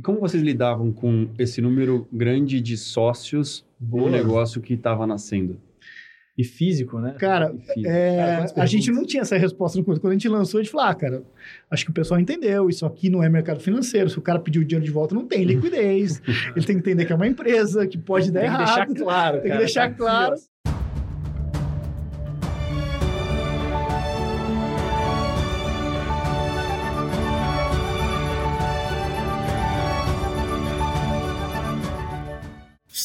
E 0.00 0.02
como 0.02 0.18
vocês 0.18 0.42
lidavam 0.42 0.90
com 0.90 1.28
esse 1.38 1.60
número 1.60 2.08
grande 2.10 2.58
de 2.58 2.74
sócios 2.74 3.66
Boa. 3.78 4.04
no 4.04 4.10
negócio 4.10 4.58
que 4.62 4.72
estava 4.72 5.06
nascendo? 5.06 5.60
E 6.38 6.42
físico, 6.42 6.98
né? 6.98 7.16
Cara, 7.18 7.50
físico. 7.50 7.82
é, 7.86 8.16
Cara, 8.16 8.52
a 8.56 8.64
gente 8.64 8.90
não 8.90 9.04
tinha 9.04 9.20
essa 9.20 9.36
resposta 9.36 9.76
no 9.76 9.84
começo. 9.84 10.00
Quando 10.00 10.12
a 10.12 10.14
gente 10.14 10.26
lançou, 10.26 10.58
a 10.58 10.62
gente 10.62 10.72
falou, 10.72 10.86
ah, 10.86 10.94
cara, 10.94 11.22
acho 11.70 11.84
que 11.84 11.90
o 11.90 11.92
pessoal 11.92 12.18
entendeu, 12.18 12.70
isso 12.70 12.86
aqui 12.86 13.10
não 13.10 13.22
é 13.22 13.28
mercado 13.28 13.60
financeiro. 13.60 14.08
Se 14.08 14.18
o 14.18 14.22
cara 14.22 14.38
pedir 14.38 14.60
o 14.60 14.64
dinheiro 14.64 14.86
de 14.86 14.90
volta, 14.90 15.14
não 15.14 15.26
tem 15.26 15.44
liquidez. 15.44 16.22
Ele 16.56 16.64
tem 16.64 16.76
que 16.76 16.80
entender 16.80 17.04
que 17.04 17.12
é 17.12 17.16
uma 17.16 17.26
empresa, 17.26 17.86
que 17.86 17.98
pode 17.98 18.32
dar 18.32 18.40
Tem 18.40 18.50
que 18.52 18.56
deixar 18.56 18.76
errado. 18.78 18.94
claro, 18.94 19.34
Tem 19.34 19.42
que 19.42 19.48
cara, 19.48 19.60
deixar 19.60 19.90
tá 19.90 19.94
claro. 19.94 20.34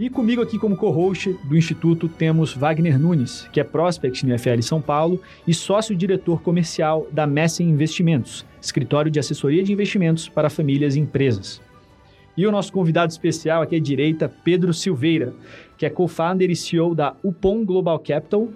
E 0.00 0.08
comigo 0.08 0.40
aqui 0.40 0.58
como 0.58 0.76
co-host 0.78 1.36
do 1.44 1.54
Instituto 1.56 2.08
temos 2.08 2.54
Wagner 2.54 2.98
Nunes, 2.98 3.46
que 3.52 3.60
é 3.60 3.64
prospect 3.64 4.24
no 4.24 4.36
FL 4.38 4.62
São 4.62 4.80
Paulo 4.80 5.20
e 5.46 5.52
sócio-diretor 5.52 6.40
comercial 6.40 7.06
da 7.12 7.26
Messen 7.26 7.68
Investimentos, 7.68 8.46
escritório 8.62 9.10
de 9.10 9.18
assessoria 9.20 9.62
de 9.62 9.72
investimentos 9.74 10.26
para 10.26 10.48
famílias 10.48 10.96
e 10.96 11.00
empresas. 11.00 11.60
E 12.34 12.46
o 12.46 12.50
nosso 12.52 12.72
convidado 12.72 13.12
especial 13.12 13.60
aqui 13.60 13.76
à 13.76 13.80
direita, 13.80 14.26
Pedro 14.42 14.72
Silveira, 14.72 15.34
que 15.76 15.84
é 15.84 15.90
co-founder 15.90 16.50
e 16.50 16.56
CEO 16.56 16.94
da 16.94 17.14
Upon 17.22 17.62
Global 17.66 17.98
Capital. 17.98 18.48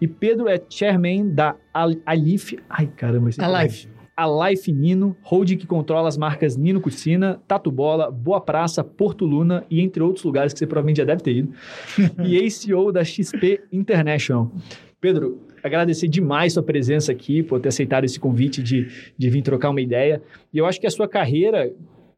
E 0.00 0.06
Pedro 0.06 0.46
é 0.48 0.62
chairman 0.68 1.30
da 1.30 1.56
Al- 1.74 1.96
Alif... 2.04 2.56
Ai, 2.70 2.86
caramba. 2.96 3.30
esse- 3.30 3.40
Alive. 3.42 3.88
A 4.16 4.48
Life 4.48 4.72
Nino, 4.72 5.14
holding 5.22 5.58
que 5.58 5.66
controla 5.66 6.08
as 6.08 6.16
marcas 6.16 6.56
Nino 6.56 6.80
Cucina, 6.80 7.40
Tatu 7.46 7.70
Bola, 7.70 8.10
Boa 8.10 8.40
Praça, 8.40 8.82
Porto 8.82 9.26
Luna 9.26 9.64
e 9.70 9.80
entre 9.80 10.02
outros 10.02 10.24
lugares 10.24 10.52
que 10.52 10.58
você 10.58 10.66
provavelmente 10.66 10.96
já 10.96 11.04
deve 11.04 11.22
ter 11.22 11.36
ido. 11.36 11.52
e 12.24 12.36
ex-CEO 12.36 12.90
da 12.90 13.04
XP 13.04 13.60
International. 13.70 14.50
Pedro, 14.98 15.42
agradecer 15.62 16.08
demais 16.08 16.54
sua 16.54 16.62
presença 16.62 17.12
aqui, 17.12 17.42
por 17.42 17.60
ter 17.60 17.68
aceitado 17.68 18.04
esse 18.04 18.18
convite 18.18 18.62
de, 18.62 18.88
de 19.16 19.30
vir 19.30 19.42
trocar 19.42 19.68
uma 19.68 19.80
ideia. 19.80 20.22
E 20.52 20.56
eu 20.56 20.64
acho 20.64 20.80
que 20.80 20.86
a 20.86 20.90
sua 20.90 21.06
carreira, 21.06 21.70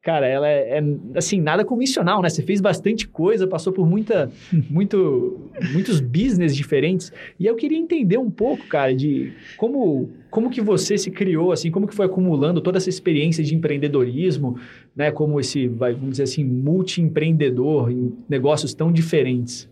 cara, 0.09 0.27
ela 0.27 0.49
é, 0.49 0.79
é, 0.79 0.83
assim, 1.15 1.39
nada 1.39 1.67
convencional, 1.67 2.23
né? 2.23 2.31
Você 2.31 2.43
fez 2.43 2.63
bastante 2.63 3.07
coisa, 3.07 3.47
passou 3.47 3.75
por 3.75 3.87
muita, 3.87 4.31
muito, 4.71 5.51
muitos 5.71 6.01
business 6.01 6.57
diferentes. 6.57 7.13
E 7.39 7.45
eu 7.45 7.55
queria 7.55 7.77
entender 7.77 8.17
um 8.17 8.31
pouco, 8.31 8.67
cara, 8.69 8.95
de 8.95 9.35
como, 9.59 10.09
como 10.31 10.49
que 10.49 10.63
você 10.63 10.97
se 10.97 11.11
criou, 11.11 11.53
assim, 11.53 11.71
como 11.71 11.87
que 11.87 11.95
foi 11.95 12.07
acumulando 12.07 12.63
toda 12.63 12.79
essa 12.79 12.89
experiência 12.89 13.45
de 13.45 13.55
empreendedorismo, 13.55 14.59
né? 14.97 15.11
Como 15.11 15.39
esse, 15.39 15.69
vamos 15.69 16.13
dizer 16.13 16.23
assim, 16.23 16.43
multi-empreendedor 16.43 17.91
em 17.91 18.11
negócios 18.31 18.73
tão 18.73 18.91
diferentes. 18.91 19.69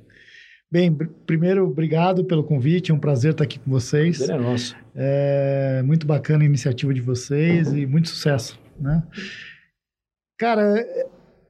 Bem, 0.71 0.94
primeiro, 1.25 1.65
obrigado 1.65 2.27
pelo 2.27 2.44
convite. 2.44 2.91
É 2.91 2.94
um 2.94 2.99
prazer 2.99 3.31
estar 3.31 3.44
aqui 3.44 3.59
com 3.59 3.71
vocês. 3.71 4.21
É 4.21 4.37
nosso. 4.37 4.77
É 4.94 5.83
muito 5.83 6.06
bacana 6.06 6.43
a 6.43 6.47
iniciativa 6.47 6.93
de 6.93 7.00
vocês 7.00 7.72
e 7.72 7.87
muito 7.87 8.10
sucesso, 8.10 8.60
né? 8.78 9.03
Cara, 10.38 10.78
é- 10.78 11.06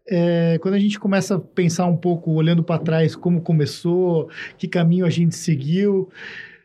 é, 0.08 0.58
quando 0.58 0.74
a 0.74 0.78
gente 0.78 0.98
começa 1.00 1.36
a 1.36 1.40
pensar 1.40 1.86
um 1.86 1.96
pouco, 1.96 2.30
olhando 2.32 2.62
para 2.62 2.80
trás, 2.80 3.16
como 3.16 3.40
começou, 3.40 4.28
que 4.56 4.68
caminho 4.68 5.04
a 5.06 5.10
gente 5.10 5.34
seguiu, 5.34 6.08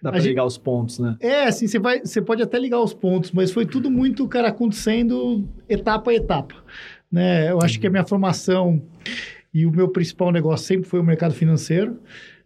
Dá 0.02 0.10
A 0.10 0.14
pra 0.14 0.20
gente- 0.20 0.30
ligar 0.30 0.46
os 0.46 0.58
pontos, 0.58 0.98
né? 0.98 1.16
é, 1.20 1.44
assim, 1.44 1.68
você 1.68 1.78
vai, 1.78 2.00
você 2.00 2.20
pode 2.20 2.42
até 2.42 2.58
ligar 2.58 2.80
os 2.82 2.92
pontos, 2.92 3.32
mas 3.32 3.52
foi 3.52 3.68
tudo 3.68 3.92
muito, 3.92 4.28
cara, 4.28 4.48
acontecendo 4.48 5.48
etapa 5.70 6.10
a 6.10 6.16
etapa, 6.16 6.56
né? 7.12 7.52
Eu 7.52 7.60
acho 7.62 7.80
que 7.80 7.86
a 7.86 7.90
minha 7.92 8.04
formação 8.04 8.82
e 9.54 9.64
o 9.64 9.72
meu 9.72 9.88
principal 9.90 10.32
negócio 10.32 10.66
sempre 10.66 10.90
foi 10.90 11.00
o 11.00 11.04
mercado 11.04 11.36
financeiro. 11.36 12.00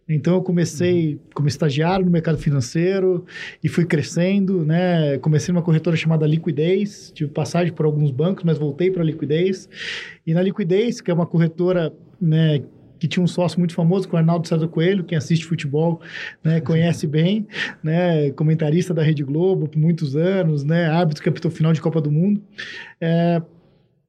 Então 0.08 0.34
eu 0.34 0.42
comecei 0.42 1.20
como 1.34 1.48
estagiário 1.48 2.04
no 2.04 2.10
mercado 2.10 2.38
financeiro 2.38 3.24
e 3.62 3.68
fui 3.68 3.84
crescendo, 3.84 4.64
né? 4.64 5.18
Comecei 5.18 5.52
numa 5.52 5.62
corretora 5.62 5.96
chamada 5.96 6.26
Liquidez, 6.26 7.10
tive 7.14 7.30
passagem 7.30 7.72
por 7.72 7.84
alguns 7.86 8.10
bancos, 8.10 8.44
mas 8.44 8.56
voltei 8.56 8.90
para 8.90 9.02
a 9.02 9.04
Liquidez. 9.04 9.68
E 10.26 10.32
na 10.32 10.42
Liquidez, 10.42 11.00
que 11.00 11.10
é 11.10 11.14
uma 11.14 11.26
corretora, 11.26 11.92
né, 12.20 12.62
que 12.98 13.06
tinha 13.06 13.22
um 13.22 13.26
sócio 13.26 13.58
muito 13.58 13.74
famoso, 13.74 14.08
que 14.08 14.14
é 14.14 14.16
o 14.16 14.18
Arnaldo 14.18 14.48
César 14.48 14.68
Coelho, 14.68 15.04
quem 15.04 15.18
assiste 15.18 15.44
futebol, 15.44 16.00
né, 16.42 16.60
conhece 16.60 17.06
bem, 17.06 17.46
né, 17.82 18.30
comentarista 18.30 18.94
da 18.94 19.02
Rede 19.02 19.22
Globo 19.22 19.68
por 19.68 19.78
muitos 19.78 20.16
anos, 20.16 20.64
né, 20.64 20.86
árbitro 20.86 21.22
que 21.22 21.28
apitou 21.28 21.50
final 21.50 21.72
de 21.72 21.80
Copa 21.80 22.00
do 22.00 22.10
Mundo. 22.10 22.42
É, 23.00 23.42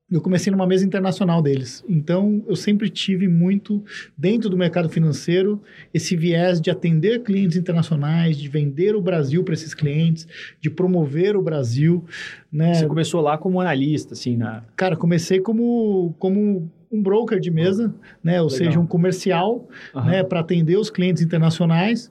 eu 0.10 0.22
comecei 0.22 0.50
numa 0.52 0.66
mesa 0.66 0.86
internacional 0.86 1.42
deles. 1.42 1.84
Então, 1.88 2.42
eu 2.48 2.56
sempre 2.56 2.90
tive 2.90 3.28
muito, 3.28 3.84
dentro 4.18 4.50
do 4.50 4.56
mercado 4.56 4.88
financeiro, 4.88 5.62
esse 5.94 6.16
viés 6.16 6.62
de 6.62 6.72
atender 6.72 7.24
clientes 7.24 7.58
internacionais, 7.58 8.38
de 8.38 8.48
vender 8.48 8.96
o 8.96 9.02
Brasil 9.02 9.44
para 9.44 9.54
esses 9.54 9.74
clientes, 9.74 10.26
de 10.62 10.70
promover 10.70 11.36
o 11.36 11.42
Brasil. 11.42 12.06
Né? 12.50 12.74
Você 12.74 12.88
começou 12.88 13.20
lá 13.20 13.38
como 13.38 13.60
analista, 13.60 14.14
assim, 14.14 14.38
na... 14.38 14.64
Cara, 14.78 14.96
comecei 14.96 15.42
como, 15.42 16.16
como 16.18 16.72
um 16.90 17.04
broker 17.04 17.38
de 17.38 17.52
mesa, 17.52 17.94
né? 18.24 18.42
ou 18.42 18.48
Legal. 18.48 18.66
seja, 18.66 18.80
um 18.80 18.88
comercial 18.88 19.68
né, 20.06 20.24
para 20.24 20.40
atender 20.40 20.78
os 20.78 20.90
clientes 20.90 21.22
internacionais. 21.22 22.10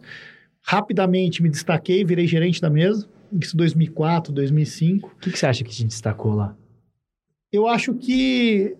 Rapidamente 0.61 1.43
me 1.43 1.49
destaquei, 1.49 2.05
virei 2.05 2.27
gerente 2.27 2.61
da 2.61 2.69
mesa, 2.69 3.09
isso 3.41 3.57
2004, 3.57 4.35
2005. 4.35 5.09
O 5.09 5.19
que, 5.19 5.31
que 5.31 5.39
você 5.39 5.47
acha 5.47 5.65
que 5.65 5.71
te 5.71 5.83
destacou 5.83 6.35
lá? 6.35 6.55
Eu 7.57 7.67
acho 7.67 7.95
que 7.95 8.77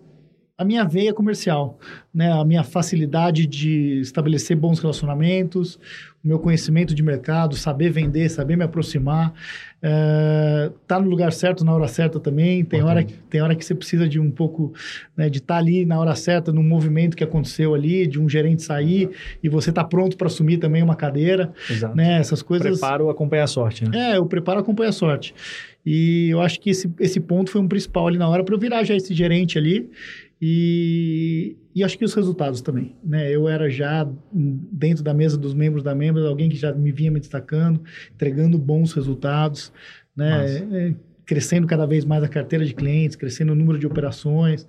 a 0.57 0.65
minha 0.65 0.83
veia 0.83 1.13
comercial, 1.13 1.77
né, 2.11 2.31
a 2.31 2.43
minha 2.43 2.63
facilidade 2.63 3.45
de 3.45 3.99
estabelecer 3.99 4.57
bons 4.57 4.79
relacionamentos, 4.79 5.79
o 6.23 6.27
meu 6.27 6.39
conhecimento 6.39 6.95
de 6.95 7.03
mercado, 7.03 7.55
saber 7.55 7.91
vender, 7.91 8.27
saber 8.27 8.57
me 8.57 8.63
aproximar, 8.63 9.33
é, 9.83 10.71
tá 10.87 10.99
no 10.99 11.07
lugar 11.07 11.31
certo 11.31 11.63
na 11.63 11.73
hora 11.75 11.87
certa 11.87 12.19
também. 12.19 12.65
Tem 12.65 12.81
hora, 12.81 13.03
que, 13.03 13.13
tem 13.29 13.39
hora 13.39 13.55
que 13.55 13.63
você 13.63 13.75
precisa 13.75 14.09
de 14.09 14.19
um 14.19 14.31
pouco 14.31 14.73
né, 15.15 15.29
de 15.29 15.37
estar 15.37 15.57
ali 15.57 15.85
na 15.85 15.99
hora 15.99 16.15
certa, 16.15 16.51
num 16.51 16.63
movimento 16.63 17.15
que 17.15 17.23
aconteceu 17.23 17.75
ali, 17.75 18.07
de 18.07 18.19
um 18.19 18.27
gerente 18.27 18.63
sair 18.63 19.11
e 19.43 19.47
você 19.47 19.71
tá 19.71 19.83
pronto 19.83 20.17
para 20.17 20.25
assumir 20.25 20.57
também 20.57 20.81
uma 20.81 20.95
cadeira, 20.95 21.53
Exato. 21.69 21.95
né? 21.95 22.17
Essas 22.19 22.41
coisas. 22.41 22.79
Preparo 22.79 23.11
acompanha 23.11 23.43
a 23.43 23.47
sorte, 23.47 23.87
né? 23.87 24.15
É, 24.15 24.19
o 24.19 24.25
preparo 24.25 24.59
acompanha 24.59 24.89
a 24.89 24.93
sorte. 24.93 25.35
E 25.85 26.29
eu 26.29 26.41
acho 26.41 26.59
que 26.59 26.71
esse, 26.71 26.91
esse 26.99 27.19
ponto 27.19 27.49
foi 27.49 27.61
um 27.61 27.67
principal 27.67 28.07
ali 28.07 28.17
na 28.17 28.27
hora 28.27 28.43
para 28.43 28.53
eu 28.53 28.59
virar 28.59 28.83
já 28.83 28.95
esse 28.95 29.13
gerente 29.13 29.57
ali. 29.57 29.89
E, 30.41 31.57
e 31.73 31.83
acho 31.83 31.97
que 31.97 32.05
os 32.05 32.13
resultados 32.13 32.61
também. 32.61 32.95
Né? 33.03 33.31
Eu 33.31 33.47
era 33.47 33.69
já 33.69 34.07
dentro 34.33 35.03
da 35.03 35.13
mesa 35.13 35.37
dos 35.37 35.53
membros 35.53 35.83
da 35.83 35.95
membros, 35.95 36.25
alguém 36.25 36.49
que 36.49 36.55
já 36.55 36.71
me 36.73 36.91
vinha 36.91 37.11
me 37.11 37.19
destacando, 37.19 37.81
entregando 38.13 38.57
bons 38.57 38.93
resultados, 38.93 39.71
né? 40.15 40.57
É, 40.71 40.93
crescendo 41.25 41.67
cada 41.67 41.85
vez 41.85 42.05
mais 42.05 42.23
a 42.23 42.27
carteira 42.27 42.65
de 42.65 42.73
clientes, 42.73 43.15
crescendo 43.15 43.51
o 43.51 43.55
número 43.55 43.77
de 43.77 43.85
operações. 43.85 44.67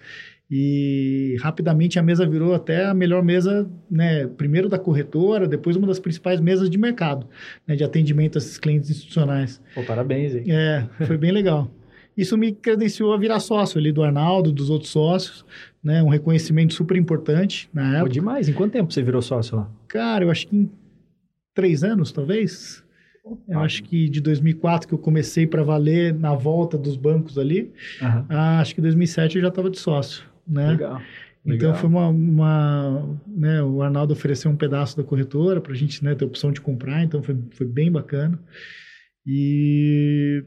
E 0.50 1.36
rapidamente 1.40 1.98
a 1.98 2.02
mesa 2.02 2.26
virou 2.26 2.54
até 2.54 2.86
a 2.86 2.94
melhor 2.94 3.22
mesa, 3.22 3.70
né? 3.90 4.26
Primeiro 4.26 4.68
da 4.68 4.78
corretora, 4.78 5.46
depois 5.46 5.76
uma 5.76 5.86
das 5.86 6.00
principais 6.00 6.40
mesas 6.40 6.70
de 6.70 6.78
mercado, 6.78 7.28
né? 7.66 7.76
De 7.76 7.84
atendimento 7.84 8.36
a 8.36 8.38
esses 8.38 8.56
clientes 8.56 8.88
institucionais. 8.88 9.60
Pô, 9.74 9.82
parabéns, 9.82 10.34
hein? 10.34 10.44
É, 10.48 10.88
foi 11.04 11.18
bem 11.18 11.32
legal. 11.32 11.70
Isso 12.18 12.36
me 12.36 12.50
credenciou 12.50 13.12
a 13.14 13.16
virar 13.16 13.38
sócio 13.38 13.78
ali 13.78 13.92
do 13.92 14.02
Arnaldo, 14.02 14.50
dos 14.50 14.70
outros 14.70 14.90
sócios, 14.90 15.46
né? 15.80 16.02
Um 16.02 16.08
reconhecimento 16.08 16.74
super 16.74 16.96
importante 16.96 17.70
na 17.72 17.82
Pô, 17.82 17.96
época. 17.98 18.10
demais. 18.10 18.48
Em 18.48 18.52
quanto 18.52 18.72
tempo 18.72 18.92
você 18.92 19.00
virou 19.00 19.22
sócio 19.22 19.56
lá? 19.56 19.70
Cara, 19.86 20.24
eu 20.24 20.30
acho 20.30 20.48
que 20.48 20.56
em 20.56 20.68
três 21.54 21.84
anos, 21.84 22.10
talvez. 22.10 22.82
Eu 23.46 23.60
acho 23.60 23.84
que 23.84 24.08
de 24.08 24.20
2004 24.20 24.88
que 24.88 24.94
eu 24.94 24.98
comecei 24.98 25.46
para 25.46 25.62
valer 25.62 26.12
na 26.12 26.34
volta 26.34 26.76
dos 26.76 26.96
bancos 26.96 27.38
ali, 27.38 27.70
ah, 28.00 28.58
acho 28.58 28.74
que 28.74 28.80
em 28.80 28.82
2007 28.82 29.36
eu 29.36 29.42
já 29.42 29.48
estava 29.48 29.70
de 29.70 29.78
sócio, 29.78 30.24
né? 30.46 30.70
Legal. 30.70 31.00
Então 31.44 31.68
Legal. 31.68 31.74
foi 31.74 31.88
uma, 31.88 32.08
uma 32.08 33.18
né, 33.26 33.62
o 33.62 33.80
Arnaldo 33.82 34.12
ofereceu 34.12 34.50
um 34.50 34.56
pedaço 34.56 34.96
da 34.96 35.04
corretora 35.04 35.60
para 35.60 35.72
a 35.72 35.76
gente 35.76 36.02
né, 36.02 36.14
ter 36.14 36.24
opção 36.24 36.50
de 36.50 36.60
comprar, 36.60 37.04
então 37.04 37.22
foi, 37.22 37.36
foi 37.52 37.66
bem 37.66 37.92
bacana. 37.92 38.38
E, 39.26 40.42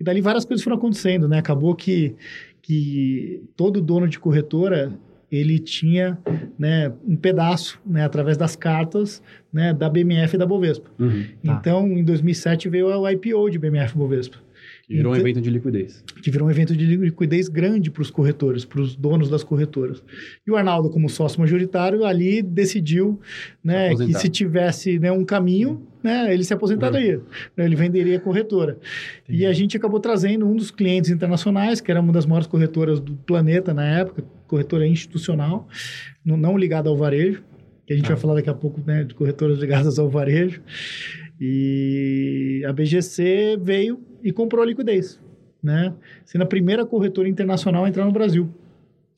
e 0.00 0.04
dali 0.04 0.22
várias 0.22 0.46
coisas 0.46 0.64
foram 0.64 0.78
acontecendo, 0.78 1.28
né? 1.28 1.38
Acabou 1.38 1.74
que, 1.74 2.16
que 2.62 3.42
todo 3.54 3.82
dono 3.82 4.08
de 4.08 4.18
corretora 4.18 4.92
ele 5.30 5.60
tinha 5.60 6.18
né, 6.58 6.92
um 7.06 7.14
pedaço 7.14 7.80
né, 7.86 8.04
através 8.04 8.36
das 8.36 8.56
cartas 8.56 9.22
né, 9.52 9.72
da 9.72 9.88
BMF 9.88 10.34
e 10.34 10.38
da 10.38 10.44
Bovespa. 10.44 10.90
Uhum. 10.98 11.22
Tá. 11.22 11.58
Então, 11.60 11.86
em 11.86 12.02
2007 12.02 12.68
veio 12.68 12.88
o 12.88 13.08
IPO 13.08 13.48
de 13.48 13.58
BMF 13.58 13.94
e 13.94 13.98
Bovespa 13.98 14.38
Que 14.90 14.96
virou 14.96 15.12
um 15.12 15.14
Então- 15.16 15.28
evento 15.28 15.40
de 15.40 15.50
liquidez. 15.50 16.02
que 16.20 16.30
virou 16.32 16.48
um 16.48 16.50
evento 16.50 16.76
de 16.76 16.84
liquidez 16.96 17.48
grande 17.48 17.92
para 17.92 18.02
os 18.02 18.10
corretores, 18.10 18.64
para 18.64 18.80
os 18.80 18.96
donos 18.96 19.30
das 19.30 19.44
corretoras. 19.44 20.02
E 20.44 20.50
o 20.50 20.56
Arnaldo, 20.56 20.90
como 20.90 21.08
sócio 21.08 21.38
majoritário, 21.38 22.04
ali 22.04 22.42
decidiu 22.42 23.20
né, 23.62 23.94
que 23.94 24.12
se 24.14 24.28
tivesse 24.28 24.98
né, 24.98 25.12
um 25.12 25.24
caminho, 25.24 25.86
né, 26.02 26.34
ele 26.34 26.42
se 26.42 26.52
aposentaria, 26.52 27.20
né, 27.56 27.64
ele 27.66 27.76
venderia 27.76 28.16
a 28.16 28.20
corretora. 28.20 28.78
E 29.28 29.46
a 29.46 29.52
gente 29.52 29.76
acabou 29.76 30.00
trazendo 30.00 30.44
um 30.44 30.56
dos 30.56 30.72
clientes 30.72 31.08
internacionais, 31.08 31.80
que 31.80 31.88
era 31.90 32.00
uma 32.00 32.12
das 32.12 32.26
maiores 32.26 32.48
corretoras 32.48 32.98
do 32.98 33.14
planeta 33.14 33.72
na 33.72 33.84
época, 34.00 34.24
corretora 34.48 34.84
institucional, 34.88 35.68
não, 36.24 36.36
não 36.36 36.58
ligada 36.58 36.88
ao 36.88 36.96
varejo, 36.96 37.44
que 37.86 37.92
a 37.92 37.96
gente 37.96 38.06
Ah. 38.06 38.14
vai 38.14 38.16
falar 38.16 38.34
daqui 38.34 38.50
a 38.50 38.54
pouco 38.54 38.82
né, 38.84 39.04
de 39.04 39.14
corretoras 39.14 39.60
ligadas 39.60 40.00
ao 40.00 40.10
varejo. 40.10 40.60
E 41.40 42.62
a 42.66 42.72
BGC 42.72 43.56
veio 43.62 44.00
e 44.22 44.32
comprou 44.32 44.62
a 44.62 44.66
liquidez, 44.66 45.20
né? 45.62 45.94
Sendo 46.24 46.42
a 46.42 46.46
primeira 46.46 46.84
corretora 46.84 47.28
internacional 47.28 47.84
a 47.84 47.88
entrar 47.88 48.04
no 48.04 48.12
Brasil. 48.12 48.48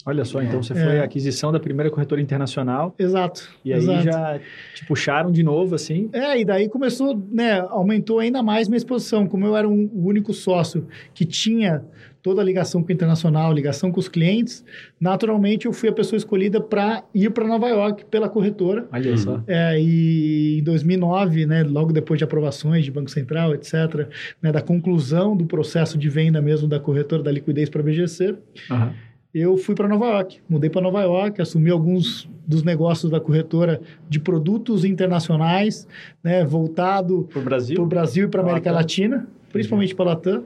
Olha 0.04 0.25
só, 0.25 0.43
então 0.43 0.62
você 0.62 0.72
É. 0.72 0.76
foi 0.76 0.99
a 1.00 1.04
aquisição 1.04 1.52
da 1.52 1.60
primeira 1.60 1.90
corretora 1.90 2.20
internacional 2.20 2.94
Exato. 2.99 3.49
e 3.64 3.72
aí 3.72 3.78
exato. 3.78 4.02
já 4.04 4.40
te 4.75 4.84
puxaram 4.87 5.31
de 5.31 5.43
novo, 5.43 5.75
assim. 5.75 6.08
É, 6.12 6.40
e 6.40 6.44
daí 6.44 6.69
começou, 6.69 7.20
né, 7.31 7.60
aumentou 7.70 8.19
ainda 8.19 8.43
mais 8.43 8.69
minha 8.69 8.78
exposição. 8.78 9.26
Como 9.26 9.46
eu 9.46 9.56
era 9.56 9.69
um, 9.69 9.88
o 9.93 10.06
único 10.06 10.32
sócio 10.32 10.87
que 11.14 11.25
tinha 11.25 11.84
toda 12.22 12.40
a 12.40 12.44
ligação 12.44 12.82
com 12.82 12.88
o 12.88 12.93
internacional, 12.93 13.52
ligação 13.52 13.90
com 13.90 13.99
os 13.99 14.08
clientes, 14.08 14.64
naturalmente 15.00 15.66
eu 15.66 15.72
fui 15.72 15.88
a 15.88 15.93
pessoa 15.93 16.16
escolhida 16.16 16.60
para 16.60 17.02
ir 17.12 17.31
para 17.31 17.46
Nova 17.49 17.69
York 17.69 18.04
pela 18.06 18.28
corretora. 18.28 18.87
Olha 18.93 19.10
Uhum. 19.10 19.16
só. 19.16 19.43
É, 19.46 19.81
e 19.81 20.58
em 20.60 20.62
2009, 20.62 21.46
né, 21.46 21.64
logo 21.64 21.93
depois 21.93 22.19
de 22.19 22.25
aprovações 22.25 22.84
de 22.84 22.90
Banco 22.93 23.10
Central, 23.10 23.54
etc., 23.54 24.08
né, 24.40 24.52
da 24.52 24.60
conclusão 24.60 25.37
do 25.37 25.46
processo 25.46 25.99
de 25.99 26.08
venda 26.08 26.40
mesmo 26.40 26.69
da 26.69 26.78
corretora 26.78 27.22
da 27.25 27.31
liquidez 27.32 27.69
para 27.69 27.81
a 27.81 27.84
BGC, 27.84 28.37
Aham. 28.70 28.93
Eu 29.34 29.56
fui 29.56 29.75
para 29.75 29.88
Nova 29.88 30.06
York. 30.06 30.40
Mudei 30.49 30.69
para 30.69 30.82
Nova 30.82 31.02
York, 31.02 31.40
assumi 31.40 31.70
alguns 31.70 32.29
dos 32.46 32.62
negócios 32.62 33.11
da 33.11 33.20
corretora 33.20 33.81
de 34.08 34.20
produtos 34.20 34.84
internacionais, 34.84 35.87
né, 36.23 36.44
voltado 36.44 37.29
Brasil? 37.43 37.76
para 37.76 37.84
o 37.84 37.87
Brasil 37.87 38.25
e 38.26 38.29
para 38.29 38.40
a 38.40 38.44
América 38.44 38.70
Latam. 38.70 38.81
Latina, 38.81 39.29
principalmente 39.50 39.94
para 39.94 40.05
a 40.05 40.14
Latam. 40.14 40.44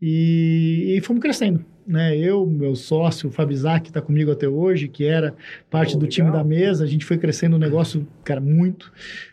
E, 0.00 0.94
e 0.96 1.00
fomos 1.00 1.20
crescendo. 1.20 1.64
Né? 1.86 2.16
Eu, 2.16 2.46
meu 2.46 2.74
sócio, 2.76 3.28
o 3.28 3.32
Fabizak, 3.32 3.84
que 3.84 3.88
está 3.88 4.00
comigo 4.00 4.30
até 4.30 4.46
hoje, 4.46 4.88
que 4.88 5.04
era 5.04 5.34
parte 5.70 5.94
Pô, 5.94 6.00
do 6.00 6.06
time 6.06 6.28
legal. 6.28 6.42
da 6.42 6.48
mesa, 6.48 6.84
a 6.84 6.86
gente 6.86 7.04
foi 7.04 7.18
crescendo 7.18 7.56
o 7.56 7.58
negócio, 7.58 8.06
cara, 8.22 8.40
muito. 8.40 8.92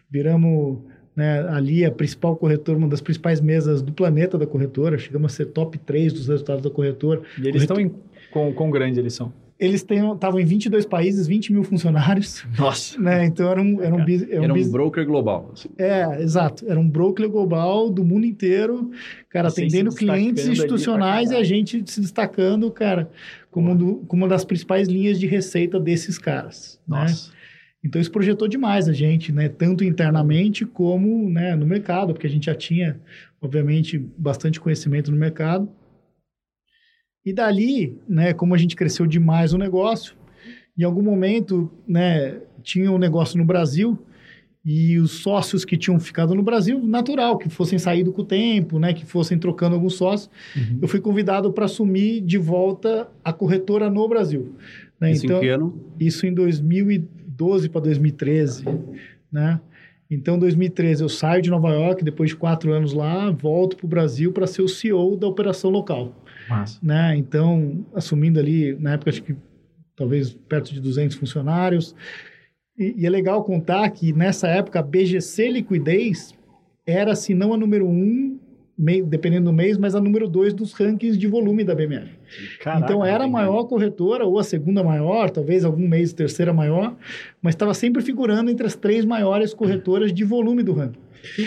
Viramos 0.09 0.79
né, 1.15 1.47
ali 1.49 1.85
a 1.85 1.91
principal 1.91 2.35
corretora, 2.35 2.77
uma 2.77 2.87
das 2.87 3.01
principais 3.01 3.39
mesas 3.39 3.81
do 3.81 3.93
planeta 3.93 4.37
da 4.37 4.47
corretora. 4.47 4.97
Chegamos 4.97 5.33
a 5.33 5.35
ser 5.35 5.47
top 5.47 5.77
3 5.77 6.13
dos 6.13 6.27
resultados 6.27 6.63
da 6.63 6.69
corretora. 6.69 7.21
E 7.41 7.47
eles 7.47 7.61
estão 7.61 7.79
em... 7.79 7.91
Com 8.35 8.51
quão 8.53 8.69
grande 8.69 8.99
eles 8.99 9.13
são? 9.13 9.31
Eles 9.57 9.85
estavam 9.89 10.37
em 10.37 10.43
22 10.43 10.85
países, 10.85 11.25
20 11.27 11.53
mil 11.53 11.63
funcionários, 11.63 12.43
Nossa. 12.59 12.99
né? 12.99 13.23
Então 13.25 13.49
era 13.49 13.61
um, 13.61 13.81
era 13.81 13.95
um, 13.95 14.03
bus- 14.03 14.23
era 14.23 14.41
um 14.41 14.43
Era 14.43 14.53
um 14.53 14.57
bus- 14.57 14.67
broker 14.69 15.05
global. 15.05 15.51
assim. 15.53 15.69
É, 15.77 16.21
exato. 16.21 16.65
Era 16.69 16.77
um 16.77 16.89
broker 16.89 17.29
global 17.29 17.89
do 17.89 18.03
mundo 18.03 18.25
inteiro, 18.25 18.91
cara, 19.29 19.49
Vocês 19.49 19.71
atendendo 19.71 19.95
clientes 19.95 20.45
institucionais 20.45 21.31
e 21.31 21.35
a 21.35 21.43
gente 21.45 21.81
se 21.89 22.01
destacando, 22.01 22.69
cara, 22.69 23.09
como, 23.49 23.73
do- 23.73 23.95
como 24.07 24.23
uma 24.23 24.27
das 24.27 24.43
principais 24.43 24.89
linhas 24.89 25.17
de 25.17 25.27
receita 25.27 25.79
desses 25.79 26.17
caras. 26.19 26.77
né? 26.85 26.99
Nossa. 26.99 27.31
Então 27.81 28.01
isso 28.01 28.11
projetou 28.11 28.49
demais 28.49 28.89
a 28.89 28.93
gente, 28.93 29.31
né? 29.31 29.47
Tanto 29.47 29.85
internamente 29.85 30.65
como 30.65 31.29
né, 31.29 31.55
no 31.55 31.65
mercado, 31.65 32.11
porque 32.11 32.27
a 32.27 32.29
gente 32.29 32.47
já 32.47 32.55
tinha, 32.55 32.99
obviamente, 33.41 33.97
bastante 34.17 34.59
conhecimento 34.59 35.09
no 35.11 35.17
mercado. 35.17 35.69
E 37.25 37.33
dali, 37.33 37.97
né, 38.07 38.33
como 38.33 38.53
a 38.53 38.57
gente 38.57 38.75
cresceu 38.75 39.05
demais 39.07 39.53
o 39.53 39.57
negócio, 39.57 40.15
em 40.77 40.83
algum 40.83 41.01
momento, 41.01 41.71
né, 41.87 42.37
tinha 42.61 42.91
um 42.91 42.97
negócio 42.97 43.37
no 43.37 43.45
Brasil 43.45 43.97
e 44.63 44.97
os 44.99 45.11
sócios 45.21 45.63
que 45.63 45.77
tinham 45.77 45.99
ficado 45.99 46.33
no 46.35 46.41
Brasil, 46.43 46.79
natural, 46.83 47.37
que 47.37 47.49
fossem 47.49 47.77
saído 47.79 48.11
com 48.11 48.21
o 48.21 48.25
tempo, 48.25 48.77
né, 48.79 48.93
que 48.93 49.05
fossem 49.05 49.37
trocando 49.37 49.75
alguns 49.75 49.93
sócios, 49.95 50.29
Uhum. 50.55 50.79
eu 50.81 50.87
fui 50.87 50.99
convidado 50.99 51.51
para 51.53 51.65
assumir 51.65 52.21
de 52.21 52.37
volta 52.37 53.07
a 53.23 53.31
corretora 53.31 53.89
no 53.89 54.07
Brasil. 54.07 54.53
né? 54.99 55.11
Isso 55.11 55.25
em 55.25 55.39
que 55.39 55.47
ano? 55.49 55.79
Isso 55.99 56.25
em 56.25 56.33
2012 56.33 57.67
para 57.69 57.81
2013, 57.81 58.63
né? 59.31 59.59
Então, 60.09 60.35
em 60.35 60.39
2013 60.39 61.03
eu 61.03 61.09
saio 61.09 61.41
de 61.41 61.49
Nova 61.49 61.69
York, 61.73 62.03
depois 62.03 62.29
de 62.29 62.35
quatro 62.35 62.71
anos 62.71 62.93
lá, 62.93 63.29
volto 63.31 63.75
para 63.75 63.85
o 63.85 63.89
Brasil 63.89 64.31
para 64.31 64.47
ser 64.47 64.61
o 64.61 64.67
CEO 64.69 65.17
da 65.17 65.27
operação 65.27 65.69
local, 65.69 66.15
Massa. 66.49 66.79
né? 66.81 67.15
Então, 67.17 67.85
assumindo 67.93 68.39
ali, 68.39 68.75
na 68.79 68.93
época, 68.93 69.09
acho 69.09 69.23
que 69.23 69.35
talvez 69.95 70.33
perto 70.33 70.73
de 70.73 70.79
200 70.79 71.15
funcionários. 71.15 71.95
E, 72.77 72.95
e 72.97 73.05
é 73.05 73.09
legal 73.09 73.43
contar 73.43 73.89
que 73.91 74.11
nessa 74.13 74.47
época 74.47 74.79
a 74.79 74.83
BGC 74.83 75.49
Liquidez 75.49 76.33
era, 76.85 77.15
se 77.15 77.33
não 77.33 77.53
a 77.53 77.57
número 77.57 77.87
um, 77.87 78.39
dependendo 78.77 79.45
do 79.45 79.53
mês, 79.53 79.77
mas 79.77 79.95
a 79.95 80.01
número 80.01 80.27
dois 80.27 80.53
dos 80.53 80.73
rankings 80.73 81.17
de 81.17 81.27
volume 81.27 81.63
da 81.63 81.73
BMF. 81.73 82.11
Caraca, 82.61 82.83
então 82.83 83.05
era 83.05 83.23
a 83.23 83.27
maior 83.27 83.63
corretora, 83.65 84.25
ou 84.25 84.37
a 84.37 84.43
segunda 84.43 84.83
maior, 84.83 85.29
talvez 85.29 85.63
algum 85.63 85.87
mês 85.87 86.11
terceira 86.11 86.51
maior, 86.51 86.95
mas 87.41 87.53
estava 87.55 87.73
sempre 87.73 88.01
figurando 88.01 88.51
entre 88.51 88.65
as 88.67 88.75
três 88.75 89.05
maiores 89.05 89.53
corretoras 89.53 90.13
de 90.13 90.23
volume 90.23 90.61
do 90.61 90.73
ranking. 90.73 90.99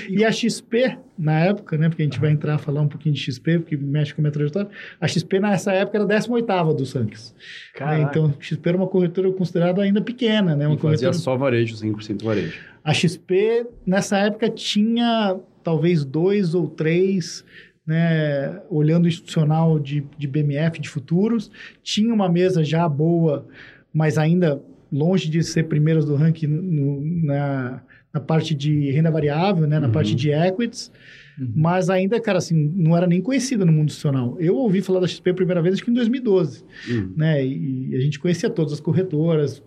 E 0.08 0.24
a 0.24 0.32
XP, 0.32 0.98
na 1.16 1.38
época, 1.38 1.76
né, 1.78 1.88
porque 1.88 2.02
a 2.02 2.04
gente 2.04 2.18
vai 2.18 2.30
entrar 2.30 2.54
a 2.56 2.58
falar 2.58 2.80
um 2.80 2.88
pouquinho 2.88 3.14
de 3.14 3.20
XP, 3.20 3.60
porque 3.60 3.76
mexe 3.76 4.12
com 4.12 4.20
a 4.20 4.22
minha 4.22 4.32
trajetória, 4.32 4.68
a 5.00 5.06
XP 5.06 5.38
nessa 5.38 5.72
época 5.72 5.98
era 5.98 6.04
a 6.04 6.08
18ª 6.08 6.74
dos 6.74 6.92
rankings. 6.92 7.34
né? 7.78 8.02
Então, 8.02 8.34
XP 8.40 8.68
era 8.68 8.76
uma 8.76 8.88
corretora 8.88 9.30
considerada 9.32 9.82
ainda 9.82 10.00
pequena, 10.00 10.56
né? 10.56 10.66
Uma 10.66 10.74
E 10.74 10.78
fazia 10.78 11.08
corretora... 11.08 11.12
só 11.12 11.36
varejo, 11.36 11.76
100% 11.76 12.24
varejo. 12.24 12.58
A 12.82 12.92
XP, 12.92 13.66
nessa 13.86 14.18
época, 14.18 14.48
tinha 14.48 15.38
talvez 15.62 16.04
dois 16.04 16.54
ou 16.54 16.68
três, 16.68 17.44
né, 17.86 18.60
olhando 18.68 19.04
o 19.06 19.08
institucional 19.08 19.78
de, 19.78 20.04
de 20.18 20.26
BMF, 20.28 20.80
de 20.80 20.88
futuros. 20.88 21.50
Tinha 21.82 22.12
uma 22.12 22.28
mesa 22.28 22.62
já 22.62 22.88
boa, 22.88 23.46
mas 23.92 24.18
ainda 24.18 24.62
longe 24.92 25.28
de 25.30 25.42
ser 25.42 25.64
primeiras 25.64 26.04
do 26.04 26.14
ranking 26.14 26.46
no- 26.46 27.00
na, 27.26 27.82
na 28.12 28.20
parte 28.20 28.54
de 28.54 28.90
renda 28.90 29.10
variável, 29.10 29.66
né, 29.66 29.78
na 29.78 29.86
Uhum. 29.86 29.92
parte 29.92 30.14
de 30.14 30.30
equities. 30.30 30.90
Uhum. 31.38 31.52
Mas 31.54 31.88
ainda, 31.88 32.20
cara, 32.20 32.38
assim, 32.38 32.72
não 32.74 32.96
era 32.96 33.06
nem 33.06 33.20
conhecida 33.20 33.64
no 33.64 33.70
mundo 33.72 33.86
institucional. 33.86 34.36
Eu 34.40 34.56
ouvi 34.56 34.80
falar 34.82 34.98
da 35.00 35.06
XP 35.06 35.30
a 35.30 35.34
primeira 35.34 35.62
vez, 35.62 35.74
acho 35.74 35.84
que 35.84 35.90
em 35.90 35.94
2012 35.94 36.64
Hum. 36.90 37.12
né? 37.16 37.44
E, 37.46 37.90
e 37.90 37.96
a 37.96 38.00
gente 38.00 38.18
conhecia 38.18 38.50
todas 38.50 38.72
as 38.72 38.80
corretoras, 38.80 39.62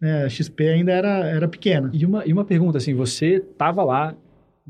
né? 0.00 0.24
A 0.24 0.28
XP 0.28 0.66
ainda 0.68 0.92
era, 0.92 1.26
era 1.26 1.46
pequena. 1.46 1.90
E 1.92 2.06
uma, 2.06 2.24
e 2.26 2.32
uma 2.32 2.44
pergunta, 2.44 2.78
assim, 2.78 2.94
você 2.94 3.34
estava 3.36 3.84
lá, 3.84 4.16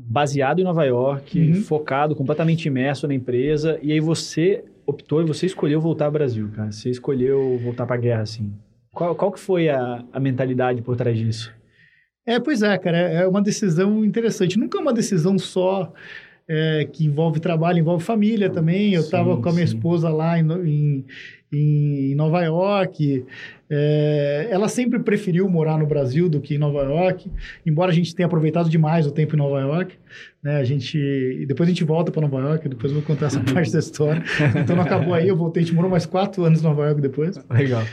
baseado 0.07 0.59
em 0.59 0.63
Nova 0.63 0.83
York, 0.85 1.39
Uhum. 1.39 1.61
focado, 1.61 2.15
completamente 2.15 2.65
imerso 2.67 3.07
na 3.07 3.13
empresa, 3.13 3.79
e 3.81 3.91
aí 3.91 3.99
você 3.99 4.63
optou 4.85 5.21
e 5.21 5.25
você 5.25 5.45
escolheu 5.45 5.79
voltar 5.79 6.05
ao 6.05 6.11
Brasil, 6.11 6.49
cara. 6.55 6.71
Você 6.71 6.89
escolheu 6.89 7.59
voltar 7.63 7.85
para 7.85 7.95
a 7.95 7.99
guerra, 7.99 8.21
assim. 8.23 8.51
Qual, 8.93 9.15
qual 9.15 9.31
que 9.31 9.39
foi 9.39 9.69
a, 9.69 10.03
a 10.11 10.19
mentalidade 10.19 10.81
por 10.81 10.95
trás 10.97 11.17
disso? 11.17 11.53
É, 12.25 12.39
pois 12.39 12.61
é, 12.61 12.77
cara, 12.77 12.97
é 12.97 13.15
é 13.23 13.27
uma 13.27 13.41
decisão 13.41 14.03
interessante. 14.03 14.59
Nunca 14.59 14.77
é 14.77 14.81
uma 14.81 14.93
decisão 14.93 15.37
só 15.39 15.91
é, 16.47 16.87
que 16.91 17.05
envolve 17.05 17.39
trabalho, 17.39 17.79
envolve 17.79 18.03
família 18.03 18.49
também. 18.49 18.93
Eu 18.93 19.01
estava 19.01 19.37
com 19.37 19.49
a 19.49 19.53
minha 19.53 19.65
sim. 19.65 19.75
esposa 19.75 20.09
lá 20.09 20.37
em, 20.37 20.45
em, 20.65 21.05
em 22.11 22.15
Nova 22.15 22.41
York. 22.43 23.25
É, 23.73 24.49
ela 24.51 24.67
sempre 24.67 24.99
preferiu 24.99 25.49
morar 25.49 25.77
no 25.77 25.87
Brasil 25.87 26.27
do 26.27 26.41
que 26.41 26.55
em 26.55 26.57
Nova 26.57 26.83
York, 26.83 27.31
embora 27.65 27.89
a 27.89 27.93
gente 27.93 28.13
tenha 28.13 28.25
aproveitado 28.27 28.69
demais 28.69 29.07
o 29.07 29.11
tempo 29.11 29.33
em 29.33 29.37
Nova 29.37 29.61
York. 29.61 29.95
Né? 30.43 30.57
A 30.57 30.63
gente, 30.65 31.45
depois 31.47 31.69
a 31.69 31.71
gente 31.71 31.85
volta 31.85 32.11
para 32.11 32.21
Nova 32.21 32.39
York, 32.49 32.67
depois 32.67 32.91
eu 32.91 32.99
vou 32.99 33.07
contar 33.07 33.27
essa 33.27 33.39
parte 33.53 33.71
da 33.71 33.79
história. 33.79 34.21
Então 34.61 34.75
não 34.75 34.83
acabou 34.83 35.13
aí, 35.13 35.25
eu 35.25 35.37
voltei, 35.37 35.63
a 35.63 35.65
gente 35.65 35.73
morou 35.73 35.89
mais 35.89 36.05
quatro 36.05 36.43
anos 36.43 36.59
em 36.59 36.63
Nova 36.63 36.83
York 36.85 36.99
depois. 36.99 37.39
Legal. 37.49 37.83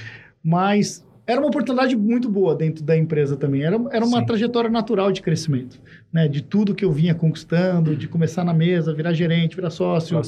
Mas 0.43 1.07
era 1.29 1.39
uma 1.39 1.49
oportunidade 1.49 1.95
muito 1.95 2.27
boa 2.27 2.57
dentro 2.57 2.83
da 2.83 2.97
empresa 2.97 3.37
também. 3.37 3.63
Era, 3.63 3.77
era 3.93 4.05
uma 4.05 4.21
Sim. 4.21 4.27
trajetória 4.27 4.71
natural 4.71 5.13
de 5.13 5.21
crescimento, 5.21 5.79
né? 6.11 6.27
De 6.27 6.43
tudo 6.43 6.75
que 6.75 6.83
eu 6.83 6.91
vinha 6.91 7.15
conquistando, 7.15 7.95
de 7.95 8.09
começar 8.09 8.43
na 8.45 8.55
mesa, 8.55 8.95
virar 8.95 9.13
gerente, 9.13 9.55
virar 9.55 9.69
sócio, 9.69 10.19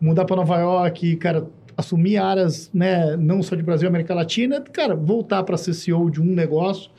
mudar 0.00 0.24
para 0.24 0.34
Nova 0.34 0.58
York, 0.58 1.14
cara, 1.16 1.46
assumir 1.80 2.16
áreas, 2.16 2.70
né? 2.72 3.16
Não 3.16 3.42
só 3.42 3.56
de 3.56 3.62
Brasil, 3.62 3.88
América 3.88 4.14
Latina, 4.14 4.60
cara, 4.60 4.94
voltar 4.94 5.42
para 5.42 5.56
ser 5.56 5.74
CEO 5.74 6.10
de 6.10 6.20
um 6.20 6.26
negócio, 6.26 6.90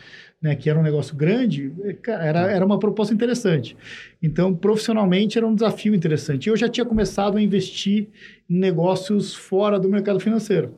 né, 0.41 0.55
que 0.55 0.69
era 0.69 0.79
um 0.79 0.81
negócio 0.81 1.15
grande, 1.15 1.71
cara, 2.01 2.25
era, 2.25 2.39
era 2.51 2.65
uma 2.65 2.79
proposta 2.79 3.13
interessante. 3.13 3.77
Então, 4.21 4.53
profissionalmente, 4.55 5.37
era 5.37 5.45
um 5.45 5.53
desafio 5.53 5.93
interessante. 5.93 6.49
Eu 6.49 6.57
já 6.57 6.67
tinha 6.67 6.83
começado 6.83 7.37
a 7.37 7.41
investir 7.41 8.07
em 8.49 8.57
negócios 8.57 9.35
fora 9.35 9.79
do 9.79 9.87
mercado 9.87 10.19
financeiro. 10.19 10.73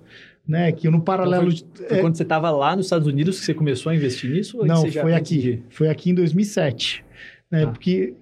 Né, 0.46 0.74
que 0.74 0.86
eu, 0.86 0.92
no 0.92 1.02
paralelo... 1.02 1.50
Então 1.50 1.66
foi, 1.74 1.88
foi 1.88 1.98
é, 1.98 2.02
quando 2.02 2.18
você 2.18 2.24
estava 2.24 2.52
lá 2.52 2.76
nos 2.76 2.88
Estados 2.88 3.08
Unidos 3.08 3.40
que 3.40 3.46
você 3.46 3.54
começou 3.54 3.90
a 3.90 3.96
investir 3.96 4.30
nisso? 4.30 4.58
ou 4.58 4.66
não, 4.66 4.86
foi 4.92 5.14
aqui. 5.14 5.64
Foi 5.70 5.88
aqui 5.88 6.10
em 6.10 6.14
2007. 6.14 7.06
Né, 7.50 7.64
Ah. 7.64 7.68
Porque 7.68 8.14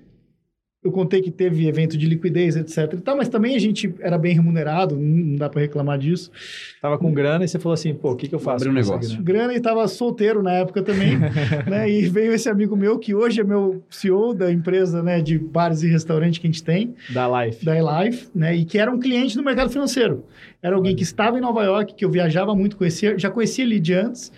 eu 0.83 0.91
contei 0.91 1.21
que 1.21 1.29
teve 1.29 1.67
evento 1.67 1.95
de 1.95 2.07
liquidez, 2.07 2.55
etc. 2.55 2.93
e 2.93 2.97
tal, 2.97 3.15
mas 3.15 3.29
também 3.29 3.55
a 3.55 3.59
gente 3.59 3.93
era 3.99 4.17
bem 4.17 4.33
remunerado, 4.33 4.95
não 4.95 5.35
dá 5.35 5.47
para 5.47 5.61
reclamar 5.61 5.99
disso. 5.99 6.31
Tava 6.81 6.97
com 6.97 7.13
grana 7.13 7.45
e 7.45 7.47
você 7.47 7.59
falou 7.59 7.75
assim, 7.75 7.93
pô, 7.93 8.11
o 8.11 8.15
que, 8.15 8.27
que 8.27 8.33
eu 8.33 8.39
faço? 8.39 8.67
Abrir 8.67 8.69
um 8.69 8.73
negócio. 8.73 9.21
grana? 9.21 9.53
e 9.53 9.57
estava 9.57 9.87
solteiro 9.87 10.41
na 10.41 10.53
época 10.53 10.81
também, 10.81 11.19
né? 11.69 11.87
E 11.87 12.09
veio 12.09 12.33
esse 12.33 12.49
amigo 12.49 12.75
meu, 12.75 12.97
que 12.97 13.13
hoje 13.13 13.41
é 13.41 13.43
meu 13.43 13.83
CEO 13.91 14.33
da 14.33 14.51
empresa 14.51 15.03
né, 15.03 15.21
de 15.21 15.37
bares 15.37 15.83
e 15.83 15.87
restaurantes 15.87 16.39
que 16.39 16.47
a 16.47 16.49
gente 16.49 16.63
tem, 16.63 16.95
Da 17.09 17.45
Life. 17.45 17.63
da 17.63 17.77
eLife, 17.77 18.29
né? 18.33 18.55
E 18.55 18.65
que 18.65 18.79
era 18.79 18.91
um 18.91 18.99
cliente 18.99 19.35
do 19.35 19.43
mercado 19.43 19.69
financeiro. 19.69 20.25
Era 20.63 20.75
alguém 20.75 20.95
que 20.95 21.03
estava 21.03 21.37
em 21.37 21.41
Nova 21.41 21.63
York, 21.63 21.93
que 21.93 22.03
eu 22.03 22.09
viajava 22.09 22.55
muito, 22.55 22.75
conhecia, 22.75 23.17
já 23.19 23.29
conhecia 23.29 23.63
ele 23.63 23.79
de 23.79 23.93
antes, 23.93 24.31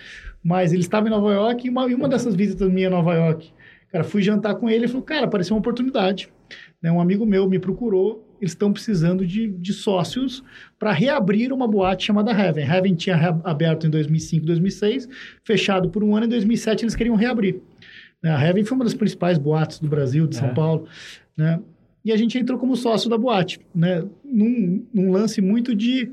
mas 0.44 0.74
ele 0.74 0.82
estava 0.82 1.08
em 1.08 1.12
Nova 1.12 1.34
York 1.34 1.66
e 1.66 1.70
uma, 1.70 1.90
e 1.90 1.96
uma 1.96 2.10
dessas 2.10 2.36
visitas 2.36 2.70
minha 2.70 2.88
a 2.88 2.92
Nova 2.92 3.14
York, 3.14 3.50
cara, 3.94 4.04
fui 4.04 4.24
jantar 4.24 4.56
com 4.56 4.68
ele 4.68 4.86
e 4.86 4.88
falou, 4.88 5.04
cara, 5.04 5.26
apareceu 5.26 5.56
uma 5.56 5.60
oportunidade. 5.60 6.28
Né? 6.82 6.92
Um 6.92 7.00
amigo 7.00 7.28
meu 7.28 7.48
me 7.48 7.60
procurou, 7.60 8.28
eles 8.42 8.52
estão 8.52 8.74
precisando 8.74 9.26
de, 9.26 9.48
de 9.48 9.72
sócios 9.72 10.44
para 10.80 10.92
reabrir 10.92 11.54
uma 11.54 11.68
boate 11.68 12.04
chamada 12.04 12.32
Heaven. 12.32 12.66
Heaven 12.66 12.96
tinha 12.96 13.16
aberto 13.44 13.86
em 13.86 13.92
2005, 13.92 14.48
2006, 14.48 15.08
fechado 15.46 15.90
por 15.92 16.04
um 16.04 16.16
ano, 16.16 16.26
em 16.26 16.30
2007 16.30 16.84
eles 16.84 16.96
queriam 16.96 17.16
reabrir. 17.16 17.62
Né? 18.22 18.32
A 18.32 18.44
Heaven 18.44 18.66
foi 18.66 18.76
uma 18.76 18.84
das 18.84 18.96
principais 18.96 19.38
boates 19.38 19.80
do 19.80 19.88
Brasil, 19.88 20.26
de 20.26 20.38
São 20.38 20.50
É. 20.50 20.54
Paulo, 20.54 20.88
né? 21.38 21.60
E 22.04 22.12
a 22.12 22.18
gente 22.18 22.38
entrou 22.38 22.60
como 22.60 22.76
sócio 22.76 23.10
da 23.10 23.18
boate, 23.18 23.62
né? 23.74 24.04
Num, 24.26 24.86
num 24.94 25.10
lance 25.10 25.40
muito 25.40 25.74
de, 25.74 26.12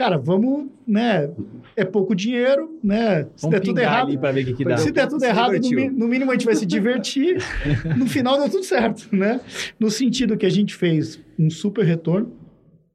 cara, 0.00 0.16
vamos, 0.16 0.70
né? 0.88 1.30
É 1.76 1.84
pouco 1.84 2.14
dinheiro, 2.14 2.80
né? 2.82 3.24
Se 3.36 3.42
Vamos 3.42 3.50
der 3.50 3.60
tudo 3.60 3.78
errado, 3.80 4.08
ali 4.08 4.16
pra 4.16 4.32
ver 4.32 4.44
o 4.44 4.46
que, 4.46 4.54
que 4.54 4.64
dá. 4.64 4.78
se 4.78 4.90
der 4.90 5.06
tudo 5.06 5.20
Se 5.20 5.26
errado, 5.26 5.52
no, 5.52 5.90
no 5.90 6.08
mínimo 6.08 6.30
a 6.30 6.34
gente 6.34 6.46
vai 6.46 6.54
se 6.54 6.64
divertir. 6.64 7.36
no 7.98 8.06
final 8.06 8.38
deu 8.38 8.48
tudo 8.48 8.64
certo, 8.64 9.14
né? 9.14 9.42
No 9.78 9.90
sentido 9.90 10.38
que 10.38 10.46
a 10.46 10.50
gente 10.50 10.74
fez 10.74 11.20
um 11.38 11.50
super 11.50 11.84
retorno, 11.84 12.32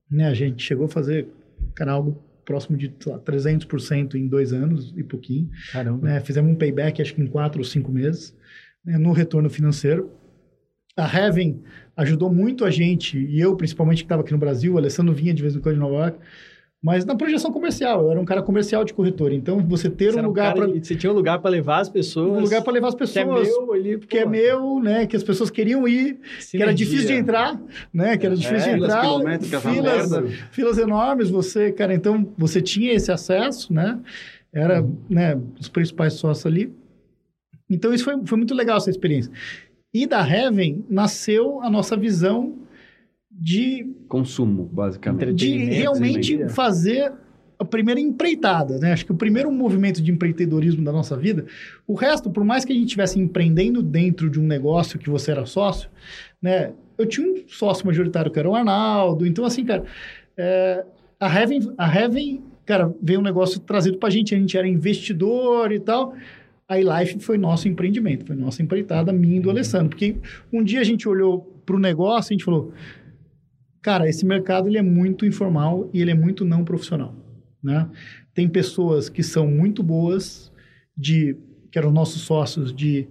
né? 0.10 0.28
A 0.28 0.34
gente 0.34 0.64
chegou 0.64 0.88
a 0.88 0.90
fazer, 0.90 1.28
cara, 1.76 1.92
algo 1.92 2.20
próximo 2.44 2.76
de, 2.76 2.92
lá, 3.06 3.20
300% 3.20 4.16
em 4.16 4.28
dois 4.28 4.52
anos 4.52 4.92
e 4.98 5.04
pouquinho. 5.04 5.48
Caramba. 5.72 6.08
né? 6.08 6.20
Fizemos 6.22 6.52
um 6.52 6.56
payback, 6.56 7.04
acho 7.04 7.14
que 7.14 7.22
em 7.22 7.28
quatro 7.28 7.60
ou 7.60 7.66
cinco 7.66 7.92
meses, 7.92 8.36
né? 8.84 8.98
no 8.98 9.12
retorno 9.12 9.48
financeiro. 9.48 10.10
A 10.98 11.06
Heaven 11.06 11.62
ajudou 11.96 12.34
muito 12.34 12.66
a 12.66 12.72
gente, 12.72 13.20
e 13.20 13.40
eu 13.40 13.56
principalmente 13.56 14.00
que 14.00 14.06
estava 14.06 14.24
aqui 14.24 14.32
no 14.32 14.40
Brasil, 14.40 14.74
o 14.74 14.78
Alessandro 14.80 15.14
vinha 15.14 15.36
de 15.36 15.44
vez 15.44 15.56
em 15.56 15.60
quando 15.60 15.76
de 15.76 15.82
Nova 15.82 15.96
York, 15.96 16.18
mas 16.86 17.04
na 17.04 17.16
projeção 17.16 17.52
comercial, 17.52 18.04
eu 18.04 18.12
era 18.12 18.22
um 18.22 18.26
cara 18.26 18.44
comercial 18.44 18.84
de 18.86 18.94
corretor, 18.94 19.34
então 19.34 19.58
você 19.58 19.90
ter 19.90 20.12
Você 20.14 20.20
um 20.20 20.26
lugar 20.26 20.54
cara- 20.54 20.68
para 20.70 20.80
Você 20.84 20.96
tinha 20.96 21.12
um 21.12 21.16
lugar 21.16 21.40
para 21.40 21.50
levar 21.50 21.80
as 21.80 21.90
pessoas. 21.90 22.38
um 22.38 22.42
lugar 22.42 22.62
para 22.62 22.74
levar 22.74 22.90
as 22.90 22.94
que 22.96 23.02
é 23.04 23.08
pessoas, 23.08 23.48
meu 23.48 23.74
ali. 23.74 23.98
que 23.98 24.18
é 24.20 24.26
meu, 24.26 24.80
né, 24.80 25.08
que 25.08 25.16
as 25.16 25.24
pessoas 25.24 25.50
queriam 25.50 25.88
ir, 25.88 26.20
que 26.52 26.62
era 26.62 26.72
difícil 26.72 27.08
de 27.08 27.14
entrar, 27.14 27.60
né, 27.92 28.16
que 28.18 28.26
era 28.28 28.36
difícil 28.36 28.68
de 28.68 28.74
filas 28.76 28.94
entrar, 28.94 29.62
filas, 29.62 30.12
filas 30.52 30.78
enormes, 30.78 31.30
você, 31.32 31.72
cara, 31.72 31.92
então 31.94 32.32
você 32.38 32.62
tinha 32.62 32.94
esse 32.94 33.12
acesso, 33.12 33.74
né? 33.74 34.00
Era, 34.54 34.86
né, 35.10 35.38
os 35.60 35.68
principais 35.68 36.14
sócios 36.14 36.46
ali. 36.46 36.72
Então 37.70 37.94
isso 37.94 38.04
foi, 38.06 38.16
foi 38.26 38.38
muito 38.38 38.54
legal 38.54 38.78
essa 38.78 38.90
experiência. 38.92 39.32
E 39.94 40.06
da 40.06 40.22
Heaven 40.28 40.86
nasceu 40.90 41.62
a 41.62 41.70
nossa 41.70 41.98
visão 41.98 42.54
de, 43.38 43.94
Consumo, 44.08 44.64
basicamente. 44.64 45.36
de 45.36 45.58
realmente 45.66 46.48
fazer 46.50 47.12
a 47.60 47.66
primeira 47.66 48.00
empreitada, 48.00 48.78
né? 48.78 48.94
Acho 48.94 49.06
que 49.06 49.12
o 49.12 49.16
primeiro 49.16 49.52
movimento 49.52 50.02
de 50.02 50.12
empreendedorismo 50.12 50.84
da 50.84 50.92
nossa 50.92 51.18
vida, 51.18 51.46
o 51.88 51.94
resto, 51.94 52.30
por 52.30 52.44
mais 52.44 52.66
que 52.66 52.72
a 52.72 52.76
gente 52.76 52.86
estivesse 52.86 53.20
empreendendo 53.20 53.82
dentro 53.82 54.30
de 54.30 54.40
um 54.40 54.44
negócio 54.44 55.00
que 55.00 55.10
você 55.10 55.32
era 55.32 55.46
sócio, 55.46 55.90
né? 56.42 56.72
Eu 56.98 57.06
tinha 57.06 57.28
um 57.28 57.44
sócio 57.48 57.86
majoritário 57.86 58.32
que 58.32 58.40
era 58.40 58.50
o 58.50 58.56
Arnaldo, 58.56 59.26
então 59.26 59.46
assim, 59.46 59.66
cara, 59.66 59.84
é, 60.38 60.86
a 61.20 61.28
Heaven, 61.28 61.74
a 61.78 61.94
Heaven, 61.94 62.44
cara, 62.66 62.94
veio 63.02 63.20
um 63.20 63.24
negócio 63.24 63.60
trazido 63.60 63.98
pra 63.98 64.10
gente, 64.10 64.34
a 64.34 64.38
gente 64.38 64.58
era 64.58 64.68
investidor 64.68 65.72
e 65.72 65.80
tal. 65.80 66.14
A 66.68 66.80
iLife 66.80 67.20
foi 67.20 67.38
nosso 67.38 67.68
empreendimento, 67.68 68.26
foi 68.26 68.36
nossa 68.36 68.62
empreitada, 68.62 69.14
minha 69.14 69.38
e 69.38 69.40
do 69.40 69.50
Alessandro, 69.50 69.90
porque 69.90 70.16
um 70.52 70.64
dia 70.64 70.82
a 70.82 70.84
gente 70.84 71.08
olhou 71.08 71.42
pro 71.66 71.78
negócio 71.78 72.32
e 72.32 72.34
a 72.34 72.36
gente 72.36 72.46
falou, 72.46 72.74
cara, 73.86 74.10
esse 74.10 74.26
mercado 74.26 74.68
ele 74.68 74.80
é 74.80 74.82
muito 74.82 75.28
informal 75.28 75.88
e 75.94 76.02
ele 76.02 76.10
é 76.10 76.16
muito 76.16 76.44
não 76.44 76.66
profissional, 76.66 77.14
né? 77.62 77.88
Tem 78.34 78.50
pessoas 78.50 79.10
que 79.10 79.22
são 79.22 79.46
muito 79.48 79.84
boas 79.84 80.52
de 80.98 81.36
que 81.70 81.78
eram 81.78 81.92
nossos 81.92 82.24
sócios 82.24 82.74
de 82.74 83.08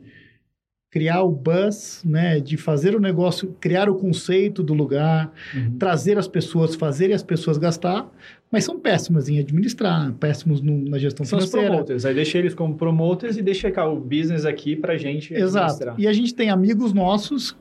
criar 0.91 1.23
o 1.23 1.31
buzz, 1.31 2.03
né, 2.05 2.39
de 2.41 2.57
fazer 2.57 2.95
o 2.97 3.01
negócio, 3.01 3.55
criar 3.61 3.89
o 3.89 3.95
conceito 3.97 4.63
do 4.63 4.73
lugar, 4.75 5.33
Uhum. 5.55 5.77
trazer 5.79 6.19
as 6.19 6.27
pessoas, 6.29 6.75
fazerem 6.75 7.15
as 7.15 7.23
pessoas 7.23 7.57
gastar, 7.59 8.09
mas 8.51 8.65
são 8.65 8.79
péssimas 8.79 9.29
em 9.29 9.39
administrar, 9.41 10.13
péssimos 10.15 10.61
no- 10.61 10.89
na 10.89 10.99
gestão 10.99 11.25
São 11.27 11.39
os 11.39 11.47
financeira. 11.47 11.69
promoters. 11.71 12.05
Aí 12.05 12.15
deixa 12.15 12.39
eles 12.39 12.55
como 12.55 12.77
promoters 12.77 13.37
e 13.37 13.43
deixa 13.43 13.71
cá 13.73 13.89
o 13.89 14.01
business 14.01 14.45
aqui 14.45 14.75
pra 14.77 14.97
gente 14.97 15.35
Exato. 15.35 15.65
administrar. 15.67 15.95
E 16.01 16.07
a 16.09 16.13
gente 16.13 16.33
tem 16.35 16.51
amigos 16.51 16.93
nossos 16.93 17.57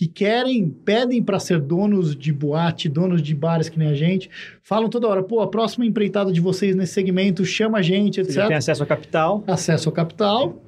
que 0.00 0.08
querem, 0.08 0.66
pedem 0.70 1.22
para 1.22 1.38
ser 1.38 1.60
donos 1.60 2.16
de 2.16 2.32
boate, 2.32 2.88
donos 2.88 3.20
de 3.20 3.34
bares 3.34 3.68
que 3.68 3.78
nem 3.78 3.88
a 3.88 3.92
gente, 3.94 4.30
falam 4.62 4.88
toda 4.88 5.06
hora, 5.06 5.22
pô, 5.22 5.40
a 5.42 5.46
próxima 5.46 5.84
empreitada 5.84 6.32
de 6.32 6.40
vocês 6.40 6.74
nesse 6.74 6.94
segmento 6.94 7.44
chama 7.44 7.76
a 7.76 7.82
gente, 7.82 8.14
Você 8.14 8.20
etc. 8.22 8.34
já 8.34 8.46
tem 8.48 8.56
acesso 8.56 8.82
a 8.82 8.86
capital. 8.86 9.44
Acesso 9.46 9.90
ao 9.90 9.92
capital. 9.94 10.62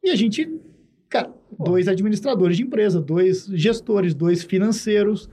E 0.00 0.10
a 0.10 0.14
gente, 0.14 0.48
cara, 1.08 1.28
dois 1.58 1.88
administradores 1.88 2.56
de 2.56 2.62
empresa, 2.62 3.00
dois 3.00 3.46
gestores, 3.52 4.14
dois 4.14 4.44
financeiros. 4.44 5.28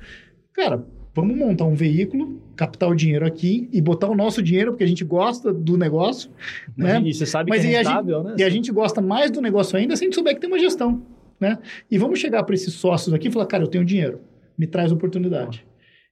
Cara, 0.52 0.84
vamos 1.14 1.38
montar 1.38 1.66
um 1.66 1.76
veículo, 1.76 2.42
captar 2.56 2.90
o 2.90 2.96
dinheiro 2.96 3.28
aqui 3.28 3.70
e 3.72 3.80
botar 3.80 4.08
o 4.10 4.16
nosso 4.16 4.42
dinheiro, 4.42 4.72
porque 4.72 4.84
a 4.84 4.88
gente 4.88 5.04
gosta 5.06 5.54
do 5.54 5.78
negócio, 5.78 6.32
né? 6.76 7.00
E 7.06 7.14
você 7.14 7.28
sabe 7.28 7.52
Mas 7.52 7.62
que 7.62 7.68
é 7.68 7.76
a 7.78 7.84
gente- 7.84 7.88
rentável, 7.92 8.24
né? 8.24 8.36
E 8.40 8.44
a 8.44 8.50
gente 8.50 8.72
gosta 8.72 9.02
mais 9.02 9.30
do 9.30 9.40
negócio 9.40 9.78
ainda 9.78 9.96
se 9.96 10.04
a 10.04 10.06
gente 10.08 10.16
souber 10.16 10.34
que 10.34 10.42
tem 10.42 10.50
uma 10.50 10.58
gestão, 10.58 11.04
né? 11.40 11.58
E 11.90 11.98
vamos 11.98 12.20
chegar 12.20 12.44
para 12.44 12.56
esses 12.56 12.74
sócios 12.74 13.14
aqui 13.14 13.28
e 13.28 13.32
falar, 13.32 13.46
cara, 13.46 13.64
eu 13.64 13.68
tenho 13.68 13.84
dinheiro, 13.86 14.22
me 14.58 14.66
traz 14.68 14.92
oportunidade. 14.92 15.66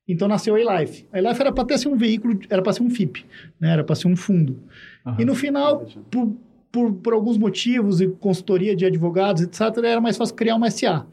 Então 0.07 0.27
nasceu 0.27 0.55
a 0.55 0.59
iLife. 0.59 1.05
A 1.13 1.19
iLife 1.19 1.39
era 1.41 1.51
para 1.51 1.63
até 1.63 1.77
ser 1.77 1.87
um 1.87 1.95
veículo, 1.95 2.37
era 2.49 2.61
para 2.61 2.73
ser 2.73 2.83
um 2.83 2.89
FIP, 2.89 3.25
né? 3.59 3.71
Era 3.71 3.83
para 3.83 3.95
ser 3.95 4.07
um 4.07 4.15
fundo. 4.15 4.59
Aham. 5.05 5.17
E 5.21 5.25
no 5.25 5.33
final, 5.33 5.85
por, 6.11 6.35
por, 6.71 6.93
por 6.95 7.13
alguns 7.13 7.37
motivos 7.37 8.01
e 8.01 8.07
consultoria 8.09 8.75
de 8.75 8.85
advogados, 8.85 9.41
etc., 9.43 9.61
era 9.83 10.01
mais 10.01 10.17
fácil 10.17 10.35
criar 10.35 10.55
uma 10.55 10.69
SA. 10.69 11.07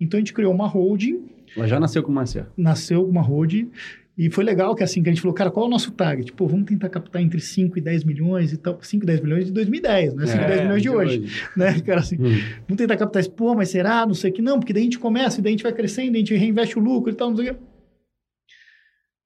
Então 0.00 0.18
a 0.18 0.20
gente 0.20 0.32
criou 0.32 0.54
uma 0.54 0.66
holding, 0.68 1.24
Ela 1.56 1.66
já 1.66 1.80
nasceu 1.80 2.02
com 2.02 2.12
uma 2.12 2.24
CA. 2.24 2.46
nasceu 2.56 3.04
uma 3.04 3.20
holding, 3.22 3.70
e 4.18 4.30
foi 4.30 4.44
legal 4.44 4.74
que 4.74 4.82
assim, 4.82 5.02
que 5.02 5.08
a 5.10 5.12
gente 5.12 5.20
falou, 5.20 5.34
cara, 5.34 5.50
qual 5.50 5.66
é 5.66 5.68
o 5.68 5.70
nosso 5.70 5.90
target? 5.92 6.32
Pô, 6.32 6.46
vamos 6.46 6.66
tentar 6.66 6.88
captar 6.88 7.20
entre 7.20 7.38
5 7.40 7.76
e 7.76 7.80
10 7.82 8.04
milhões 8.04 8.52
e 8.52 8.56
tal. 8.56 8.78
5 8.80 9.04
e 9.04 9.06
10 9.06 9.20
milhões 9.20 9.44
de 9.46 9.52
2010, 9.52 10.14
né? 10.14 10.26
5 10.26 10.42
e 10.42 10.46
10 10.46 10.60
milhões 10.62 10.82
de 10.82 10.88
hoje, 10.90 11.24
né? 11.56 11.80
Cara, 11.80 12.00
assim, 12.00 12.16
Hum. 12.16 12.38
vamos 12.66 12.78
tentar 12.78 12.96
captar 12.96 13.20
isso. 13.20 13.30
Pô, 13.30 13.54
mas 13.54 13.68
será? 13.68 14.06
Não 14.06 14.14
sei 14.14 14.30
o 14.30 14.34
que. 14.34 14.40
Não, 14.40 14.58
porque 14.58 14.72
daí 14.72 14.82
a 14.82 14.84
gente 14.84 14.98
começa, 14.98 15.38
e 15.38 15.42
daí 15.42 15.50
a 15.50 15.56
gente 15.56 15.62
vai 15.62 15.72
crescendo, 15.72 16.14
a 16.14 16.18
gente 16.18 16.34
reinveste 16.34 16.78
o 16.78 16.82
lucro 16.82 17.10
e 17.12 17.14
tal, 17.14 17.28
não 17.30 17.36
sei 17.36 17.50
o 17.50 17.54
que. 17.54 17.60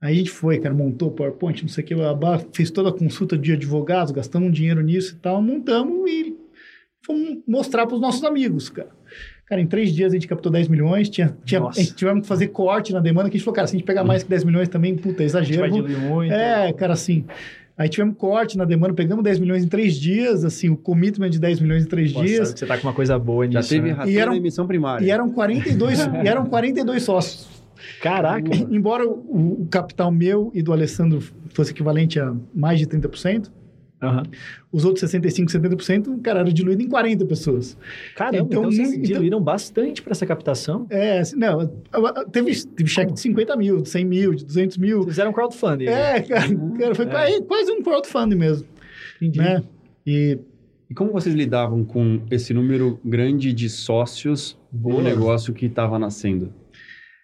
Aí 0.02 0.14
a 0.14 0.18
gente 0.18 0.30
foi, 0.30 0.59
cara, 0.59 0.75
montou 0.75 1.09
o 1.09 1.12
PowerPoint, 1.12 1.61
não 1.62 1.68
sei 1.68 1.85
o 1.85 1.87
que, 1.87 1.94
blá, 1.94 2.38
fez 2.52 2.70
toda 2.70 2.88
a 2.88 2.92
consulta 2.92 3.37
de 3.37 3.52
advogados, 3.52 4.11
gastamos 4.12 4.49
um 4.49 4.50
dinheiro 4.50 4.80
nisso 4.82 5.14
e 5.14 5.18
tal, 5.18 5.42
montamos 5.42 6.11
e 6.11 6.35
fomos 7.04 7.38
mostrar 7.47 7.87
para 7.87 7.97
os 7.97 8.00
nossos 8.00 8.25
amigos, 8.25 8.70
cara. 8.70 8.88
Cara, 9.50 9.61
em 9.61 9.66
três 9.66 9.92
dias 9.92 10.12
a 10.12 10.14
gente 10.14 10.28
captou 10.28 10.50
10 10.52 10.69
milhões, 10.69 11.09
tinha, 11.09 11.37
tinha, 11.45 11.61
a 11.61 11.64
Nossa. 11.64 11.80
gente 11.80 11.95
tivemos 11.97 12.23
que 12.23 12.28
fazer 12.28 12.47
corte 12.49 12.92
na 12.92 13.00
demanda, 13.00 13.28
que 13.28 13.37
a 13.37 13.38
gente 13.38 13.45
falou, 13.45 13.57
cara, 13.57 13.66
se 13.66 13.75
a 13.75 13.78
gente 13.78 13.85
pegar 13.85 14.04
mais 14.04 14.23
que 14.23 14.30
10 14.30 14.45
milhões 14.45 14.69
também, 14.69 14.95
puta, 14.95 15.25
é 15.25 15.26
A 15.26 15.28
gente 15.28 15.52
exagero. 15.52 15.61
vai 15.62 15.71
diluir 15.71 15.99
muito. 15.99 16.33
é, 16.33 16.73
cara, 16.73 16.92
assim. 16.92 17.25
Aí 17.76 17.88
tivemos 17.88 18.14
corte 18.16 18.57
na 18.57 18.64
demanda, 18.64 18.95
pegamos 18.95 19.25
10 19.25 19.40
milhões 19.40 19.64
em 19.64 19.69
três 19.69 19.97
dias, 19.97 20.45
assim, 20.45 20.69
o 20.69 20.76
commitment 20.76 21.30
de 21.30 21.40
10 21.40 21.59
milhões 21.59 21.83
em 21.85 21.88
três 21.88 22.12
Pô, 22.12 22.23
dias. 22.23 22.50
você 22.50 22.64
tá 22.64 22.78
com 22.78 22.87
uma 22.87 22.92
coisa 22.92 23.19
boa 23.19 23.45
Já 23.50 23.59
nisso, 23.59 23.71
teve 23.71 23.92
né? 23.92 24.04
E 24.07 24.19
era 24.19 24.30
na 24.30 24.37
emissão 24.37 24.69
primária. 24.69 25.04
E 25.04 25.11
eram 25.11 25.28
42, 25.30 25.99
e 26.25 26.28
eram 26.28 26.47
42 26.47 27.02
sócios. 27.02 27.49
Caraca. 28.00 28.50
Embora 28.71 29.04
o, 29.04 29.62
o 29.62 29.66
capital 29.69 30.12
meu 30.12 30.52
e 30.54 30.62
do 30.62 30.73
Alessandro 30.73 31.21
fosse 31.54 31.73
equivalente 31.73 32.21
a 32.21 32.33
mais 32.54 32.78
de 32.78 32.87
30%, 32.87 33.50
Aham. 34.02 34.23
os 34.73 34.85
outros 34.85 35.00
65, 35.00 35.50
70%, 35.50 36.21
cara, 36.23 36.40
era 36.40 36.52
diluído 36.52 36.83
em 36.83 36.88
40 36.88 37.25
pessoas. 37.26 37.76
Caramba, 38.16 38.38
então, 38.45 38.61
Então, 38.61 38.71
vocês 38.73 38.88
muito- 38.88 39.02
diluíram 39.07 39.40
bastante 39.40 40.00
pra 40.02 40.12
essa 40.12 40.25
captação. 40.25 40.87
É, 40.88 41.19
assim, 41.21 41.37
não, 41.37 41.66
teve, 42.33 42.64
teve 42.66 42.88
cheque 42.88 43.12
de 43.12 43.21
50 43.21 43.54
mil, 43.57 43.83
de 43.83 43.88
100 43.88 44.04
mil, 44.04 44.35
de 44.35 44.45
200 44.45 44.78
mil. 44.78 45.02
Fizeram 45.04 45.33
crowdfunding. 45.33 45.85
né? 45.87 46.16
É, 46.19 46.21
cara, 46.23 46.49
cara, 46.78 46.95
foi 46.95 47.04
É. 47.04 47.09
quase- 47.09 47.42
quase 47.42 47.73
um 47.73 47.83
crowdfunding 47.83 48.37
mesmo. 48.37 48.66
Entendi. 49.21 49.38
né? 49.38 49.62
E 50.07 50.38
E 50.88 50.95
como 50.95 51.12
vocês 51.12 51.35
lidavam 51.37 51.85
com 51.85 52.21
esse 52.33 52.52
número 52.52 52.99
grande 53.04 53.52
de 53.52 53.69
sócios 53.69 54.59
Boa. 54.73 54.97
do 54.97 55.02
negócio 55.02 55.54
que 55.54 55.66
estava 55.66 55.99
nascendo? 56.00 56.52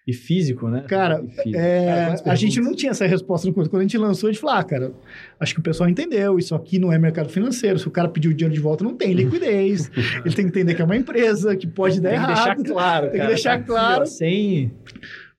E 0.07 0.13
físico, 0.13 0.69
né? 0.69 0.85
Cara, 0.87 1.21
físico. 1.21 1.49
é, 1.53 2.15
Cara, 2.15 2.31
a 2.31 2.35
gente 2.35 2.61
não 2.61 2.73
tinha 2.73 2.91
essa 2.91 3.05
resposta 3.05 3.45
no 3.45 3.53
começo. 3.53 3.69
Quando 3.69 3.81
a 3.81 3.83
gente 3.83 3.97
lançou, 3.97 4.29
a 4.29 4.31
gente 4.31 4.39
falou, 4.39 4.55
ah, 4.55 4.63
cara, 4.63 4.93
acho 5.37 5.53
que 5.53 5.59
o 5.59 5.63
pessoal 5.63 5.89
entendeu, 5.89 6.39
isso 6.39 6.55
aqui 6.55 6.79
não 6.79 6.93
é 6.93 6.97
mercado 6.97 7.27
financeiro. 7.29 7.77
Se 7.77 7.87
o 7.89 7.91
cara 7.91 8.07
pedir 8.07 8.29
o 8.29 8.33
dinheiro 8.33 8.53
de 8.55 8.61
volta, 8.61 8.85
não 8.85 8.95
tem 8.95 9.11
liquidez. 9.13 9.91
ele 10.23 10.33
tem 10.33 10.45
que 10.45 10.51
entender 10.51 10.75
que 10.75 10.81
é 10.81 10.85
uma 10.85 10.95
empresa, 10.95 11.57
que 11.57 11.67
pode 11.67 11.99
dar 11.99 12.11
Tem 12.11 12.21
que 12.21 12.25
deixar 12.27 12.45
errado. 12.45 12.63
claro, 12.63 13.03
Tem 13.07 13.11
que 13.11 13.17
cara. 13.17 13.29
deixar 13.29 13.53
Aqui, 13.55 13.65
claro. 13.65 14.05
sem... 14.05 14.71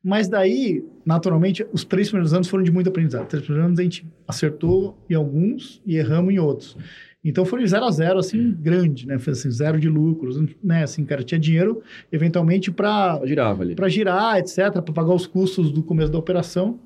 Mas 0.04 0.28
daí, 0.28 0.84
naturalmente, 1.04 1.66
os 1.72 1.84
três 1.84 2.08
primeiros 2.08 2.32
anos 2.32 2.46
foram 2.48 2.62
de 2.62 2.70
muito 2.70 2.88
aprendizado. 2.88 3.22
Os 3.22 3.28
três 3.28 3.44
primeiros 3.44 3.66
anos 3.66 3.80
a 3.80 3.82
gente 3.82 4.06
acertou 4.28 4.96
em 5.10 5.14
alguns 5.14 5.82
e 5.84 5.96
erramos 5.96 6.32
em 6.32 6.38
outros. 6.38 6.76
Então 7.28 7.44
foi 7.44 7.66
zero 7.66 7.85
a 7.85 7.90
zero, 7.90 8.18
assim, 8.18 8.52
grande, 8.52 9.06
né? 9.06 9.18
Foi 9.18 9.35
assim, 9.35 9.50
zero 9.50 9.78
de 9.78 9.88
lucros, 9.88 10.40
né? 10.64 10.85
Assim, 10.85 11.04
cara, 11.04 11.23
tinha 11.23 11.38
dinheiro, 11.38 11.82
eventualmente, 12.11 12.70
para 12.70 13.20
girava 13.26 13.62
ali. 13.62 13.75
para 13.75 13.88
girar, 13.88 14.38
etc., 14.38 14.73
para 14.73 14.94
pagar 14.94 15.12
os 15.12 15.26
custos 15.26 15.70
do 15.70 15.82
começo 15.82 16.11
da 16.11 16.18
operação. 16.18 16.80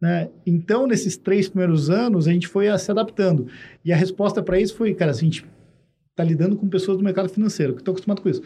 Né? 0.00 0.30
Então, 0.46 0.86
nesses 0.86 1.18
três 1.18 1.48
primeiros 1.48 1.90
anos, 1.90 2.26
a 2.26 2.32
gente 2.32 2.48
foi 2.48 2.68
ah, 2.68 2.78
se 2.78 2.90
adaptando. 2.90 3.46
E 3.84 3.92
a 3.92 3.96
resposta 3.96 4.42
para 4.42 4.58
isso 4.58 4.74
foi, 4.74 4.94
cara, 4.94 5.10
a 5.10 5.14
gente 5.14 5.44
está 6.10 6.24
lidando 6.24 6.56
com 6.56 6.66
pessoas 6.68 6.96
do 6.96 7.04
mercado 7.04 7.28
financeiro, 7.28 7.74
que 7.74 7.82
estão 7.82 7.92
acostumados 7.92 8.22
com 8.22 8.30
isso. 8.30 8.42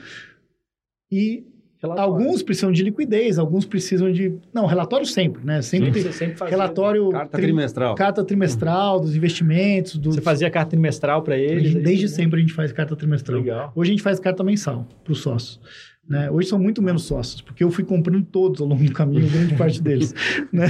E 1.11 1.47
alguns 1.93 2.43
precisam 2.43 2.73
de 2.73 2.83
liquidez, 2.83 3.38
alguns 3.38 3.64
precisam 3.64 4.11
de... 4.12 4.35
Não, 4.52 4.66
relatório 4.66 5.07
sempre, 5.07 5.45
né? 5.45 5.62
Sempre 5.62 5.90
tem 5.93 6.02
Você 6.02 6.12
sempre 6.12 6.37
fazia... 6.37 6.50
relatório... 6.57 7.11
Carta 7.11 7.37
tri- 7.37 7.43
trimestral. 7.47 7.95
Carta 7.95 8.25
trimestral 8.25 9.00
dos 9.00 9.14
investimentos, 9.16 9.97
dos... 9.97 10.14
Você 10.16 10.21
fazia 10.21 10.50
carta 10.50 10.71
trimestral 10.71 11.23
para 11.23 11.37
eles? 11.37 11.64
gente- 11.64 11.76
aí, 11.78 11.83
Desde 11.83 12.05
né? 12.05 12.11
sempre 12.11 12.38
a 12.38 12.40
gente 12.43 12.52
faz 12.52 12.73
carta 12.73 12.95
trimestral. 12.97 13.38
Legal. 13.40 13.73
Hoje 13.75 13.90
a 13.90 13.93
gente 13.93 14.02
faz 14.02 14.19
carta 14.21 14.43
mensal 14.45 14.87
para 15.05 15.12
os 15.12 15.21
sócios. 15.21 15.61
Né? 16.09 16.31
Hoje 16.31 16.49
são 16.49 16.59
muito 16.59 16.81
menos 16.81 17.02
sócios, 17.02 17.40
porque 17.40 17.64
eu 17.64 17.71
fui 17.71 17.83
comprando 17.83 18.25
todos 18.25 18.61
ao 18.61 18.66
longo 18.69 18.85
do 18.85 18.93
caminho, 18.93 19.28
grande 19.28 19.55
parte 19.59 19.83
deles. 19.83 20.14
né? 20.52 20.69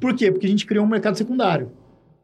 Por 0.00 0.14
quê? 0.14 0.32
Porque 0.32 0.46
a 0.46 0.50
gente 0.50 0.66
criou 0.66 0.84
um 0.84 0.88
mercado 0.88 1.16
secundário. 1.16 1.70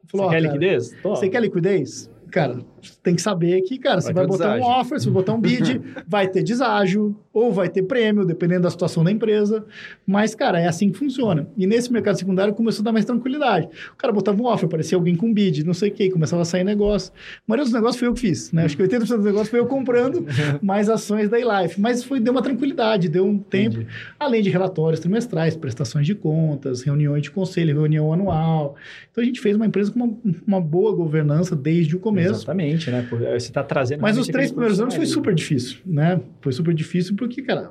Você 0.04 0.10
Falou, 0.16 0.26
ó, 0.26 0.30
quer 0.30 0.42
cara, 0.42 0.52
liquidez? 0.54 0.92
Tô. 1.02 1.10
Você 1.10 1.28
quer 1.28 1.40
liquidez? 1.40 2.10
Cara, 2.30 2.58
você 2.80 2.92
tem 3.02 3.14
que 3.14 3.22
saber 3.22 3.60
que, 3.62 3.78
cara, 3.78 4.00
você 4.00 4.12
Vai 4.12 4.14
vai 4.14 4.25
ter 4.25 4.28
botar 4.30 4.50
um 4.50 4.54
deságio. 4.54 4.80
offer, 4.80 5.00
você 5.00 5.04
vai 5.06 5.14
botar 5.14 5.34
um 5.34 5.40
bid, 5.40 5.80
vai 6.06 6.28
ter 6.28 6.42
deságio, 6.42 7.16
ou 7.32 7.52
vai 7.52 7.68
ter 7.68 7.82
prêmio, 7.82 8.25
dependendo 8.25 8.62
da 8.62 8.70
situação 8.70 9.04
da 9.04 9.10
empresa. 9.10 9.64
Mas, 10.06 10.34
cara, 10.34 10.60
é 10.60 10.66
assim 10.66 10.90
que 10.90 10.99
funciona. 10.99 11.49
E 11.56 11.66
nesse 11.66 11.92
mercado 11.92 12.18
secundário 12.18 12.54
começou 12.54 12.82
a 12.82 12.84
dar 12.84 12.92
mais 12.92 13.04
tranquilidade. 13.04 13.68
O 13.92 13.96
cara 13.96 14.12
botava 14.12 14.40
um 14.42 14.46
offer, 14.46 14.66
aparecia 14.66 14.96
alguém 14.96 15.14
com 15.14 15.32
bid, 15.32 15.64
não 15.64 15.75
sei 15.75 15.90
o 15.90 15.92
quê, 15.92 16.10
começava 16.10 16.42
a 16.42 16.44
sair 16.44 16.64
negócio. 16.64 17.12
A 17.12 17.42
maioria 17.46 17.64
dos 17.64 17.72
negócios 17.72 17.99
foi 17.99 18.08
eu 18.08 18.14
que 18.14 18.20
fiz, 18.20 18.52
né? 18.52 18.64
Acho 18.64 18.76
que 18.76 18.82
80% 18.82 19.16
dos 19.16 19.25
negócios 19.25 19.49
foi 19.49 19.60
eu 19.60 19.66
comprando 19.66 20.25
mais 20.62 20.88
ações 20.88 21.28
da 21.28 21.38
iLife. 21.38 21.80
Mas 21.80 22.02
foi, 22.02 22.20
deu 22.20 22.32
uma 22.32 22.42
tranquilidade, 22.42 23.08
deu 23.08 23.26
um 23.26 23.38
tempo. 23.38 23.76
Entendi. 23.76 23.90
Além 24.18 24.42
de 24.42 24.50
relatórios 24.50 25.00
trimestrais, 25.00 25.56
prestações 25.56 26.06
de 26.06 26.14
contas, 26.14 26.82
reuniões 26.82 27.22
de 27.22 27.30
conselho, 27.30 27.75
reunião 27.75 28.12
anual. 28.12 28.76
Então 29.10 29.22
a 29.22 29.26
gente 29.26 29.40
fez 29.40 29.56
uma 29.56 29.66
empresa 29.66 29.90
com 29.92 30.00
uma, 30.00 30.16
uma 30.46 30.60
boa 30.60 30.94
governança 30.94 31.54
desde 31.54 31.96
o 31.96 32.00
começo. 32.00 32.19
Exatamente, 32.24 32.90
né? 32.90 33.06
Pô, 33.08 33.16
Você 33.16 33.34
está 33.36 33.62
trazendo... 33.62 34.00
Mas 34.00 34.16
os 34.18 34.26
três 34.26 34.50
primeiros 34.50 34.80
anos 34.80 34.94
foi 34.94 35.06
super 35.06 35.34
difícil, 35.34 35.78
né? 35.86 36.20
Foi 36.40 36.52
super 36.52 36.74
difícil 36.74 37.16
porque, 37.16 37.42
cara, 37.42 37.70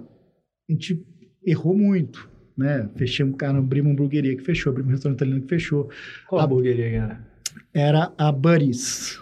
a 0.69 0.71
gente 0.71 1.05
errou 1.45 1.75
muito, 1.77 2.29
né? 2.57 2.89
Fechamos, 2.95 3.35
cara, 3.37 3.57
abrimos 3.57 3.87
uma 3.89 3.93
hamburgueria 3.93 4.35
que 4.35 4.43
fechou, 4.43 4.71
abrimos 4.71 4.89
um 4.89 4.93
restaurante 4.93 5.17
italiano 5.17 5.41
que 5.41 5.47
fechou. 5.49 5.89
Qual 6.27 6.41
A- 6.41 6.45
hamburgueria, 6.45 6.99
cara? 6.99 7.27
Era 7.73 8.11
a 8.17 8.31
Buddies. 8.31 9.19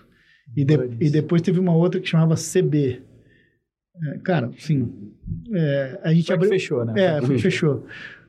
E, 0.55 0.63
de- 0.65 0.89
e 0.99 1.09
depois 1.09 1.41
teve 1.41 1.59
uma 1.59 1.75
outra 1.75 1.99
que 1.99 2.07
chamava 2.07 2.35
CB. 2.35 3.01
É, 4.03 4.17
cara, 4.19 4.51
sim. 4.57 5.11
é, 5.53 5.99
a 6.03 6.13
gente 6.13 6.27
Foi 6.27 6.35
abriu... 6.35 6.49
fechou, 6.49 6.85
né? 6.85 6.93
É, 6.97 7.21
foi- 7.21 7.37
fechou. 7.39 7.85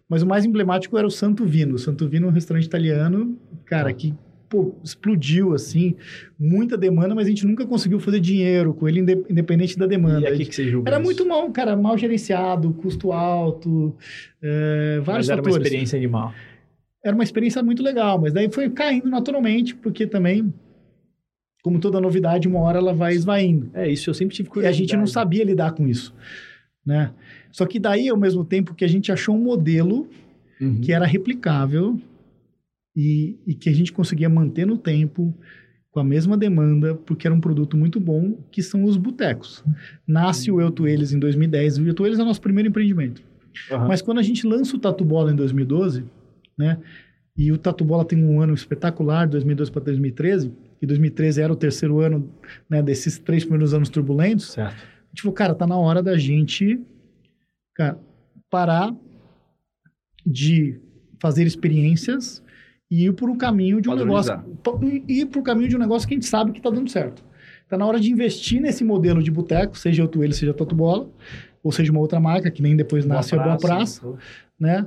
Mas 0.08 0.22
o 0.22 0.26
mais 0.26 0.44
emblemático 0.44 0.96
era 0.96 1.06
o 1.06 1.10
Santo 1.10 1.44
Vino. 1.44 1.74
O 1.74 1.78
Santo 1.78 2.08
Vino 2.08 2.26
é 2.26 2.30
um 2.30 2.32
restaurante 2.32 2.64
italiano, 2.64 3.38
cara, 3.66 3.92
que 3.92 4.14
pô, 4.48 4.74
explodiu, 4.82 5.52
assim, 5.54 5.94
muita 6.38 6.76
demanda, 6.76 7.14
mas 7.14 7.26
a 7.26 7.30
gente 7.30 7.46
nunca 7.46 7.66
conseguiu 7.66 8.00
fazer 8.00 8.18
dinheiro 8.20 8.72
com 8.72 8.88
ele, 8.88 9.00
inde- 9.00 9.24
independente 9.28 9.78
da 9.78 9.86
demanda. 9.86 10.20
E 10.20 10.26
aqui 10.26 10.36
gente- 10.38 10.48
que 10.48 10.54
você 10.54 10.68
julga 10.68 10.88
Era 10.88 10.96
isso? 10.98 11.04
muito 11.04 11.26
mal, 11.26 11.50
cara, 11.52 11.76
mal 11.76 11.98
gerenciado, 11.98 12.72
custo 12.72 13.12
alto, 13.12 13.94
é, 14.42 15.00
vários 15.02 15.26
Mas 15.26 15.28
era 15.30 15.40
uma 15.40 15.44
fatores. 15.44 15.66
experiência 15.66 15.96
animal. 15.96 16.32
Era 17.04 17.14
uma 17.14 17.24
experiência 17.24 17.62
muito 17.62 17.82
legal, 17.82 18.18
mas 18.20 18.32
daí 18.32 18.50
foi 18.50 18.68
caindo 18.70 19.08
naturalmente, 19.08 19.74
porque 19.74 20.06
também, 20.06 20.52
como 21.62 21.78
toda 21.78 22.00
novidade, 22.00 22.48
uma 22.48 22.60
hora 22.60 22.78
ela 22.78 22.92
vai 22.94 23.12
esvaindo. 23.14 23.70
É, 23.74 23.88
isso 23.88 24.08
eu 24.10 24.14
sempre 24.14 24.34
tive 24.34 24.48
E 24.48 24.50
a 24.50 24.52
curiosidade. 24.52 24.78
gente 24.78 24.96
não 24.96 25.06
sabia 25.06 25.44
lidar 25.44 25.72
com 25.72 25.86
isso, 25.86 26.14
né? 26.84 27.12
Só 27.52 27.66
que 27.66 27.78
daí, 27.78 28.08
ao 28.08 28.16
mesmo 28.16 28.44
tempo 28.44 28.74
que 28.74 28.84
a 28.84 28.88
gente 28.88 29.10
achou 29.12 29.34
um 29.34 29.40
modelo 29.42 30.08
Uhum. 30.60 30.80
que 30.80 30.92
era 30.92 31.06
replicável 31.06 31.98
e, 33.00 33.38
e 33.46 33.54
que 33.54 33.68
a 33.68 33.72
gente 33.72 33.92
conseguia 33.92 34.28
manter 34.28 34.66
no 34.66 34.76
tempo 34.76 35.32
com 35.92 36.00
a 36.00 36.04
mesma 36.04 36.36
demanda, 36.36 36.96
porque 36.96 37.28
era 37.28 37.34
um 37.34 37.40
produto 37.40 37.76
muito 37.76 38.00
bom, 38.00 38.44
que 38.50 38.60
são 38.60 38.82
os 38.82 38.96
botecos. 38.96 39.64
Nasce 40.04 40.50
o 40.50 40.60
Eu 40.60 40.68
Tu 40.68 40.88
Eles 40.88 41.12
em 41.12 41.18
2010, 41.20 41.78
o 41.78 41.86
Eu 41.86 41.94
Tu 41.94 42.04
Eles 42.04 42.18
é 42.18 42.22
o 42.22 42.24
nosso 42.24 42.40
primeiro 42.40 42.68
empreendimento. 42.68 43.22
Aham. 43.70 43.86
Mas 43.86 44.02
quando 44.02 44.18
a 44.18 44.22
gente 44.22 44.44
lança 44.44 44.74
o 44.74 44.80
Tatu 44.80 45.04
Bola 45.04 45.30
em 45.32 45.36
2012, 45.36 46.04
né? 46.58 46.80
E 47.36 47.52
o 47.52 47.56
Tatu 47.56 47.84
Bola 47.84 48.04
tem 48.04 48.20
um 48.20 48.40
ano 48.40 48.52
espetacular, 48.52 49.28
2012 49.28 49.70
para 49.70 49.84
2013, 49.84 50.52
e 50.82 50.86
2013 50.86 51.40
era 51.40 51.52
o 51.52 51.56
terceiro 51.56 52.00
ano 52.00 52.28
né, 52.68 52.82
desses 52.82 53.16
três 53.16 53.44
primeiros 53.44 53.72
anos 53.72 53.88
turbulentos, 53.88 54.50
Certo. 54.50 54.74
a 54.74 55.08
gente 55.10 55.22
falou, 55.22 55.34
cara, 55.34 55.54
tá 55.54 55.68
na 55.68 55.76
hora 55.76 56.02
da 56.02 56.18
gente 56.18 56.80
cara, 57.76 57.96
parar 58.50 58.92
de 60.26 60.80
fazer 61.20 61.46
experiências 61.46 62.42
e 62.90 63.06
ir 63.06 63.12
por 63.12 63.28
um 63.28 63.36
caminho 63.36 63.80
de 63.80 63.88
um 63.88 63.92
Padronizar. 63.92 64.44
negócio. 64.44 65.04
Ir 65.08 65.26
por 65.26 65.40
um 65.40 65.42
caminho 65.42 65.68
de 65.68 65.76
um 65.76 65.78
negócio 65.78 66.08
que 66.08 66.14
a 66.14 66.16
gente 66.16 66.26
sabe 66.26 66.52
que 66.52 66.60
tá 66.60 66.70
dando 66.70 66.90
certo. 66.90 67.22
Tá 67.68 67.76
na 67.76 67.84
hora 67.84 68.00
de 68.00 68.10
investir 68.10 68.60
nesse 68.60 68.82
modelo 68.82 69.22
de 69.22 69.30
boteco, 69.30 69.76
seja 69.76 70.02
o 70.02 70.08
Tuelo, 70.08 70.32
seja 70.32 70.52
a 70.52 70.54
Tatu 70.54 70.74
Bola, 70.74 71.08
ou 71.62 71.70
seja 71.70 71.92
uma 71.92 72.00
outra 72.00 72.18
marca, 72.18 72.50
que 72.50 72.62
nem 72.62 72.74
depois 72.74 73.04
nasce 73.04 73.34
a 73.34 73.42
Boa 73.42 73.58
Praça 73.58 74.02
né? 74.58 74.86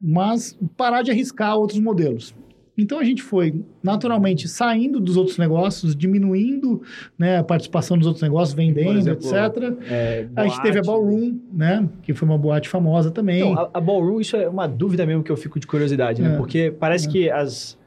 Mas 0.00 0.58
parar 0.76 1.02
de 1.02 1.10
arriscar 1.10 1.56
outros 1.56 1.78
modelos. 1.78 2.34
Então 2.80 2.98
a 2.98 3.04
gente 3.04 3.22
foi 3.22 3.62
naturalmente 3.82 4.48
saindo 4.48 4.98
dos 5.00 5.16
outros 5.16 5.38
negócios, 5.38 5.94
diminuindo 5.94 6.82
né, 7.18 7.38
a 7.38 7.44
participação 7.44 7.96
dos 7.98 8.06
outros 8.06 8.22
negócios, 8.22 8.54
vendendo, 8.54 8.98
exemplo, 8.98 9.24
etc. 9.26 9.74
É, 9.90 10.26
A 10.36 10.46
gente 10.46 10.62
teve 10.62 10.78
a. 10.78 10.82
Ballroom, 10.82 11.38
né? 11.52 11.88
Que 12.02 12.12
foi 12.14 12.26
uma 12.28 12.38
boate 12.38 12.68
famosa 12.68 13.10
também. 13.10 13.40
Então, 13.40 13.54
a, 13.58 13.70
a 13.74 13.80
Ballroom, 13.80 14.20
isso 14.20 14.36
é 14.36 14.48
uma 14.48 14.66
dúvida 14.66 15.04
mesmo 15.06 15.22
que 15.22 15.30
eu 15.30 15.36
fico 15.36 15.58
de 15.60 15.66
curiosidade, 15.66 16.22
né? 16.22 16.34
É. 16.34 16.36
Porque 16.36 16.70
parece 16.78 17.06
É. 17.08 17.10
que 17.10 17.30
as... 17.30 17.78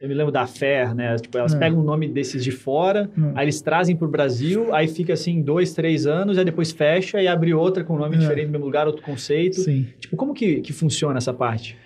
Eu 0.00 0.08
me 0.08 0.14
lembro 0.14 0.32
da 0.32 0.48
Fair, 0.48 0.96
né? 0.96 1.14
Tipo, 1.14 1.38
elas 1.38 1.54
É. 1.54 1.58
pegam 1.58 1.78
um 1.78 1.84
nome 1.84 2.08
desses 2.08 2.42
de 2.42 2.50
fora, 2.50 3.08
Hum. 3.16 3.30
aí 3.36 3.44
eles 3.44 3.60
trazem 3.60 3.94
pro 3.94 4.08
Brasil, 4.08 4.74
aí 4.74 4.88
fica 4.88 5.12
assim 5.12 5.40
dois, 5.40 5.74
três 5.74 6.06
anos, 6.08 6.36
aí 6.38 6.44
depois 6.44 6.72
fecha 6.72 7.22
e 7.22 7.28
abre 7.28 7.54
outra 7.54 7.84
com 7.84 7.94
um 7.94 7.98
nome 7.98 8.16
É. 8.16 8.18
diferente 8.18 8.46
no 8.46 8.52
mesmo 8.52 8.66
lugar, 8.66 8.88
outro 8.88 9.00
conceito. 9.02 9.60
Sim. 9.60 9.86
Tipo, 10.00 10.16
como 10.16 10.34
que, 10.34 10.60
que 10.60 10.72
funciona 10.72 11.18
essa 11.18 11.32
parte? 11.32 11.76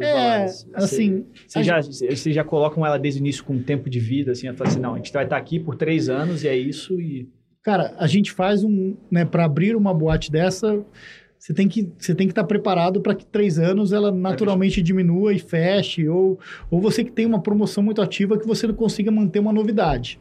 É, 0.00 0.12
baladas? 0.12 0.68
assim, 0.74 1.26
Você 1.46 1.62
já, 1.62 1.80
você 1.80 2.32
já 2.32 2.44
colocam 2.44 2.84
ela 2.84 2.98
desde 2.98 3.20
o 3.20 3.22
início 3.22 3.44
com 3.44 3.62
tempo 3.62 3.88
de 3.88 4.00
vida, 4.00 4.32
assim, 4.32 4.52
fala 4.54 4.70
assim, 4.70 4.80
não, 4.80 4.94
a 4.94 4.96
gente 4.96 5.12
vai 5.12 5.24
estar 5.24 5.36
aqui 5.36 5.58
por 5.58 5.76
três 5.76 6.08
anos 6.08 6.44
e 6.44 6.48
é 6.48 6.56
isso 6.56 7.00
e... 7.00 7.28
Cara, 7.62 7.94
a 7.98 8.06
gente 8.06 8.32
faz 8.32 8.64
um, 8.64 8.96
né, 9.10 9.24
para 9.24 9.44
abrir 9.44 9.76
uma 9.76 9.92
boate 9.92 10.30
dessa, 10.30 10.82
você 11.38 11.54
tem 11.54 11.68
que 11.68 11.92
você 11.98 12.14
tem 12.14 12.26
que 12.26 12.32
estar 12.32 12.44
preparado 12.44 13.00
para 13.00 13.14
que 13.14 13.24
três 13.24 13.58
anos 13.58 13.92
ela 13.92 14.10
naturalmente 14.10 14.82
diminua 14.82 15.32
e 15.32 15.38
feche, 15.38 16.08
ou, 16.08 16.38
ou 16.70 16.80
você 16.80 17.04
que 17.04 17.12
tem 17.12 17.26
uma 17.26 17.40
promoção 17.40 17.82
muito 17.82 18.02
ativa 18.02 18.38
que 18.38 18.46
você 18.46 18.66
não 18.66 18.74
consiga 18.74 19.10
manter 19.10 19.38
uma 19.38 19.52
novidade, 19.52 20.18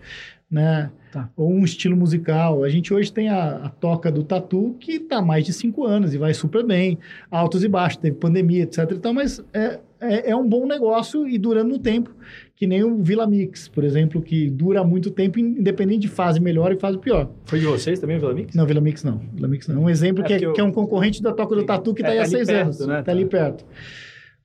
né? 0.49 0.91
Tá. 1.11 1.29
Ou 1.37 1.49
um 1.51 1.63
estilo 1.63 1.95
musical. 1.95 2.63
A 2.63 2.69
gente 2.69 2.93
hoje 2.93 3.11
tem 3.11 3.29
a, 3.29 3.55
a 3.65 3.69
toca 3.69 4.11
do 4.11 4.23
Tatu 4.23 4.75
que 4.79 4.93
está 4.93 5.17
há 5.17 5.21
mais 5.21 5.45
de 5.45 5.53
cinco 5.53 5.85
anos 5.85 6.13
e 6.13 6.17
vai 6.17 6.33
super 6.33 6.65
bem, 6.65 6.97
altos 7.31 7.63
e 7.63 7.67
baixos, 7.67 7.97
teve 8.01 8.17
pandemia, 8.17 8.63
etc. 8.63 8.79
Então, 8.91 9.13
mas 9.13 9.43
é, 9.53 9.79
é, 10.01 10.31
é 10.31 10.35
um 10.35 10.47
bom 10.47 10.67
negócio 10.67 11.27
e 11.27 11.37
durando 11.37 11.69
no 11.69 11.79
tempo, 11.79 12.13
que 12.55 12.67
nem 12.67 12.83
o 12.83 13.01
Vila 13.01 13.25
Mix, 13.25 13.67
por 13.69 13.83
exemplo, 13.83 14.21
que 14.21 14.49
dura 14.49 14.83
muito 14.83 15.09
tempo, 15.09 15.39
independente 15.39 16.01
de 16.01 16.07
fase 16.09 16.39
melhor 16.41 16.71
e 16.73 16.75
fase 16.79 16.97
pior. 16.97 17.29
Foi 17.45 17.59
de 17.59 17.65
vocês 17.65 17.99
também, 17.99 18.17
Vila 18.19 18.33
Mix? 18.33 18.53
Não, 18.55 18.65
Vila 18.65 18.81
Mix 18.81 19.03
não. 19.03 19.21
Vila 19.33 19.47
Mix 19.47 19.67
não. 19.67 19.75
É 19.75 19.79
um 19.79 19.89
exemplo 19.89 20.23
É 20.23 20.27
que, 20.27 20.33
é, 20.45 20.51
que 20.53 20.59
é 20.59 20.63
um 20.63 20.71
concorrente 20.71 21.21
da 21.23 21.31
Toca 21.31 21.55
do 21.55 21.63
Tatu 21.65 21.93
que 21.93 22.03
É, 22.03 22.05
está 22.05 22.11
aí 22.11 22.17
tá 22.17 22.23
há 22.23 22.27
seis 22.27 22.47
perto, 22.47 22.63
anos. 22.63 22.87
né? 22.87 23.01
Tá 23.01 23.11
ali 23.11 23.23
Tá. 23.23 23.29
perto. 23.29 23.65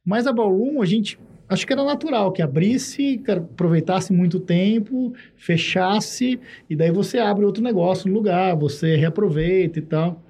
Mas 0.05 0.27
a 0.27 0.33
Ballroom, 0.33 0.81
a 0.81 0.87
gente 0.87 1.19
acho 1.53 1.67
que 1.67 1.73
era 1.73 1.85
natural, 1.85 2.33
que 2.33 2.43
abrisse, 2.43 3.19
cara, 3.19 3.41
aproveitasse 3.41 4.13
muito 4.13 4.41
tempo, 4.41 5.13
fechasse, 5.37 6.41
e 6.69 6.75
daí 6.75 6.91
você 6.91 7.19
abre 7.19 7.45
outro 7.45 7.63
negócio 7.63 8.09
no 8.09 8.15
lugar, 8.15 8.57
você 8.57 8.97
reaproveita 8.97 9.79
e 9.79 9.83
tal. 9.83 10.23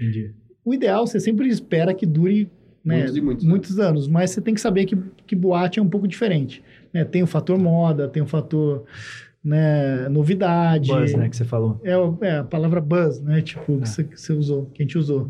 Entendi. 0.00 0.32
O 0.64 0.72
ideal, 0.72 1.06
você 1.06 1.20
sempre 1.20 1.48
espera 1.48 1.92
que 1.94 2.06
dure 2.06 2.50
né, 2.84 2.98
Muitos 2.98 3.20
muitos, 3.20 3.44
muitos 3.44 3.78
anos, 3.78 4.06
mas 4.06 4.30
você 4.30 4.40
tem 4.40 4.52
que 4.52 4.60
saber 4.60 4.84
que, 4.84 4.96
que 5.26 5.34
boate 5.34 5.78
é 5.78 5.82
um 5.82 5.88
pouco 5.88 6.06
diferente. 6.06 6.62
né? 6.92 7.02
Tem 7.04 7.22
o 7.22 7.26
fator 7.26 7.58
moda, 7.58 8.08
tem 8.08 8.22
o 8.22 8.26
fator 8.26 8.84
né, 9.42 10.08
novidade. 10.08 10.90
Buzz, 10.90 11.14
né, 11.14 11.28
que 11.28 11.36
você 11.36 11.44
falou. 11.44 11.80
É, 11.82 11.92
é 12.26 12.38
a 12.38 12.44
palavra 12.44 12.80
buzz, 12.80 13.20
né? 13.20 13.40
Tipo, 13.42 13.80
que 13.80 13.88
você, 13.88 14.04
que 14.04 14.20
você 14.20 14.32
usou, 14.32 14.66
que 14.66 14.82
a 14.82 14.84
gente 14.84 14.98
usou. 14.98 15.28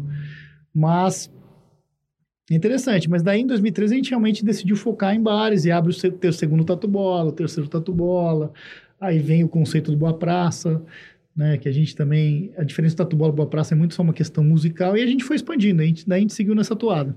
Mas 0.75 1.33
é 2.51 2.55
interessante. 2.55 3.09
Mas 3.09 3.23
daí 3.23 3.41
em 3.41 3.47
2013 3.47 3.95
a 3.95 3.97
gente 3.97 4.11
realmente 4.11 4.45
decidiu 4.45 4.77
focar 4.77 5.15
em 5.15 5.23
bares 5.23 5.65
e 5.65 5.71
abre 5.71 5.93
o 5.93 6.29
o 6.29 6.33
segundo 6.33 6.65
Tatu 6.65 6.87
Bola, 6.87 7.31
o 7.31 7.33
terceiro 7.33 7.69
Tatu 7.69 7.93
Bola. 7.93 8.53
Aí 9.01 9.19
vem 9.19 9.45
o 9.45 9.49
conceito 9.49 9.91
do 9.91 9.97
Boa 9.97 10.17
Praça, 10.17 10.83
né? 11.37 11.59
Que 11.59 11.69
a 11.69 11.73
gente 11.73 11.97
também. 11.97 12.53
A 12.57 12.65
diferença 12.65 12.95
do 12.95 12.99
Tatu 12.99 13.17
Bola 13.17 13.33
e 13.33 13.37
Boa 13.37 13.49
Praça 13.49 13.75
é 13.75 13.77
muito 13.77 13.95
só 13.95 14.03
uma 14.03 14.13
questão 14.13 14.45
musical 14.45 14.97
e 14.97 15.03
a 15.03 15.07
gente 15.07 15.25
foi 15.25 15.37
expandindo. 15.37 15.83
A 15.83 15.87
gente, 15.87 16.09
daí 16.09 16.19
a 16.19 16.21
gente 16.21 16.35
seguiu 16.35 16.55
nessa 16.55 16.77
toada. 16.77 17.17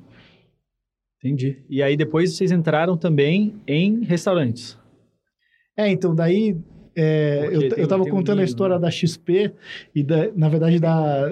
Entendi. 1.19 1.57
E 1.69 1.81
aí 1.81 1.97
depois 1.97 2.35
vocês 2.35 2.51
entraram 2.51 2.95
também 2.95 3.55
em 3.67 4.03
restaurantes. 4.03 4.77
É, 5.75 5.89
então 5.89 6.15
daí. 6.15 6.57
É, 6.99 7.49
eu, 7.51 7.59
tem- 7.69 7.79
eu 7.79 7.87
tava 7.87 8.03
tem 8.03 8.11
um 8.11 8.15
contando 8.15 8.39
a 8.41 8.43
história 8.43 8.75
né? 8.75 8.81
da 8.81 8.89
XP 8.91 9.51
e 9.93 10.01
da, 10.03 10.29
na 10.35 10.49
verdade 10.49 10.79
da. 10.79 11.31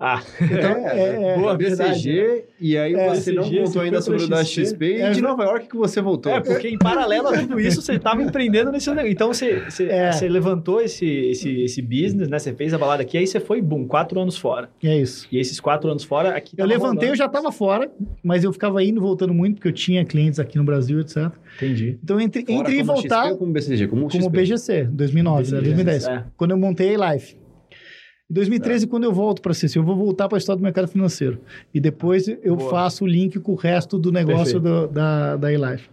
Ah, 0.00 0.20
Então, 0.40 0.88
é, 0.88 1.34
é, 1.34 1.38
Boa 1.38 1.52
é 1.52 1.56
verdade. 1.56 1.92
BCG, 2.10 2.44
e 2.60 2.76
aí 2.78 2.94
É, 2.94 3.08
você 3.14 3.30
não 3.32 3.42
BCG, 3.42 3.58
contou 3.58 3.72
você 3.72 3.78
ainda 3.80 4.00
sobre 4.00 4.24
o 4.24 4.28
da 4.28 4.42
XP. 4.44 4.84
E 4.86 5.00
É, 5.02 5.10
de 5.10 5.18
eu- 5.20 5.22
Nova 5.28 5.44
York 5.44 5.68
que 5.68 5.76
você 5.76 6.00
voltou. 6.00 6.32
É, 6.32 6.40
porque 6.40 6.68
em 6.68 6.78
paralelo 6.78 7.28
a 7.28 7.38
tudo 7.38 7.60
isso, 7.60 7.80
você 7.82 7.92
estava 7.94 8.22
empreendendo 8.22 8.72
nesse 8.72 8.88
negócio. 8.88 9.10
Então, 9.12 9.28
você, 9.32 9.60
você, 9.68 9.84
É. 9.88 10.10
você 10.10 10.28
levantou 10.28 10.80
esse, 10.80 11.06
esse, 11.06 11.62
esse 11.62 11.82
business, 11.82 12.28
né? 12.28 12.38
Você 12.38 12.52
fez 12.54 12.72
a 12.74 12.78
balada 12.78 13.02
aqui, 13.02 13.16
aí 13.18 13.26
você 13.26 13.38
foi, 13.38 13.60
boom, 13.60 13.86
quatro 13.86 14.18
anos 14.18 14.36
fora. 14.38 14.68
É 14.82 14.96
isso. 14.98 15.28
E 15.30 15.38
esses 15.38 15.60
quatro 15.60 15.90
anos 15.90 16.02
fora, 16.04 16.30
aqui 16.36 16.54
Eu 16.54 16.58
tava 16.58 16.68
levantei, 16.68 16.88
eu 17.08 17.12
rolando. 17.12 17.16
já 17.18 17.26
estava 17.26 17.52
fora, 17.52 17.90
mas 18.24 18.42
eu 18.44 18.52
ficava 18.52 18.82
indo 18.82 18.98
e 18.98 19.00
voltando 19.00 19.32
muito, 19.34 19.56
porque 19.56 19.68
eu 19.68 19.72
tinha 19.72 20.04
clientes 20.04 20.40
aqui 20.40 20.56
no 20.58 20.64
Brasil, 20.64 21.00
etc. 21.00 21.30
Entendi. 21.56 21.98
Então, 22.02 22.20
entre, 22.20 22.44
Fora 22.44 22.58
entre 22.58 22.78
e 22.78 22.82
voltar, 22.82 23.22
XP 23.22 23.32
ou 23.32 23.38
como 23.38 23.52
BCG? 23.52 23.86
Como, 23.88 24.08
como 24.08 24.24
XP. 24.24 24.28
BGC, 24.30 24.84
2009, 24.84 25.52
né? 25.52 25.60
2010. 25.60 26.06
É. 26.06 26.24
Quando 26.36 26.50
eu 26.52 26.58
montei 26.58 26.94
a 26.94 27.12
Life. 27.12 27.36
Em 28.30 28.34
2013, 28.34 28.86
quando 28.86 29.04
eu 29.04 29.12
volto 29.12 29.42
para 29.42 29.52
CC, 29.52 29.78
eu 29.78 29.82
vou 29.84 29.94
voltar 29.94 30.26
para 30.26 30.38
a 30.38 30.40
história 30.40 30.58
do 30.58 30.62
mercado 30.62 30.88
financeiro. 30.88 31.40
E 31.74 31.78
depois 31.78 32.26
eu 32.28 32.56
Boa. 32.56 32.70
faço 32.70 33.04
o 33.04 33.06
link 33.06 33.38
com 33.40 33.52
o 33.52 33.56
resto 33.56 33.98
do 33.98 34.10
negócio 34.10 34.58
do, 34.58 34.88
da, 34.88 35.36
da 35.36 35.52
eLife. 35.52 35.90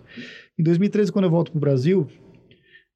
Em 0.58 0.63
2013, 0.63 1.12
quando 1.12 1.26
eu 1.26 1.32
volto 1.32 1.52
para 1.52 1.58
o 1.58 1.60
Brasil, 1.62 2.08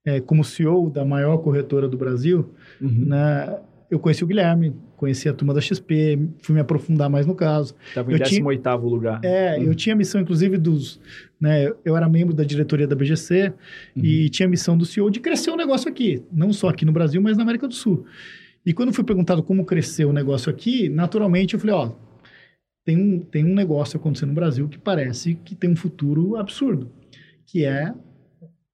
é, 0.05 0.21
como 0.21 0.45
CEO 0.45 0.89
da 0.89 1.03
maior 1.03 1.37
corretora 1.39 1.89
do 1.89 1.97
Brasil, 1.97 2.49
Uhum. 2.79 3.05
né, 3.07 3.57
eu 3.93 3.99
conheci 3.99 4.23
o 4.23 4.27
Guilherme, 4.27 4.75
conheci 4.97 5.29
a 5.29 5.33
turma 5.33 5.53
da 5.53 5.61
XP, 5.61 6.19
fui 6.41 6.55
me 6.55 6.61
aprofundar 6.61 7.09
mais 7.09 7.25
no 7.25 7.35
caso. 7.35 7.75
Tava 7.93 8.11
em 8.11 8.15
Eu 8.15 8.19
tinha- 8.23 8.41
18º 8.41 8.89
lugar. 8.89 9.21
É, 9.23 9.59
eu 9.61 9.73
tinha 9.75 9.93
a 9.93 9.97
missão, 9.97 10.19
inclusive, 10.21 10.57
dos. 10.57 10.99
Né, 11.39 11.71
eu 11.83 11.95
era 11.97 12.07
membro 12.09 12.33
da 12.33 12.43
diretoria 12.43 12.87
da 12.87 12.95
BGC 12.95 13.53
e 13.95 14.29
tinha 14.29 14.47
a 14.47 14.49
missão 14.49 14.77
do 14.77 14.85
CEO 14.85 15.09
de 15.09 15.19
crescer 15.19 15.51
o 15.51 15.57
negócio 15.57 15.89
aqui, 15.89 16.23
não 16.31 16.53
só 16.53 16.69
aqui 16.69 16.85
no 16.85 16.91
Brasil, 16.91 17.21
mas 17.21 17.35
na 17.37 17.43
América 17.43 17.67
do 17.67 17.73
Sul. 17.73 18.05
E 18.65 18.71
quando 18.73 18.93
fui 18.93 19.03
perguntado 19.03 19.43
como 19.43 19.65
crescer 19.65 20.05
o 20.05 20.13
negócio 20.13 20.49
aqui, 20.49 20.87
naturalmente 20.89 21.53
eu 21.53 21.59
falei: 21.59 21.75
ó, 21.75 21.91
tem 22.85 22.97
um, 22.97 23.19
tem 23.19 23.43
um 23.45 23.53
negócio 23.53 23.97
acontecendo 23.97 24.29
no 24.29 24.35
Brasil 24.35 24.67
que 24.69 24.77
parece 24.77 25.35
que 25.35 25.53
tem 25.55 25.69
um 25.69 25.75
futuro 25.75 26.37
absurdo, 26.37 26.89
que 27.45 27.65
é 27.65 27.93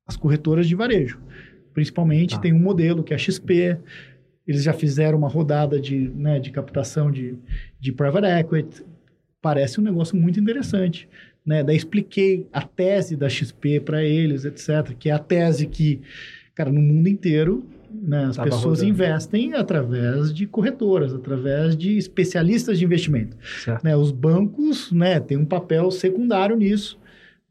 as 0.08 0.15
corretoras 0.15 0.67
de 0.67 0.75
varejo. 0.75 1.19
Principalmente 1.73 2.36
Tá. 2.36 2.41
tem 2.41 2.51
um 2.53 2.60
modelo 2.60 3.03
que 3.03 3.13
é 3.13 3.15
a 3.15 3.19
XP, 3.19 3.77
eles 4.49 4.63
já 4.63 4.73
fizeram 4.73 5.17
uma 5.17 5.29
rodada 5.29 5.79
de, 5.79 6.09
né, 6.09 6.39
de 6.39 6.49
captação 6.49 7.12
de, 7.12 7.35
de 7.79 7.91
private 7.91 8.25
equity, 8.25 8.83
parece 9.39 9.79
um 9.79 9.83
negócio 9.83 10.17
muito 10.17 10.39
interessante. 10.39 11.07
Né? 11.45 11.63
Daí 11.63 11.77
expliquei 11.77 12.47
a 12.51 12.62
tese 12.62 13.15
da 13.15 13.29
XP 13.29 13.79
para 13.79 14.03
eles, 14.03 14.45
etc., 14.45 14.93
que 14.97 15.09
é 15.09 15.13
a 15.13 15.19
tese 15.19 15.67
que, 15.67 16.01
cara, 16.55 16.71
no 16.71 16.81
mundo 16.81 17.07
inteiro, 17.07 17.63
né, 17.91 18.25
as 18.25 18.35
Tava 18.38 18.49
pessoas 18.49 18.79
rodando. 18.79 18.89
investem 18.89 19.53
através 19.53 20.33
de 20.33 20.47
corretoras, 20.47 21.13
através 21.13 21.77
de 21.77 21.97
especialistas 21.97 22.79
de 22.79 22.85
investimento. 22.85 23.38
Né? 23.83 23.95
Os 23.95 24.12
bancos 24.12 24.91
né, 24.91 25.19
têm 25.19 25.38
um 25.38 25.45
papel 25.45 25.89
secundário 25.91 26.55
nisso. 26.55 26.99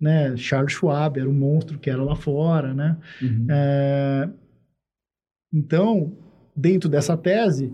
Né? 0.00 0.36
Charles 0.36 0.72
Schwab 0.72 1.18
era 1.18 1.28
um 1.28 1.32
monstro 1.32 1.78
que 1.78 1.90
era 1.90 2.02
lá 2.02 2.14
fora, 2.16 2.72
né? 2.74 2.96
Uhum. 3.22 3.46
É, 3.50 4.28
Então, 5.52 6.12
dentro 6.58 6.88
dessa 6.88 7.16
tese, 7.16 7.72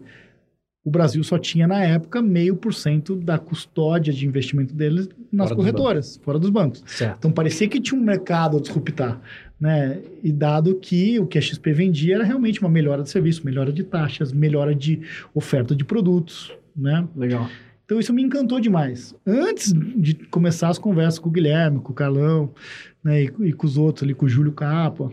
o 0.85 0.91
Brasil 0.91 1.25
só 1.25 1.39
tinha, 1.39 1.67
na 1.67 1.83
época, 1.83 2.21
meio 2.21 2.55
por 2.55 2.75
cento 2.75 3.17
da 3.17 3.39
custódia 3.39 4.13
de 4.13 4.27
investimento 4.27 4.75
deles 4.75 5.09
nas 5.33 5.49
Fora 5.49 5.57
dos 5.57 5.57
corretoras, 5.57 6.21
fora 6.23 6.39
dos 6.39 6.51
bancos. 6.51 6.85
Certo. 6.87 7.17
Então, 7.19 7.33
parecia 7.33 7.67
que 7.67 7.81
tinha 7.81 7.99
um 7.99 8.05
mercado 8.05 8.59
a 8.59 8.61
disruptar, 8.61 9.19
né? 9.59 10.03
E 10.23 10.31
dado 10.31 10.75
que 10.75 11.19
o 11.19 11.27
que 11.27 11.39
a 11.39 11.41
XP 11.41 11.73
vendia 11.73 12.17
era 12.17 12.25
realmente 12.25 12.61
uma 12.61 12.69
melhora 12.69 13.03
de 13.03 13.09
serviço, 13.09 13.47
melhora 13.47 13.73
de 13.73 13.83
taxas, 13.83 14.31
melhora 14.31 14.75
de 14.75 15.01
oferta 15.35 15.75
de 15.75 15.87
produtos, 15.87 16.53
né? 16.77 17.09
Legal. 17.17 17.49
Então 17.87 17.99
isso 17.99 18.13
me 18.13 18.23
encantou 18.23 18.61
demais. 18.61 19.15
Antes 19.27 19.73
de 19.73 20.15
começar 20.15 20.69
as 20.69 20.79
conversas 20.79 21.19
com 21.19 21.31
o 21.31 21.33
Guilherme, 21.33 21.81
com 21.81 21.93
o 21.93 21.95
Carlão, 21.95 22.51
né, 23.03 23.25
e, 23.25 23.33
e 23.41 23.53
com 23.53 23.67
os 23.67 23.77
outros 23.77 24.03
ali, 24.03 24.15
com 24.15 24.27
o 24.27 24.29
Júlio 24.29 24.53
Capa. 24.53 25.11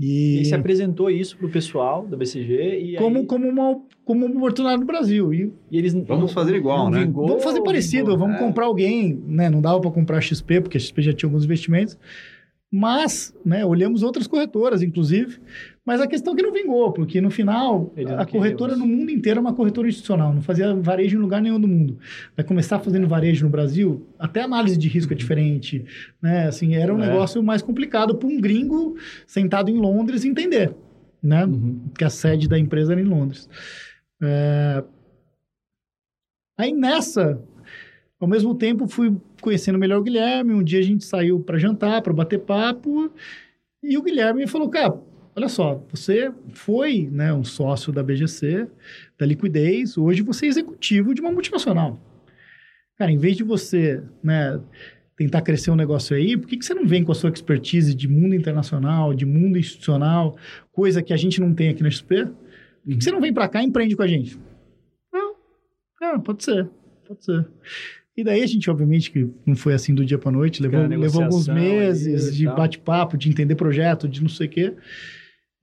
E 0.00 0.36
E, 0.36 0.38
aí 0.38 0.44
você 0.46 0.54
apresentou 0.54 1.10
isso 1.10 1.36
pro 1.36 1.50
pessoal 1.50 2.06
da 2.06 2.16
BCG 2.16 2.78
e 2.80 2.96
como, 2.96 3.18
aí, 3.18 3.26
como, 3.26 3.46
uma, 3.46 3.78
como 4.02 4.24
uma 4.24 4.36
oportunidade 4.36 4.80
no 4.80 4.86
Brasil. 4.86 5.34
E 5.34 5.52
e 5.70 5.76
eles 5.76 5.92
Vamos 5.92 6.32
fazer 6.32 6.56
igual, 6.56 6.88
né? 6.90 7.04
vingou, 7.04 7.28
vamos 7.28 7.44
fazer 7.44 7.62
parecido, 7.62 8.06
vingou? 8.12 8.18
vamos 8.18 8.36
É. 8.36 8.38
comprar 8.38 8.64
alguém, 8.64 9.22
né? 9.26 9.50
Não 9.50 9.60
dava 9.60 9.78
para 9.78 9.90
comprar 9.90 10.20
XP, 10.22 10.62
porque 10.62 10.78
a 10.78 10.80
XP 10.80 11.02
já 11.02 11.12
tinha 11.12 11.28
alguns 11.28 11.44
investimentos. 11.44 11.98
Mas, 12.72 13.34
né, 13.44 13.64
olhamos 13.64 14.02
outras 14.04 14.28
corretoras, 14.28 14.80
inclusive. 14.80 15.38
Mas 15.84 16.00
a 16.00 16.06
questão 16.06 16.32
é 16.34 16.36
que 16.36 16.42
não 16.42 16.52
vingou, 16.52 16.92
porque 16.92 17.20
no 17.20 17.28
final, 17.30 17.92
a 18.16 18.24
corretora 18.24 18.76
no 18.76 18.86
mundo 18.86 19.10
inteiro 19.10 19.38
é 19.38 19.40
uma 19.40 19.52
corretora 19.52 19.88
institucional, 19.88 20.32
não 20.32 20.40
fazia 20.40 20.72
varejo 20.76 21.16
em 21.16 21.20
lugar 21.20 21.42
nenhum 21.42 21.58
do 21.58 21.66
mundo. 21.66 21.98
Vai 22.36 22.44
começar 22.46 22.78
fazendo 22.78 23.08
varejo 23.08 23.44
no 23.44 23.50
Brasil, 23.50 24.06
até 24.16 24.42
a 24.42 24.44
análise 24.44 24.76
de 24.76 24.86
risco 24.88 25.12
é 25.12 25.16
diferente, 25.16 25.84
né? 26.22 26.46
Assim, 26.46 26.76
era 26.76 26.94
um 26.94 27.02
É. 27.02 27.08
negócio 27.08 27.42
mais 27.42 27.60
complicado 27.60 28.14
para 28.14 28.28
um 28.28 28.40
gringo 28.40 28.96
sentado 29.26 29.68
em 29.68 29.78
Londres 29.78 30.24
entender, 30.24 30.72
né? 31.20 31.44
Uhum. 31.44 31.80
que 31.98 32.04
a 32.04 32.10
sede 32.10 32.48
da 32.48 32.56
empresa 32.58 32.92
era 32.92 33.00
em 33.00 33.04
Londres. 33.04 33.48
É, 34.22 34.84
Aí 36.58 36.72
nessa, 36.72 37.42
ao 38.20 38.28
mesmo 38.28 38.54
tempo, 38.54 38.86
fui 38.86 39.16
conhecendo 39.40 39.78
melhor 39.78 39.98
o 39.98 40.02
Guilherme. 40.02 40.54
Um 40.54 40.62
dia 40.62 40.78
a 40.78 40.82
gente 40.82 41.04
saiu 41.04 41.40
para 41.40 41.58
jantar, 41.58 42.02
para 42.02 42.12
bater 42.12 42.40
papo, 42.40 43.10
e 43.82 43.96
o 43.96 44.02
Guilherme 44.02 44.46
falou: 44.46 44.68
Cara, 44.68 44.94
olha 45.34 45.48
só, 45.48 45.84
você 45.90 46.32
foi 46.52 47.08
né, 47.10 47.32
um 47.32 47.44
sócio 47.44 47.92
da 47.92 48.02
BGC, 48.02 48.66
da 49.18 49.26
liquidez, 49.26 49.96
hoje 49.96 50.22
você 50.22 50.46
é 50.46 50.48
executivo 50.48 51.14
de 51.14 51.20
uma 51.20 51.32
multinacional. 51.32 51.98
Cara, 52.96 53.10
em 53.10 53.18
vez 53.18 53.36
de 53.36 53.42
você 53.42 54.02
né, 54.22 54.60
tentar 55.16 55.42
crescer 55.42 55.70
um 55.70 55.76
negócio 55.76 56.14
aí, 56.14 56.36
por 56.36 56.46
que, 56.46 56.56
que 56.58 56.64
você 56.64 56.74
não 56.74 56.86
vem 56.86 57.02
com 57.02 57.12
a 57.12 57.14
sua 57.14 57.30
expertise 57.30 57.94
de 57.94 58.06
mundo 58.06 58.34
internacional, 58.34 59.14
de 59.14 59.24
mundo 59.24 59.58
institucional, 59.58 60.36
coisa 60.70 61.02
que 61.02 61.12
a 61.12 61.16
gente 61.16 61.40
não 61.40 61.54
tem 61.54 61.70
aqui 61.70 61.82
na 61.82 61.90
XP? 61.90 62.26
Por 62.26 62.34
que, 62.88 62.96
que 62.96 63.04
você 63.04 63.10
não 63.10 63.20
vem 63.20 63.32
para 63.32 63.48
cá 63.48 63.62
e 63.62 63.66
empreende 63.66 63.96
com 63.96 64.02
a 64.02 64.06
gente? 64.06 64.38
Não, 66.00 66.18
pode 66.20 66.42
ser, 66.42 66.68
pode 67.06 67.24
ser. 67.24 67.46
E 68.20 68.24
daí 68.24 68.42
a 68.42 68.46
gente, 68.46 68.70
obviamente, 68.70 69.10
que 69.10 69.30
não 69.46 69.56
foi 69.56 69.72
assim 69.72 69.94
do 69.94 70.04
dia 70.04 70.18
para 70.18 70.30
noite, 70.30 70.62
levou, 70.62 70.86
levou 70.86 71.22
alguns 71.22 71.48
meses 71.48 72.36
de 72.36 72.44
bate-papo, 72.44 73.16
de 73.16 73.30
entender 73.30 73.54
projeto, 73.54 74.06
de 74.06 74.20
não 74.20 74.28
sei 74.28 74.46
o 74.46 74.50
quê. 74.50 74.74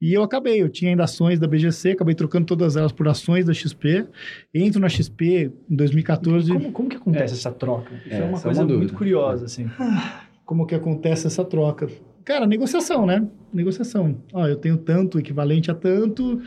E 0.02 0.12
eu 0.12 0.24
acabei, 0.24 0.60
eu 0.60 0.70
tinha 0.70 0.90
ainda 0.90 1.04
ações 1.04 1.40
da 1.40 1.48
BGC, 1.48 1.92
acabei 1.92 2.16
trocando 2.16 2.48
todas 2.48 2.76
elas 2.76 2.92
por 2.92 3.08
ações 3.08 3.46
da 3.46 3.54
XP. 3.54 4.08
Entro 4.54 4.82
na 4.82 4.90
XP 4.90 5.52
em 5.70 5.76
2014. 5.76 6.52
Como, 6.52 6.72
como 6.72 6.90
que 6.90 6.96
acontece 6.96 7.36
essa 7.36 7.52
troca? 7.52 7.94
Isso 8.06 8.16
é, 8.16 8.20
É, 8.20 8.24
uma 8.24 8.38
essa 8.38 8.48
é 8.48 8.50
coisa 8.50 8.64
uma 8.64 8.76
muito 8.76 8.94
curiosa, 8.96 9.46
assim. 9.46 9.70
como 10.44 10.66
que 10.66 10.74
acontece 10.74 11.28
essa 11.28 11.46
troca? 11.46 11.88
Cara, 12.26 12.48
negociação, 12.48 13.06
né? 13.06 13.24
Negociação. 13.54 14.18
Ó, 14.34 14.48
eu 14.48 14.56
tenho 14.56 14.78
tanto 14.78 15.20
equivalente 15.20 15.70
a 15.70 15.76
tanto, 15.76 16.42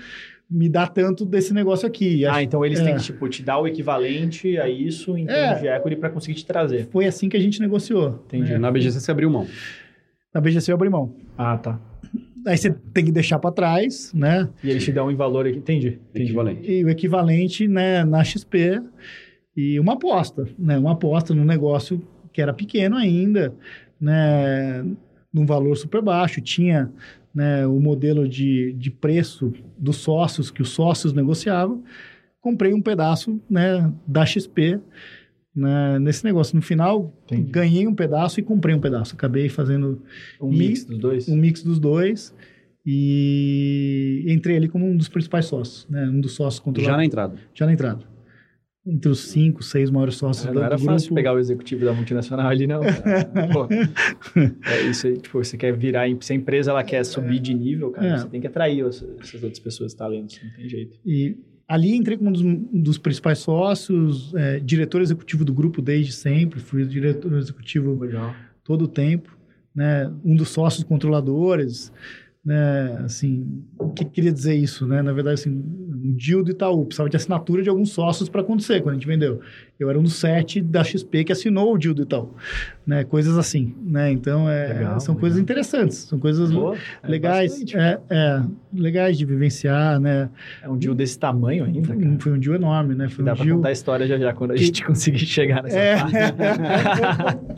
me 0.51 0.69
dá 0.69 0.87
tanto 0.87 1.25
desse 1.25 1.55
negócio 1.55 1.87
aqui. 1.87 2.27
Ah, 2.27 2.43
então 2.43 2.65
eles 2.65 2.81
é. 2.81 2.85
têm 2.85 2.97
que, 2.97 3.03
tipo, 3.05 3.29
te 3.29 3.43
dar 3.43 3.59
o 3.59 3.67
equivalente 3.69 4.59
a 4.59 4.69
isso 4.69 5.17
em 5.17 5.23
É. 5.25 5.27
termos 5.27 5.61
de 5.61 5.69
equity 5.69 5.97
para 5.97 6.11
conseguir 6.11 6.35
te 6.35 6.45
trazer. 6.47 6.89
Foi 6.91 7.07
assim 7.07 7.29
que 7.29 7.37
a 7.37 7.41
gente 7.41 7.61
negociou. 7.61 8.23
Entendi. 8.27 8.53
né? 8.53 8.59
Na 8.59 8.71
BGC 8.71 8.99
você 9.01 9.11
abriu 9.13 9.31
mão. 9.31 9.47
Na 10.35 10.41
BGC 10.41 10.73
eu 10.73 10.75
abri 10.75 10.89
mão. 10.89 11.15
Ah, 11.39 11.57
tá. 11.57 11.81
Aí 12.47 12.57
você 12.57 12.71
tem 12.93 13.05
que 13.05 13.13
deixar 13.13 13.39
para 13.39 13.53
trás, 13.53 14.13
né? 14.15 14.49
E 14.65 14.71
eles 14.71 14.83
te 14.85 14.91
dão 14.91 15.09
um 15.09 15.15
valor 15.17 15.47
aqui. 15.47 15.59
Entendi. 15.59 15.99
entendi. 16.11 16.25
Equivalente. 16.25 16.71
E 16.73 16.85
o 16.85 16.89
equivalente 16.89 17.69
né, 17.69 18.05
na 18.05 18.25
XP 18.25 18.81
e 19.57 19.79
uma 19.79 19.93
aposta, 19.93 20.49
né? 20.59 20.79
Uma 20.79 20.93
aposta 20.93 21.35
num 21.35 21.45
negócio 21.45 22.03
que 22.33 22.41
era 22.41 22.53
pequeno 22.55 22.97
ainda, 22.97 23.55
né? 24.01 24.85
Num 25.33 25.47
valor 25.47 25.77
super 25.77 26.03
baixo. 26.03 26.40
Tinha 26.40 26.90
né, 27.35 27.66
o 27.66 27.79
modelo 27.81 28.29
de, 28.29 28.73
de 28.73 28.90
preço 28.90 29.53
dos 29.79 29.97
sócios, 29.97 30.51
que 30.51 30.62
os 30.62 30.71
sócios 30.71 31.12
negociavam. 31.12 31.83
Comprei 32.40 32.73
um 32.73 32.81
pedaço 32.83 33.40
né, 33.49 33.93
da 34.07 34.25
XP 34.27 34.81
né, 35.55 35.99
nesse 35.99 36.25
negócio. 36.25 36.57
No 36.57 36.62
final, 36.62 37.12
Entendi. 37.27 37.51
ganhei 37.51 37.87
um 37.87 37.95
pedaço 37.95 38.40
e 38.40 38.43
comprei 38.43 38.75
um 38.75 38.81
pedaço. 38.81 39.14
Acabei 39.14 39.49
fazendo 39.49 40.03
Um 40.40 40.51
mix 40.51 40.85
dos 40.85 40.99
dois? 40.99 41.29
um 41.29 41.37
mix 41.37 41.62
dos 41.62 41.79
dois. 41.79 42.35
E 42.85 44.25
entrei 44.27 44.57
ali 44.57 44.69
como 44.69 44.87
um 44.87 44.97
dos 44.97 45.09
principais 45.09 45.45
sócios, 45.47 45.87
né? 45.88 46.09
Um 46.09 46.21
dos 46.21 46.33
sócios 46.33 46.57
Já 46.57 46.64
controladores. 46.64 46.97
na 46.99 47.05
entrada. 47.05 47.35
Já 47.55 47.66
na 47.66 47.73
entrada. 47.73 48.05
Entre 48.87 49.11
os 49.11 49.21
cinco, 49.29 49.62
seis 49.62 49.90
maiores 49.90 50.14
sócios 50.14 50.47
Não 50.47 50.55
do, 50.55 50.62
era 50.62 50.77
do 50.77 50.83
fácil 50.83 51.09
grupo. 51.09 51.14
pegar 51.16 51.35
o 51.35 51.38
executivo 51.38 51.85
da 51.85 51.93
multinacional 51.93 52.49
ali, 52.49 52.66
não. 52.66 52.81
Pô, 53.53 53.69
é 54.66 54.83
isso 54.88 55.07
aí, 55.07 55.19
tipo, 55.19 55.43
você 55.43 55.57
quer 55.57 55.77
virar, 55.77 56.07
se 56.21 56.33
a 56.33 56.37
empresa 56.37 56.71
ela 56.71 56.83
quer 56.83 57.05
subir 57.05 57.40
de 57.40 57.53
nível, 57.53 57.90
cara, 57.90 58.07
É. 58.07 58.19
você 58.19 58.29
tem 58.29 58.40
que 58.40 58.47
atrair 58.47 58.85
essas 58.87 59.35
outras 59.35 59.59
pessoas 59.59 59.93
talentos, 59.93 60.40
não 60.43 60.51
tem 60.55 60.69
jeito. 60.69 60.99
E 61.05 61.37
ali 61.69 61.95
entrei 61.95 62.16
como 62.16 62.31
um 62.31 62.33
dos, 62.33 62.43
um 62.43 62.83
dos 62.83 62.97
principais 62.99 63.38
sócios, 63.40 64.35
é, 64.35 64.59
diretor 64.61 65.03
executivo 65.03 65.45
do 65.45 65.53
grupo 65.53 65.83
desde 65.83 66.12
sempre, 66.12 66.59
fui 66.59 66.85
diretor 66.87 67.33
executivo 67.37 67.99
Legal. 68.01 68.35
todo 68.64 68.83
o 68.87 68.88
tempo, 68.88 69.37
né? 69.75 70.11
Um 70.25 70.35
dos 70.35 70.49
sócios 70.49 70.83
controladores, 70.85 71.93
né? 72.44 73.03
Assim, 73.05 73.62
o 73.79 73.90
que 73.90 74.05
queria 74.05 74.33
dizer 74.33 74.55
isso, 74.55 74.87
né? 74.87 75.03
Na 75.03 75.12
verdade, 75.12 75.35
assim, 75.35 75.50
um 75.50 76.14
deal 76.16 76.42
do 76.42 76.50
Itaú 76.50 76.87
precisava 76.87 77.11
de 77.11 77.16
assinatura 77.16 77.62
de 77.62 77.68
alguns 77.68 77.90
sócios 77.92 78.29
para 78.29 78.40
acontecer 78.40 78.81
quando 78.81 78.92
a 78.92 78.98
gente 78.98 79.07
vendeu. 79.07 79.40
Eu 79.79 79.88
era 79.90 79.98
um 79.98 80.03
dos 80.03 80.14
sete 80.14 80.61
da 80.61 80.83
XP 80.83 81.24
que 81.24 81.33
assinou 81.33 81.74
o 81.74 81.79
deal 81.79 81.92
do 81.94 82.03
Itaú, 82.03 82.35
né? 82.87 83.05
Coisas 83.05 83.37
assim, 83.37 83.74
né? 83.83 84.11
Então, 84.11 84.48
é, 84.48 84.68
Legal, 84.68 85.00
são 85.00 85.14
legal. 85.14 85.20
coisas 85.20 85.38
interessantes, 85.38 85.98
são 85.98 86.18
coisas 86.18 86.50
Pô, 86.50 86.74
é 86.74 86.79
legais, 87.09 87.50
bastante. 87.53 87.76
é, 87.76 88.00
é, 88.09 88.42
legais 88.72 89.18
de 89.18 89.24
vivenciar, 89.24 89.98
né? 90.00 90.28
É 90.62 90.68
um 90.68 90.76
deal 90.76 90.94
desse 90.94 91.18
tamanho 91.18 91.64
ainda, 91.64 91.94
cara. 91.96 92.16
Foi 92.18 92.33
um 92.33 92.38
deal 92.38 92.54
enorme, 92.54 92.94
né? 92.94 93.09
Foi 93.09 93.24
Dá 93.24 93.33
um 93.33 93.37
pra 93.37 93.44
deal... 93.44 93.56
contar 93.56 93.68
a 93.68 93.72
história 93.72 94.06
já 94.06 94.18
já, 94.18 94.33
quando 94.33 94.52
a 94.52 94.56
gente 94.56 94.85
conseguir 94.85 95.18
chegar 95.26 95.62
nessa 95.62 95.78
É. 95.78 95.96
parte. 95.96 96.14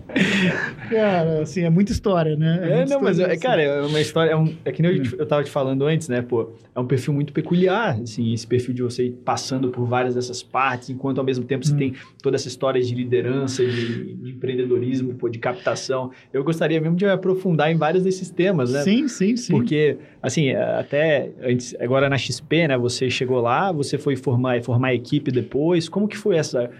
Cara, 0.90 1.42
assim, 1.42 1.62
é 1.62 1.70
muita 1.70 1.92
história, 1.92 2.36
né? 2.36 2.58
É, 2.62 2.76
muita 2.76 2.94
não, 2.94 3.00
mas, 3.02 3.16
história, 3.18 3.32
é, 3.32 3.34
assim. 3.34 3.42
cara, 3.42 3.62
é 3.62 3.82
uma 3.82 4.00
história. 4.00 4.30
É, 4.30 4.36
um, 4.36 4.54
é 4.64 4.72
que 4.72 4.82
nem 4.82 4.96
eu, 4.96 5.02
te- 5.02 5.16
eu 5.18 5.26
tava 5.26 5.42
te 5.42 5.50
falando 5.50 5.84
antes, 5.86 6.08
né, 6.08 6.20
pô? 6.22 6.50
É 6.74 6.80
um 6.80 6.86
perfil 6.86 7.14
muito 7.14 7.32
peculiar, 7.32 7.98
assim, 8.02 8.32
esse 8.32 8.46
perfil 8.46 8.74
de 8.74 8.82
você 8.82 9.06
ir 9.06 9.12
passando 9.24 9.70
por 9.70 9.86
várias 9.86 10.14
dessas 10.14 10.42
partes, 10.42 10.90
enquanto 10.90 11.18
ao 11.18 11.24
mesmo 11.24 11.44
tempo 11.44 11.64
você 11.66 11.72
Hum. 11.74 11.78
tem 11.78 11.94
toda 12.22 12.36
essa 12.36 12.48
história 12.48 12.80
de 12.82 12.94
liderança, 12.94 13.64
de, 13.64 14.14
de 14.14 14.30
empreendedorismo, 14.30 15.14
pô, 15.14 15.28
de 15.28 15.38
captação. 15.38 16.10
Eu 16.32 16.44
gostaria 16.44 16.80
mesmo 16.80 16.96
de 16.96 17.06
aprofundar 17.06 17.70
em 17.72 17.76
vários 17.76 18.04
desses 18.04 18.30
temas, 18.30 18.72
né? 18.72 18.82
Sim, 18.82 19.08
sim, 19.08 19.36
sim. 19.36 19.52
Porque, 19.52 19.96
assim, 20.22 20.52
até 20.52 21.32
antes, 21.42 21.74
agora 21.80 22.08
na 22.08 22.16
XP, 22.16 22.68
né? 22.68 22.78
Você 22.78 23.10
chegou 23.10 23.40
lá, 23.40 23.72
você 23.72 23.98
foi 23.98 24.14
formar, 24.14 24.62
formar 24.62 24.88
a 24.88 24.94
equipe 24.94 25.30
depois. 25.32 25.88
Como 25.88 26.06
que 26.06 26.16
foi 26.16 26.36
essa, 26.36 26.70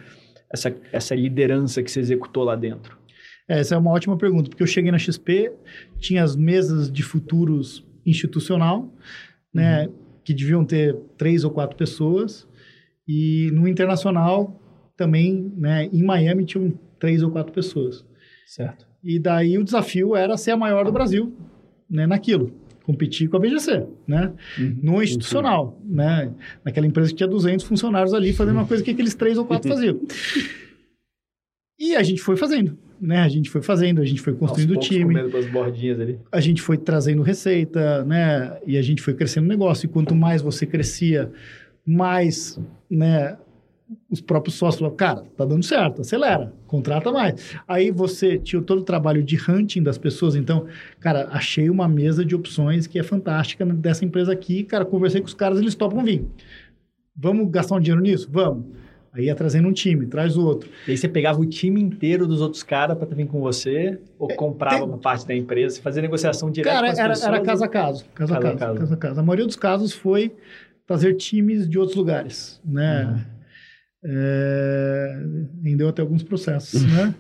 essa, 0.51 0.75
essa 0.93 1.15
liderança 1.15 1.83
que 1.83 1.91
você 1.91 2.01
executou 2.01 2.45
lá 2.45 2.55
dentro? 2.55 2.97
É, 3.49 3.59
Essa 3.59 3.75
é 3.75 3.79
uma 3.79 3.91
ótima 3.91 4.17
pergunta, 4.17 4.49
porque 4.49 4.63
eu 4.63 4.67
cheguei 4.67 4.91
na 4.93 4.99
XP, 4.99 5.53
tinha 5.99 6.23
as 6.23 6.37
mesas 6.37 6.91
de 6.91 7.03
futuros 7.03 7.85
institucional, 8.07 8.93
né, 9.53 9.89
que 10.25 10.33
deviam 10.33 10.65
ter 10.65 10.97
três 11.19 11.45
ou 11.45 11.51
quatro 11.51 11.77
pessoas, 11.77 12.49
e 13.07 13.51
no 13.53 13.67
internacional 13.67 14.61
também, 14.97 15.53
né, 15.57 15.89
em 15.93 16.03
Miami 16.03 16.45
tinham 16.45 16.73
três 16.99 17.23
ou 17.23 17.31
quatro 17.31 17.53
pessoas. 17.53 18.05
Certo. 18.47 18.87
E 19.03 19.19
daí 19.19 19.59
o 19.59 19.65
desafio 19.65 20.15
era 20.15 20.37
ser 20.37 20.53
a 20.53 20.57
maior 20.57 20.85
do 20.85 20.93
Brasil, 20.93 21.37
né, 21.91 22.07
naquilo, 22.07 22.53
competir 22.93 23.29
com 23.29 23.37
a 23.37 23.41
BGC, 23.41 23.87
né, 24.07 24.33
no 24.83 25.03
institucional, 25.03 25.81
né, 25.85 26.31
naquela 26.65 26.87
empresa 26.87 27.11
que 27.11 27.17
tinha 27.17 27.29
200 27.29 27.65
funcionários 27.65 28.15
ali 28.15 28.33
fazendo 28.33 28.57
uma 28.57 28.67
coisa 28.67 28.83
que 28.83 28.91
aqueles 28.91 29.15
três 29.15 29.39
ou 29.39 29.45
quatro 29.45 29.69
faziam. 29.69 30.01
E 31.79 31.97
a 31.97 32.03
gente 32.03 32.23
foi 32.23 32.37
fazendo, 32.37 32.79
né, 33.01 33.19
a 33.19 33.29
gente 33.29 33.51
foi 33.51 33.61
fazendo, 33.61 34.01
a 34.01 34.05
gente 34.05 34.21
foi 34.21 34.35
construindo 34.35 34.75
o 34.75 34.77
time, 34.77 35.15
a 36.31 36.41
gente 36.41 36.63
foi 36.63 36.79
trazendo 36.79 37.23
receita, 37.23 38.05
né? 38.05 38.59
E 38.65 38.79
a 38.79 38.83
gente 38.83 39.03
foi 39.03 39.15
crescendo 39.15 39.47
o 39.47 39.49
negócio. 39.49 39.87
E 39.87 39.89
quanto 39.89 40.15
mais 40.15 40.41
você 40.41 40.65
crescia, 40.65 41.29
mais, 41.85 42.61
né? 42.89 43.37
Os 44.11 44.21
próprios 44.21 44.57
sócios 44.57 44.79
falavam, 44.81 44.97
cara, 44.97 45.25
tá 45.37 45.45
dando 45.45 45.63
certo, 45.65 46.01
acelera, 46.03 46.53
contrata 46.67 47.11
mais. 47.13 47.55
Aí 47.67 47.91
você 47.91 48.39
tinha 48.39 48.61
todo 48.63 48.81
o 48.81 48.85
trabalho 48.85 49.23
de 49.23 49.39
hunting 49.51 49.83
das 49.83 49.99
pessoas, 49.99 50.35
então, 50.35 50.67
cara, 51.01 51.29
achei 51.31 51.69
uma 51.71 51.89
mesa 51.89 52.25
de 52.25 52.35
opções 52.35 52.87
que 52.87 52.99
é 52.99 53.03
fantástica 53.03 53.65
dessa 53.67 54.05
empresa 54.05 54.33
aqui, 54.33 54.63
cara, 54.65 54.85
conversei 54.85 55.21
com 55.21 55.27
os 55.27 55.35
caras, 55.35 55.59
eles 55.61 55.75
topam 55.75 56.03
vir. 56.05 56.25
Vamos 57.17 57.51
gastar 57.51 57.77
um 57.77 57.81
dinheiro 57.81 58.03
nisso? 58.03 58.29
Vamos. 58.31 58.65
Aí 59.13 59.27
ia 59.27 59.35
trazendo 59.35 59.69
um 59.69 59.73
time, 59.73 60.07
traz 60.07 60.39
outro. 60.39 60.71
E 60.89 60.93
aí 60.93 60.97
você 60.97 61.07
pegava 61.07 61.39
o 61.39 61.45
time 61.45 61.79
inteiro 61.83 62.27
dos 62.27 62.41
outros 62.41 62.63
caras 62.63 62.97
pra 62.97 63.07
vir 63.07 63.27
com 63.27 63.41
você, 63.41 63.99
ou 64.19 64.27
comprava 64.29 64.77
tem- 64.79 64.87
uma 64.89 64.97
parte 64.97 65.27
da 65.27 65.35
empresa, 65.35 65.77
você 65.77 65.83
fazia 65.83 66.01
negociação 66.01 66.51
direta 66.51 66.75
Cara, 66.75 66.87
com 66.87 66.93
as 66.93 66.99
era, 66.99 67.09
pessoas. 67.11 67.29
era 67.29 67.41
caso 67.43 67.65
a 67.65 67.69
caso. 67.69 68.05
Caso 68.15 68.33
a 68.33 68.37
Caso 68.39 68.47
a 68.49 68.51
caso, 68.57 68.59
caso. 68.59 68.79
caso 68.81 68.95
a 68.95 68.97
caso. 68.97 69.21
A 69.21 69.23
maioria 69.23 69.45
dos 69.47 69.57
casos 69.57 69.93
foi 69.93 70.33
trazer 70.87 71.13
times 71.15 71.69
de 71.69 71.79
outros 71.79 71.95
lugares, 71.97 72.59
né? 72.65 73.05
Uhum. 73.05 73.32
É, 74.05 75.23
rendeu 75.63 75.89
até 75.89 76.03
alguns 76.03 76.23
processos, 76.23 76.83
né? 76.91 77.15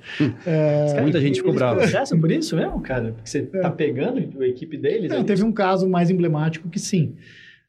É, 0.45 0.87
Cara, 0.89 1.03
Muita 1.03 1.21
gente 1.21 1.37
ficou 1.37 1.55
brava. 1.55 1.81
processam 1.81 2.19
por 2.19 2.31
isso 2.31 2.57
mesmo, 2.57 2.81
cara? 2.81 3.13
Porque 3.13 3.29
você 3.31 3.43
tá 3.43 3.71
pegando 3.71 4.43
a 4.43 4.47
equipe 4.47 4.77
deles? 4.77 5.09
não, 5.11 5.19
ali? 5.19 5.27
teve 5.27 5.45
um 5.45 5.53
caso 5.53 5.89
mais 5.89 6.11
emblemático 6.11 6.69
que 6.69 6.79
sim, 6.81 7.15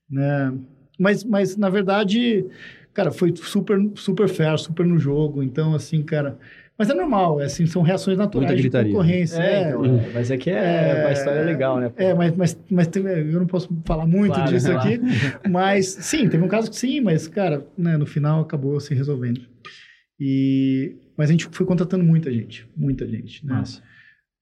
né? 0.09 0.53
Mas, 0.99 1.23
mas 1.23 1.55
na 1.57 1.69
verdade, 1.69 2.45
cara, 2.93 3.11
foi 3.11 3.33
super, 3.35 3.79
super 3.95 4.27
fair, 4.27 4.57
super 4.57 4.85
no 4.85 4.97
jogo. 4.97 5.43
Então, 5.43 5.73
assim, 5.73 6.01
cara... 6.01 6.37
Mas 6.83 6.89
é 6.89 6.93
normal, 6.93 7.39
é 7.39 7.45
assim, 7.45 7.65
são 7.65 7.81
reações 7.81 8.17
naturais 8.17 8.49
Muita 8.49 8.55
de 8.57 8.61
gritaria. 8.61 8.91
concorrência. 8.91 9.37
É, 9.41 9.53
é. 9.63 9.69
então, 9.69 9.85
é, 9.85 10.09
mas 10.13 10.29
é 10.29 10.37
que 10.37 10.49
é, 10.49 11.03
uma 11.05 11.13
história 11.13 11.41
legal, 11.43 11.79
né? 11.79 11.87
pô? 11.87 12.03
É, 12.03 12.13
mas, 12.13 12.35
mas, 12.35 12.59
mas 12.69 12.87
tem- 12.87 13.03
eu 13.05 13.39
não 13.39 13.47
posso 13.47 13.69
falar 13.85 14.05
muito 14.05 14.33
Claro, 14.35 14.51
disso 14.51 14.67
claro. 14.73 14.79
aqui. 14.89 14.99
Mas 15.49 15.87
sim, 15.87 16.27
teve 16.27 16.43
um 16.43 16.49
caso 16.49 16.69
que 16.69 16.75
sim, 16.75 16.99
mas, 16.99 17.25
cara, 17.29 17.65
né, 17.77 17.95
no 17.95 18.05
final 18.05 18.41
acabou 18.41 18.77
se 18.81 18.93
resolvendo. 18.93 19.39
E, 20.19 20.95
mas 21.17 21.29
a 21.29 21.31
gente 21.31 21.47
foi 21.51 21.65
contratando 21.65 22.03
muita 22.03 22.31
gente, 22.31 22.67
muita 22.75 23.07
gente. 23.07 23.45
Né? 23.45 23.55
Nossa. 23.55 23.81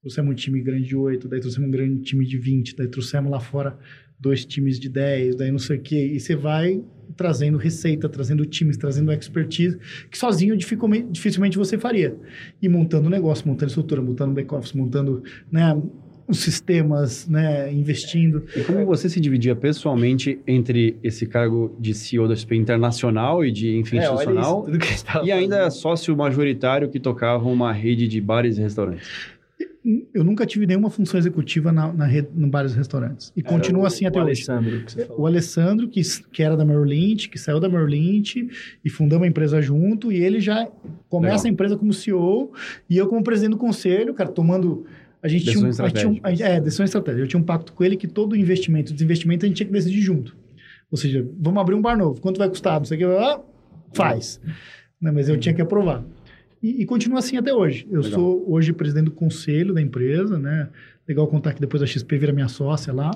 Trouxemos 0.01 0.31
um 0.31 0.35
time 0.35 0.59
grande 0.61 0.87
de 0.87 0.95
8, 0.95 1.27
daí 1.27 1.39
trouxemos 1.39 1.67
um 1.67 1.71
grande 1.71 2.01
time 2.01 2.25
de 2.25 2.37
20, 2.39 2.75
daí 2.75 2.87
trouxemos 2.87 3.31
lá 3.31 3.39
fora 3.39 3.77
dois 4.21 4.45
times 4.45 4.79
de 4.79 4.87
10, 4.87 5.35
daí 5.35 5.51
não 5.51 5.59
sei 5.59 5.77
o 5.77 5.81
quê. 5.81 6.11
E 6.13 6.19
você 6.19 6.35
vai 6.35 6.81
trazendo 7.17 7.57
receita, 7.57 8.07
trazendo 8.07 8.45
times, 8.45 8.77
trazendo 8.77 9.11
expertise, 9.11 9.77
que 10.09 10.17
sozinho 10.17 10.55
dificilmente, 10.55 11.57
você 11.57 11.77
faria. 11.77 12.15
E 12.61 12.69
montando 12.69 13.09
negócio, 13.09 13.47
montando 13.47 13.67
estrutura, 13.67 14.01
montando 14.01 14.33
back-office, 14.33 14.73
montando 14.73 15.23
né, 15.51 15.79
os 16.27 16.39
sistemas, 16.39 17.27
né, 17.27 17.71
investindo. 17.73 18.45
E 18.55 18.63
como 18.63 18.85
você 18.85 19.09
se 19.09 19.19
dividia 19.19 19.55
pessoalmente 19.55 20.39
entre 20.47 20.97
esse 21.03 21.25
cargo 21.25 21.75
de 21.79 21.93
CEO 21.93 22.27
da 22.27 22.35
XP 22.35 22.55
internacional 22.55 23.43
e 23.43 23.51
de, 23.51 23.75
enfim, 23.75 23.97
É, 23.97 24.03
institucional, 24.03 24.67
isso, 24.69 25.05
e 25.25 25.31
ainda 25.31 25.69
sócio 25.69 26.15
majoritário 26.15 26.89
que 26.89 26.99
tocava 26.99 27.47
uma 27.49 27.73
rede 27.73 28.07
de 28.07 28.21
bares 28.21 28.57
e 28.57 28.61
restaurantes? 28.61 29.07
Eu 30.13 30.23
nunca 30.23 30.45
tive 30.45 30.67
nenhuma 30.67 30.91
função 30.91 31.17
executiva 31.19 31.71
na, 31.71 31.91
na 31.91 32.05
rede, 32.05 32.27
no 32.35 32.47
bares 32.47 32.73
e 32.73 32.77
restaurantes. 32.77 33.33
E 33.35 33.39
Era 33.39 33.49
continua 33.49 33.83
o- 33.83 33.85
assim 33.87 34.05
o 34.05 34.07
até 34.09 34.19
hoje. 34.21 34.27
Alessandro 34.51 34.85
que 34.85 35.05
falou. 35.05 35.21
O 35.21 35.25
Alessandro, 35.27 35.87
que, 35.87 36.01
que 36.31 36.43
era 36.43 36.55
da 36.55 36.63
Merrill 36.63 36.83
Lynch, 36.83 37.29
que 37.29 37.39
saiu 37.39 37.59
da 37.59 37.67
Merrill 37.67 37.87
Lynch 37.87 38.47
e 38.85 38.89
fundamos 38.91 39.25
a 39.25 39.27
empresa 39.27 39.59
junto, 39.61 40.11
e 40.11 40.17
ele 40.17 40.39
já 40.39 40.67
começa 41.09 41.37
Legal. 41.37 41.45
a 41.45 41.49
empresa 41.49 41.77
como 41.77 41.91
CEO 41.93 42.51
e 42.87 42.95
eu 42.97 43.07
como 43.07 43.23
presidente 43.23 43.51
do 43.51 43.57
conselho, 43.57 44.13
cara, 44.13 44.29
tomando... 44.29 44.85
A 45.23 45.27
gente 45.27 45.45
tinha, 45.45 45.59
um, 45.59 45.63
Decisões 45.63 45.79
a 45.79 45.87
gente 45.87 45.97
tinha 45.99 46.09
um, 46.09 46.13
estratégicas. 46.15 46.49
é, 46.51 46.61
decisão 46.61 46.83
estratégica. 46.85 47.23
Eu 47.23 47.27
tinha 47.27 47.39
um 47.39 47.43
pacto 47.43 47.73
com 47.73 47.83
ele 47.83 47.95
que 47.95 48.07
todo 48.07 48.35
investimento, 48.35 48.91
desinvestimento, 48.93 49.45
a 49.45 49.47
gente 49.47 49.57
tinha 49.57 49.67
que 49.67 49.73
decidir 49.73 50.01
junto. 50.01 50.35
Ou 50.91 50.97
seja, 50.97 51.27
vamos 51.39 51.61
abrir 51.61 51.75
um 51.75 51.81
bar 51.81 51.95
novo, 51.97 52.19
quanto 52.19 52.37
vai 52.39 52.49
custar? 52.49 52.79
Não 52.79 52.85
sei 52.85 52.97
o 52.97 52.99
que, 52.99 53.05
ah, 53.17 53.39
faz. 53.93 54.39
Né, 54.99 55.11
mas 55.11 55.29
eu 55.29 55.37
tinha 55.39 55.53
que 55.53 55.61
aprovar. 55.61 56.03
E, 56.61 56.81
e 56.81 56.85
continua 56.85 57.19
assim 57.19 57.37
até 57.37 57.53
hoje. 57.53 57.87
Eu 57.89 58.01
Legal. 58.01 58.19
sou 58.19 58.51
hoje 58.51 58.71
presidente 58.73 59.05
do 59.05 59.11
conselho 59.11 59.73
da 59.73 59.81
empresa, 59.81 60.37
né? 60.37 60.69
Legal 61.07 61.27
contar 61.27 61.53
que 61.53 61.61
depois 61.61 61.81
a 61.81 61.85
XP 61.87 62.17
vira 62.17 62.31
minha 62.33 62.47
sócia 62.47 62.93
lá. 62.93 63.11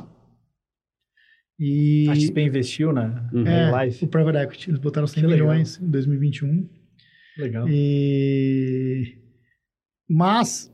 E 1.59 2.07
A 2.09 2.15
XP 2.15 2.41
investiu 2.41 2.91
na, 2.91 3.29
Uhum. 3.31 3.47
é, 3.47 3.85
Life. 3.85 4.03
o 4.03 4.07
Private 4.07 4.37
Equity, 4.39 4.69
eles 4.71 4.79
botaram 4.79 5.07
100 5.07 5.21
Que 5.23 5.27
legal. 5.29 5.47
milhões 5.49 5.79
em 5.81 5.89
2021. 5.89 6.67
Legal. 7.37 7.65
E... 7.69 9.15
Mas, 10.09 10.71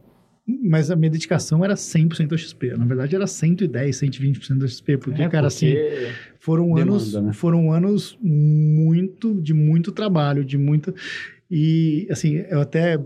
mas 0.64 0.90
a 0.90 0.96
minha 0.96 1.10
dedicação 1.12 1.64
era 1.64 1.76
100% 1.76 2.32
ao 2.32 2.38
XP. 2.38 2.72
Na 2.78 2.86
verdade, 2.86 3.16
era 3.16 3.28
110, 3.28 3.96
120% 3.98 4.58
do 4.58 4.68
XP, 4.68 4.98
porque, 4.98 5.22
É, 5.22 5.30
cara, 5.30 5.48
assim, 5.48 5.72
porque- 5.72 6.08
foram 6.40 6.66
Demanda, 6.74 6.82
anos, 6.94 7.14
né? 7.14 7.34
foram 7.34 7.72
anos 7.72 8.18
muito 8.22 9.40
de 9.42 9.54
muito 9.54 9.92
trabalho, 9.92 10.44
de 10.44 10.58
muita 10.58 10.94
e 11.52 12.08
assim, 12.10 12.44
eu 12.50 12.62
até 12.62 12.98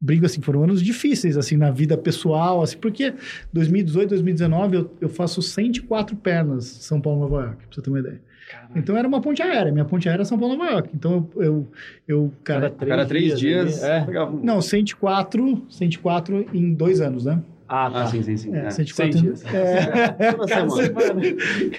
brinco 0.00 0.24
assim, 0.24 0.40
foram 0.40 0.62
anos 0.62 0.80
difíceis 0.80 1.36
assim 1.36 1.56
na 1.56 1.70
vida 1.72 1.98
pessoal, 1.98 2.62
assim, 2.62 2.76
porque 2.78 3.12
2018, 3.52 4.10
2019 4.10 4.76
eu, 4.76 4.90
eu 5.00 5.08
faço 5.08 5.42
104 5.42 6.14
pernas 6.16 6.64
São 6.66 7.00
Paulo 7.00 7.20
Nova 7.20 7.42
York, 7.46 7.56
pra 7.66 7.74
você 7.74 7.82
ter 7.82 7.90
uma 7.90 7.98
ideia. 7.98 8.20
Caraca. 8.48 8.78
Então 8.78 8.96
era 8.96 9.06
uma 9.08 9.20
ponte 9.20 9.42
aérea, 9.42 9.72
minha 9.72 9.84
ponte 9.84 10.08
aérea 10.08 10.22
é 10.22 10.24
São 10.24 10.38
Paulo 10.38 10.56
Nova 10.56 10.70
York. 10.70 10.90
Então 10.94 11.28
eu 11.36 11.42
eu, 11.44 11.68
eu 12.06 12.32
cara, 12.44 12.68
A 12.68 12.70
cada 12.70 13.04
três 13.06 13.38
dias, 13.38 13.82
ali, 13.82 13.92
é. 13.92 14.04
pegava 14.04 14.30
um- 14.34 14.40
não, 14.42 14.62
104, 14.62 15.66
104 15.68 16.46
em 16.54 16.72
dois 16.72 17.00
anos, 17.00 17.24
né? 17.24 17.42
Ah, 17.70 17.90
tá. 17.90 18.04
Ah, 18.04 18.06
sim, 18.06 18.22
sim, 18.22 18.36
sim. 18.36 18.54
É, 18.54 18.66
É. 18.66 18.70
104 18.70 18.94
Seis 19.12 19.20
dias. 19.22 19.44
É, 19.54 20.30
Toda 20.32 20.48
semana. 20.48 21.20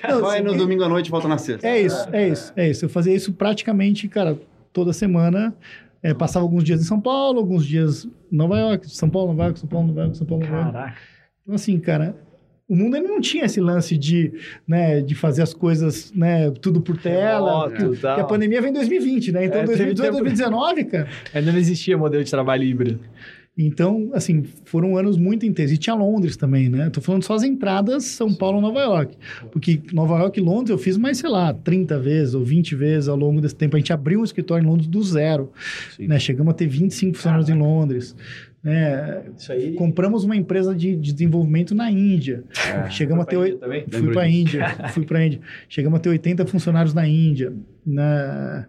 Não, 0.07 0.21
Vai 0.21 0.41
no 0.41 0.55
domingo 0.55 0.83
à 0.83 0.89
noite 0.89 1.07
e 1.07 1.09
volta 1.09 1.27
na 1.27 1.37
sexta. 1.39 1.65
é 1.67 1.81
isso, 1.81 2.07
é 2.11 2.29
isso, 2.29 2.53
é 2.55 2.69
isso. 2.69 2.85
Eu 2.85 2.89
fazia 2.89 3.15
isso 3.15 3.33
praticamente, 3.33 4.07
cara, 4.07 4.37
toda 4.79 4.93
semana. 4.93 5.53
É, 6.01 6.13
passava 6.13 6.45
alguns 6.45 6.63
dias 6.63 6.79
em 6.81 6.85
São 6.85 6.99
Paulo, 7.01 7.39
alguns 7.39 7.65
dias 7.65 8.05
em 8.31 8.35
Nova 8.37 8.57
York, 8.57 8.89
São 8.89 9.09
Paulo, 9.09 9.29
Nova 9.33 9.43
York, 9.45 9.59
São 9.59 9.67
Paulo, 9.67 9.87
Nova 9.87 10.01
York, 10.01 10.17
São 10.17 10.25
Paulo, 10.25 10.43
Nova 10.45 10.55
York. 10.57 10.71
Caraca. 10.73 10.97
Então, 11.43 11.55
assim, 11.55 11.77
cara, 11.79 12.15
o 12.69 12.75
mundo 12.75 12.95
ainda 12.95 13.09
não 13.09 13.19
tinha 13.19 13.43
esse 13.45 13.59
lance 13.59 13.97
de, 13.97 14.31
né, 14.67 15.01
de 15.01 15.13
fazer 15.13 15.41
as 15.41 15.53
coisas, 15.53 16.13
né, 16.13 16.49
tudo 16.51 16.79
por 16.79 16.95
tela. 16.97 17.67
Remoto, 17.67 17.83
Porque 17.85 18.01
tal. 18.01 18.19
a 18.19 18.23
pandemia 18.23 18.61
vem 18.61 18.69
em 18.69 18.73
2020, 18.75 19.31
né? 19.33 19.45
Então, 19.45 19.57
É, 19.59 19.65
teve 19.65 19.75
2018, 19.93 20.11
tempo- 20.13 20.23
2019, 20.23 20.85
cara. 20.85 21.07
Ainda 21.33 21.51
não 21.51 21.59
existia 21.59 21.97
modelo 21.97 22.23
de 22.23 22.31
trabalho 22.31 22.63
híbrido. 22.63 22.99
Então, 23.61 24.09
assim, 24.13 24.43
foram 24.63 24.95
anos 24.95 25.17
muito 25.17 25.45
intensos. 25.45 25.73
E 25.73 25.77
tinha 25.77 25.93
Londres 25.93 26.37
também, 26.37 26.69
né? 26.69 26.89
Tô 26.89 27.01
falando 27.01 27.23
só 27.23 27.33
as 27.33 27.43
entradas 27.43 28.05
São 28.05 28.33
Paulo, 28.33 28.61
Nova 28.61 28.79
York. 28.79 29.17
Porque 29.51 29.81
Nova 29.91 30.17
York 30.19 30.39
e 30.39 30.41
Londres 30.41 30.69
eu 30.69 30.77
fiz 30.77 30.95
mais, 30.95 31.17
sei 31.17 31.29
lá, 31.29 31.53
30 31.53 31.99
vezes 31.99 32.33
ou 32.33 32.41
20 32.41 32.73
vezes 32.75 33.09
ao 33.09 33.17
longo 33.17 33.41
desse 33.41 33.55
tempo. 33.55 33.75
A 33.75 33.79
gente 33.79 33.91
abriu 33.91 34.21
um 34.21 34.23
escritório 34.23 34.63
em 34.63 34.65
Londres 34.65 34.87
do 34.87 35.03
zero, 35.03 35.51
Sim. 35.97 36.07
né? 36.07 36.17
Chegamos 36.17 36.51
a 36.51 36.53
ter 36.53 36.67
25 36.67 37.17
funcionários 37.17 37.49
em 37.49 37.53
Londres. 37.53 38.15
Né? 38.63 39.23
Isso 39.37 39.51
aí. 39.51 39.73
Compramos 39.73 40.23
uma 40.23 40.37
empresa 40.37 40.73
de, 40.73 40.95
de 40.95 41.11
desenvolvimento 41.11 41.75
na 41.75 41.91
Índia. 41.91 42.45
É. 42.65 42.89
Chegamos 42.89 43.23
a 43.23 43.25
ter... 43.25 43.57
também? 43.57 43.83
Fui 43.89 44.13
para 44.13 44.21
a. 44.21 44.29
Índia, 44.29 44.69
fui 44.93 45.05
para 45.05 45.19
a 45.19 45.25
Índia. 45.25 45.41
Chegamos 45.67 45.97
a 45.97 46.01
ter 46.01 46.09
80 46.09 46.45
funcionários 46.45 46.93
na 46.93 47.05
Índia, 47.05 47.53
na 47.85 48.67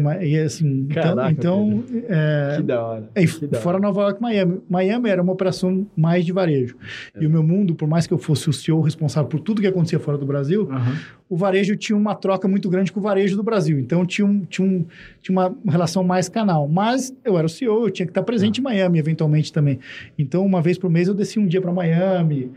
que 0.00 0.08
é 0.08 0.26
e 0.26 0.38
assim, 0.38 0.86
Caraca, 0.88 1.30
então, 1.30 1.82
então 1.86 2.04
é, 2.08 2.56
Que 2.56 2.62
da 2.62 2.82
hora. 2.84 3.10
é, 3.14 3.26
Que 3.26 3.46
da 3.46 3.58
fora 3.60 3.78
Nova 3.78 4.02
York, 4.02 4.20
Miami. 4.20 4.60
Miami 4.68 5.08
era 5.08 5.22
uma 5.22 5.32
operação 5.32 5.86
mais 5.96 6.24
de 6.24 6.32
varejo. 6.32 6.76
E 7.20 7.26
o 7.26 7.30
meu 7.30 7.42
mundo, 7.42 7.74
por 7.74 7.88
mais 7.88 8.06
que 8.06 8.12
eu 8.14 8.18
fosse 8.18 8.48
o 8.48 8.52
CEO 8.52 8.80
responsável 8.80 9.28
por 9.28 9.40
tudo 9.40 9.60
que 9.60 9.66
acontecia 9.66 9.98
fora 10.00 10.18
do 10.18 10.26
Brasil, 10.26 10.68
Aham. 10.70 10.96
o 11.28 11.36
varejo 11.36 11.76
tinha 11.76 11.96
uma 11.96 12.14
troca 12.14 12.48
muito 12.48 12.68
grande 12.68 12.90
com 12.92 13.00
o 13.00 13.02
varejo 13.02 13.36
do 13.36 13.42
Brasil. 13.42 13.78
Então 13.78 14.04
tinha, 14.04 14.26
um, 14.26 14.40
tinha, 14.44 14.66
um, 14.66 14.84
tinha 15.20 15.32
uma 15.38 15.54
relação 15.66 16.02
mais 16.04 16.28
canal. 16.28 16.68
Mas 16.68 17.14
eu 17.24 17.36
era 17.38 17.46
o 17.46 17.50
CEO, 17.50 17.86
eu 17.86 17.90
tinha 17.90 18.06
que 18.06 18.10
estar 18.10 18.22
presente 18.22 18.58
em 18.58 18.62
Miami 18.62 18.98
eventualmente 18.98 19.52
também. 19.52 19.78
Então, 20.18 20.44
uma 20.44 20.60
vez 20.60 20.76
por 20.78 20.90
mês 20.90 21.08
eu 21.08 21.14
descia 21.14 21.40
um 21.40 21.46
dia 21.46 21.60
para 21.60 21.72
Miami. 21.72 22.50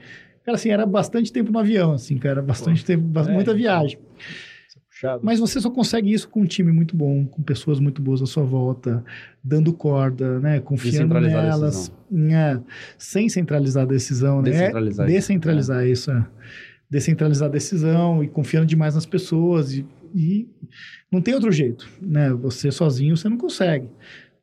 Cara, 0.46 0.56
assim, 0.56 0.70
era 0.70 0.86
bastante 0.86 1.32
tempo 1.34 1.52
no 1.52 1.60
avião, 1.60 1.92
assim, 1.92 2.18
cara. 2.18 2.42
Bastante 2.42 2.86
tempo, 2.86 3.04
bas- 3.04 3.28
É, 3.28 3.32
muita 3.34 3.52
então. 3.52 3.58
viagem. 3.60 3.98
Puxado. 4.98 5.22
Mas 5.24 5.40
você 5.40 5.62
só 5.62 5.70
consegue 5.70 6.12
isso 6.12 6.28
com 6.28 6.42
um 6.42 6.46
time 6.46 6.72
muito 6.72 6.96
bom, 6.96 7.26
com 7.26 7.44
pessoas 7.44 7.80
muito 7.80 8.02
boas 8.02 8.22
à 8.22 8.26
sua 8.26 8.44
volta, 8.44 9.04
dando 9.44 9.72
corda, 9.72 10.40
né? 10.40 10.60
Confiando 10.60 11.20
nelas. 11.20 11.92
É, 12.32 12.60
sem 12.98 13.30
centralizar 13.30 13.84
a 13.84 13.86
decisão, 13.86 14.42
né? 14.42 14.50
Descentralizar. 14.50 15.08
Descentralizar 15.08 15.88
isso, 15.88 16.12
é. 16.12 16.28
Descentralizar 16.90 17.48
a 17.48 17.52
decisão 17.52 18.24
e 18.24 18.28
confiando 18.28 18.66
demais 18.66 18.96
nas 18.96 19.06
pessoas. 19.06 19.74
E, 19.74 19.86
e 20.16 20.50
não 21.12 21.22
tem 21.22 21.36
outro 21.36 21.52
jeito, 21.52 21.88
né? 22.02 22.32
Você 22.34 22.72
sozinho 22.72 23.16
você 23.16 23.30
não 23.30 23.38
consegue. 23.38 23.88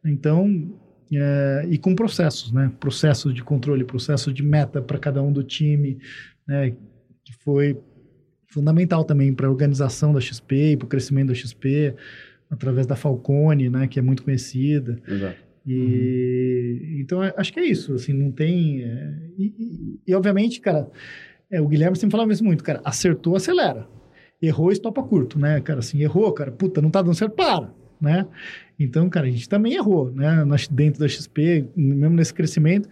Então, 0.04 0.70
é, 1.12 1.66
e 1.68 1.78
com 1.78 1.96
processos, 1.96 2.52
né? 2.52 2.70
Processos 2.78 3.34
de 3.34 3.42
controle, 3.42 3.84
processos 3.84 4.32
de 4.32 4.42
meta 4.42 4.80
para 4.80 4.98
cada 4.98 5.20
um 5.20 5.32
do 5.32 5.42
time, 5.42 5.98
né? 6.46 6.70
Que 7.24 7.32
foi 7.40 7.76
fundamental 8.54 9.04
também 9.04 9.32
para 9.34 9.46
a 9.46 9.50
organização 9.50 10.12
da 10.12 10.20
XP 10.20 10.72
e 10.72 10.76
para 10.76 10.86
o 10.86 10.88
crescimento 10.88 11.28
da 11.28 11.34
XP, 11.34 11.94
através 12.50 12.86
da 12.86 12.94
Falcone, 12.96 13.68
né? 13.68 13.86
Que 13.88 13.98
é 13.98 14.02
muito 14.02 14.22
conhecida. 14.22 14.98
Exato. 15.06 15.36
E 15.66 16.98
então 17.00 17.22
é- 17.22 17.34
acho 17.36 17.52
que 17.52 17.60
é 17.60 17.64
isso, 17.66 17.94
assim, 17.94 18.12
não 18.12 18.30
tem. 18.30 18.82
é, 18.82 19.12
e, 19.38 19.44
e- 19.58 20.00
e, 20.06 20.14
obviamente, 20.14 20.60
cara, 20.60 20.88
é, 21.50 21.60
o 21.60 21.66
Guilherme 21.68 21.96
sempre 21.96 22.12
falava 22.12 22.32
isso 22.32 22.44
muito, 22.44 22.62
cara, 22.62 22.80
acertou, 22.84 23.34
acelera. 23.36 23.86
Errou, 24.42 24.70
estopa 24.70 25.02
curto, 25.02 25.38
né, 25.38 25.60
cara? 25.60 25.78
Assim, 25.80 26.02
errou, 26.02 26.30
cara, 26.32 26.52
puta, 26.52 26.80
não 26.82 26.90
tá 26.90 27.00
dando 27.02 27.14
certo, 27.14 27.32
para, 27.34 27.72
né? 28.00 28.26
Então, 28.78 29.08
cara, 29.08 29.26
a 29.26 29.30
gente 29.30 29.48
também 29.48 29.74
errou, 29.74 30.10
né? 30.12 30.44
Dentro 30.70 31.00
da 31.00 31.08
XP, 31.08 31.66
mesmo 31.76 32.14
nesse 32.16 32.34
crescimento, 32.34 32.88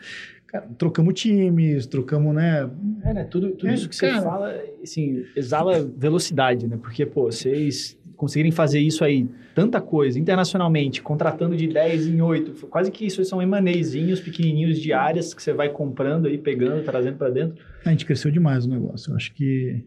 cara, 0.52 0.68
trocamos 0.78 1.14
times, 1.14 1.86
trocamos, 1.86 2.34
né? 2.34 2.70
É, 3.04 3.14
né? 3.14 3.24
Tudo, 3.24 3.50
tudo 3.52 3.68
É, 3.68 3.74
isso 3.74 3.88
que 3.88 3.96
você 3.96 4.10
cara. 4.10 4.22
fala, 4.22 4.54
assim, 4.82 5.24
exala 5.34 5.82
velocidade, 5.82 6.68
né? 6.68 6.76
Porque, 6.76 7.06
pô, 7.06 7.24
vocês 7.24 7.98
conseguirem 8.16 8.52
fazer 8.52 8.78
isso 8.78 9.02
aí, 9.02 9.26
tanta 9.52 9.80
coisa, 9.80 10.16
internacionalmente, 10.16 11.02
contratando 11.02 11.56
de 11.56 11.66
10 11.66 12.06
em 12.06 12.20
8, 12.20 12.68
quase 12.68 12.88
que 12.92 13.04
isso 13.04 13.24
são 13.24 13.42
emanezinhos 13.42 14.20
pequenininhos 14.20 14.78
de 14.78 14.92
áreas 14.92 15.34
que 15.34 15.42
você 15.42 15.52
vai 15.52 15.70
comprando 15.70 16.26
aí, 16.26 16.38
pegando, 16.38 16.84
trazendo 16.84 17.16
para 17.16 17.30
dentro. 17.30 17.64
A 17.84 17.90
gente 17.90 18.06
cresceu 18.06 18.30
demais 18.30 18.64
o 18.64 18.70
negócio. 18.70 19.10
Eu 19.10 19.16
acho 19.16 19.34
que 19.34 19.84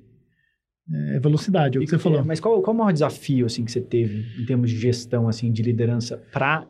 é 1.13 1.19
velocidade, 1.19 1.77
é 1.77 1.79
o 1.79 1.83
que 1.83 1.89
você 1.89 1.97
falou. 1.97 2.25
Mas 2.25 2.41
qual, 2.41 2.61
qual 2.61 2.75
o 2.75 2.77
maior 2.77 2.91
desafio, 2.91 3.45
assim, 3.45 3.63
que 3.63 3.71
você 3.71 3.79
teve 3.81 4.25
em 4.41 4.45
termos 4.45 4.69
de 4.69 4.77
gestão, 4.77 5.29
assim, 5.29 5.49
de 5.51 5.63
liderança 5.63 6.17
para 6.33 6.67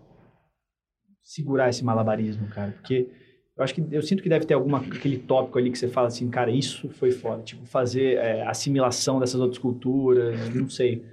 segurar 1.24 1.70
esse 1.70 1.84
malabarismo, 1.84 2.48
cara? 2.48 2.74
Porque 2.74 3.08
eu 3.58 3.64
acho 3.64 3.74
que 3.74 3.84
eu 3.92 4.02
sinto 4.02 4.22
que 4.22 4.30
deve 4.30 4.46
ter 4.46 4.54
alguma 4.54 4.80
aquele 4.80 5.18
tópico 5.18 5.58
ali 5.58 5.72
que 5.72 5.80
você 5.80 5.88
fala 5.88 6.08
assim, 6.08 6.30
cara, 6.30 6.52
isso 6.52 6.90
foi 6.90 7.12
foda, 7.12 7.42
tipo 7.42 7.66
fazer 7.66 8.18
é, 8.18 8.46
assimilação 8.46 9.20
dessas 9.20 9.40
outras 9.40 9.58
culturas, 9.58 10.54
não 10.54 10.70
sei. 10.70 11.04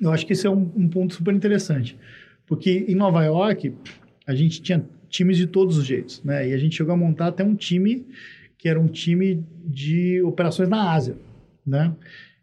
Eu 0.00 0.10
acho 0.10 0.26
que 0.26 0.32
esse 0.32 0.46
é 0.46 0.50
um, 0.50 0.70
um 0.76 0.88
ponto 0.88 1.14
super 1.14 1.32
interessante. 1.34 1.96
Porque 2.46 2.84
em 2.88 2.94
Nova 2.94 3.24
York, 3.24 3.74
a 4.26 4.34
gente 4.34 4.60
tinha 4.60 4.84
times 5.08 5.36
de 5.36 5.46
todos 5.46 5.78
os 5.78 5.84
jeitos, 5.84 6.22
né? 6.22 6.48
E 6.48 6.52
a 6.52 6.58
gente 6.58 6.76
chegou 6.76 6.92
a 6.92 6.96
montar 6.96 7.28
até 7.28 7.42
um 7.42 7.54
time 7.54 8.06
que 8.58 8.68
era 8.68 8.80
um 8.80 8.86
time 8.86 9.44
de 9.64 10.22
operações 10.22 10.68
na 10.68 10.92
Ásia, 10.92 11.16
né? 11.64 11.94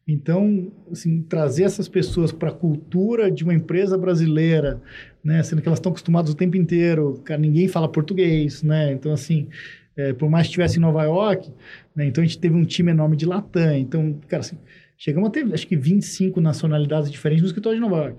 Então, 0.08 0.72
assim, 0.92 1.22
trazer 1.22 1.64
essas 1.64 1.88
pessoas 1.88 2.32
para 2.32 2.50
a 2.50 2.54
cultura 2.54 3.32
de 3.32 3.44
uma 3.44 3.54
empresa 3.54 3.98
brasileira, 3.98 4.82
né? 5.24 5.42
Sendo 5.44 5.62
que 5.62 5.68
elas 5.68 5.80
estão 5.80 5.92
acostumadas 5.92 6.32
o 6.32 6.36
tempo 6.36 6.58
inteiro, 6.58 7.22
cara, 7.24 7.40
ninguém 7.40 7.68
fala 7.68 7.88
português, 7.88 8.62
né? 8.64 8.92
Então, 8.92 9.14
assim, 9.14 9.48
é, 9.96 10.14
por 10.14 10.30
mais 10.30 10.48
que 10.48 10.52
estivesse 10.52 10.78
em 10.78 10.82
Nova 10.82 11.04
York, 11.04 11.52
né? 11.96 12.06
Então 12.06 12.24
a 12.24 12.28
gente 12.28 12.40
teve 12.40 12.56
um 12.56 12.64
time 12.64 12.92
enorme 12.92 13.16
de 13.16 13.26
Latam. 13.26 13.78
Então, 13.78 14.20
cara, 14.28 14.42
assim, 14.42 14.58
chegamos 14.98 15.30
a 15.30 15.32
ter, 15.32 15.54
acho 15.54 15.68
que 15.68 15.76
25 15.76 16.42
nacionalidades 16.42 17.12
diferentes 17.12 17.42
no 17.42 17.48
escritório 17.48 17.78
de 17.78 17.82
Nova 17.82 17.98
York. 17.98 18.18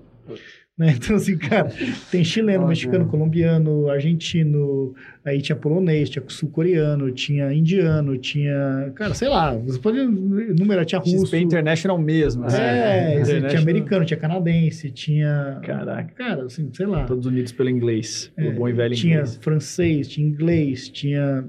Né? 0.77 0.93
Então, 0.97 1.15
assim, 1.15 1.37
cara, 1.37 1.71
tem 2.11 2.21
chileno, 2.23 2.59
Nossa, 2.59 2.69
mexicano, 2.69 3.05
é. 3.05 3.07
colombiano, 3.07 3.89
argentino, 3.89 4.93
aí 5.23 5.41
tinha 5.41 5.55
polonês, 5.55 6.09
tinha 6.09 6.21
sul-coreano, 6.27 7.11
tinha 7.11 7.53
indiano, 7.53 8.17
tinha, 8.17 8.91
cara, 8.93 9.13
sei 9.13 9.29
lá, 9.29 9.55
você 9.55 9.79
pode 9.79 9.99
enumerar, 9.99 10.83
tinha 10.85 10.99
russo. 10.99 11.27
XP 11.27 11.37
International 11.39 11.97
mesmo. 11.97 12.43
assim. 12.43 12.57
É, 12.57 12.61
assim, 12.61 13.05
tinha 13.05 13.21
International. 13.37 13.61
americano, 13.61 14.05
tinha 14.05 14.17
canadense, 14.19 14.91
tinha. 14.91 15.59
Caraca. 15.63 16.13
Cara, 16.13 16.43
assim, 16.43 16.69
sei 16.73 16.85
lá. 16.85 17.05
Todos 17.05 17.25
unidos 17.25 17.53
pelo 17.53 17.69
inglês, 17.69 18.29
pelo 18.35 18.49
É, 18.49 18.53
bom 18.53 18.67
e 18.67 18.73
velho 18.73 18.95
tinha 18.95 19.13
inglês. 19.19 19.37
francês, 19.41 20.07
tinha 20.09 20.27
inglês, 20.27 20.89
tinha 20.89 21.45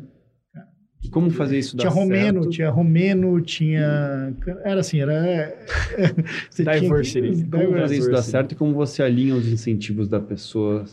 como 1.10 1.30
fazer 1.30 1.58
isso 1.58 1.76
dar 1.76 1.82
tinha 1.84 1.92
romeno, 1.92 2.42
certo? 2.42 2.54
tinha 2.54 2.70
romeno, 2.70 3.40
tinha. 3.40 4.34
Era 4.64 4.80
assim, 4.80 5.00
era. 5.00 5.56
você 6.50 6.62
tinha 6.62 6.74
que- 6.74 6.80
Diversity. 6.80 7.20
Como 7.50 7.50
fazer 7.50 7.66
Diversity. 7.72 7.98
isso 8.00 8.10
dar 8.10 8.22
certo 8.22 8.52
e 8.52 8.54
como 8.54 8.74
você 8.74 9.02
alinha 9.02 9.34
os 9.34 9.46
incentivos 9.48 10.08
da 10.08 10.20
pessoa 10.20 10.84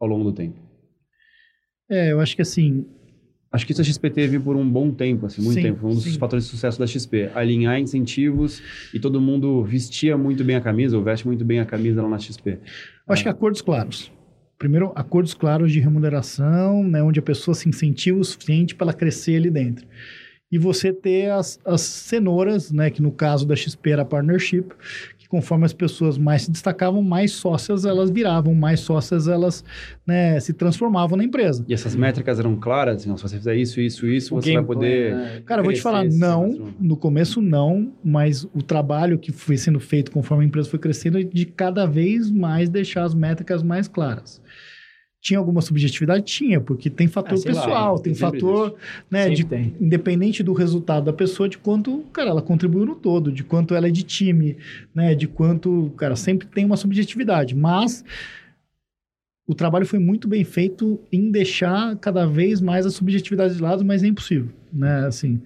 ao 0.00 0.06
longo 0.08 0.24
do 0.24 0.32
tempo? 0.32 0.56
É, 1.90 2.12
eu 2.12 2.20
acho 2.20 2.36
que 2.36 2.42
assim. 2.42 2.84
Acho 3.50 3.64
que 3.64 3.72
isso 3.72 3.80
a 3.80 3.84
XP 3.84 4.10
teve 4.10 4.38
por 4.38 4.56
um 4.56 4.68
bom 4.68 4.90
tempo, 4.90 5.24
assim, 5.24 5.40
muito 5.40 5.54
Sim, 5.54 5.62
tempo. 5.62 5.80
Foi 5.80 5.90
um 5.90 5.94
dos 5.94 6.04
sim. 6.04 6.18
fatores 6.18 6.44
de 6.44 6.50
sucesso 6.50 6.78
da 6.78 6.86
XP. 6.86 7.30
Alinhar 7.34 7.80
incentivos 7.80 8.62
e 8.92 9.00
todo 9.00 9.18
mundo 9.22 9.64
vestia 9.64 10.18
muito 10.18 10.44
bem 10.44 10.54
a 10.56 10.60
camisa, 10.60 10.98
ou 10.98 11.02
veste 11.02 11.26
muito 11.26 11.46
bem 11.46 11.58
a 11.58 11.64
camisa 11.64 12.02
lá 12.02 12.08
na 12.10 12.18
XP. 12.18 12.50
Eu 12.50 12.58
acho 13.08 13.22
que 13.22 13.28
acordos 13.30 13.62
claros. 13.62 14.12
Primeiro, 14.58 14.92
acordos 14.96 15.34
claros 15.34 15.70
de 15.70 15.78
remuneração, 15.78 16.82
né, 16.82 17.00
onde 17.02 17.20
a 17.20 17.22
pessoa 17.22 17.54
se 17.54 17.68
incentiva 17.68 18.18
o 18.18 18.24
suficiente 18.24 18.74
para 18.74 18.86
ela 18.86 18.92
crescer 18.92 19.36
ali 19.36 19.50
dentro. 19.50 19.86
E 20.50 20.58
você 20.58 20.92
ter 20.92 21.30
as, 21.30 21.60
as 21.64 21.82
cenouras, 21.82 22.72
né, 22.72 22.90
que 22.90 23.00
no 23.00 23.12
caso 23.12 23.46
da 23.46 23.54
XP 23.54 23.90
era 23.90 24.04
partnership, 24.04 24.72
que 25.28 25.30
conforme 25.30 25.64
as 25.64 25.72
pessoas 25.72 26.16
mais 26.16 26.42
se 26.42 26.50
destacavam, 26.50 27.02
mais 27.02 27.32
sócias 27.32 27.84
elas 27.84 28.10
viravam, 28.10 28.54
mais 28.54 28.80
sócias 28.80 29.28
elas 29.28 29.64
né, 30.06 30.40
se 30.40 30.52
transformavam 30.52 31.16
na 31.16 31.24
empresa. 31.24 31.64
E 31.68 31.74
essas 31.74 31.94
métricas 31.94 32.38
eram 32.38 32.56
claras, 32.56 32.96
assim, 32.96 33.16
se 33.16 33.22
você 33.22 33.36
fizer 33.36 33.56
isso, 33.56 33.80
isso, 33.80 34.06
isso, 34.06 34.36
O 34.36 34.42
você 34.42 34.54
vai 34.54 34.64
poder... 34.64 35.10
plan, 35.12 35.18
né? 35.22 35.42
Cara, 35.44 35.60
eu 35.60 35.64
vou 35.64 35.72
te 35.72 35.80
falar, 35.80 36.04
não, 36.04 36.72
no 36.80 36.96
começo 36.96 37.40
não, 37.40 37.92
mas 38.02 38.44
o 38.44 38.62
trabalho 38.62 39.18
que 39.18 39.32
foi 39.32 39.56
sendo 39.56 39.80
feito 39.80 40.10
conforme 40.10 40.44
a 40.44 40.46
empresa 40.46 40.68
foi 40.68 40.78
crescendo 40.78 41.18
é 41.18 41.22
de 41.22 41.44
cada 41.46 41.86
vez 41.86 42.30
mais 42.30 42.68
deixar 42.68 43.04
as 43.04 43.14
métricas 43.14 43.62
mais 43.62 43.86
claras. 43.86 44.40
Tinha 45.20 45.38
alguma 45.38 45.60
subjetividade? 45.60 46.24
Tinha, 46.24 46.60
porque 46.60 46.88
tem 46.88 47.08
fator 47.08 47.34
Ah, 47.34 47.36
sei 47.36 47.52
lá, 47.52 47.62
pessoal, 47.62 47.98
tem 47.98 48.14
fator, 48.14 48.76
né, 49.10 49.22
Sempre 49.24 49.36
de, 49.36 49.44
tem. 49.44 49.74
independente 49.80 50.42
do 50.42 50.52
resultado 50.52 51.04
da 51.04 51.12
pessoa, 51.12 51.48
de 51.48 51.58
quanto, 51.58 52.04
cara, 52.12 52.30
ela 52.30 52.40
contribuiu 52.40 52.86
no 52.86 52.94
todo, 52.94 53.32
de 53.32 53.42
quanto 53.42 53.74
ela 53.74 53.88
é 53.88 53.90
de 53.90 54.04
time, 54.04 54.56
né, 54.94 55.14
de 55.14 55.26
quanto, 55.26 55.92
cara, 55.96 56.14
sempre 56.14 56.46
tem 56.46 56.64
uma 56.64 56.76
subjetividade, 56.76 57.54
mas 57.56 58.04
o 59.46 59.54
trabalho 59.54 59.86
foi 59.86 59.98
muito 59.98 60.28
bem 60.28 60.44
feito 60.44 61.00
em 61.10 61.30
deixar 61.30 61.96
cada 61.96 62.26
vez 62.26 62.60
mais 62.60 62.84
a 62.84 62.90
subjetividade 62.90 63.56
de 63.56 63.62
lado, 63.62 63.84
mas 63.84 64.04
é 64.04 64.06
impossível, 64.06 64.50
né? 64.70 65.06
Assim, 65.06 65.40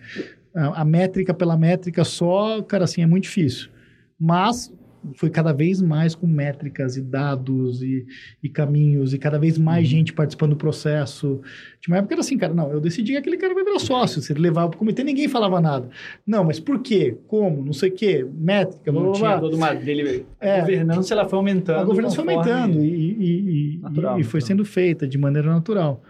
a, 0.54 0.82
a 0.82 0.84
métrica 0.84 1.32
pela 1.32 1.56
métrica 1.56 2.02
só, 2.02 2.60
cara, 2.62 2.84
assim, 2.84 3.00
é 3.00 3.06
muito 3.06 3.24
difícil. 3.24 3.70
Mas 4.18 4.72
foi 5.14 5.30
cada 5.30 5.52
vez 5.52 5.80
mais 5.80 6.14
com 6.14 6.26
métricas 6.26 6.96
e 6.96 7.02
dados 7.02 7.82
e, 7.82 8.06
e 8.42 8.48
caminhos 8.48 9.12
e 9.12 9.18
cada 9.18 9.38
vez 9.38 9.58
mais 9.58 9.84
uhum. 9.84 9.90
gente 9.90 10.12
participando 10.12 10.50
do 10.50 10.56
processo. 10.56 11.40
Tinha 11.80 11.94
uma 11.94 11.98
época 11.98 12.14
era 12.14 12.20
assim, 12.20 12.38
cara, 12.38 12.54
não, 12.54 12.70
eu 12.70 12.80
decidi 12.80 13.12
que 13.12 13.18
aquele 13.18 13.36
cara 13.36 13.54
vai 13.54 13.64
virar 13.64 13.78
sócio, 13.78 14.20
se 14.22 14.32
ele 14.32 14.40
levava 14.40 14.68
para 14.68 14.76
o 14.76 14.78
comitê, 14.78 15.02
ninguém 15.02 15.28
falava 15.28 15.60
nada. 15.60 15.88
Não, 16.26 16.44
mas 16.44 16.60
por 16.60 16.80
quê? 16.80 17.16
Como? 17.26 17.64
Não 17.64 17.72
sei 17.72 17.90
o 17.90 17.92
quê, 17.92 18.26
métrica, 18.32 18.92
não 18.92 19.02
blá, 19.02 19.12
tinha 19.12 19.38
toda 19.40 19.56
uma 19.56 19.72
dele, 19.74 20.26
é, 20.40 20.58
a 20.58 20.60
governança 20.60 21.14
ela 21.14 21.28
foi 21.28 21.38
aumentando. 21.38 21.80
A 21.80 21.84
governança 21.84 22.16
foi 22.16 22.32
aumentando 22.32 22.84
e, 22.84 23.74
e, 23.74 23.78
natural, 23.78 24.20
e, 24.20 24.24
foi 24.24 24.38
então. 24.38 24.48
sendo 24.48 24.64
feita 24.64 25.06
de 25.06 25.18
maneira 25.18 25.50
natural. 25.50 26.02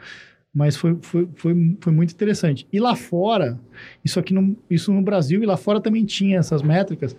Mas 0.54 0.76
foi, 0.76 0.98
foi, 1.00 1.26
foi, 1.34 1.76
foi 1.80 1.92
muito 1.92 2.12
interessante. 2.12 2.66
E 2.70 2.78
lá 2.78 2.94
fora, 2.94 3.58
isso 4.04 4.20
aqui 4.20 4.34
no, 4.34 4.54
isso 4.68 4.92
no 4.92 5.00
Brasil 5.00 5.42
e 5.42 5.46
lá 5.46 5.56
fora 5.56 5.80
também 5.80 6.04
tinha 6.04 6.38
essas 6.38 6.60
métricas, 6.60 7.16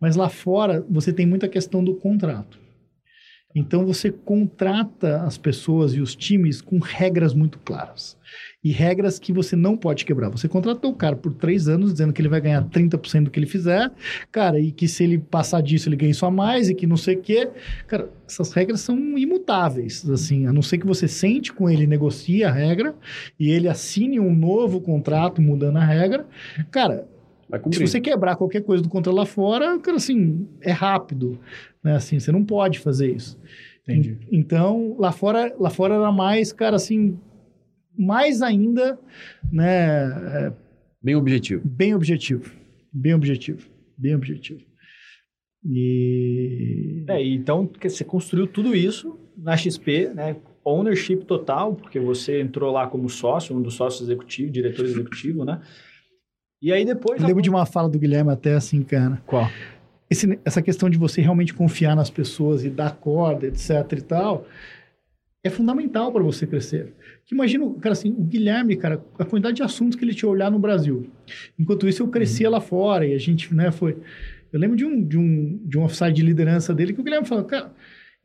mas 0.00 0.16
lá 0.16 0.28
fora 0.28 0.84
você 0.88 1.12
tem 1.12 1.26
muita 1.26 1.48
questão 1.48 1.82
do 1.82 1.94
contrato. 1.94 2.66
Então 3.58 3.86
você 3.86 4.10
contrata 4.10 5.22
as 5.22 5.38
pessoas 5.38 5.94
e 5.94 6.00
os 6.02 6.14
times 6.14 6.60
com 6.60 6.78
regras 6.78 7.32
muito 7.32 7.58
claras. 7.58 8.14
E 8.62 8.70
regras 8.70 9.18
que 9.18 9.32
você 9.32 9.56
não 9.56 9.78
pode 9.78 10.04
quebrar. 10.04 10.28
Você 10.28 10.46
contratou 10.46 10.90
o 10.90 10.94
cara 10.94 11.16
por 11.16 11.32
três 11.32 11.66
anos, 11.66 11.92
dizendo 11.92 12.12
que 12.12 12.20
ele 12.20 12.28
vai 12.28 12.40
ganhar 12.40 12.62
30% 12.68 13.24
do 13.24 13.30
que 13.30 13.38
ele 13.38 13.46
fizer, 13.46 13.90
cara, 14.30 14.60
e 14.60 14.70
que 14.70 14.86
se 14.86 15.04
ele 15.04 15.18
passar 15.18 15.62
disso, 15.62 15.88
ele 15.88 15.96
ganha 15.96 16.12
a 16.20 16.30
mais, 16.30 16.68
e 16.68 16.74
que 16.74 16.86
não 16.86 16.98
sei 16.98 17.16
o 17.16 17.22
quê. 17.22 17.48
Cara, 17.86 18.10
essas 18.28 18.52
regras 18.52 18.80
são 18.80 19.16
imutáveis, 19.16 20.06
assim, 20.10 20.46
a 20.46 20.52
não 20.52 20.60
ser 20.60 20.76
que 20.76 20.86
você 20.86 21.08
sente 21.08 21.50
com 21.50 21.70
ele, 21.70 21.86
negocie 21.86 22.44
a 22.44 22.52
regra, 22.52 22.94
e 23.40 23.50
ele 23.50 23.68
assine 23.68 24.20
um 24.20 24.34
novo 24.34 24.82
contrato 24.82 25.40
mudando 25.40 25.78
a 25.78 25.84
regra. 25.84 26.26
Cara, 26.70 27.08
se 27.72 27.86
você 27.86 28.00
quebrar 28.00 28.36
qualquer 28.36 28.62
coisa 28.62 28.82
do 28.82 28.88
controle 28.88 29.18
lá 29.18 29.26
fora, 29.26 29.78
cara, 29.78 29.96
assim, 29.96 30.48
é 30.60 30.72
rápido, 30.72 31.38
né? 31.82 31.96
Assim, 31.96 32.18
você 32.18 32.32
não 32.32 32.44
pode 32.44 32.78
fazer 32.78 33.14
isso. 33.14 33.38
Entendi. 33.82 34.18
Então, 34.32 34.96
lá 34.98 35.12
fora, 35.12 35.54
lá 35.58 35.70
fora 35.70 35.94
era 35.94 36.10
mais, 36.10 36.52
cara, 36.52 36.76
assim, 36.76 37.18
mais 37.96 38.42
ainda, 38.42 38.98
né? 39.50 40.06
É, 40.46 40.52
bem 41.00 41.14
objetivo. 41.14 41.62
Bem 41.64 41.94
objetivo. 41.94 42.50
Bem 42.92 43.14
objetivo. 43.14 43.68
Bem 43.96 44.14
objetivo. 44.14 44.60
E... 45.64 47.04
É, 47.08 47.24
então 47.24 47.68
você 47.80 48.04
construiu 48.04 48.46
tudo 48.46 48.74
isso 48.74 49.18
na 49.36 49.56
XP, 49.56 50.10
né? 50.14 50.36
Ownership 50.64 51.18
total, 51.18 51.74
porque 51.74 52.00
você 52.00 52.40
entrou 52.40 52.72
lá 52.72 52.88
como 52.88 53.08
sócio, 53.08 53.56
um 53.56 53.62
dos 53.62 53.74
sócios 53.74 54.02
executivos, 54.02 54.52
diretor 54.52 54.84
executivo, 54.84 55.44
né? 55.44 55.60
E 56.60 56.72
aí 56.72 56.84
depois. 56.84 57.20
Eu 57.20 57.26
lembro 57.26 57.42
de 57.42 57.50
uma 57.50 57.66
fala 57.66 57.88
do 57.88 57.98
Guilherme 57.98 58.30
até 58.30 58.54
assim, 58.54 58.82
cara. 58.82 59.20
Qual? 59.26 59.48
Esse, 60.08 60.38
essa 60.44 60.62
questão 60.62 60.88
de 60.88 60.96
você 60.96 61.20
realmente 61.20 61.52
confiar 61.52 61.96
nas 61.96 62.10
pessoas 62.10 62.64
e 62.64 62.70
dar 62.70 62.96
corda, 62.96 63.46
etc 63.46 63.70
e 63.92 64.00
tal, 64.00 64.46
é 65.42 65.50
fundamental 65.50 66.12
para 66.12 66.22
você 66.22 66.46
crescer. 66.46 66.94
Que 67.24 67.34
imagina, 67.34 67.68
cara, 67.80 67.92
assim, 67.92 68.10
o 68.10 68.22
Guilherme, 68.22 68.76
cara, 68.76 69.02
a 69.18 69.24
quantidade 69.24 69.56
de 69.56 69.62
assuntos 69.64 69.98
que 69.98 70.04
ele 70.04 70.14
tinha 70.14 70.30
olhar 70.30 70.50
no 70.50 70.60
Brasil. 70.60 71.10
Enquanto 71.58 71.88
isso, 71.88 72.02
eu 72.02 72.08
crescia 72.08 72.46
uhum. 72.46 72.52
lá 72.52 72.60
fora 72.60 73.06
e 73.06 73.14
a 73.14 73.18
gente, 73.18 73.52
né, 73.52 73.72
foi. 73.72 73.96
Eu 74.52 74.60
lembro 74.60 74.76
de 74.76 74.84
um, 74.84 75.02
de 75.02 75.18
um, 75.18 75.60
de 75.64 75.76
um 75.76 75.82
offside 75.82 76.12
de 76.12 76.22
liderança 76.22 76.72
dele 76.72 76.92
que 76.92 77.00
o 77.00 77.04
Guilherme 77.04 77.26
falou, 77.26 77.44
cara 77.44 77.72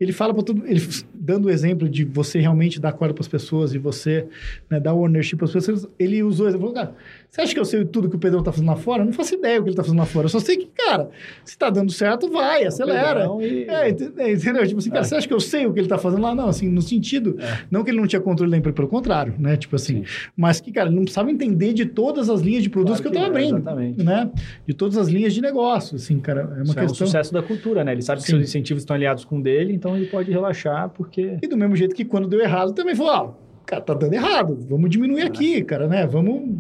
ele 0.04 0.12
fala 0.12 0.34
para 0.34 0.44
todo 0.44 0.64
ele 0.66 0.82
dando 1.14 1.46
o 1.46 1.50
exemplo 1.50 1.88
de 1.88 2.04
você 2.04 2.40
realmente 2.40 2.80
dar 2.80 2.92
corda 2.92 3.14
para 3.14 3.22
as 3.22 3.28
pessoas 3.28 3.74
e 3.74 3.78
você 3.78 4.26
né, 4.70 4.80
dar 4.80 4.94
ownership 4.94 5.38
para 5.38 5.46
as 5.46 5.52
pessoas, 5.52 5.88
ele 6.00 6.24
usou 6.24 6.50
ele 6.50 6.58
falou, 6.58 6.74
cara, 6.74 6.96
você 7.32 7.42
acha 7.42 7.54
que 7.54 7.60
eu 7.60 7.64
sei 7.64 7.86
tudo 7.86 8.10
que 8.10 8.16
o 8.18 8.20
Pedrão 8.20 8.40
está 8.40 8.52
fazendo 8.52 8.68
lá 8.68 8.76
fora? 8.76 9.04
Eu 9.04 9.06
não 9.06 9.14
faço 9.14 9.36
ideia 9.36 9.58
o 9.58 9.64
que 9.64 9.70
ele 9.70 9.74
está 9.74 9.84
fazendo 9.84 10.00
lá 10.00 10.06
fora. 10.06 10.26
Eu 10.26 10.30
só 10.30 10.40
sei 10.40 10.58
que, 10.58 10.66
cara, 10.66 11.10
se 11.46 11.54
está 11.54 11.70
dando 11.70 11.90
certo, 11.90 12.30
vai, 12.30 12.66
acelera. 12.66 13.26
E... 13.40 13.66
É, 13.70 13.90
entendeu? 13.90 14.68
Tipo 14.68 14.80
assim, 14.80 14.90
cara, 14.90 15.02
é. 15.02 15.04
você 15.06 15.16
acha 15.16 15.28
que 15.28 15.34
eu 15.34 15.40
sei 15.40 15.66
o 15.66 15.72
que 15.72 15.80
ele 15.80 15.86
está 15.86 15.98
fazendo 15.98 16.24
lá? 16.24 16.36
Não, 16.36 16.50
assim, 16.50 16.68
no 16.68 16.82
sentido, 16.82 17.38
é. 17.40 17.60
não 17.72 17.86
que 17.86 17.92
ele 17.92 18.00
não 18.00 18.08
tinha 18.08 18.22
controle 18.22 18.52
da 18.52 18.58
empresa, 18.58 18.76
pelo 18.76 18.90
contrário, 18.90 19.34
né? 19.40 19.56
Tipo 19.56 19.78
assim, 19.78 20.04
Sim. 20.04 20.30
mas 20.36 20.60
que, 20.60 20.74
cara, 20.74 20.90
ele 20.90 20.96
não 20.96 21.04
precisava 21.04 21.32
entender 21.32 21.72
de 21.72 21.86
todas 21.86 22.30
as 22.30 22.42
linhas 22.42 22.64
de 22.64 22.70
produtos 22.70 23.00
claro 23.00 23.12
que, 23.12 23.18
eu 23.18 23.22
estava 23.22 23.40
abrindo, 23.40 23.60
exatamente. 23.60 24.04
né? 24.04 24.30
De 24.68 24.74
todas 24.74 24.98
as 24.98 25.08
linhas 25.08 25.34
de 25.34 25.40
negócio, 25.42 25.96
assim, 25.96 26.20
cara, 26.20 26.42
é 26.42 26.44
uma 26.44 26.64
Isso 26.64 26.74
questão... 26.74 26.82
é 26.82 26.86
um 26.86 26.96
sucesso 26.96 27.32
da 27.32 27.42
cultura, 27.42 27.86
né? 27.86 27.94
Ele 27.94 28.02
sabe 28.02 28.20
Sim. 28.20 28.26
que 28.26 28.32
seus 28.32 28.44
incentivos 28.44 28.84
estão 28.84 28.96
aliados 28.96 29.24
com 29.24 29.40
o 29.40 29.42
dele, 29.42 29.74
então 29.74 29.91
ele 29.96 30.08
pode 30.08 30.32
relaxar, 30.32 30.90
porque... 30.90 31.38
E 31.42 31.48
do 31.48 31.58
mesmo 31.58 31.76
jeito 31.76 31.96
que 31.96 32.06
quando 32.06 32.28
deu 32.28 32.42
errado, 32.42 32.74
também 32.74 32.96
falou, 32.96 33.12
ah, 33.12 33.34
cara, 33.66 33.82
tá 33.82 33.94
dando 33.94 34.14
errado, 34.14 34.58
vamos 34.70 34.90
diminuir 34.90 35.22
é. 35.22 35.26
aqui, 35.26 35.62
cara, 35.64 35.88
né? 35.88 36.06
Vamos 36.06 36.60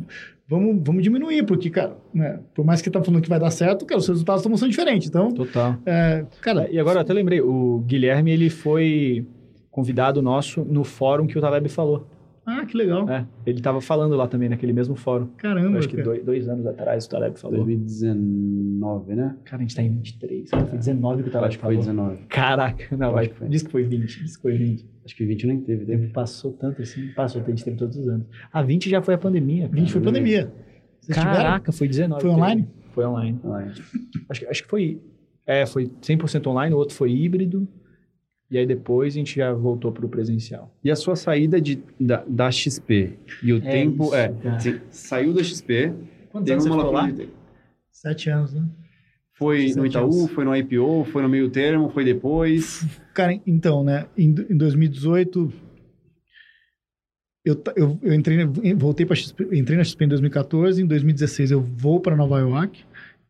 vamos, 0.51 0.81
vamos 0.83 1.01
diminuir, 1.01 1.45
porque, 1.45 1.69
cara, 1.69 1.95
né, 2.13 2.39
por 2.53 2.65
mais 2.65 2.81
que 2.81 2.89
tá 2.89 3.01
falando 3.01 3.21
que 3.21 3.29
vai 3.29 3.39
dar 3.39 3.49
certo, 3.51 3.85
cara, 3.85 3.99
os 3.99 4.07
resultados 4.07 4.41
estão 4.41 4.57
sendo 4.57 4.69
diferentes. 4.69 5.07
Então, 5.07 5.31
Total. 5.31 5.77
É, 5.85 6.25
cara, 6.41 6.69
e 6.69 6.77
agora 6.77 6.97
eu 6.97 7.01
até 7.01 7.13
lembrei, 7.13 7.39
o 7.39 7.81
Guilherme, 7.87 8.31
ele 8.31 8.49
foi 8.49 9.25
convidado 9.71 10.21
nosso 10.21 10.65
no 10.65 10.83
fórum 10.83 11.25
que 11.25 11.37
o 11.37 11.41
Taleb 11.41 11.69
falou. 11.69 12.05
Ah, 12.45 12.65
que 12.65 12.75
legal. 12.75 13.07
É, 13.07 13.25
ele 13.45 13.59
estava 13.59 13.79
falando 13.81 14.15
lá 14.15 14.27
também, 14.27 14.49
naquele 14.49 14.73
mesmo 14.73 14.95
fórum. 14.95 15.27
Caramba, 15.37 15.77
Acho 15.77 15.87
que 15.87 16.01
dois, 16.01 16.23
dois, 16.23 16.49
anos 16.49 16.65
atrás 16.65 17.05
o 17.05 17.09
Taleb 17.09 17.39
falou. 17.39 17.57
2019, 17.57 19.15
né? 19.15 19.35
Cara, 19.43 19.61
a 19.61 19.65
gente 19.65 19.75
tá 19.75 19.83
em 19.83 19.89
23. 19.89 20.49
Cara, 20.49 20.65
foi 20.65 20.77
19 20.77 21.23
que 21.23 21.29
o 21.29 21.31
Taleb 21.31 21.47
Acho 21.49 21.57
que 21.57 21.61
falou. 21.61 21.75
foi 21.75 21.85
19. 21.85 22.17
Caraca, 22.27 22.97
não, 22.97 23.11
vai, 23.11 23.31
diz 23.47 23.61
que 23.61 23.71
foi 23.71 23.83
20, 23.83 24.23
diz 24.23 24.35
que 24.35 24.41
foi 24.41 24.57
20. 24.57 24.89
Acho 25.05 25.15
que 25.15 25.25
20 25.25 25.47
nem 25.47 25.61
teve. 25.61 25.85
teve. 25.85 26.07
Passou 26.07 26.53
tanto 26.53 26.81
assim, 26.81 27.09
passou, 27.15 27.41
a 27.41 27.45
gente 27.45 27.63
teve 27.63 27.77
todos 27.77 27.95
os 27.97 28.07
anos. 28.07 28.25
A 28.51 28.61
20 28.61 28.89
já 28.89 29.01
foi 29.01 29.13
a 29.13 29.17
pandemia. 29.17 29.67
Cara. 29.69 29.81
20 29.81 29.91
foi 29.91 30.01
pandemia. 30.01 30.53
Vocês 30.99 31.17
Caraca, 31.17 31.71
tiveram? 31.71 31.73
foi 31.73 31.87
19. 31.87 32.21
Foi 32.21 32.29
online? 32.29 32.67
Foi 32.91 33.05
online. 33.05 33.39
online. 33.43 33.71
Acho, 34.29 34.49
acho 34.49 34.63
que 34.63 34.69
foi. 34.69 35.01
É, 35.45 35.65
foi 35.65 35.87
100% 36.01 36.47
online, 36.47 36.73
o 36.73 36.77
outro 36.77 36.95
foi 36.95 37.11
híbrido. 37.11 37.67
E 38.51 38.57
aí 38.57 38.65
depois 38.65 39.13
a 39.13 39.17
gente 39.17 39.37
já 39.37 39.53
voltou 39.53 39.93
para 39.93 40.05
o 40.05 40.09
presencial. 40.09 40.75
E 40.83 40.91
a 40.91 40.95
sua 40.95 41.15
saída 41.15 41.61
de, 41.61 41.81
da, 41.97 42.21
da 42.27 42.51
XP? 42.51 43.17
E 43.41 43.53
o 43.53 43.57
é 43.57 43.61
tempo. 43.61 44.03
Isso, 44.03 44.15
é, 44.15 44.33
assim, 44.55 44.81
saiu 44.89 45.33
da 45.33 45.41
XP. 45.41 45.93
Quantos 46.29 46.51
anos 46.51 46.65
uma 46.65 46.83
você 46.83 46.91
lá? 46.91 47.27
Sete 47.89 48.29
anos, 48.29 48.53
né? 48.53 48.67
Foi 49.33 49.69
Sete 49.69 49.77
no 49.77 49.85
Itaú, 49.85 50.19
anos. 50.19 50.31
foi 50.31 50.43
no 50.43 50.55
IPO, 50.55 51.05
foi 51.05 51.21
no 51.21 51.29
meio 51.29 51.49
termo, 51.49 51.89
foi 51.89 52.03
depois? 52.03 52.85
Cara, 53.15 53.39
então, 53.47 53.85
né? 53.85 54.07
Em, 54.17 54.35
em 54.49 54.57
2018 54.57 55.51
eu, 57.43 57.59
eu, 57.75 57.99
eu 58.03 58.13
entrei, 58.13 58.45
voltei 58.75 59.03
para 59.05 59.17
entrei 59.51 59.77
na 59.77 59.83
XP 59.83 60.05
em 60.05 60.09
2014, 60.09 60.81
em 60.81 60.85
2016 60.85 61.51
eu 61.51 61.61
vou 61.61 61.99
para 61.99 62.15
Nova 62.15 62.39
York, 62.39 62.83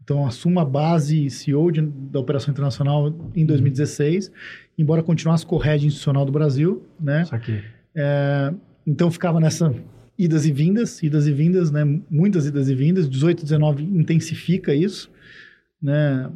então 0.03 0.25
assumo 0.25 0.59
a 0.59 0.65
base 0.65 1.29
CEO 1.29 1.71
de, 1.71 1.81
da 1.81 2.19
operação 2.19 2.51
internacional 2.51 3.13
em 3.35 3.45
2016, 3.45 4.31
embora 4.77 5.03
continuasse 5.03 5.45
com 5.45 5.55
o 5.55 5.59
head 5.59 5.85
institucional 5.85 6.25
do 6.25 6.31
Brasil, 6.31 6.83
né? 6.99 7.23
Isso 7.23 7.35
aqui. 7.35 7.61
É, 7.93 8.53
então 8.85 9.11
ficava 9.11 9.39
nessa 9.39 9.73
idas 10.17 10.45
e 10.45 10.51
vindas, 10.51 11.01
idas 11.03 11.27
e 11.27 11.31
vindas, 11.31 11.71
né? 11.71 11.83
Muitas 12.09 12.45
idas 12.47 12.69
e 12.69 12.75
vindas, 12.75 13.09
18, 13.09 13.43
19 13.43 13.83
intensifica 13.83 14.73
isso, 14.73 15.11
né? 15.81 16.31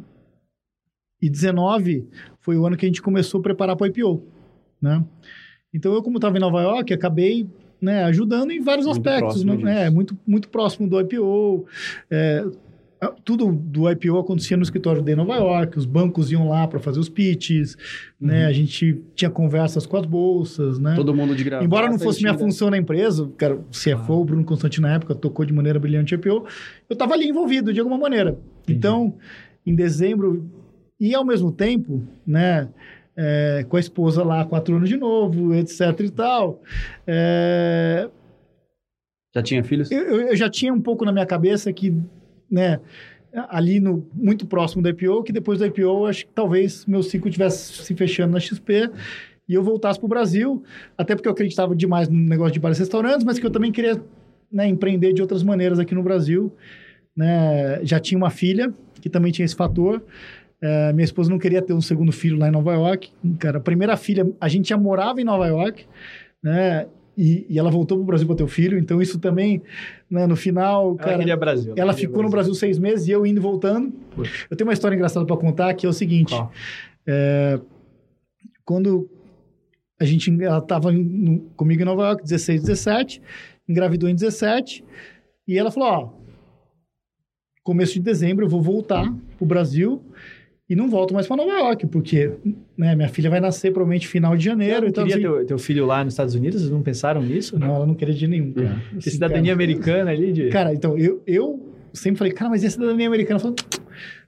E 1.20 1.28
19 1.28 2.08
foi 2.40 2.56
o 2.56 2.66
ano 2.66 2.76
que 2.76 2.86
a 2.86 2.88
gente 2.88 3.02
começou 3.02 3.40
a 3.40 3.42
preparar 3.42 3.76
para 3.76 3.84
o 3.84 3.88
IPO, 3.88 4.22
né? 4.80 5.04
Então 5.72 5.92
eu 5.92 6.02
como 6.02 6.18
estava 6.18 6.36
em 6.36 6.40
Nova 6.40 6.62
York, 6.62 6.92
acabei 6.94 7.48
né, 7.80 8.04
ajudando 8.04 8.50
em 8.50 8.60
vários 8.60 8.86
muito 8.86 8.98
aspectos. 8.98 9.44
Né, 9.44 9.86
é, 9.86 9.90
muito, 9.90 10.16
muito 10.26 10.48
próximo 10.48 10.88
do 10.88 11.00
IPO. 11.00 11.66
É, 12.10 12.44
tudo 13.24 13.52
do 13.52 13.90
IPO 13.90 14.18
acontecia 14.18 14.56
no 14.56 14.62
escritório 14.62 15.02
de 15.02 15.14
Nova 15.14 15.36
York, 15.36 15.78
os 15.78 15.84
bancos 15.84 16.30
iam 16.30 16.48
lá 16.48 16.66
para 16.66 16.78
fazer 16.78 16.98
os 16.98 17.08
pitches, 17.08 17.76
né, 18.20 18.34
uhum. 18.34 18.40
né? 18.40 18.46
A 18.46 18.52
gente 18.52 19.02
tinha 19.14 19.30
conversas 19.30 19.86
com 19.86 19.96
as 19.96 20.06
bolsas, 20.06 20.78
né? 20.78 20.94
Todo 20.94 21.14
mundo 21.14 21.34
de 21.34 21.44
gravata. 21.44 21.64
Embora 21.64 21.88
não 21.88 21.98
fosse 21.98 22.22
minha 22.22 22.36
função 22.36 22.70
na 22.70 22.78
empresa, 22.78 23.30
cara, 23.36 23.58
CFO, 23.70 24.12
ah. 24.12 24.16
o 24.16 24.24
Bruno 24.24 24.44
Constantino 24.44 24.86
na 24.86 24.94
época, 24.94 25.14
tocou 25.14 25.44
de 25.44 25.52
maneira 25.52 25.78
brilhante 25.78 26.14
o 26.14 26.16
IPO, 26.16 26.28
eu 26.28 26.46
estava 26.92 27.14
ali 27.14 27.28
envolvido 27.28 27.72
de 27.72 27.80
alguma 27.80 27.98
maneira. 27.98 28.38
Entendi. 28.62 28.78
Então, 28.78 29.14
em 29.64 29.74
dezembro, 29.74 30.48
e 30.98 31.14
ao 31.14 31.24
mesmo 31.24 31.52
tempo, 31.52 32.02
né? 32.26 32.68
é, 33.16 33.64
com 33.68 33.76
a 33.76 33.80
esposa 33.80 34.22
lá, 34.22 34.44
quatro 34.44 34.76
anos 34.76 34.88
de 34.88 34.96
novo, 34.96 35.54
etc 35.54 35.98
e 36.00 36.10
tal. 36.10 36.62
É... 37.06 38.08
Já 39.34 39.42
tinha 39.42 39.64
filhos? 39.64 39.90
Eu, 39.90 40.28
eu, 40.28 40.36
já 40.36 40.50
tinha 40.50 40.72
um 40.72 40.80
pouco 40.80 41.04
na 41.04 41.12
minha 41.12 41.26
cabeça 41.26 41.72
que, 41.72 41.94
né, 42.50 42.80
ali 43.48 43.80
no, 43.80 44.06
muito 44.14 44.46
próximo 44.46 44.82
do 44.82 44.88
IPO, 44.88 45.22
que 45.22 45.32
depois 45.32 45.58
do 45.58 45.66
IPO, 45.66 46.06
acho 46.06 46.26
que 46.26 46.32
talvez 46.32 46.86
meu 46.86 47.02
ciclo 47.02 47.30
tivesse 47.30 47.84
se 47.84 47.94
fechando 47.94 48.32
na 48.32 48.40
XP 48.40 48.90
e 49.48 49.54
eu 49.54 49.62
voltasse 49.62 49.98
para 49.98 50.06
o 50.06 50.08
Brasil, 50.08 50.62
até 50.96 51.14
porque 51.14 51.28
eu 51.28 51.32
acreditava 51.32 51.74
demais 51.74 52.08
no 52.08 52.18
negócio 52.18 52.52
de 52.52 52.60
bares 52.60 52.78
e 52.78 52.80
restaurantes, 52.80 53.24
mas 53.24 53.38
que 53.38 53.46
eu 53.46 53.50
também 53.50 53.70
queria 53.70 54.00
né, 54.50 54.66
empreender 54.66 55.12
de 55.12 55.22
outras 55.22 55.42
maneiras 55.42 55.78
aqui 55.78 55.94
no 55.94 56.02
Brasil. 56.02 56.52
Né? 57.16 57.80
Já 57.84 58.00
tinha 58.00 58.18
uma 58.18 58.30
filha, 58.30 58.72
que 59.00 59.08
também 59.08 59.30
tinha 59.30 59.44
esse 59.44 59.54
fator. 59.54 60.02
É, 60.60 60.92
minha 60.92 61.04
esposa 61.04 61.30
não 61.30 61.38
queria 61.38 61.62
ter 61.62 61.72
um 61.72 61.80
segundo 61.80 62.10
filho 62.10 62.38
lá 62.38 62.48
em 62.48 62.50
Nova 62.50 62.72
York. 62.74 63.10
Cara, 63.38 63.58
a 63.58 63.60
primeira 63.60 63.96
filha, 63.96 64.28
a 64.40 64.48
gente 64.48 64.68
já 64.68 64.76
morava 64.76 65.20
em 65.20 65.24
Nova 65.24 65.46
York, 65.46 65.84
né? 66.42 66.86
E, 67.16 67.46
e 67.48 67.58
ela 67.58 67.70
voltou 67.70 67.96
para 67.96 68.02
o 68.02 68.06
Brasil 68.06 68.26
para 68.26 68.36
ter 68.36 68.42
o 68.42 68.48
filho, 68.48 68.78
então 68.78 69.00
isso 69.00 69.18
também, 69.18 69.62
né, 70.10 70.26
no 70.26 70.36
final, 70.36 70.90
Ela 70.90 70.96
cara, 70.96 71.18
queria 71.18 71.36
Brasil. 71.36 71.74
ela 71.76 71.92
queria 71.92 72.08
ficou 72.08 72.22
no 72.22 72.30
Brasil 72.30 72.54
seis 72.54 72.78
meses 72.78 73.08
e 73.08 73.10
eu 73.10 73.26
indo 73.26 73.38
e 73.38 73.42
voltando. 73.42 73.92
Poxa. 74.14 74.46
Eu 74.50 74.56
tenho 74.56 74.68
uma 74.68 74.72
história 74.72 74.94
engraçada 74.94 75.26
para 75.26 75.36
contar 75.36 75.74
que 75.74 75.84
é 75.86 75.88
o 75.88 75.92
seguinte: 75.92 76.34
é, 77.06 77.60
quando 78.64 79.08
a 79.98 80.04
gente 80.04 80.30
ela 80.42 80.58
estava 80.58 80.90
comigo 81.56 81.82
em 81.82 81.84
Nova 81.84 82.06
York, 82.08 82.22
16, 82.22 82.62
17, 82.62 83.22
engravidou 83.68 84.08
em 84.08 84.14
17, 84.14 84.84
e 85.48 85.58
ela 85.58 85.70
falou: 85.70 85.88
Ó, 85.88 86.10
começo 87.64 87.94
de 87.94 88.00
dezembro 88.00 88.44
eu 88.44 88.48
vou 88.48 88.62
voltar 88.62 89.12
pro 89.36 89.46
Brasil 89.46 90.02
e 90.68 90.74
não 90.74 90.90
volto 90.90 91.14
mais 91.14 91.26
para 91.26 91.36
Nova 91.36 91.52
York, 91.52 91.86
porque 91.86 92.32
né, 92.76 92.96
minha 92.96 93.08
filha 93.08 93.30
vai 93.30 93.38
nascer 93.38 93.72
provavelmente 93.72 94.08
final 94.08 94.36
de 94.36 94.44
janeiro. 94.44 94.82
Não 94.82 94.88
então, 94.88 95.06
queria 95.06 95.28
assim, 95.28 95.36
teu, 95.38 95.46
teu 95.46 95.58
filho 95.58 95.86
lá 95.86 96.02
nos 96.02 96.14
Estados 96.14 96.34
Unidos? 96.34 96.60
Vocês 96.60 96.72
não 96.72 96.82
pensaram 96.82 97.22
nisso? 97.22 97.58
não, 97.58 97.76
ela 97.76 97.86
não 97.86 97.94
queria 97.94 98.14
de 98.14 98.26
nenhum, 98.26 98.52
cara. 98.52 98.82
Assim, 98.96 99.10
cidadania 99.10 99.42
cara, 99.42 99.54
americana 99.54 100.10
ali 100.10 100.32
de... 100.32 100.48
Cara, 100.48 100.74
então, 100.74 100.98
eu, 100.98 101.22
eu 101.26 101.72
sempre 101.92 102.18
falei, 102.18 102.32
cara, 102.32 102.50
mas 102.50 102.64
e 102.64 102.66
a 102.66 102.70
cidadania 102.70 103.06
americana? 103.06 103.40
Ela 103.40 103.54
falou, 103.54 103.56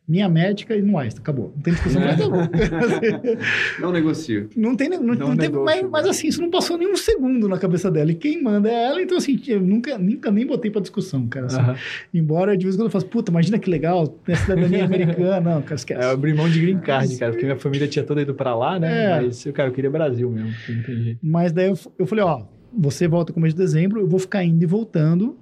minha 0.09 0.27
médica 0.29 0.75
e 0.75 0.81
não 0.81 0.99
Einstein, 0.99 1.21
acabou. 1.21 1.53
Não 1.55 1.63
tem 1.63 1.75
discussão. 1.75 2.01
É. 2.03 2.17
Não 3.79 3.93
negocio. 3.93 4.49
Não 4.57 4.75
tem, 4.75 4.89
não, 4.89 5.03
Não 5.03 5.15
não 5.15 5.65
mas, 5.65 5.83
né? 5.83 5.89
mas 5.91 6.07
assim, 6.07 6.29
isso 6.29 6.41
não 6.41 6.51
passou 6.51 6.79
nem 6.79 6.91
um 6.91 6.97
segundo 6.97 7.47
na 7.47 7.59
cabeça 7.59 7.91
dela. 7.91 8.11
E 8.11 8.15
quem 8.15 8.43
manda 8.43 8.71
é 8.71 8.87
ela, 8.87 9.03
então 9.03 9.19
assim, 9.19 9.39
eu 9.47 9.61
nunca, 9.61 9.99
nunca 9.99 10.31
nem 10.31 10.47
botei 10.47 10.71
pra 10.71 10.81
discussão, 10.81 11.27
cara. 11.27 11.47
assim. 11.47 11.59
Aham. 11.59 11.77
Embora 12.15 12.57
de 12.57 12.65
vez 12.65 12.75
em 12.75 12.79
quando 12.79 12.87
eu 12.87 12.91
faço, 12.91 13.07
puta, 13.07 13.31
imagina 13.31 13.59
que 13.59 13.69
legal, 13.69 14.09
tem 14.09 14.35
a 14.35 14.39
cidadania 14.39 14.85
americana. 14.85 15.41
Não, 15.41 15.63
cara, 15.63 15.75
esquece. 15.75 16.01
É, 16.01 16.05
eu 16.07 16.11
abri 16.11 16.33
mão 16.33 16.49
de 16.49 16.61
green 16.61 16.79
card, 16.79 17.17
cara, 17.19 17.33
porque 17.33 17.45
minha 17.45 17.59
família 17.59 17.87
tinha 17.87 18.05
toda 18.05 18.23
ido 18.23 18.35
pra 18.35 18.55
lá, 18.55 18.79
né? 18.79 19.05
É. 19.05 19.21
Mas, 19.21 19.45
cara, 19.53 19.69
eu 19.69 19.73
queria 19.73 19.91
Brasil 19.91 20.31
mesmo, 20.31 20.49
não. 20.49 21.17
Mas 21.23 21.53
daí 21.53 21.69
eu, 21.69 21.79
eu 21.99 22.07
falei, 22.07 22.25
ó, 22.25 22.45
você 22.73 23.07
volta 23.07 23.33
começo 23.33 23.55
de 23.55 23.63
dezembro, 23.63 24.01
eu 24.01 24.09
vou 24.09 24.19
ficar 24.19 24.43
indo 24.45 24.63
e 24.63 24.67
voltando. 24.67 25.37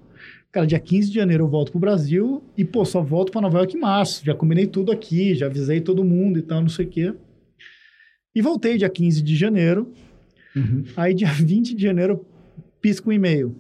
Cara, 0.57 0.67
dia 0.67 0.81
15 0.81 1.11
de 1.11 1.17
janeiro 1.17 1.45
eu 1.45 1.49
volto 1.49 1.71
pro 1.71 1.79
Brasil 1.79 2.43
e, 2.57 2.65
pô, 2.65 2.83
só 2.83 3.03
volto 3.03 3.31
pra 3.31 3.43
Nova 3.43 3.59
York 3.59 3.77
em 3.77 3.81
março. 3.81 4.25
Já 4.25 4.35
combinei 4.35 4.67
tudo 4.67 4.91
aqui, 4.91 5.35
já 5.35 5.45
avisei 5.45 5.83
todo 5.83 6.03
mundo 6.03 6.39
e 6.39 6.43
tal, 6.43 6.63
não 6.63 6.69
sei 6.71 6.87
o 6.87 6.89
quê. 6.89 7.13
E 8.35 8.41
voltei 8.41 8.79
dia 8.79 8.89
15 8.89 9.21
de 9.21 9.37
janeiro. 9.37 9.93
Aí, 10.97 11.13
dia 11.13 11.29
20 11.37 11.75
de 11.75 11.83
janeiro, 11.83 12.25
pisco 12.81 13.11
um 13.11 13.13
e-mail. 13.13 13.55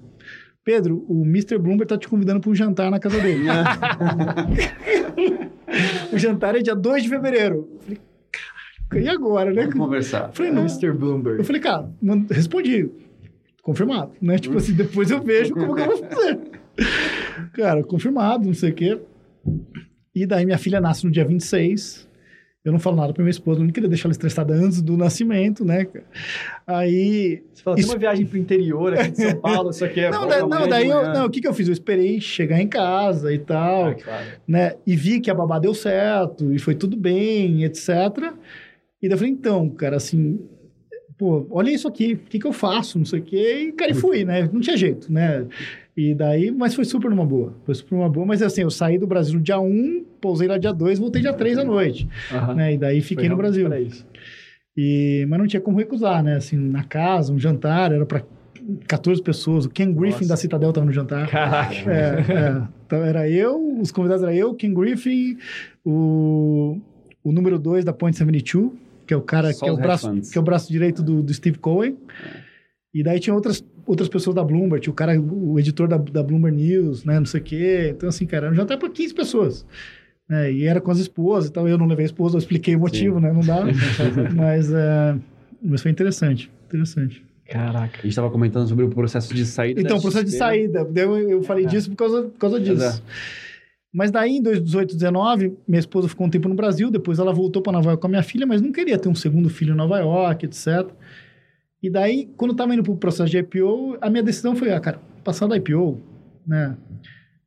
Pedro, 0.64 1.04
o 1.06 1.22
Mr. 1.22 1.58
Bloomberg 1.58 1.86
tá 1.86 1.98
te 1.98 2.08
convidando 2.08 2.40
para 2.40 2.50
um 2.50 2.54
jantar 2.54 2.90
na 2.90 2.98
casa 2.98 3.20
dele. 3.20 3.44
o 6.10 6.18
jantar 6.18 6.56
é 6.56 6.62
dia 6.62 6.74
2 6.74 7.02
de 7.02 7.10
fevereiro. 7.10 7.68
Eu 7.72 7.80
falei, 7.82 7.98
caralho, 8.32 9.04
e 9.04 9.08
agora, 9.10 9.52
né? 9.52 9.64
Vamos 9.64 9.76
conversar. 9.76 10.28
Eu 10.28 10.32
falei, 10.32 10.50
não. 10.50 10.62
Mr. 10.62 10.92
Bloomberg. 10.92 11.40
Eu 11.40 11.44
falei, 11.44 11.60
cara, 11.60 11.92
respondi. 12.30 12.88
Confirmado, 13.60 14.12
né? 14.22 14.38
Tipo 14.38 14.56
assim, 14.56 14.72
depois 14.72 15.10
eu 15.10 15.22
vejo 15.22 15.52
como 15.52 15.74
que 15.74 15.82
eu 15.82 15.86
vou 15.88 15.98
fazer. 15.98 16.55
Cara, 17.54 17.82
confirmado, 17.82 18.46
não 18.46 18.54
sei 18.54 18.70
o 18.70 18.74
quê. 18.74 18.98
E 20.14 20.26
daí 20.26 20.44
minha 20.44 20.58
filha 20.58 20.80
nasce 20.80 21.04
no 21.04 21.10
dia 21.12 21.24
26. 21.24 22.06
Eu 22.64 22.72
não 22.72 22.80
falo 22.80 22.96
nada 22.96 23.12
pra 23.12 23.22
minha 23.22 23.30
esposa, 23.30 23.60
não 23.60 23.68
queria 23.70 23.88
deixar 23.88 24.08
ela 24.08 24.12
estressada 24.12 24.52
antes 24.52 24.82
do 24.82 24.96
nascimento, 24.96 25.64
né? 25.64 25.86
Aí. 26.66 27.44
Você 27.54 27.62
fala, 27.62 27.76
tem 27.76 27.84
Isso- 27.84 27.92
uma 27.92 27.98
viagem 27.98 28.26
pro 28.26 28.36
interior 28.38 28.92
aqui 28.94 29.10
de 29.12 29.16
São 29.22 29.36
Paulo, 29.40 29.70
isso 29.70 29.84
aqui 29.84 30.00
é... 30.00 30.10
Não, 30.10 30.26
da- 30.26 30.40
não 30.46 30.68
daí 30.68 30.88
eu, 30.88 31.02
não, 31.12 31.26
o 31.26 31.30
que, 31.30 31.40
que 31.40 31.46
eu 31.46 31.54
fiz? 31.54 31.68
Eu 31.68 31.72
esperei 31.72 32.20
chegar 32.20 32.60
em 32.60 32.66
casa 32.66 33.32
e 33.32 33.38
tal 33.38 33.90
Ah, 33.90 33.94
claro. 33.94 34.26
né? 34.48 34.72
E 34.84 34.96
vi 34.96 35.20
que 35.20 35.30
a 35.30 35.34
babá 35.34 35.60
deu 35.60 35.72
certo 35.74 36.52
e 36.52 36.58
foi 36.58 36.74
tudo 36.74 36.96
bem, 36.96 37.62
etc. 37.62 37.88
E 39.00 39.08
daí 39.08 39.12
eu 39.14 39.18
falei, 39.18 39.32
então, 39.32 39.68
cara, 39.70 39.96
assim, 39.96 40.40
pô, 41.18 41.46
olha 41.50 41.70
isso 41.70 41.88
aqui, 41.88 42.14
o 42.14 42.18
que, 42.18 42.38
que 42.38 42.46
eu 42.46 42.52
faço, 42.52 42.98
não 42.98 43.04
sei 43.04 43.20
o 43.20 43.22
quê. 43.22 43.68
E, 43.68 43.72
cara, 43.72 43.90
e 43.90 43.94
fui, 43.94 44.24
né? 44.24 44.48
Não 44.52 44.60
tinha 44.60 44.76
jeito, 44.76 45.12
né? 45.12 45.46
E 45.96 46.14
daí, 46.14 46.50
mas 46.50 46.74
foi 46.74 46.84
super 46.84 47.10
numa 47.10 47.24
boa. 47.24 47.54
Foi 47.64 47.74
super 47.74 47.94
numa 47.96 48.08
boa, 48.08 48.26
mas 48.26 48.42
assim, 48.42 48.62
eu 48.62 48.70
saí 48.70 48.98
do 48.98 49.06
Brasil 49.06 49.34
no 49.34 49.40
dia 49.40 49.58
1, 49.58 50.04
pousei 50.20 50.46
lá 50.46 50.58
dia 50.58 50.72
2, 50.72 50.98
voltei 50.98 51.22
dia 51.22 51.32
3 51.32 51.58
à 51.58 51.64
noite, 51.64 52.06
Aham. 52.32 52.54
né? 52.54 52.74
E 52.74 52.78
daí 52.78 53.00
Foi 53.00 53.08
fiquei 53.08 53.28
no 53.28 53.36
realmente 53.36 53.64
Brasil. 53.64 53.94
E, 54.76 55.24
mas 55.28 55.38
não 55.38 55.46
tinha 55.46 55.60
como 55.60 55.78
recusar, 55.78 56.22
né? 56.22 56.36
Assim, 56.36 56.56
na 56.56 56.84
casa, 56.84 57.32
um 57.32 57.38
jantar, 57.38 57.92
era 57.92 58.04
para 58.04 58.22
14 58.86 59.22
pessoas. 59.22 59.64
O 59.64 59.70
Ken 59.70 59.90
Griffin 59.90 60.18
Nossa. 60.18 60.28
da 60.28 60.36
Citadel 60.36 60.68
estava 60.68 60.84
no 60.84 60.92
jantar. 60.92 61.28
Caraca. 61.28 61.74
É, 61.90 62.20
é. 62.30 62.62
Então 62.86 63.02
era 63.02 63.28
eu, 63.28 63.80
os 63.80 63.90
convidados 63.90 64.22
eram 64.22 64.34
eu, 64.34 64.54
Ken 64.54 64.74
Griffin, 64.74 65.38
o, 65.84 66.78
o 67.24 67.32
número 67.32 67.58
2 67.58 67.84
da 67.84 67.92
Point 67.92 68.16
72, 68.18 68.72
que 69.06 69.14
é 69.14 69.16
o 69.16 69.22
cara 69.22 69.52
Só 69.52 69.64
que 69.64 69.70
é 69.70 69.72
o, 69.72 69.76
braço, 69.76 70.10
que 70.32 70.36
é 70.36 70.40
o 70.40 70.44
braço 70.44 70.70
direito 70.72 71.02
do, 71.02 71.22
do 71.22 71.32
Steve 71.32 71.58
Cohen. 71.58 71.96
E 72.92 73.02
daí 73.02 73.20
tinha 73.20 73.34
outras, 73.34 73.64
outras 73.86 74.08
pessoas 74.08 74.34
da 74.34 74.42
Bloomberg, 74.42 74.80
tinha 74.82 74.92
o 74.92 74.94
cara, 74.96 75.20
o 75.20 75.58
editor 75.58 75.86
da, 75.86 75.98
da 75.98 76.22
Bloomberg 76.22 76.56
News, 76.56 77.04
né, 77.04 77.18
não 77.18 77.26
sei 77.26 77.40
o 77.40 77.44
quê. 77.44 77.92
Então, 77.94 78.08
assim, 78.08 78.26
cara, 78.26 78.46
era 78.46 78.52
um 78.52 78.56
jantar 78.56 78.78
para 78.78 78.88
15 78.88 79.14
pessoas. 79.14 79.66
né, 80.28 80.50
e 80.50 80.64
era 80.64 80.80
com 80.80 80.90
as 80.90 80.98
esposas, 80.98 81.50
então 81.50 81.68
eu 81.68 81.76
não 81.78 81.86
levei 81.86 82.04
a 82.04 82.06
esposa, 82.06 82.36
eu 82.36 82.38
expliquei 82.38 82.74
o 82.74 82.80
motivo, 82.80 83.20
né? 83.20 83.32
Não 83.32 83.40
dá. 83.42 83.64
mas, 84.34 84.72
é, 84.72 85.14
mas 85.62 85.82
foi 85.82 85.90
interessante, 85.90 86.50
interessante. 86.66 87.22
Caraca. 87.48 87.98
A 87.98 88.02
gente 88.02 88.08
estava 88.08 88.28
comentando 88.30 88.66
sobre 88.66 88.84
o 88.84 88.88
processo 88.88 89.32
de 89.32 89.46
saída 89.46 89.80
Então, 89.80 89.98
o 89.98 90.02
processo 90.02 90.24
de 90.24 90.32
saída. 90.32 90.84
Eu, 90.96 91.16
eu 91.30 91.42
falei 91.44 91.64
É. 91.64 91.68
disso 91.68 91.90
por 91.90 91.96
causa, 91.96 92.22
por 92.22 92.38
causa 92.38 92.58
disso. 92.58 92.72
Exato. 92.72 93.02
Mas 93.92 94.10
daí, 94.10 94.36
em 94.36 94.42
2018, 94.42 94.94
19, 94.94 95.56
minha 95.66 95.78
esposa 95.78 96.08
ficou 96.08 96.26
um 96.26 96.30
tempo 96.30 96.48
no 96.48 96.54
Brasil, 96.54 96.90
depois 96.90 97.18
ela 97.18 97.32
voltou 97.32 97.62
para 97.62 97.72
Nova 97.72 97.90
York 97.90 98.00
com 98.00 98.06
a 98.06 98.10
minha 98.10 98.22
filha, 98.22 98.46
mas 98.46 98.60
não 98.60 98.72
queria 98.72 98.98
ter 98.98 99.08
um 99.08 99.14
segundo 99.14 99.48
filho 99.48 99.72
em 99.72 99.76
Nova 99.76 99.98
York, 99.98 100.44
etc. 100.44 100.90
E 101.82 101.88
daí, 101.88 102.28
quando 102.36 102.50
eu 102.50 102.56
tava 102.56 102.74
indo 102.74 102.82
pro 102.82 102.96
processo 102.96 103.30
de 103.30 103.38
IPO, 103.38 103.96
a 104.00 104.10
minha 104.10 104.22
decisão 104.22 104.54
foi, 104.54 104.72
ah, 104.72 104.80
cara, 104.80 105.00
passar 105.24 105.46
da 105.46 105.56
IPO, 105.56 106.00
né? 106.46 106.76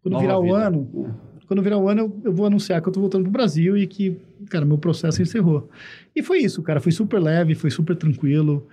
Quando 0.01 0.13
Nova 0.13 0.25
virar 0.25 0.39
o 0.39 0.43
vida. 0.43 0.55
ano, 0.55 1.15
quando 1.45 1.63
virar 1.63 1.77
o 1.77 1.89
ano, 1.89 2.01
eu, 2.01 2.21
eu 2.25 2.33
vou 2.33 2.45
anunciar 2.45 2.81
que 2.81 2.87
eu 2.87 2.93
tô 2.93 2.99
voltando 2.99 3.23
pro 3.23 3.31
Brasil 3.31 3.75
e 3.75 3.87
que, 3.87 4.17
cara, 4.49 4.65
meu 4.65 4.77
processo 4.77 5.21
encerrou. 5.21 5.69
E 6.15 6.21
foi 6.21 6.39
isso, 6.39 6.61
cara, 6.61 6.79
foi 6.79 6.91
super 6.91 7.19
leve, 7.19 7.55
foi 7.55 7.71
super 7.71 7.95
tranquilo. 7.95 8.67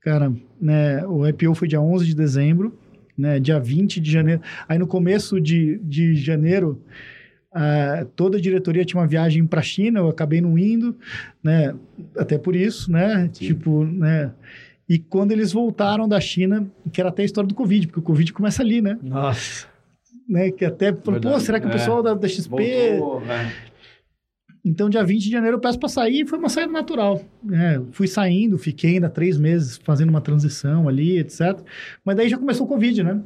Cara, 0.00 0.32
né, 0.60 1.06
o 1.06 1.26
IPO 1.26 1.54
foi 1.54 1.68
dia 1.68 1.80
11 1.80 2.04
de 2.04 2.14
dezembro, 2.14 2.76
né, 3.16 3.40
dia 3.40 3.58
20 3.58 4.00
de 4.00 4.10
janeiro. 4.10 4.40
Aí 4.68 4.78
no 4.78 4.86
começo 4.86 5.40
de, 5.40 5.78
de 5.78 6.14
janeiro, 6.14 6.82
ah, 7.52 8.06
toda 8.14 8.36
a 8.36 8.40
diretoria 8.40 8.84
tinha 8.84 9.00
uma 9.00 9.06
viagem 9.06 9.46
para 9.46 9.60
a 9.60 9.62
China, 9.62 10.00
eu 10.00 10.08
acabei 10.08 10.40
não 10.40 10.58
indo, 10.58 10.94
né, 11.42 11.74
até 12.16 12.36
por 12.36 12.54
isso, 12.54 12.92
né, 12.92 13.30
Sim. 13.32 13.46
tipo, 13.46 13.84
né, 13.84 14.30
e 14.88 14.98
quando 14.98 15.32
eles 15.32 15.52
voltaram 15.52 16.06
da 16.06 16.20
China, 16.20 16.66
que 16.92 17.00
era 17.00 17.08
até 17.08 17.22
a 17.22 17.24
história 17.24 17.48
do 17.48 17.54
Covid, 17.54 17.86
porque 17.86 18.00
o 18.00 18.02
Covid 18.02 18.30
começa 18.32 18.62
ali, 18.62 18.82
né, 18.82 18.98
Nossa. 19.02 19.66
né, 20.28 20.50
que 20.50 20.66
até, 20.66 20.92
falou, 20.92 21.18
pô, 21.18 21.40
será 21.40 21.58
que 21.58 21.66
o 21.66 21.70
é. 21.70 21.72
pessoal 21.72 22.02
da, 22.02 22.12
da 22.12 22.28
XP... 22.28 22.98
Voltou, 22.98 23.22
é. 23.30 23.52
Então, 24.66 24.90
dia 24.90 25.04
20 25.04 25.22
de 25.22 25.30
janeiro 25.30 25.58
eu 25.58 25.60
peço 25.60 25.78
para 25.78 25.88
sair 25.88 26.22
e 26.22 26.26
foi 26.26 26.40
uma 26.40 26.48
saída 26.48 26.72
natural. 26.72 27.22
né? 27.44 27.80
fui 27.92 28.08
saindo, 28.08 28.58
fiquei 28.58 28.94
ainda 28.94 29.08
três 29.08 29.38
meses 29.38 29.78
fazendo 29.84 30.08
uma 30.08 30.20
transição 30.20 30.88
ali, 30.88 31.18
etc. 31.18 31.60
Mas 32.04 32.16
daí 32.16 32.28
já 32.28 32.36
começou 32.36 32.66
o 32.66 32.68
Covid, 32.68 33.04
né? 33.04 33.22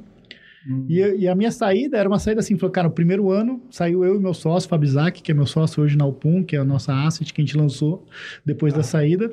E, 0.87 0.99
e 1.01 1.27
a 1.27 1.35
minha 1.35 1.51
saída 1.51 1.97
era 1.97 2.07
uma 2.07 2.19
saída 2.19 2.41
assim, 2.41 2.59
falou, 2.59 2.71
cara, 2.71 2.89
o 2.89 2.91
primeiro 2.91 3.31
ano 3.31 3.63
saiu 3.71 4.05
eu 4.05 4.17
e 4.17 4.19
meu 4.21 4.35
sócio, 4.35 4.69
Fabizak, 4.69 5.23
que 5.23 5.33
é 5.33 5.35
meu 5.35 5.47
sócio 5.47 5.83
hoje 5.83 5.97
na 5.97 6.05
Alpum, 6.05 6.45
que 6.45 6.55
é 6.55 6.59
a 6.59 6.65
nossa 6.65 6.93
asset 7.07 7.33
que 7.33 7.41
a 7.41 7.45
gente 7.45 7.57
lançou 7.57 8.07
depois 8.45 8.75
da 8.75 8.83
saída. 8.83 9.33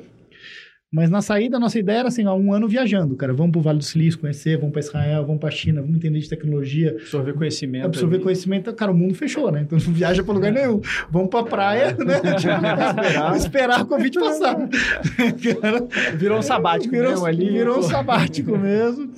Mas 0.90 1.10
na 1.10 1.20
saída, 1.20 1.58
a 1.58 1.60
nossa 1.60 1.78
ideia 1.78 1.98
era 1.98 2.08
assim, 2.08 2.24
ó, 2.24 2.34
um 2.34 2.50
ano 2.50 2.66
viajando, 2.66 3.14
cara. 3.14 3.34
Vamos 3.34 3.52
pro 3.52 3.60
Vale 3.60 3.76
do 3.78 3.84
Silício 3.84 4.18
conhecer, 4.18 4.56
vamos 4.56 4.72
para 4.72 4.80
Israel, 4.80 5.26
vamos 5.26 5.38
para 5.38 5.50
China, 5.50 5.82
vamos 5.82 5.96
entender 5.98 6.18
de 6.18 6.28
tecnologia, 6.30 6.92
Absorver 6.98 7.34
conhecimento. 7.34 7.84
absorver 7.84 8.14
ali. 8.16 8.24
conhecimento. 8.24 8.72
Cara, 8.72 8.90
o 8.90 8.94
mundo 8.94 9.14
fechou, 9.14 9.52
né? 9.52 9.60
Então 9.66 9.78
não 9.78 9.92
viaja 9.92 10.24
para 10.24 10.32
lugar 10.32 10.50
nenhum. 10.50 10.80
Vamos 11.10 11.28
pra 11.28 11.42
praia, 11.42 11.94
né? 11.94 12.20
Tipo, 12.40 13.36
esperar 13.36 13.82
o 13.82 13.86
Covid 13.86 14.18
passar. 14.18 14.56
Cara, 15.60 15.86
Virou 16.16 16.38
um 16.38 16.42
sabático 16.42 16.90
virou, 16.94 17.10
mesmo 17.10 17.26
ali. 17.26 17.50
virou 17.50 17.78
um 17.80 17.82
sabático 17.82 18.56
mesmo. 18.58 19.12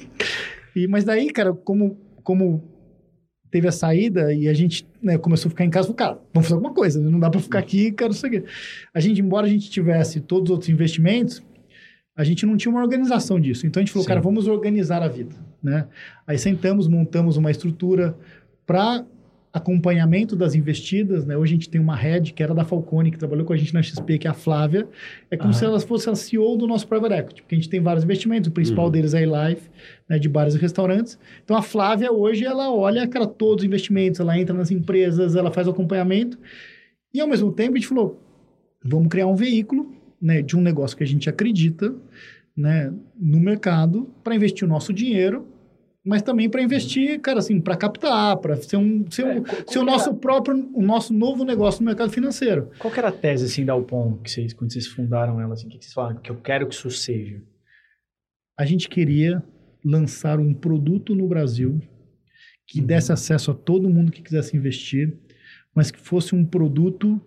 E, 0.75 0.89
mas 0.89 1.05
daí, 1.05 1.31
cara, 1.31 1.53
como, 1.53 1.97
como 2.25 2.65
teve 3.51 3.69
a 3.69 3.73
saída 3.73 4.33
e 4.35 4.49
a 4.49 4.55
gente 4.55 4.87
né, 5.03 5.19
começou 5.19 5.49
a 5.49 5.51
ficar 5.51 5.65
em 5.65 5.71
casa, 5.71 5.87
falou, 5.87 5.97
cara, 5.97 6.19
vamos 6.33 6.49
fazer 6.49 6.55
alguma 6.55 6.73
coisa, 6.75 7.01
não 7.01 7.19
dá 7.19 7.29
para 7.31 7.41
ficar 7.41 7.59
aqui, 7.61 7.91
cara, 7.93 8.09
não 8.11 8.17
sei 8.17 8.29
o 8.29 8.33
quê. 8.33 8.45
A 8.95 9.01
gente, 9.01 9.21
embora 9.21 9.47
a 9.47 9.49
gente 9.51 9.69
tivesse 9.71 10.21
todos 10.21 10.51
os 10.51 10.51
outros 10.51 10.69
investimentos, 10.69 11.43
a 12.17 12.25
gente 12.25 12.45
não 12.45 12.57
tinha 12.57 12.71
uma 12.73 12.83
organização 12.83 13.41
disso. 13.41 13.67
Então 13.67 13.81
a 13.81 13.85
gente 13.85 13.93
falou, 13.93 14.05
Sim. 14.05 14.09
cara, 14.09 14.21
vamos 14.21 14.47
organizar 14.47 15.03
a 15.03 15.09
vida, 15.09 15.35
né? 15.63 15.87
Aí 16.27 16.37
sentamos, 16.39 16.87
montamos 16.89 17.37
uma 17.37 17.51
estrutura 17.51 18.17
para 18.67 19.05
acompanhamento 19.53 20.37
das 20.37 20.55
investidas, 20.55 21.27
né? 21.27 21.37
Hoje 21.37 21.53
a 21.53 21.57
gente 21.57 21.69
tem 21.69 21.81
uma 21.81 21.97
head 21.97 22.33
que 22.33 22.41
era 22.41 22.55
da 22.55 22.65
Falcone, 22.65 23.11
que 23.11 23.19
trabalhou 23.19 23.45
com 23.45 23.53
a 23.53 23.57
gente 23.57 23.75
na 23.75 23.83
XP, 23.83 24.19
que 24.19 24.29
é 24.29 24.31
a 24.31 24.35
Flávia. 24.35 24.87
É 25.29 25.37
como 25.37 25.51
Ah. 25.51 25.53
se 25.53 25.65
ela 25.65 25.81
fosse 25.81 26.09
a 26.09 26.15
CEO 26.15 26.57
do 26.57 26.69
nosso 26.69 26.87
private 26.87 27.15
equity, 27.15 27.43
porque 27.43 27.55
a 27.57 27.59
gente 27.59 27.69
tem 27.69 27.81
vários 27.81 28.05
investimentos, 28.05 28.49
o 28.49 28.53
principal 28.53 28.85
Uhum. 28.85 28.91
deles 28.93 29.13
é 29.13 29.25
a 29.25 29.49
Life, 29.49 29.69
né, 30.09 30.21
de 30.21 30.29
bares 30.29 30.55
e 30.55 30.59
restaurantes. 30.59 31.19
Então 31.45 31.57
a 31.57 31.63
Flávia 31.63 32.13
hoje 32.13 32.45
ela 32.45 32.73
olha, 32.73 33.07
cara, 33.09 33.27
todos 33.27 33.63
os 33.65 33.67
investimentos, 33.67 34.21
ela 34.21 34.39
entra 34.39 34.55
nas 34.55 34.71
empresas, 34.71 35.35
ela 35.35 35.51
faz 35.51 35.67
o 35.67 35.71
acompanhamento. 35.71 36.39
E 37.13 37.21
ao 37.21 37.27
mesmo 37.27 37.51
tempo 37.51 37.73
a 37.73 37.77
gente 37.77 37.89
falou, 37.89 38.21
vamos 38.85 39.09
criar 39.09 39.27
um 39.27 39.35
veículo 39.35 39.91
né, 40.21 40.43
de 40.43 40.57
um 40.57 40.61
negócio 40.61 40.97
que 40.97 41.05
a 41.05 41.07
gente 41.07 41.29
acredita 41.29 41.95
né, 42.57 42.93
no 43.17 43.41
mercado 43.41 44.13
para 44.23 44.35
investir 44.35 44.67
o 44.67 44.71
nosso 44.71 44.93
dinheiro, 44.93 45.47
mas 46.05 46.23
também 46.23 46.49
para 46.49 46.63
investir, 46.63 47.21
cara, 47.21 47.39
assim, 47.41 47.61
para 47.61 47.77
captar, 47.77 48.37
para 48.39 48.57
ser 48.57 48.77
um, 48.77 49.05
ser, 49.11 49.25
um, 49.25 49.45
É, 49.47 49.65
ser 49.67 49.79
o 49.79 49.85
nosso 49.85 50.15
próprio, 50.15 50.71
o 50.75 50.83
nosso 50.83 51.13
novo 51.13 51.45
negócio 51.45 51.83
no 51.83 51.87
mercado 51.87 52.11
financeiro. 52.11 52.71
Qual 52.79 52.93
era 52.95 53.09
a 53.09 53.13
tese, 53.13 53.45
assim, 53.45 53.65
da 53.65 53.75
Alpon, 53.75 54.19
que 54.19 54.31
vocês, 54.31 54.53
quando 54.53 54.73
vocês 54.73 54.87
fundaram 54.87 55.41
ela, 55.41 55.55
assim, 55.55 55.69
que 55.69 55.79
vocês 55.79 55.93
falaram? 55.93 56.17
Que 56.17 56.31
eu 56.31 56.37
quero 56.37 56.67
que 56.67 56.75
isso 56.75 56.91
seja. 56.91 57.43
A 58.59 58.65
gente 58.65 58.89
queria 58.89 59.43
lançar 59.85 60.39
um 60.41 60.53
produto 60.53 61.15
no 61.15 61.27
Brasil 61.27 61.81
que 62.67 62.81
Uhum. 62.81 62.87
desse 62.87 63.13
acesso 63.13 63.51
a 63.51 63.55
todo 63.55 63.91
mundo 63.91 64.13
que 64.13 64.23
quisesse 64.23 64.57
investir, 64.57 65.19
mas 65.75 65.91
que 65.91 65.99
fosse 65.99 66.35
um 66.35 66.45
produto 66.45 67.21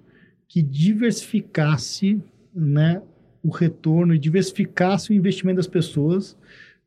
que 0.47 0.61
diversificasse, 0.61 2.21
né, 2.55 3.01
o 3.43 3.49
retorno 3.49 4.13
e 4.13 4.19
diversificasse 4.19 5.11
o 5.11 5.13
investimento 5.13 5.57
das 5.57 5.67
pessoas, 5.67 6.37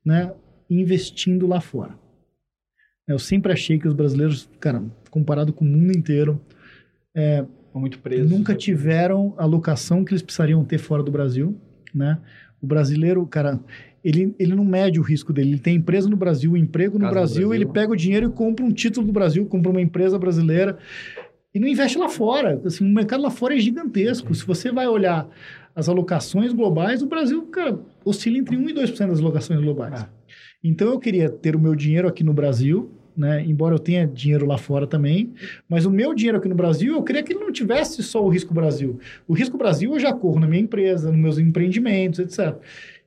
né, 0.04 0.32
investindo 0.70 1.46
lá 1.46 1.60
fora. 1.60 1.94
Eu 3.06 3.18
sempre 3.18 3.52
achei 3.52 3.78
que 3.78 3.86
os 3.86 3.94
brasileiros, 3.94 4.48
cara, 4.58 4.82
comparado 5.10 5.52
com 5.52 5.64
o 5.64 5.68
mundo 5.68 5.96
inteiro, 5.96 6.40
Estão 7.14 7.80
muito 7.80 7.98
presos. 7.98 8.30
nunca 8.30 8.52
né? 8.52 8.58
tiveram 8.58 9.34
a 9.38 9.44
locação 9.44 10.04
que 10.04 10.12
eles 10.12 10.22
precisariam 10.22 10.64
ter 10.64 10.78
fora 10.78 11.02
do 11.02 11.10
Brasil, 11.10 11.56
né? 11.94 12.18
O 12.60 12.66
brasileiro, 12.66 13.24
cara, 13.26 13.60
ele, 14.02 14.34
ele 14.38 14.54
não 14.54 14.64
mede 14.64 14.98
o 14.98 15.02
risco 15.02 15.32
dele. 15.32 15.50
Ele 15.50 15.58
tem 15.58 15.76
empresa 15.76 16.08
no 16.08 16.16
Brasil, 16.16 16.56
emprego 16.56 16.94
no 16.94 17.00
Casa 17.04 17.08
no 17.08 17.14
Brasil, 17.14 17.48
Brasil. 17.48 17.54
ele 17.54 17.72
pega 17.72 17.92
o 17.92 17.96
dinheiro 17.96 18.26
e 18.26 18.32
compra 18.32 18.64
um 18.64 18.72
título 18.72 19.06
do 19.06 19.12
Brasil, 19.12 19.46
compra 19.46 19.70
uma 19.70 19.80
empresa 19.80 20.18
brasileira 20.18 20.78
e 21.56 21.58
não 21.58 21.66
investe 21.66 21.96
lá 21.96 22.06
fora. 22.06 22.60
Assim, 22.66 22.84
o 22.84 22.94
mercado 22.94 23.22
lá 23.22 23.30
fora 23.30 23.56
é 23.56 23.58
gigantesco. 23.58 24.34
Se 24.34 24.44
você 24.44 24.70
vai 24.70 24.86
olhar 24.86 25.26
as 25.74 25.88
alocações 25.88 26.52
globais, 26.52 27.00
o 27.00 27.06
Brasil, 27.06 27.46
cara, 27.46 27.80
oscila 28.04 28.36
entre 28.36 28.58
1 28.58 28.68
e 28.68 28.74
2% 28.74 29.08
das 29.08 29.20
alocações 29.20 29.58
globais. 29.62 30.02
Ah. 30.02 30.10
Então 30.62 30.88
eu 30.88 30.98
queria 30.98 31.30
ter 31.30 31.56
o 31.56 31.58
meu 31.58 31.74
dinheiro 31.74 32.06
aqui 32.06 32.22
no 32.22 32.34
Brasil, 32.34 32.90
né? 33.16 33.42
Embora 33.42 33.74
eu 33.74 33.78
tenha 33.78 34.06
dinheiro 34.06 34.44
lá 34.44 34.58
fora 34.58 34.86
também, 34.86 35.32
mas 35.66 35.86
o 35.86 35.90
meu 35.90 36.12
dinheiro 36.12 36.36
aqui 36.36 36.46
no 36.46 36.54
Brasil, 36.54 36.94
eu 36.94 37.02
queria 37.02 37.22
que 37.22 37.32
ele 37.32 37.40
não 37.40 37.50
tivesse 37.50 38.02
só 38.02 38.22
o 38.22 38.28
risco 38.28 38.52
Brasil. 38.52 39.00
O 39.26 39.32
risco 39.32 39.56
Brasil 39.56 39.94
eu 39.94 39.98
já 39.98 40.12
corro 40.12 40.38
na 40.38 40.46
minha 40.46 40.60
empresa, 40.60 41.10
nos 41.10 41.18
meus 41.18 41.38
empreendimentos, 41.38 42.18
etc. 42.18 42.54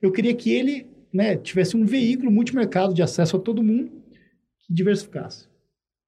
Eu 0.02 0.12
queria 0.12 0.34
que 0.34 0.52
ele, 0.52 0.88
né, 1.14 1.38
tivesse 1.38 1.78
um 1.78 1.86
veículo 1.86 2.32
multimercado 2.32 2.95
de 2.95 3.04
acesso 3.04 3.38
a 3.38 3.39
todo 3.39 3.62
mundo 3.62 3.91
que 4.66 4.74
diversificasse, 4.74 5.47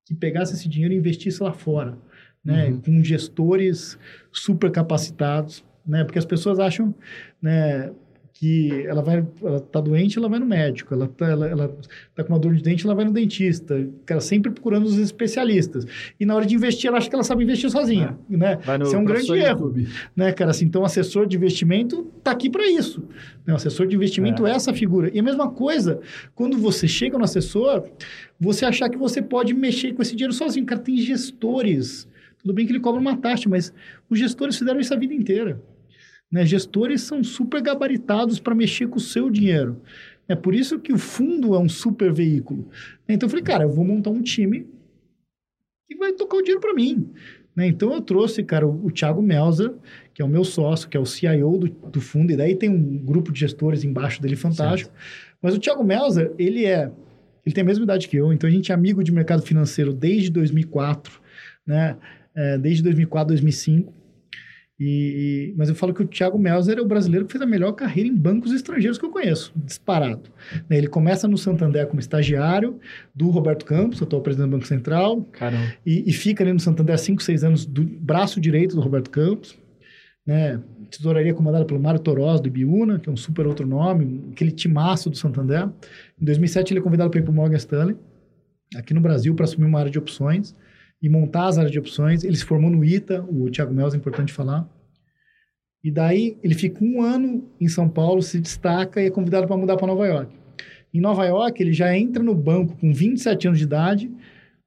que 0.07 0.15
pegasse 0.15 0.55
esse 0.55 0.67
dinheiro 0.67 0.95
e 0.95 0.97
investisse 0.97 1.43
lá 1.43 1.53
fora, 1.53 1.99
né, 2.43 2.67
Uhum. 2.69 2.81
com 2.81 3.03
gestores 3.03 3.97
super 4.31 4.71
capacitados, 4.71 5.63
né? 5.85 6.03
Porque 6.03 6.19
as 6.19 6.25
pessoas 6.25 6.59
acham, 6.59 6.93
né, 7.41 7.91
que 8.33 8.87
ela 8.87 9.03
vai, 9.03 9.23
ela 9.43 9.59
tá 9.59 9.79
doente, 9.79 10.17
ela 10.17 10.27
vai 10.27 10.39
no 10.39 10.47
médico, 10.47 10.91
ela 10.95 11.07
tá, 11.07 11.27
ela, 11.27 11.45
ela 11.47 11.77
tá 12.15 12.23
com 12.23 12.33
uma 12.33 12.39
dor 12.39 12.55
de 12.55 12.63
dente, 12.63 12.83
ela 12.85 12.95
vai 12.95 13.05
no 13.05 13.11
dentista, 13.13 13.87
cara, 14.03 14.19
sempre 14.19 14.49
procurando 14.49 14.85
os 14.85 14.97
especialistas. 14.97 15.85
E 16.19 16.25
na 16.25 16.33
hora 16.35 16.43
de 16.43 16.55
investir, 16.55 16.87
ela 16.87 16.97
acha 16.97 17.07
que 17.07 17.13
ela 17.13 17.23
sabe 17.23 17.43
investir 17.43 17.69
sozinha, 17.69 18.17
né? 18.27 18.57
Vai 18.65 18.79
no 18.79 18.85
Isso 18.85 18.95
é 18.95 18.97
um 18.97 19.05
grande 19.05 19.31
erro, 19.33 19.67
YouTube. 19.67 19.87
né, 20.15 20.31
cara? 20.31 20.49
Assim, 20.49 20.65
então, 20.65 20.83
assessor 20.83 21.27
de 21.27 21.37
investimento 21.37 22.03
tá 22.23 22.31
aqui 22.31 22.49
para 22.49 22.67
isso. 22.67 23.03
Né? 23.45 23.53
O 23.53 23.57
assessor 23.57 23.85
de 23.85 23.95
investimento 23.95 24.47
é. 24.47 24.51
essa 24.55 24.73
figura. 24.73 25.11
E 25.13 25.19
a 25.19 25.23
mesma 25.23 25.51
coisa, 25.51 25.99
quando 26.33 26.57
você 26.57 26.87
chega 26.87 27.19
no 27.19 27.23
assessor, 27.25 27.83
você 28.39 28.65
achar 28.65 28.89
que 28.89 28.97
você 28.97 29.21
pode 29.21 29.53
mexer 29.53 29.93
com 29.93 30.01
esse 30.01 30.15
dinheiro 30.15 30.33
sozinho. 30.33 30.65
Cara, 30.65 30.81
tem 30.81 30.97
gestores. 30.97 32.07
Tudo 32.41 32.53
bem 32.53 32.65
que 32.65 32.71
ele 32.71 32.79
cobra 32.79 32.99
uma 32.99 33.17
taxa, 33.17 33.47
mas 33.47 33.73
os 34.09 34.17
gestores 34.17 34.57
fizeram 34.57 34.79
isso 34.79 34.93
a 34.93 34.97
vida 34.97 35.13
inteira. 35.13 35.61
Né? 36.31 36.45
Gestores 36.45 37.01
são 37.01 37.23
super 37.23 37.61
gabaritados 37.61 38.39
para 38.39 38.55
mexer 38.55 38.87
com 38.87 38.97
o 38.97 39.01
seu 39.01 39.29
dinheiro. 39.29 39.81
É 40.27 40.35
por 40.35 40.55
isso 40.55 40.79
que 40.79 40.93
o 40.93 40.97
fundo 40.97 41.53
é 41.53 41.59
um 41.59 41.67
super 41.67 42.11
veículo. 42.11 42.69
Então 43.07 43.27
eu 43.27 43.29
falei, 43.29 43.43
cara, 43.43 43.63
eu 43.65 43.69
vou 43.69 43.83
montar 43.83 44.09
um 44.09 44.21
time 44.21 44.67
que 45.87 45.95
vai 45.95 46.13
tocar 46.13 46.37
o 46.37 46.41
dinheiro 46.41 46.61
para 46.61 46.73
mim. 46.73 47.09
Né? 47.55 47.67
Então 47.67 47.93
eu 47.93 48.01
trouxe, 48.01 48.43
cara, 48.43 48.65
o, 48.65 48.85
o 48.85 48.91
Thiago 48.91 49.21
Melzer, 49.21 49.73
que 50.13 50.21
é 50.21 50.25
o 50.25 50.29
meu 50.29 50.43
sócio, 50.43 50.87
que 50.87 50.95
é 50.95 50.99
o 50.99 51.05
CIO 51.05 51.57
do, 51.57 51.67
do 51.67 52.01
fundo, 52.01 52.31
e 52.31 52.37
daí 52.37 52.55
tem 52.55 52.69
um 52.69 52.97
grupo 52.97 53.31
de 53.31 53.41
gestores 53.41 53.83
embaixo 53.83 54.21
dele 54.21 54.35
fantástico. 54.35 54.91
Mas 55.41 55.53
o 55.53 55.59
Thiago 55.59 55.83
Melzer, 55.83 56.31
ele 56.37 56.65
é. 56.65 56.91
Ele 57.43 57.55
tem 57.55 57.63
a 57.63 57.65
mesma 57.65 57.83
idade 57.83 58.07
que 58.07 58.15
eu, 58.15 58.31
então 58.31 58.47
a 58.47 58.51
gente 58.51 58.71
é 58.71 58.75
amigo 58.75 59.03
de 59.03 59.11
mercado 59.11 59.41
financeiro 59.41 59.91
desde 59.91 60.29
2004, 60.29 61.19
né? 61.65 61.97
É, 62.35 62.57
desde 62.57 62.83
2004, 62.83 63.29
2005. 63.29 64.01
E, 64.83 65.53
mas 65.55 65.69
eu 65.69 65.75
falo 65.75 65.93
que 65.93 66.01
o 66.01 66.07
Thiago 66.07 66.39
Melzer 66.39 66.79
é 66.79 66.81
o 66.81 66.87
brasileiro 66.87 67.27
que 67.27 67.31
fez 67.31 67.41
a 67.43 67.45
melhor 67.45 67.71
carreira 67.73 68.09
em 68.09 68.15
bancos 68.15 68.51
estrangeiros 68.51 68.97
que 68.97 69.05
eu 69.05 69.11
conheço, 69.11 69.53
disparado. 69.55 70.31
Né, 70.67 70.75
Ele 70.75 70.87
começa 70.87 71.27
no 71.27 71.37
Santander 71.37 71.85
como 71.85 71.99
estagiário 71.99 72.79
do 73.13 73.29
Roberto 73.29 73.63
Campos, 73.63 74.01
atual 74.01 74.23
presidente 74.23 74.49
do 74.49 74.53
Banco 74.53 74.65
Central, 74.65 75.21
Caramba. 75.33 75.71
e, 75.85 76.09
e 76.09 76.11
fica 76.11 76.43
ali 76.43 76.51
no 76.51 76.59
Santander 76.59 76.95
há 76.95 76.97
5, 76.97 77.21
6 77.21 77.43
anos 77.43 77.63
do 77.63 77.83
braço 77.83 78.41
direito 78.41 78.75
do 78.75 78.81
Roberto 78.81 79.11
Campos. 79.11 79.55
Né? 80.25 80.59
Tesouraria 80.89 81.33
comandada 81.35 81.63
pelo 81.63 81.79
Mário 81.79 81.99
Toroz, 81.99 82.41
do 82.41 82.47
Ibiúna, 82.47 82.97
que 82.97 83.07
é 83.07 83.11
um 83.11 83.17
super 83.17 83.45
outro 83.45 83.67
nome, 83.67 84.29
aquele 84.31 84.51
timaço 84.51 85.11
do 85.11 85.15
Santander. 85.15 85.69
Em 86.19 86.25
2007 86.25 86.73
ele 86.73 86.79
é 86.79 86.83
convidado 86.83 87.11
para 87.11 87.19
ir 87.19 87.23
para 87.23 87.31
o 87.31 87.35
Morgan 87.35 87.57
Stanley, 87.57 87.95
aqui 88.75 88.95
no 88.95 89.01
Brasil, 89.01 89.35
para 89.35 89.45
assumir 89.45 89.67
uma 89.67 89.77
área 89.77 89.91
de 89.91 89.99
opções 89.99 90.55
e 91.01 91.09
montar 91.09 91.47
as 91.47 91.57
áreas 91.57 91.71
de 91.71 91.79
opções. 91.79 92.23
Ele 92.23 92.35
se 92.35 92.45
formou 92.45 92.69
no 92.69 92.83
ITA, 92.83 93.23
o 93.27 93.49
Thiago 93.49 93.73
Melz, 93.73 93.93
é 93.93 93.97
importante 93.97 94.31
falar. 94.31 94.67
E 95.83 95.89
daí 95.89 96.37
ele 96.43 96.53
fica 96.53 96.83
um 96.83 97.01
ano 97.01 97.43
em 97.59 97.67
São 97.67 97.89
Paulo, 97.89 98.21
se 98.21 98.39
destaca 98.39 99.01
e 99.01 99.07
é 99.07 99.09
convidado 99.09 99.47
para 99.47 99.57
mudar 99.57 99.77
para 99.77 99.87
Nova 99.87 100.05
York. 100.07 100.31
Em 100.93 100.99
Nova 101.01 101.25
York, 101.25 101.61
ele 101.61 101.73
já 101.73 101.97
entra 101.97 102.21
no 102.21 102.35
banco 102.35 102.75
com 102.77 102.93
27 102.93 103.47
anos 103.47 103.57
de 103.59 103.65
idade 103.65 104.11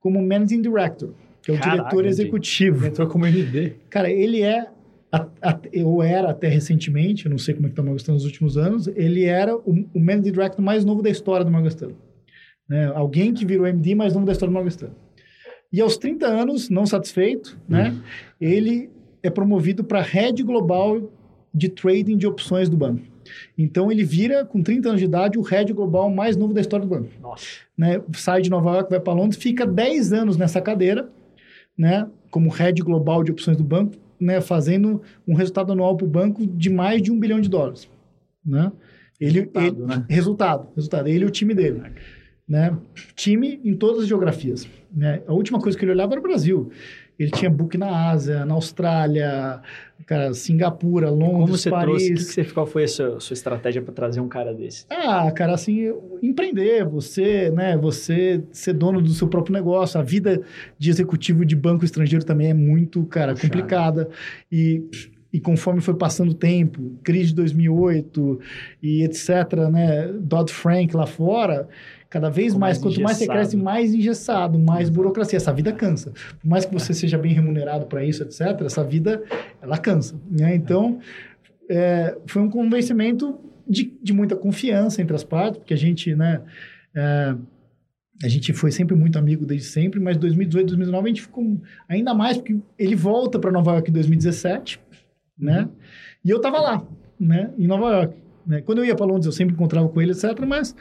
como 0.01 0.21
Managing 0.21 0.61
Director, 0.63 1.11
que 1.43 1.51
é 1.51 1.55
o 1.55 1.59
Caraca, 1.59 1.77
diretor 1.83 2.05
executivo. 2.07 2.87
Entrou 2.87 3.07
como 3.07 3.27
MD. 3.27 3.75
Cara, 3.89 4.11
ele 4.11 4.43
é, 4.43 4.67
a- 5.13 5.29
a- 5.41 5.61
ou 5.85 6.03
era 6.03 6.31
até 6.31 6.49
recentemente, 6.49 7.27
eu 7.27 7.31
não 7.31 7.39
sei 7.39 7.55
como 7.55 7.67
é 7.67 7.69
que 7.69 7.73
está 7.75 7.83
o 7.83 7.85
Morgan 7.85 7.97
Stanley 7.99 8.17
nos 8.23 8.25
últimos 8.27 8.57
anos, 8.59 8.89
ele 8.89 9.25
era 9.25 9.55
o, 9.57 9.87
o 9.95 10.01
Managing 10.01 10.33
Director 10.33 10.65
mais 10.65 10.85
novo 10.85 11.01
da 11.01 11.11
história 11.11 11.45
do 11.45 11.53
Morgan 11.53 11.69
Stanley. 11.69 11.97
Né? 12.69 12.87
Alguém 12.95 13.33
que 13.33 13.45
virou 13.47 13.67
MD 13.67 13.95
mais 13.95 14.15
novo 14.15 14.27
da 14.27 14.33
história 14.33 14.51
do 14.51 14.55
Morgan 14.55 14.69
Stanley. 14.71 14.97
E 15.75 15.81
aos 15.81 15.97
30 15.97 16.25
anos, 16.27 16.71
não 16.71 16.87
satisfeito, 16.87 17.59
né? 17.69 17.97
ele 18.41 18.89
é 19.25 19.29
promovido 19.29 19.83
para 19.83 20.01
Head 20.01 20.41
Global 20.45 21.11
de 21.53 21.69
Trading 21.69 22.17
de 22.17 22.29
Opções 22.29 22.69
do 22.69 22.77
banco. 22.77 23.03
Então, 23.59 23.91
ele 23.91 24.05
vira, 24.05 24.45
com 24.45 24.63
30 24.63 24.89
anos 24.91 25.01
de 25.01 25.07
idade, 25.07 25.37
o 25.37 25.43
Head 25.43 25.73
Global 25.73 26.09
mais 26.11 26.37
novo 26.37 26.55
da 26.55 26.61
história 26.61 26.87
do 26.87 26.91
banco 26.95 27.09
Nossa. 27.21 27.45
né, 27.77 28.01
sai 28.15 28.41
de 28.43 28.51
Nova 28.51 28.71
York, 28.75 28.89
vai 28.91 29.01
para 29.01 29.15
Londres, 29.15 29.43
fica 29.43 29.67
10 29.67 30.13
anos 30.13 30.37
nessa 30.37 30.61
cadeira, 30.61 31.09
né, 31.77 32.07
como 32.31 32.51
head 32.51 32.81
global 32.83 33.25
de 33.25 33.33
opções 33.33 33.57
do 33.57 33.65
banco, 33.65 33.95
né, 34.21 34.41
fazendo 34.41 35.03
um 35.27 35.35
resultado 35.35 35.73
anual 35.73 35.97
para 35.97 36.07
o 36.07 36.09
banco 36.09 36.47
de 36.47 36.71
mais 36.71 37.03
de 37.03 37.11
um 37.11 37.19
bilhão 37.19 37.41
de 37.41 37.49
dólares. 37.49 37.89
Né? 38.47 38.71
Ele, 39.21 39.41
Resultado, 39.41 39.67
ele- 39.67 39.87
né? 39.87 40.05
resultado, 40.09 40.69
resultado. 40.77 41.09
Ele 41.09 41.25
e 41.25 41.27
o 41.27 41.31
time 41.31 41.53
dele. 41.55 41.83
Né? 42.47 42.77
Time 43.15 43.61
em 43.65 43.75
todas 43.75 44.03
as 44.03 44.09
geografias. 44.09 44.69
Né? 44.95 45.23
A 45.27 45.33
última 45.33 45.59
coisa 45.61 45.77
que 45.79 45.85
ele 45.85 45.93
olhava 45.93 46.13
era 46.13 46.21
o 46.21 46.23
Brasil. 46.23 46.71
Ele 47.19 47.31
tinha 47.31 47.49
book 47.49 47.79
na 47.79 48.11
Ásia, 48.11 48.45
na 48.45 48.55
Austrália, 48.55 49.61
cara, 50.05 50.35
Singapura, 50.35 51.09
Como 51.09 51.39
Londres, 51.39 51.61
você 51.61 51.71
Paris. 51.71 51.87
trouxe? 51.87 52.05
O 52.05 52.09
que 52.17 52.25
que 52.25 52.25
você, 52.25 52.45
qual 52.45 52.67
foi 52.67 52.85
a 52.85 52.89
sua, 52.89 53.21
sua 53.21 53.35
estratégia 53.35 53.81
para 53.81 53.95
trazer 53.95 54.21
um 54.21 54.29
cara 54.29 54.53
desse? 54.53 54.85
Ah, 54.91 55.31
cara, 55.31 55.55
assim, 55.55 55.93
empreender, 56.21 56.85
você, 56.85 57.51
né, 57.51 57.77
você 57.77 58.43
ser 58.51 58.73
dono 58.73 59.01
do 59.01 59.11
seu 59.11 59.29
próprio 59.29 59.53
negócio, 59.53 59.99
a 59.99 60.03
vida 60.03 60.43
de 60.77 60.91
executivo 60.91 61.45
de 61.45 61.55
banco 61.55 61.85
estrangeiro 61.85 62.25
também 62.25 62.51
é 62.51 62.55
muito, 62.55 63.05
cara, 63.05 63.33
Puxado. 63.33 63.49
complicada. 63.53 64.09
E, 64.51 64.83
e 65.33 65.39
conforme 65.39 65.81
foi 65.81 65.95
passando 65.95 66.31
o 66.31 66.35
tempo, 66.35 66.99
crise 67.05 67.29
de 67.29 67.37
2008 67.37 68.41
e 68.83 69.05
etc, 69.05 69.29
né, 69.71 70.09
Dodd-Frank 70.21 70.97
lá 70.97 71.07
fora, 71.07 71.69
cada 72.15 72.31
vez 72.31 72.53
Ficou 72.53 72.61
mais, 72.61 72.79
mais 72.79 72.95
quanto 72.95 73.03
mais 73.03 73.17
você 73.17 73.27
cresce, 73.27 73.57
mais 73.57 73.93
engessado, 73.93 74.57
mais 74.57 74.89
burocracia. 74.89 75.37
Essa 75.37 75.53
vida 75.53 75.73
cansa. 75.73 76.13
Por 76.41 76.49
mais 76.49 76.65
que 76.65 76.73
você 76.73 76.95
seja 76.95 77.19
bem 77.19 77.33
remunerado 77.33 77.87
para 77.87 78.05
isso, 78.05 78.23
etc, 78.23 78.61
essa 78.65 78.85
vida, 78.85 79.21
ela 79.61 79.77
cansa, 79.79 80.15
né? 80.31 80.55
Então, 80.55 81.01
é, 81.69 82.17
foi 82.25 82.41
um 82.41 82.49
convencimento 82.49 83.37
de, 83.69 83.99
de 84.01 84.13
muita 84.13 84.37
confiança 84.37 85.03
entre 85.03 85.17
as 85.17 85.25
partes, 85.25 85.59
porque 85.59 85.75
a 85.75 85.77
gente, 85.77 86.15
né, 86.15 86.41
é, 86.95 87.35
a 88.23 88.29
gente 88.29 88.53
foi 88.53 88.71
sempre 88.71 88.95
muito 88.95 89.19
amigo 89.19 89.45
desde 89.45 89.67
sempre, 89.67 89.99
mas 89.99 90.17
2018, 90.17 90.67
2019 90.69 91.05
a 91.05 91.09
gente 91.09 91.23
ficou 91.23 91.61
ainda 91.89 92.15
mais, 92.15 92.37
porque 92.37 92.57
ele 92.79 92.95
volta 92.95 93.41
para 93.41 93.51
Nova 93.51 93.73
York 93.73 93.91
em 93.91 93.93
2017, 93.93 94.79
né, 95.37 95.69
e 96.25 96.31
eu 96.31 96.41
tava 96.41 96.61
lá, 96.61 96.87
né, 97.19 97.51
em 97.59 97.67
Nova 97.67 97.91
York. 97.91 98.15
Né? 98.47 98.61
Quando 98.61 98.79
eu 98.79 98.85
ia 98.85 98.95
para 98.95 99.07
Londres, 99.07 99.27
eu 99.27 99.33
sempre 99.33 99.55
encontrava 99.55 99.89
com 99.89 100.01
ele, 100.01 100.13
etc., 100.13 100.39
mas 100.47 100.77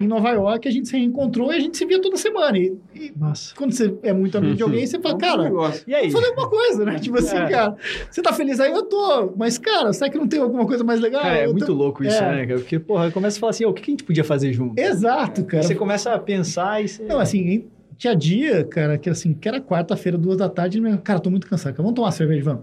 em 0.00 0.06
Nova 0.06 0.30
York, 0.30 0.68
a 0.68 0.70
gente 0.70 0.86
se 0.88 0.96
reencontrou 0.96 1.52
e 1.52 1.56
a 1.56 1.58
gente 1.58 1.76
se 1.76 1.84
via 1.84 2.00
toda 2.00 2.16
semana. 2.16 2.56
E, 2.56 2.72
e 2.94 3.12
Nossa. 3.16 3.52
quando 3.56 3.72
você 3.72 3.92
é 4.04 4.12
muito 4.12 4.38
amigo 4.38 4.54
de 4.54 4.62
alguém, 4.62 4.86
você 4.86 4.98
fala, 5.00 5.18
cara, 5.18 5.50
E 5.88 5.94
aí? 5.94 6.10
fazer 6.10 6.26
alguma 6.26 6.48
coisa, 6.48 6.84
né? 6.84 6.98
Tipo 7.00 7.18
assim, 7.18 7.36
É. 7.36 7.48
cara, 7.48 7.76
você 8.08 8.22
tá 8.22 8.32
feliz 8.32 8.60
aí? 8.60 8.70
Eu 8.70 8.84
tô. 8.84 9.32
Mas, 9.36 9.58
cara, 9.58 9.92
será 9.92 10.08
que 10.08 10.16
não 10.16 10.28
tem 10.28 10.40
alguma 10.40 10.64
coisa 10.66 10.84
mais 10.84 11.00
legal? 11.00 11.22
Cara, 11.22 11.38
é 11.38 11.46
Eu 11.46 11.50
muito 11.50 11.66
tô- 11.66 11.74
louco 11.74 12.04
isso, 12.04 12.16
É. 12.22 12.36
né? 12.36 12.46
cara? 12.46 12.60
Porque, 12.60 12.78
porra, 12.78 13.10
começa 13.10 13.38
a 13.38 13.40
falar 13.40 13.50
assim, 13.50 13.64
"Ô, 13.64 13.70
o 13.70 13.74
que 13.74 13.82
a 13.82 13.86
gente 13.86 14.04
podia 14.04 14.22
fazer 14.22 14.52
junto? 14.52 14.78
Exato, 14.80 15.44
cara. 15.44 15.64
Você 15.64 15.74
começa 15.74 16.12
a 16.14 16.18
pensar 16.18 16.82
e 16.82 16.86
você... 16.88 17.02
Não, 17.02 17.18
assim, 17.18 17.66
tinha 17.96 18.14
dia, 18.14 18.62
cara, 18.64 18.96
que 18.98 19.10
assim, 19.10 19.34
que 19.34 19.48
era 19.48 19.60
quarta-feira, 19.60 20.16
duas 20.16 20.36
da 20.36 20.48
tarde, 20.48 20.78
ele 20.78 20.88
me 20.88 20.96
cara, 20.98 21.18
tô 21.18 21.28
muito 21.28 21.48
cansado, 21.48 21.72
cara, 21.72 21.82
vamos 21.82 21.96
tomar 21.96 22.06
uma 22.06 22.12
cerveja, 22.12 22.44
vamos. 22.44 22.62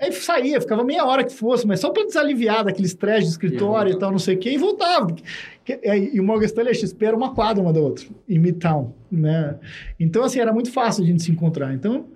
Aí 0.00 0.10
saía, 0.12 0.60
ficava 0.60 0.82
meia 0.84 1.04
hora 1.04 1.22
que 1.24 1.32
fosse, 1.32 1.66
mas 1.66 1.78
só 1.80 1.90
pra 1.90 2.04
desaliviar 2.04 2.64
daquele 2.64 2.86
estresse 2.86 3.22
de 3.26 3.28
escritório 3.30 3.92
e, 3.92 3.98
tal, 3.98 4.10
não 4.10 4.18
sei 4.18 4.34
o 4.34 4.38
quê, 4.38 4.50
e 4.50 4.58
voltava. 4.58 5.06
Que- 5.64 5.78
E, 5.82 6.16
e 6.16 6.20
o 6.20 6.24
Morgan 6.24 6.44
Stanley 6.46 6.72
e 6.72 6.76
a 6.76 6.80
XP 6.80 7.04
era 7.06 7.16
uma 7.16 7.32
quadra 7.34 7.62
uma 7.62 7.72
da 7.72 7.80
outra, 7.80 8.04
em 8.28 8.38
Midtown, 8.38 8.92
né? 9.10 9.56
Então, 9.98 10.24
assim, 10.24 10.40
era 10.40 10.52
muito 10.52 10.70
fácil 10.72 11.04
a 11.04 11.06
gente 11.06 11.22
se 11.22 11.30
encontrar. 11.30 11.72
Então, 11.72 12.06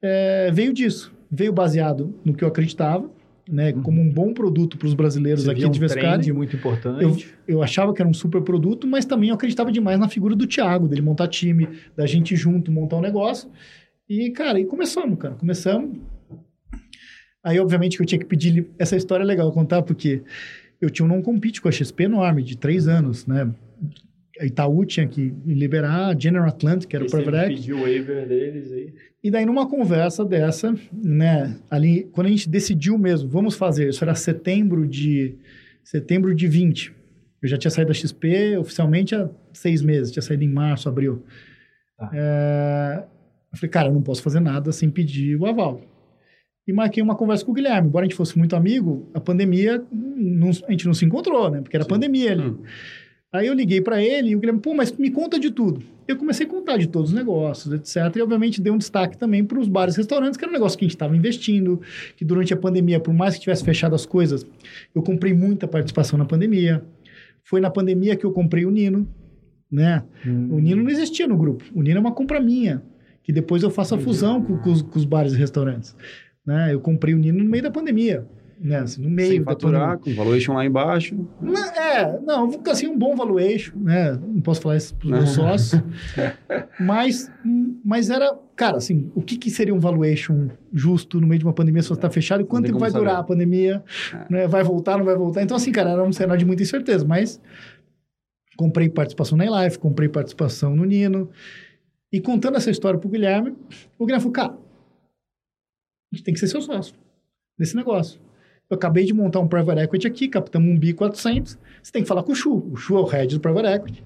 é, 0.00 0.50
veio 0.52 0.72
disso. 0.72 1.12
Veio 1.30 1.52
baseado 1.52 2.14
no 2.22 2.34
que 2.34 2.44
eu 2.44 2.48
acreditava, 2.48 3.10
né? 3.48 3.72
Como 3.72 4.00
um 4.00 4.10
bom 4.10 4.34
produto 4.34 4.76
para 4.76 4.86
os 4.86 4.92
brasileiros 4.94 5.44
você 5.44 5.50
aqui 5.52 5.64
um 5.64 5.70
de 5.70 5.80
Vescari. 5.80 6.32
muito 6.32 6.54
importante. 6.54 7.02
Eu, 7.02 7.16
eu 7.56 7.62
achava 7.62 7.94
que 7.94 8.02
era 8.02 8.08
um 8.08 8.12
super 8.14 8.42
produto, 8.42 8.86
mas 8.86 9.06
também 9.06 9.30
eu 9.30 9.34
acreditava 9.34 9.72
demais 9.72 9.98
na 9.98 10.08
figura 10.08 10.36
do 10.36 10.46
Thiago, 10.46 10.86
dele 10.86 11.00
montar 11.00 11.28
time, 11.28 11.66
da 11.96 12.04
gente 12.06 12.36
junto 12.36 12.70
montar 12.70 12.96
um 12.96 13.00
negócio. 13.00 13.48
E, 14.06 14.30
cara, 14.30 14.60
e 14.60 14.66
começamos, 14.66 15.18
cara. 15.18 15.34
Começamos. 15.34 15.96
Aí, 17.44 17.58
obviamente, 17.58 17.96
que 17.96 18.02
eu 18.02 18.06
tinha 18.06 18.18
que 18.18 18.26
pedir. 18.26 18.68
Essa 18.78 18.96
história 18.96 19.24
é 19.24 19.26
legal 19.26 19.50
contar, 19.52 19.82
porque 19.82 20.22
eu 20.80 20.90
tinha 20.90 21.04
um 21.06 21.08
não-compete 21.08 21.60
com 21.60 21.68
a 21.68 21.72
XP 21.72 22.04
enorme, 22.04 22.42
de 22.42 22.56
três 22.56 22.86
anos, 22.88 23.26
né? 23.26 23.52
A 24.40 24.46
Itaú 24.46 24.84
tinha 24.84 25.06
que 25.06 25.32
liberar, 25.44 26.08
a 26.08 26.18
General 26.18 26.48
Atlantic, 26.48 26.88
que 26.88 26.96
era 26.96 27.04
o 27.04 27.10
private 27.10 27.36
equity. 27.36 27.60
pediu 27.60 27.76
o 27.78 27.82
waiver 27.82 28.26
deles 28.26 28.72
aí. 28.72 28.94
E 29.22 29.30
daí, 29.30 29.44
numa 29.44 29.68
conversa 29.68 30.24
dessa, 30.24 30.74
né, 30.92 31.56
ali, 31.70 32.08
quando 32.12 32.26
a 32.26 32.30
gente 32.30 32.48
decidiu 32.48 32.98
mesmo, 32.98 33.28
vamos 33.28 33.54
fazer, 33.54 33.90
isso 33.90 34.02
era 34.02 34.14
setembro 34.14 34.86
de, 34.86 35.36
setembro 35.84 36.34
de 36.34 36.48
20. 36.48 36.92
Eu 37.40 37.48
já 37.48 37.56
tinha 37.56 37.70
saído 37.70 37.88
da 37.88 37.94
XP 37.94 38.56
oficialmente 38.56 39.14
há 39.14 39.28
seis 39.52 39.82
meses, 39.82 40.10
tinha 40.10 40.22
saído 40.22 40.42
em 40.42 40.48
março, 40.48 40.88
abril. 40.88 41.22
Tá. 41.96 42.10
É, 42.12 43.04
eu 43.52 43.58
falei, 43.58 43.70
cara, 43.70 43.88
eu 43.88 43.92
não 43.92 44.02
posso 44.02 44.22
fazer 44.22 44.40
nada 44.40 44.72
sem 44.72 44.90
pedir 44.90 45.36
o 45.36 45.46
aval. 45.46 45.80
E 46.66 46.72
marquei 46.72 47.02
uma 47.02 47.14
conversa 47.16 47.44
com 47.44 47.50
o 47.50 47.54
Guilherme. 47.54 47.88
Embora 47.88 48.04
a 48.04 48.08
gente 48.08 48.16
fosse 48.16 48.38
muito 48.38 48.54
amigo, 48.54 49.08
a 49.12 49.20
pandemia, 49.20 49.82
não- 49.90 50.50
a 50.68 50.70
gente 50.70 50.86
não 50.86 50.94
se 50.94 51.04
encontrou, 51.04 51.50
né? 51.50 51.60
Porque 51.60 51.76
era 51.76 51.84
Sim. 51.84 51.90
pandemia 51.90 52.32
ali. 52.32 52.42
Hum. 52.48 52.58
Aí 53.32 53.46
eu 53.46 53.54
liguei 53.54 53.80
para 53.80 54.02
ele 54.02 54.28
e 54.30 54.36
o 54.36 54.38
Guilherme, 54.38 54.60
pô, 54.60 54.74
mas 54.74 54.92
me 54.92 55.10
conta 55.10 55.40
de 55.40 55.50
tudo. 55.50 55.82
Eu 56.06 56.16
comecei 56.16 56.44
a 56.46 56.48
contar 56.48 56.76
de 56.76 56.86
todos 56.86 57.10
os 57.10 57.16
negócios, 57.16 57.72
etc. 57.72 58.14
E, 58.16 58.20
obviamente, 58.20 58.60
dei 58.60 58.70
um 58.70 58.76
destaque 58.76 59.16
também 59.16 59.42
para 59.42 59.58
os 59.58 59.68
bares 59.68 59.94
e 59.94 59.98
restaurantes, 59.98 60.36
que 60.36 60.44
era 60.44 60.50
um 60.50 60.52
negócio 60.52 60.78
que 60.78 60.84
a 60.84 60.86
gente 60.86 60.94
estava 60.94 61.16
investindo, 61.16 61.80
que 62.14 62.24
durante 62.26 62.52
a 62.52 62.56
pandemia, 62.56 63.00
por 63.00 63.14
mais 63.14 63.34
que 63.34 63.40
tivesse 63.40 63.64
fechado 63.64 63.94
as 63.94 64.04
coisas, 64.04 64.44
eu 64.94 65.02
comprei 65.02 65.32
muita 65.32 65.66
participação 65.66 66.18
na 66.18 66.26
pandemia. 66.26 66.84
Foi 67.42 67.58
na 67.60 67.70
pandemia 67.70 68.14
que 68.16 68.24
eu 68.26 68.32
comprei 68.32 68.66
o 68.66 68.70
Nino, 68.70 69.08
né? 69.70 70.02
O 70.26 70.60
Nino 70.60 70.82
não 70.82 70.90
existia 70.90 71.26
no 71.26 71.36
grupo. 71.36 71.64
O 71.74 71.82
Nino 71.82 71.96
é 71.96 72.00
uma 72.00 72.12
compra 72.12 72.38
minha, 72.38 72.82
que 73.22 73.32
depois 73.32 73.62
eu 73.62 73.70
faço 73.70 73.94
a 73.94 73.98
fusão 73.98 74.42
com, 74.42 74.58
com 74.58 74.70
os, 74.70 74.82
com 74.82 74.98
os 74.98 75.06
bares 75.06 75.32
e 75.32 75.36
restaurantes. 75.38 75.96
Né? 76.46 76.74
Eu 76.74 76.80
comprei 76.80 77.14
o 77.14 77.18
Nino 77.18 77.42
no 77.42 77.48
meio 77.48 77.62
da 77.62 77.70
pandemia, 77.70 78.26
né? 78.58 78.78
Assim, 78.78 79.00
no 79.00 79.08
meio 79.08 79.30
Sem 79.30 79.44
faturar, 79.44 79.98
com 79.98 80.12
valuation 80.14 80.54
lá 80.54 80.64
embaixo. 80.64 81.16
Não, 81.40 81.64
é, 81.64 82.20
não, 82.20 82.50
assim, 82.68 82.88
um 82.88 82.98
bom 82.98 83.14
valuation, 83.14 83.76
né? 83.76 84.12
Não 84.12 84.40
posso 84.40 84.60
falar 84.60 84.76
isso 84.76 84.94
para 84.94 85.06
os 85.06 85.10
meus 85.10 85.30
sócios. 85.34 85.82
mas, 86.80 87.30
mas 87.84 88.10
era, 88.10 88.36
cara, 88.56 88.76
assim, 88.76 89.10
o 89.14 89.22
que, 89.22 89.36
que 89.36 89.50
seria 89.50 89.74
um 89.74 89.78
valuation 89.80 90.48
justo 90.72 91.20
no 91.20 91.26
meio 91.26 91.38
de 91.38 91.44
uma 91.44 91.52
pandemia 91.52 91.82
se 91.82 91.88
você 91.88 91.94
está 91.94 92.10
fechado? 92.10 92.42
E 92.42 92.44
quanto 92.44 92.64
tem 92.64 92.72
tempo 92.72 92.80
vai 92.80 92.90
durar 92.90 93.16
saber. 93.16 93.20
a 93.20 93.24
pandemia? 93.24 93.84
Né? 94.28 94.48
Vai 94.48 94.64
voltar, 94.64 94.98
não 94.98 95.04
vai 95.04 95.16
voltar? 95.16 95.42
Então, 95.42 95.56
assim, 95.56 95.70
cara, 95.70 95.90
era 95.90 96.02
um 96.02 96.12
cenário 96.12 96.38
de 96.38 96.44
muita 96.44 96.62
incerteza, 96.62 97.04
mas 97.04 97.40
comprei 98.56 98.88
participação 98.88 99.38
na 99.38 99.64
Life, 99.64 99.78
comprei 99.78 100.08
participação 100.08 100.74
no 100.74 100.84
Nino. 100.84 101.30
E 102.12 102.20
contando 102.20 102.56
essa 102.56 102.70
história 102.70 102.98
pro 102.98 103.08
Guilherme, 103.08 103.54
o 103.98 104.04
Guilherme 104.04 104.22
falou, 104.22 104.32
cara, 104.32 104.54
a 106.12 106.16
gente 106.16 106.24
tem 106.24 106.34
que 106.34 106.40
ser 106.40 106.46
seu 106.48 106.60
sócio 106.60 106.94
nesse 107.58 107.74
negócio. 107.76 108.20
Eu 108.70 108.76
acabei 108.76 109.04
de 109.04 109.12
montar 109.12 109.40
um 109.40 109.48
private 109.48 109.80
equity 109.80 110.06
aqui, 110.06 110.28
captamos 110.28 110.68
um 110.68 110.78
BI 110.78 110.92
400. 110.94 111.58
Você 111.82 111.92
tem 111.92 112.02
que 112.02 112.08
falar 112.08 112.22
com 112.22 112.32
o 112.32 112.34
Chu. 112.34 112.68
O 112.72 112.76
Chu 112.76 112.96
é 112.96 113.00
o 113.00 113.04
head 113.04 113.34
do 113.34 113.40
private 113.40 113.66
equity. 113.68 114.04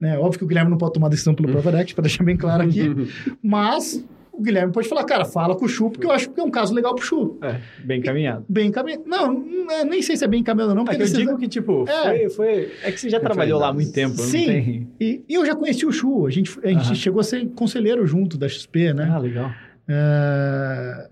Né? 0.00 0.16
Óbvio 0.18 0.38
que 0.38 0.44
o 0.44 0.46
Guilherme 0.46 0.70
não 0.70 0.78
pode 0.78 0.92
tomar 0.92 1.08
decisão 1.08 1.34
pelo 1.34 1.48
private 1.50 1.76
equity, 1.76 1.94
para 1.94 2.02
deixar 2.02 2.22
bem 2.24 2.36
claro 2.36 2.62
aqui. 2.62 2.82
Mas 3.42 4.04
o 4.32 4.40
Guilherme 4.40 4.72
pode 4.72 4.88
falar, 4.88 5.02
cara, 5.02 5.24
fala 5.24 5.56
com 5.56 5.64
o 5.64 5.68
Chu, 5.68 5.90
porque 5.90 6.06
eu 6.06 6.12
acho 6.12 6.30
que 6.30 6.38
é 6.38 6.44
um 6.44 6.50
caso 6.50 6.72
legal 6.72 6.94
pro 6.94 7.04
Chu. 7.04 7.38
É, 7.42 7.60
bem 7.84 8.00
caminhado. 8.00 8.44
Bem 8.48 8.68
encaminhado. 8.68 9.02
Não, 9.04 9.44
é- 9.68 9.84
nem 9.84 10.00
sei 10.00 10.16
se 10.16 10.24
é 10.24 10.28
bem 10.28 10.40
encaminhado 10.40 10.70
ou 10.70 10.76
não, 10.76 10.82
É 10.84 10.86
porque 10.86 10.98
que 11.04 11.10
eu 11.10 11.16
digo 11.16 11.36
que, 11.38 11.48
tipo, 11.48 11.84
É. 11.88 12.04
foi, 12.04 12.30
foi... 12.30 12.72
É 12.84 12.92
que 12.92 13.00
você 13.00 13.10
já 13.10 13.18
trabalhou 13.18 13.58
lá 13.58 13.68
há 13.68 13.72
muito 13.72 13.90
tempo, 13.90 14.14
Sim. 14.16 14.38
não 14.38 14.46
tem... 14.46 14.88
E, 15.00 15.24
e 15.28 15.34
eu 15.34 15.44
já 15.44 15.56
conheci 15.56 15.84
o 15.84 15.90
Chu. 15.90 16.24
A 16.26 16.30
gente, 16.30 16.56
a 16.62 16.68
gente 16.68 16.84
Aham. 16.86 16.94
chegou 16.94 17.18
a 17.20 17.24
ser 17.24 17.44
conselheiro 17.48 18.06
junto 18.06 18.38
da 18.38 18.48
XP, 18.48 18.92
né? 18.94 19.08
Ah, 19.10 19.18
legal. 19.18 19.50
É, 19.88 21.08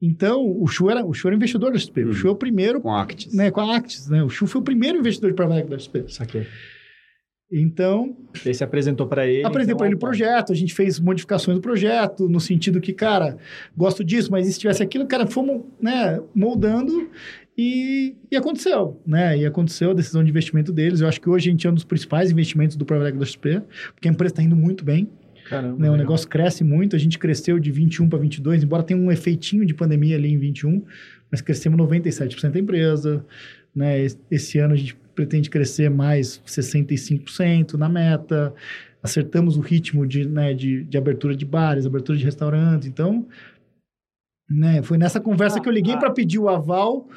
Então, 0.00 0.44
o 0.60 0.66
Chu 0.66 0.90
era, 0.90 1.04
o 1.04 1.14
Chu 1.14 1.28
era 1.28 1.36
investidor 1.36 1.72
da 1.72 1.78
XP. 1.78 2.04
Uhum. 2.04 2.10
O 2.10 2.12
Chu 2.12 2.28
é 2.28 2.30
o 2.30 2.36
primeiro, 2.36 2.80
Com 2.80 2.94
Actis. 2.94 3.32
né, 3.34 3.50
com 3.50 3.60
a 3.60 3.76
Actis, 3.76 4.08
né? 4.08 4.22
O 4.22 4.28
Chu 4.28 4.46
foi 4.46 4.60
o 4.60 4.64
primeiro 4.64 4.98
investidor 4.98 5.30
de 5.30 5.36
private 5.36 5.68
da 5.68 5.78
XP. 5.78 6.04
Saquei. 6.08 6.46
Então, 7.50 8.16
E 8.44 8.48
aí 8.48 8.54
você 8.54 8.64
apresentou 8.64 9.06
pra 9.06 9.24
ele... 9.26 9.44
apresentei 9.46 9.66
então, 9.72 9.76
para 9.78 9.86
ele 9.86 9.94
o 9.94 9.98
opa. 9.98 10.06
projeto, 10.08 10.52
a 10.52 10.56
gente 10.56 10.74
fez 10.74 10.98
modificações 10.98 11.56
do 11.56 11.62
projeto, 11.62 12.28
no 12.28 12.40
sentido 12.40 12.80
que, 12.80 12.92
cara, 12.92 13.38
gosto 13.76 14.02
disso, 14.02 14.32
mas 14.32 14.48
e 14.48 14.52
se 14.52 14.58
tivesse 14.58 14.82
aquilo, 14.82 15.06
cara, 15.06 15.26
fomos, 15.28 15.62
né, 15.80 16.20
moldando 16.34 17.08
e, 17.56 18.16
e 18.32 18.36
aconteceu, 18.36 19.00
né? 19.06 19.38
E 19.38 19.46
aconteceu 19.46 19.92
a 19.92 19.94
decisão 19.94 20.24
de 20.24 20.28
investimento 20.30 20.72
deles. 20.72 21.00
Eu 21.00 21.08
acho 21.08 21.20
que 21.20 21.30
hoje 21.30 21.48
a 21.48 21.52
gente 21.52 21.66
é 21.66 21.70
um 21.70 21.74
dos 21.74 21.84
principais 21.84 22.32
investimentos 22.32 22.76
do 22.76 22.84
private 22.84 23.16
da 23.16 23.24
XP, 23.24 23.62
porque 23.94 24.08
a 24.08 24.10
empresa 24.10 24.32
está 24.32 24.42
indo 24.42 24.56
muito 24.56 24.84
bem. 24.84 25.08
Caramba, 25.48 25.78
né? 25.82 25.90
O 25.90 25.96
negócio 25.96 26.28
cresce 26.28 26.62
muito, 26.64 26.96
a 26.96 26.98
gente 26.98 27.18
cresceu 27.18 27.58
de 27.58 27.70
21 27.70 28.08
para 28.08 28.18
22, 28.18 28.64
embora 28.64 28.82
tenha 28.82 28.98
um 29.00 29.10
efeitinho 29.10 29.64
de 29.64 29.74
pandemia 29.74 30.16
ali 30.16 30.32
em 30.32 30.38
21, 30.38 30.84
mas 31.30 31.40
crescemos 31.40 31.78
97% 31.78 32.50
da 32.52 32.58
empresa, 32.58 33.24
né? 33.74 34.00
Es- 34.00 34.18
Esse 34.30 34.58
ano 34.58 34.74
a 34.74 34.76
gente 34.76 34.96
pretende 35.14 35.48
crescer 35.48 35.88
mais 35.88 36.40
65% 36.46 37.74
na 37.74 37.88
meta, 37.88 38.52
acertamos 39.02 39.56
o 39.56 39.60
ritmo 39.60 40.06
de, 40.06 40.28
né, 40.28 40.52
de, 40.52 40.84
de 40.84 40.98
abertura 40.98 41.34
de 41.34 41.44
bares, 41.46 41.86
abertura 41.86 42.18
de 42.18 42.24
restaurantes, 42.24 42.86
então, 42.88 43.26
né, 44.48 44.82
foi 44.82 44.98
nessa 44.98 45.20
conversa 45.20 45.58
Ah, 45.58 45.60
que 45.62 45.68
eu 45.68 45.72
liguei 45.72 45.94
ah. 45.94 45.98
para 45.98 46.10
pedir 46.10 46.38
o 46.38 46.48
aval, 46.48 47.08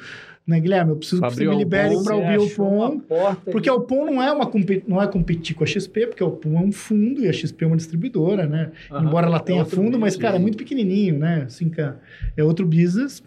né, 0.46 0.58
Guilherme, 0.58 0.90
eu 0.90 0.96
preciso 0.96 1.22
que 1.22 1.30
você 1.30 1.46
me 1.46 1.56
libere 1.56 1.94
para 2.02 2.16
o 2.16 3.00
porta 3.00 3.50
porque 3.52 3.70
o 3.70 3.80
POM 3.80 4.06
não 4.06 4.22
é, 4.22 4.32
uma, 4.32 4.50
não 4.88 5.00
é 5.00 5.06
competir 5.06 5.54
com 5.54 5.62
a 5.62 5.66
XP, 5.66 6.08
porque 6.08 6.24
o 6.24 6.30
POM 6.30 6.58
é 6.58 6.60
um 6.60 6.72
fundo 6.72 7.20
e 7.20 7.28
a 7.28 7.32
XP 7.32 7.64
é 7.64 7.66
uma 7.68 7.76
distribuidora, 7.76 8.46
né? 8.46 8.72
Aham. 8.90 9.06
Embora 9.06 9.26
ela 9.26 9.36
É 9.36 9.40
tenha 9.40 9.60
outro 9.60 9.76
fundo, 9.76 9.98
mas, 9.98 10.14
business. 10.14 10.16
cara, 10.22 10.36
é 10.36 10.38
muito 10.40 10.58
pequenininho, 10.58 11.18
né? 11.18 11.44
Assim, 11.46 11.68
cara, 11.68 12.00
é 12.36 12.42
outro 12.42 12.66
business. 12.66 13.22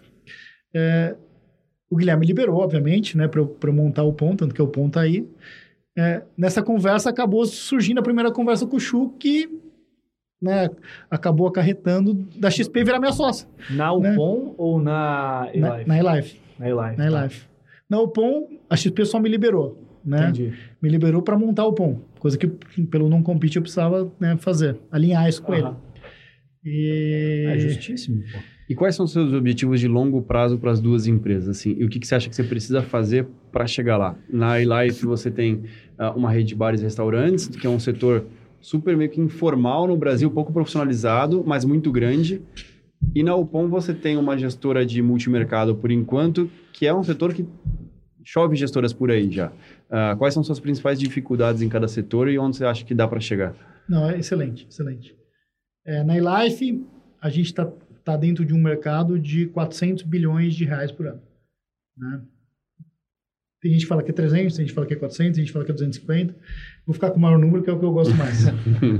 É, 0.74 1.14
o 1.88 1.96
Guilherme 1.96 2.26
liberou, 2.26 2.56
obviamente, 2.60 3.16
né? 3.16 3.26
Para 3.28 3.40
eu, 3.40 3.72
montar 3.72 4.02
o 4.02 4.12
POM, 4.12 4.36
tanto 4.36 4.54
que 4.54 4.60
o 4.60 4.68
POM 4.68 4.90
tá 4.90 5.00
aí. 5.00 5.26
É, 5.96 6.22
nessa 6.36 6.62
conversa, 6.62 7.08
acabou 7.08 7.46
surgindo 7.46 8.00
a 8.00 8.02
primeira 8.02 8.30
conversa 8.32 8.66
com 8.66 8.76
o 8.76 8.80
Chu, 8.80 9.10
que 9.18 9.48
né, 10.42 10.68
acabou 11.10 11.46
acarretando 11.46 12.12
da 12.36 12.50
XP 12.50 12.84
virar 12.84 12.98
minha 12.98 13.12
sócia. 13.12 13.48
Na 13.70 13.96
né? 13.98 14.12
UPOM 14.12 14.54
ou 14.58 14.80
na 14.82 15.48
Na, 15.54 15.68
eLife? 15.80 15.88
na 15.88 15.98
eLife. 15.98 16.43
Na 16.58 16.68
eLife. 16.68 16.98
Na 16.98 17.06
eLife. 17.06 17.46
Na 17.88 18.00
UPOM, 18.00 18.48
a 18.68 18.76
XP 18.76 19.04
só 19.04 19.20
me 19.20 19.28
liberou, 19.28 19.98
né? 20.04 20.30
Entendi. 20.30 20.52
me 20.80 20.88
liberou 20.88 21.22
para 21.22 21.38
montar 21.38 21.64
o 21.66 21.72
POM, 21.72 22.00
coisa 22.18 22.38
que 22.38 22.46
pelo 22.86 23.08
não 23.08 23.22
compete 23.22 23.56
eu 23.56 23.62
precisava 23.62 24.10
né, 24.18 24.36
fazer, 24.38 24.78
alinhar 24.90 25.28
isso 25.28 25.42
com 25.42 25.54
ele. 25.54 25.68
E 26.64 27.44
É 27.46 27.58
justíssimo, 27.58 28.22
pô. 28.32 28.38
E 28.68 28.74
quais 28.74 28.94
são 28.96 29.04
os 29.04 29.12
seus 29.12 29.32
objetivos 29.32 29.78
de 29.78 29.86
longo 29.86 30.22
prazo 30.22 30.58
para 30.58 30.70
as 30.70 30.80
duas 30.80 31.06
empresas? 31.06 31.58
Assim? 31.58 31.76
E 31.78 31.84
o 31.84 31.88
que, 31.88 32.00
que 32.00 32.06
você 32.06 32.14
acha 32.14 32.28
que 32.30 32.34
você 32.34 32.42
precisa 32.42 32.80
fazer 32.80 33.26
para 33.52 33.66
chegar 33.66 33.98
lá? 33.98 34.16
Na 34.28 34.58
iLife 34.58 35.04
você 35.04 35.30
tem 35.30 35.64
ah, 35.98 36.12
uma 36.12 36.30
rede 36.30 36.48
de 36.48 36.54
bares 36.54 36.80
e 36.80 36.84
restaurantes, 36.84 37.48
que 37.48 37.66
é 37.66 37.70
um 37.70 37.78
setor 37.78 38.24
super 38.60 38.96
meio 38.96 39.10
que 39.10 39.20
informal 39.20 39.86
no 39.86 39.96
Brasil, 39.96 40.30
pouco 40.30 40.50
profissionalizado, 40.50 41.44
mas 41.46 41.64
muito 41.66 41.92
grande. 41.92 42.40
E 43.14 43.22
na 43.22 43.34
Upom 43.34 43.68
você 43.68 43.92
tem 43.92 44.16
uma 44.16 44.38
gestora 44.38 44.86
de 44.86 45.02
multimercado 45.02 45.74
por 45.74 45.90
enquanto, 45.90 46.50
que 46.72 46.86
é 46.86 46.94
um 46.94 47.02
setor 47.02 47.34
que 47.34 47.46
chove 48.24 48.56
gestoras 48.56 48.92
por 48.92 49.10
aí 49.10 49.30
já. 49.30 49.52
Ah, 49.90 50.16
quais 50.16 50.34
são 50.34 50.42
suas 50.42 50.58
principais 50.58 50.98
dificuldades 50.98 51.62
em 51.62 51.68
cada 51.68 51.86
setor 51.86 52.28
e 52.28 52.38
onde 52.38 52.56
você 52.56 52.64
acha 52.64 52.84
que 52.84 52.94
dá 52.94 53.06
para 53.06 53.20
chegar? 53.20 53.54
Não, 53.88 54.08
é 54.08 54.18
excelente, 54.18 54.66
excelente. 54.68 55.14
É, 55.86 56.02
na 56.02 56.16
eLife, 56.16 56.84
a 57.20 57.28
gente 57.28 57.46
está 57.46 57.70
tá 58.04 58.16
dentro 58.16 58.44
de 58.44 58.54
um 58.54 58.60
mercado 58.60 59.18
de 59.18 59.46
400 59.46 60.02
bilhões 60.04 60.54
de 60.54 60.64
reais 60.64 60.90
por 60.90 61.06
ano. 61.06 61.22
Né? 61.96 62.22
Tem 63.60 63.72
gente 63.72 63.82
que 63.82 63.88
fala 63.88 64.02
que 64.02 64.10
é 64.10 64.14
300, 64.14 64.54
tem 64.54 64.64
gente 64.64 64.70
que 64.70 64.74
fala 64.74 64.86
que 64.86 64.94
é 64.94 64.96
400, 64.96 65.36
tem 65.36 65.44
gente 65.44 65.46
que 65.46 65.52
fala 65.52 65.64
que 65.64 65.70
é 65.70 65.74
250. 65.74 66.34
Vou 66.86 66.94
ficar 66.94 67.10
com 67.10 67.18
o 67.18 67.20
maior 67.20 67.38
número, 67.38 67.62
que 67.62 67.70
é 67.70 67.72
o 67.72 67.78
que 67.78 67.84
eu 67.84 67.92
gosto 67.92 68.14
mais. 68.14 68.46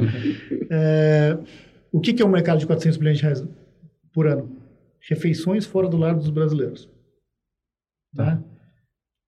é, 0.71 1.39
o 1.93 2.01
que, 2.01 2.15
que 2.15 2.23
é 2.23 2.25
um 2.25 2.31
mercado 2.31 2.59
de 2.59 2.67
400 2.67 2.97
bilhões 2.99 3.19
de 3.19 3.25
reais 3.25 3.45
por 4.15 4.29
ano? 4.29 4.49
Refeições 5.09 5.67
fora 5.67 5.89
do 5.89 5.99
lar 5.99 6.15
dos 6.15 6.31
brasileiros. 6.31 6.89
Tá? 8.17 8.41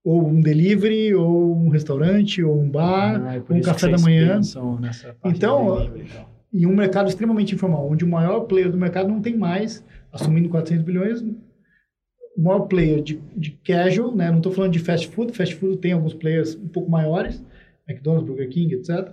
Ou 0.04 0.28
um 0.28 0.40
delivery, 0.40 1.12
ou 1.12 1.56
um 1.56 1.68
restaurante, 1.68 2.42
ou 2.42 2.58
um 2.58 2.70
bar, 2.70 3.20
Ah, 3.26 3.34
é 3.34 3.42
ou 3.46 3.56
um 3.56 3.60
café 3.60 3.88
da 3.90 3.98
manhã. 3.98 4.40
Então, 4.40 4.78
e 5.24 5.38
tal. 5.38 5.78
E 6.52 6.64
um 6.64 6.74
mercado 6.74 7.08
extremamente 7.08 7.54
informal, 7.54 7.90
onde 7.90 8.04
o 8.04 8.08
maior 8.08 8.40
player 8.42 8.70
do 8.70 8.78
mercado 8.78 9.08
não 9.08 9.20
tem 9.20 9.36
mais, 9.36 9.84
assumindo 10.12 10.48
400 10.48 10.84
bilhões, 10.84 11.20
o 11.20 12.42
maior 12.42 12.60
player 12.60 13.02
de, 13.02 13.20
de 13.36 13.50
casual, 13.64 14.14
né? 14.14 14.30
não 14.30 14.38
estou 14.38 14.52
falando 14.52 14.72
de 14.72 14.78
fast 14.78 15.08
food, 15.08 15.36
fast 15.36 15.54
food 15.56 15.78
tem 15.78 15.92
alguns 15.92 16.14
players 16.14 16.54
um 16.54 16.68
pouco 16.68 16.88
maiores, 16.88 17.42
McDonald's, 17.88 18.26
Burger 18.26 18.48
King, 18.48 18.74
etc. 18.74 19.12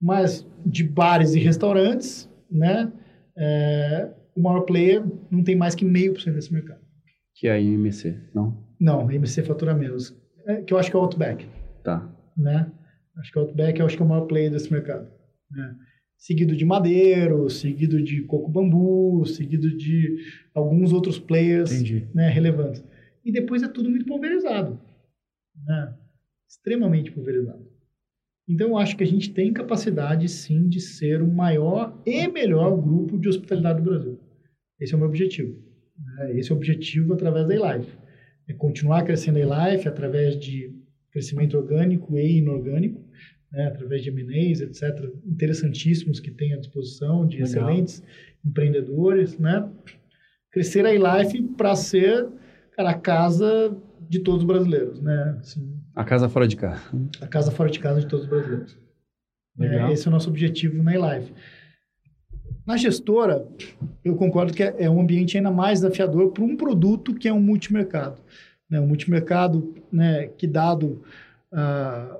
Mas 0.00 0.46
de 0.64 0.84
bares 0.84 1.34
e 1.34 1.38
restaurantes, 1.40 2.28
né? 2.50 2.90
É, 3.36 4.10
o 4.38 4.42
maior 4.42 4.60
player 4.62 5.04
não 5.30 5.42
tem 5.42 5.56
mais 5.56 5.74
que 5.74 5.84
meio 5.84 6.12
por 6.12 6.20
cento 6.20 6.34
desse 6.34 6.52
mercado. 6.52 6.80
Que 7.34 7.48
é 7.48 7.52
a 7.52 7.60
IMC, 7.60 8.16
não? 8.34 8.66
Não, 8.80 9.08
a 9.08 9.14
MC 9.14 9.42
fatura 9.42 9.74
menos. 9.74 10.16
É, 10.46 10.62
que 10.62 10.72
eu 10.72 10.78
acho 10.78 10.90
que 10.90 10.96
é 10.96 10.98
o 10.98 11.02
Outback, 11.02 11.46
Tá. 11.84 12.08
né? 12.36 12.70
Acho 13.18 13.32
que 13.32 13.38
o 13.38 13.42
Outback 13.42 13.80
eu 13.80 13.86
acho 13.86 13.96
que 13.96 14.02
é 14.02 14.06
o 14.06 14.08
maior 14.08 14.26
player 14.26 14.50
desse 14.50 14.72
mercado. 14.72 15.08
Né? 15.50 15.74
Seguido 16.16 16.56
de 16.56 16.64
Madeiro, 16.64 17.48
seguido 17.50 18.02
de 18.02 18.22
Coco 18.22 18.50
Bambu, 18.50 19.24
seguido 19.26 19.76
de 19.76 20.18
alguns 20.54 20.92
outros 20.92 21.18
players 21.18 21.72
Entendi. 21.72 22.08
né, 22.14 22.28
relevantes. 22.28 22.84
E 23.24 23.30
depois 23.32 23.62
é 23.62 23.68
tudo 23.68 23.90
muito 23.90 24.06
pulverizado. 24.06 24.80
Né? 25.66 25.94
Extremamente 26.48 27.10
pulverizado. 27.10 27.66
Então, 28.48 28.68
eu 28.70 28.78
acho 28.78 28.96
que 28.96 29.04
a 29.04 29.06
gente 29.06 29.32
tem 29.34 29.52
capacidade, 29.52 30.26
sim, 30.28 30.68
de 30.68 30.80
ser 30.80 31.22
o 31.22 31.30
maior 31.30 32.00
e 32.06 32.26
melhor 32.28 32.80
grupo 32.80 33.18
de 33.18 33.28
hospitalidade 33.28 33.82
do 33.82 33.90
Brasil. 33.90 34.18
Esse 34.80 34.92
é 34.92 34.96
o 34.96 34.98
meu 35.00 35.08
objetivo. 35.08 35.56
né? 36.16 36.36
Esse 36.38 36.50
é 36.50 36.54
o 36.54 36.56
objetivo 36.56 37.12
através 37.14 37.46
da 37.46 37.54
eLife. 37.54 37.92
É 38.48 38.52
continuar 38.52 39.02
crescendo 39.04 39.38
a 39.38 39.40
eLife 39.70 39.88
através 39.88 40.38
de 40.38 40.72
crescimento 41.10 41.56
orgânico 41.56 42.16
e 42.18 42.38
inorgânico, 42.38 43.02
né? 43.52 43.66
através 43.66 44.02
de 44.02 44.10
M&As, 44.10 44.60
etc., 44.60 45.10
interessantíssimos 45.26 46.20
que 46.20 46.30
tem 46.30 46.52
à 46.54 46.56
disposição, 46.58 47.26
de 47.26 47.36
Legal. 47.38 47.46
excelentes 47.48 48.02
empreendedores, 48.44 49.38
né? 49.38 49.68
Crescer 50.50 50.84
a 50.86 50.94
eLife 50.94 51.42
para 51.56 51.74
ser, 51.76 52.26
cara, 52.72 52.90
a 52.90 52.94
casa 52.94 53.76
de 54.08 54.20
todos 54.20 54.40
os 54.42 54.46
brasileiros, 54.46 55.00
né? 55.02 55.36
Assim, 55.38 55.78
A 55.94 56.04
casa 56.04 56.28
fora 56.28 56.48
de 56.48 56.56
casa. 56.56 56.80
a 57.20 57.26
casa 57.26 57.50
fora 57.50 57.70
de 57.70 57.78
casa 57.78 58.00
de 58.00 58.06
todos 58.06 58.24
os 58.24 58.30
brasileiros. 58.30 58.78
Legal. 59.58 59.90
É, 59.90 59.92
esse 59.92 60.06
é 60.06 60.08
o 60.08 60.12
nosso 60.12 60.30
objetivo 60.30 60.82
na 60.82 60.94
eLife. 60.94 61.32
Na 62.68 62.76
gestora, 62.76 63.48
eu 64.04 64.14
concordo 64.14 64.52
que 64.52 64.62
é, 64.62 64.74
é 64.80 64.90
um 64.90 65.00
ambiente 65.00 65.38
ainda 65.38 65.50
mais 65.50 65.80
desafiador 65.80 66.32
para 66.32 66.44
um 66.44 66.54
produto 66.54 67.14
que 67.14 67.26
é 67.26 67.32
um 67.32 67.40
multimercado. 67.40 68.20
Né? 68.68 68.78
Um 68.78 68.86
multimercado 68.86 69.74
né, 69.90 70.28
que, 70.36 70.46
dado 70.46 71.00
ah, 71.50 72.14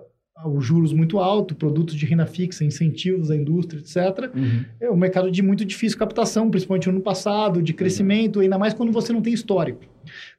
os 0.46 0.64
juros 0.64 0.94
muito 0.94 1.18
altos, 1.18 1.55
produtos 1.55 1.94
de 1.94 2.07
renda 2.07 2.24
fixa, 2.24 2.64
incentivos 2.64 3.30
à 3.30 3.36
indústria, 3.36 3.78
etc., 3.78 4.34
Uhum. 4.34 4.64
é 4.80 4.90
um 4.90 4.96
mercado 4.96 5.30
de 5.30 5.42
muito 5.42 5.66
difícil 5.66 5.99
captação, 5.99 6.49
principalmente 6.51 6.86
no 6.86 6.94
ano 6.94 7.03
passado, 7.03 7.62
de 7.62 7.74
crescimento, 7.74 8.40
ainda 8.40 8.57
mais 8.57 8.72
quando 8.72 8.90
você 8.90 9.12
não 9.12 9.20
tem 9.20 9.34
histórico. 9.34 9.82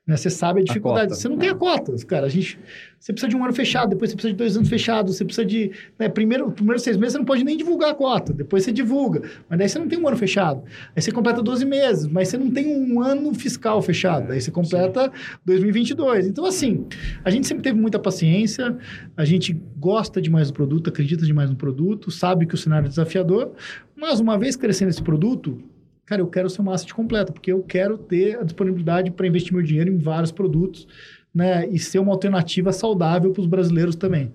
Né? 0.10 0.18
Você 0.18 0.30
sabe 0.30 0.62
a 0.62 0.64
dificuldade. 0.64 1.10
cota. 1.10 1.22
Você 1.22 1.30
não 1.30 1.38
tem 1.38 1.50
a 1.50 1.56
cota, 1.56 1.94
cara. 2.06 2.26
A 2.26 2.30
gente, 2.30 2.60
você 3.00 3.14
precisa 3.14 3.30
de 3.30 3.36
um 3.36 3.44
ano 3.44 3.54
fechado, 3.54 3.90
depois 3.90 4.10
você 4.10 4.16
precisa 4.16 4.34
de 4.34 4.38
dois 4.38 4.58
anos 4.58 4.68
fechados, 4.68 5.16
você 5.16 5.24
precisa 5.24 5.46
de. 5.46 5.72
Né, 6.00 6.10
primeiro, 6.10 6.52
primeiros 6.52 6.82
seis 6.82 6.98
meses 6.98 7.14
você 7.14 7.20
não 7.20 7.26
pode 7.26 7.44
nem 7.44 7.56
divulgar 7.56 7.92
a 7.92 7.94
cota, 7.94 8.34
depois 8.34 8.64
você 8.64 8.72
divulga. 8.72 9.22
Mas 9.48 9.60
daí 9.60 9.70
você 9.70 9.78
não 9.78 9.88
tem 9.88 10.00
um 10.00 10.08
ano 10.08 10.18
fechado. 10.18 10.64
Aí 10.96 11.02
você 11.02 11.12
completa 11.12 11.44
12 11.44 11.64
meses, 11.64 12.08
mas 12.08 12.28
você 12.28 12.38
não 12.38 12.50
tem 12.50 12.68
um 12.68 13.02
ano 13.02 13.32
fiscal 13.36 13.80
fechado. 13.84 14.32
Aí 14.32 14.42
você 14.42 14.50
completa 14.50 15.12
2022. 15.46 16.26
Então, 16.26 16.44
assim, 16.44 16.88
a 17.24 17.30
gente 17.30 17.46
sempre 17.46 17.64
teve 17.64 17.80
muita 17.80 18.00
paciência, 18.00 18.76
a 19.16 19.26
gente 19.26 19.54
gosta 19.78 20.20
demais 20.20 20.48
do 20.48 20.54
produto, 20.56 20.90
acredita 20.90 21.24
demais 21.24 21.52
no 21.52 21.56
produto, 21.56 22.10
sabe 22.10 22.48
que 22.48 22.56
o 22.56 22.58
cenário 22.58 22.88
é 22.88 22.90
desafiador, 22.90 23.52
mas 23.96 24.20
uma 24.20 24.40
vez 24.40 24.56
crescendo 24.56 24.90
esse 24.90 25.04
produto, 25.04 25.62
cara, 26.10 26.24
eu 26.24 26.28
quero 26.28 26.50
ser 26.50 26.62
uma 26.62 26.74
asset 26.74 26.92
completa, 26.92 27.32
porque 27.32 27.52
eu 27.52 27.62
quero 27.62 27.96
ter 27.96 28.40
a 28.40 28.44
disponibilidade 28.44 29.12
para 29.12 29.28
investir 29.28 29.54
meu 29.54 29.62
dinheiro 29.62 29.92
em 29.92 29.98
vários 29.98 30.32
produtos, 30.32 30.88
né? 31.34 31.68
E 31.70 31.78
ser 31.78 32.00
uma 32.00 32.12
alternativa 32.12 32.72
saudável 32.74 33.32
para 33.32 33.42
os 33.42 33.46
brasileiros 33.46 33.96
também. 33.96 34.32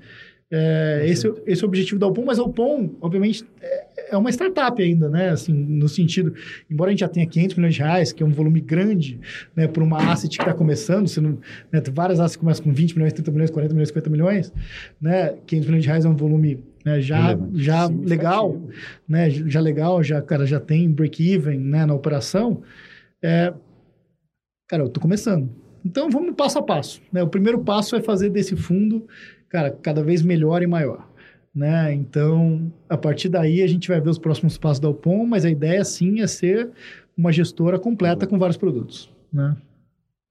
É, 0.48 1.02
esse, 1.08 1.26
é- 1.26 1.32
esse 1.46 1.64
é 1.64 1.66
o 1.66 1.68
objetivo 1.68 1.98
da 1.98 2.06
Alpom, 2.06 2.24
mas 2.24 2.38
a 2.38 2.42
Alpom, 2.42 2.94
obviamente, 3.00 3.44
é, 3.60 4.12
é 4.12 4.16
uma 4.16 4.30
startup 4.30 4.80
ainda, 4.80 5.08
né? 5.08 5.30
Assim, 5.30 5.52
no 5.52 5.88
sentido, 5.88 6.32
embora 6.70 6.90
a 6.90 6.92
gente 6.92 7.00
já 7.00 7.08
tenha 7.08 7.26
500 7.26 7.56
milhões 7.56 7.74
de 7.74 7.80
reais, 7.80 8.12
que 8.12 8.22
é 8.22 8.26
um 8.26 8.30
volume 8.30 8.60
grande, 8.60 9.18
né, 9.56 9.66
para 9.66 9.82
uma 9.82 10.12
asset 10.12 10.36
que 10.36 10.44
está 10.44 10.54
começando, 10.54 11.08
você 11.08 11.20
não, 11.20 11.38
né, 11.72 11.82
várias 11.92 12.20
assets 12.20 12.36
começam 12.36 12.62
com 12.62 12.72
20 12.72 12.94
milhões, 12.94 13.12
30 13.12 13.32
milhões, 13.32 13.50
40 13.50 13.74
milhões, 13.74 13.88
50 13.88 14.10
milhões, 14.10 14.52
né? 15.00 15.34
500 15.44 15.66
milhões 15.66 15.82
de 15.82 15.88
reais 15.88 16.04
é 16.04 16.08
um 16.08 16.14
volume 16.14 16.62
né, 16.85 17.01
já, 17.01 17.28
Relevante. 17.28 17.62
já 17.62 17.87
legal, 17.87 18.61
né? 19.09 19.30
Já 19.30 19.61
legal, 19.61 20.03
já, 20.03 20.20
cara, 20.20 20.47
já 20.47 20.61
tem 20.61 20.91
break-even 20.91 21.59
né, 21.59 21.87
na 21.87 21.95
operação. 21.95 22.62
É, 23.22 23.53
cara, 24.68 24.82
eu 24.82 24.89
tô 24.89 25.01
começando. 25.01 25.49
Então, 25.85 26.11
vamos 26.11 26.35
passo 26.35 26.59
a 26.59 26.62
passo. 26.62 27.01
Né? 27.12 27.22
O 27.22 27.28
primeiro 27.28 27.59
passo 27.61 27.97
é 27.97 28.03
fazer 28.03 28.30
desse 28.30 28.57
fundo, 28.57 29.07
cara, 29.49 29.70
cada 29.70 30.03
vez 30.03 30.22
melhor 30.22 30.62
e 30.62 30.66
maior. 30.66 31.09
Né? 31.55 31.95
Então, 31.95 32.72
a 32.89 32.97
partir 32.97 33.28
daí, 33.28 33.62
a 33.62 33.66
gente 33.66 33.89
vai 33.89 34.01
ver 34.01 34.11
os 34.11 34.18
próximos 34.18 34.59
passos 34.59 34.80
da 34.80 34.89
Alpom, 34.89 35.24
mas 35.24 35.45
a 35.45 35.51
ideia, 35.51 35.85
sim, 35.85 36.20
é 36.20 36.26
ser 36.26 36.70
uma 37.16 37.32
gestora 37.32 37.78
completa 37.78 38.26
com 38.26 38.39
vários 38.39 38.57
produtos. 38.57 39.11
Né? 39.32 39.57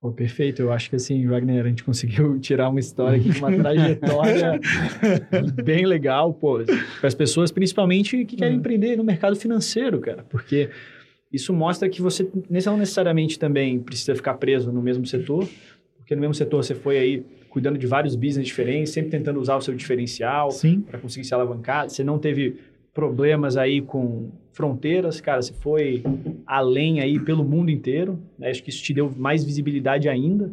Pô, 0.03 0.11
perfeito. 0.11 0.61
Eu 0.61 0.69
acho 0.73 0.89
que 0.89 0.97
assim, 0.97 1.25
Wagner, 1.25 1.63
a 1.65 1.69
gente 1.69 1.81
conseguiu 1.81 2.37
tirar 2.43 2.67
uma 2.67 2.79
história 2.81 3.17
aqui, 3.17 3.29
uma 3.39 3.49
trajetória 3.55 4.59
bem 5.63 5.85
legal, 5.85 6.33
pô, 6.33 6.59
para 6.99 7.07
as 7.07 7.15
pessoas, 7.15 7.53
principalmente 7.53 8.25
que 8.25 8.35
querem 8.35 8.55
Uhum. 8.55 8.59
empreender 8.59 8.97
no 8.97 9.03
mercado 9.05 9.33
financeiro, 9.37 10.01
cara, 10.01 10.25
porque 10.29 10.69
isso 11.31 11.53
mostra 11.53 11.87
que 11.87 12.01
você 12.01 12.27
não 12.65 12.75
necessariamente 12.75 13.39
também 13.39 13.79
precisa 13.79 14.13
ficar 14.13 14.33
preso 14.33 14.73
no 14.73 14.81
mesmo 14.81 15.05
setor, 15.05 15.47
porque 15.95 16.13
no 16.15 16.19
mesmo 16.19 16.33
setor 16.33 16.61
você 16.65 16.75
foi 16.75 16.97
aí 16.97 17.25
cuidando 17.47 17.77
de 17.79 17.87
vários 17.87 18.13
business 18.13 18.45
diferentes, 18.45 18.91
sempre 18.91 19.09
tentando 19.09 19.39
usar 19.39 19.55
o 19.55 19.61
seu 19.61 19.73
diferencial 19.73 20.49
para 20.85 20.99
conseguir 20.99 21.25
se 21.25 21.33
alavancar. 21.33 21.89
Você 21.89 22.03
não 22.03 22.19
teve 22.19 22.57
problemas 22.93 23.55
aí 23.55 23.79
com 23.79 24.31
fronteiras, 24.53 25.19
cara, 25.19 25.41
você 25.41 25.51
foi 25.53 26.03
além 26.45 27.01
aí 27.01 27.19
pelo 27.19 27.43
mundo 27.43 27.69
inteiro. 27.69 28.19
né? 28.39 28.49
Acho 28.49 28.63
que 28.63 28.69
isso 28.69 28.81
te 28.83 28.93
deu 28.93 29.11
mais 29.17 29.43
visibilidade 29.43 30.07
ainda 30.07 30.51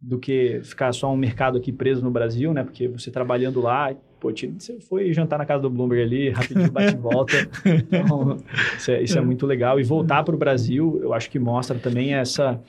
do 0.00 0.18
que 0.18 0.60
ficar 0.62 0.92
só 0.92 1.12
um 1.12 1.16
mercado 1.16 1.56
aqui 1.58 1.72
preso 1.72 2.02
no 2.04 2.10
Brasil, 2.10 2.52
né? 2.52 2.62
Porque 2.62 2.86
você 2.88 3.10
trabalhando 3.10 3.60
lá, 3.60 3.92
pô, 4.20 4.32
te- 4.32 4.46
você 4.46 4.78
foi 4.80 5.12
jantar 5.12 5.38
na 5.38 5.46
casa 5.46 5.62
do 5.62 5.70
Bloomberg 5.70 6.02
ali, 6.02 6.28
rapidinho 6.30 6.70
bate 6.70 6.94
e 6.94 6.98
volta. 6.98 7.36
Então, 7.64 8.36
isso 8.76 8.90
é, 8.90 9.02
isso 9.02 9.18
é 9.18 9.20
muito 9.20 9.44
legal. 9.46 9.80
E 9.80 9.82
voltar 9.82 10.22
para 10.22 10.34
o 10.34 10.38
Brasil, 10.38 11.00
eu 11.02 11.12
acho 11.14 11.30
que 11.30 11.38
mostra 11.38 11.78
também 11.78 12.14
essa 12.14 12.60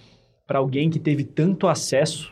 para 0.47 0.57
alguém 0.59 0.89
que 0.89 0.97
teve 0.97 1.23
tanto 1.23 1.67
acesso 1.67 2.31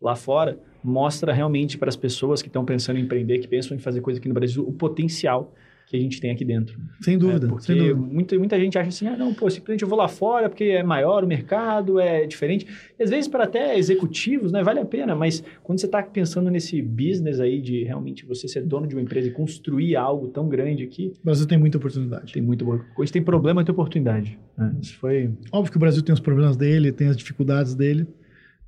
lá 0.00 0.16
fora, 0.16 0.58
mostra 0.82 1.32
realmente 1.32 1.78
para 1.78 1.88
as 1.88 1.94
pessoas 1.96 2.42
que 2.42 2.48
estão 2.48 2.64
pensando 2.64 2.98
em 2.98 3.02
empreender, 3.02 3.38
que 3.38 3.46
pensam 3.46 3.76
em 3.76 3.80
fazer 3.80 4.00
coisa 4.00 4.18
aqui 4.18 4.26
no 4.28 4.34
Brasil, 4.34 4.66
o 4.66 4.72
potencial 4.72 5.52
que 5.92 5.96
a 5.98 6.00
gente 6.00 6.20
tem 6.20 6.30
aqui 6.30 6.42
dentro. 6.44 6.78
Sem 7.02 7.18
dúvida. 7.18 7.46
É, 7.46 7.48
porque 7.50 7.66
sem 7.66 7.76
dúvida. 7.76 7.94
Muita, 7.96 8.38
muita 8.38 8.58
gente 8.58 8.78
acha 8.78 8.88
assim, 8.88 9.06
ah, 9.06 9.16
não, 9.16 9.34
pô, 9.34 9.50
simplesmente 9.50 9.82
eu 9.82 9.88
vou 9.88 9.98
lá 9.98 10.08
fora 10.08 10.48
porque 10.48 10.64
é 10.64 10.82
maior 10.82 11.22
o 11.22 11.26
mercado, 11.26 12.00
é 12.00 12.26
diferente. 12.26 12.66
E 12.98 13.02
às 13.02 13.10
vezes 13.10 13.28
para 13.28 13.44
até 13.44 13.78
executivos, 13.78 14.50
né, 14.50 14.62
vale 14.62 14.80
a 14.80 14.86
pena, 14.86 15.14
mas 15.14 15.44
quando 15.62 15.78
você 15.78 15.86
está 15.86 16.02
pensando 16.02 16.50
nesse 16.50 16.80
business 16.80 17.38
aí 17.40 17.60
de 17.60 17.84
realmente 17.84 18.24
você 18.24 18.48
ser 18.48 18.62
dono 18.62 18.86
de 18.86 18.94
uma 18.94 19.02
empresa 19.02 19.28
e 19.28 19.30
construir 19.32 19.94
algo 19.94 20.28
tão 20.28 20.48
grande 20.48 20.82
aqui, 20.82 21.12
O 21.20 21.24
Brasil 21.26 21.46
tem 21.46 21.58
muita 21.58 21.76
oportunidade. 21.76 22.32
tem 22.32 22.42
muito 22.42 22.64
boa 22.64 22.78
coisa, 22.94 23.12
tem 23.12 23.22
problema, 23.22 23.62
tem 23.62 23.72
oportunidade. 23.72 24.38
né? 24.56 24.74
Isso 24.80 24.96
foi... 24.98 25.30
Óbvio 25.52 25.70
que 25.72 25.76
o 25.76 25.80
Brasil 25.80 26.02
tem 26.02 26.12
os 26.14 26.20
problemas 26.20 26.56
dele, 26.56 26.90
tem 26.90 27.08
as 27.08 27.16
dificuldades 27.16 27.74
dele, 27.74 28.06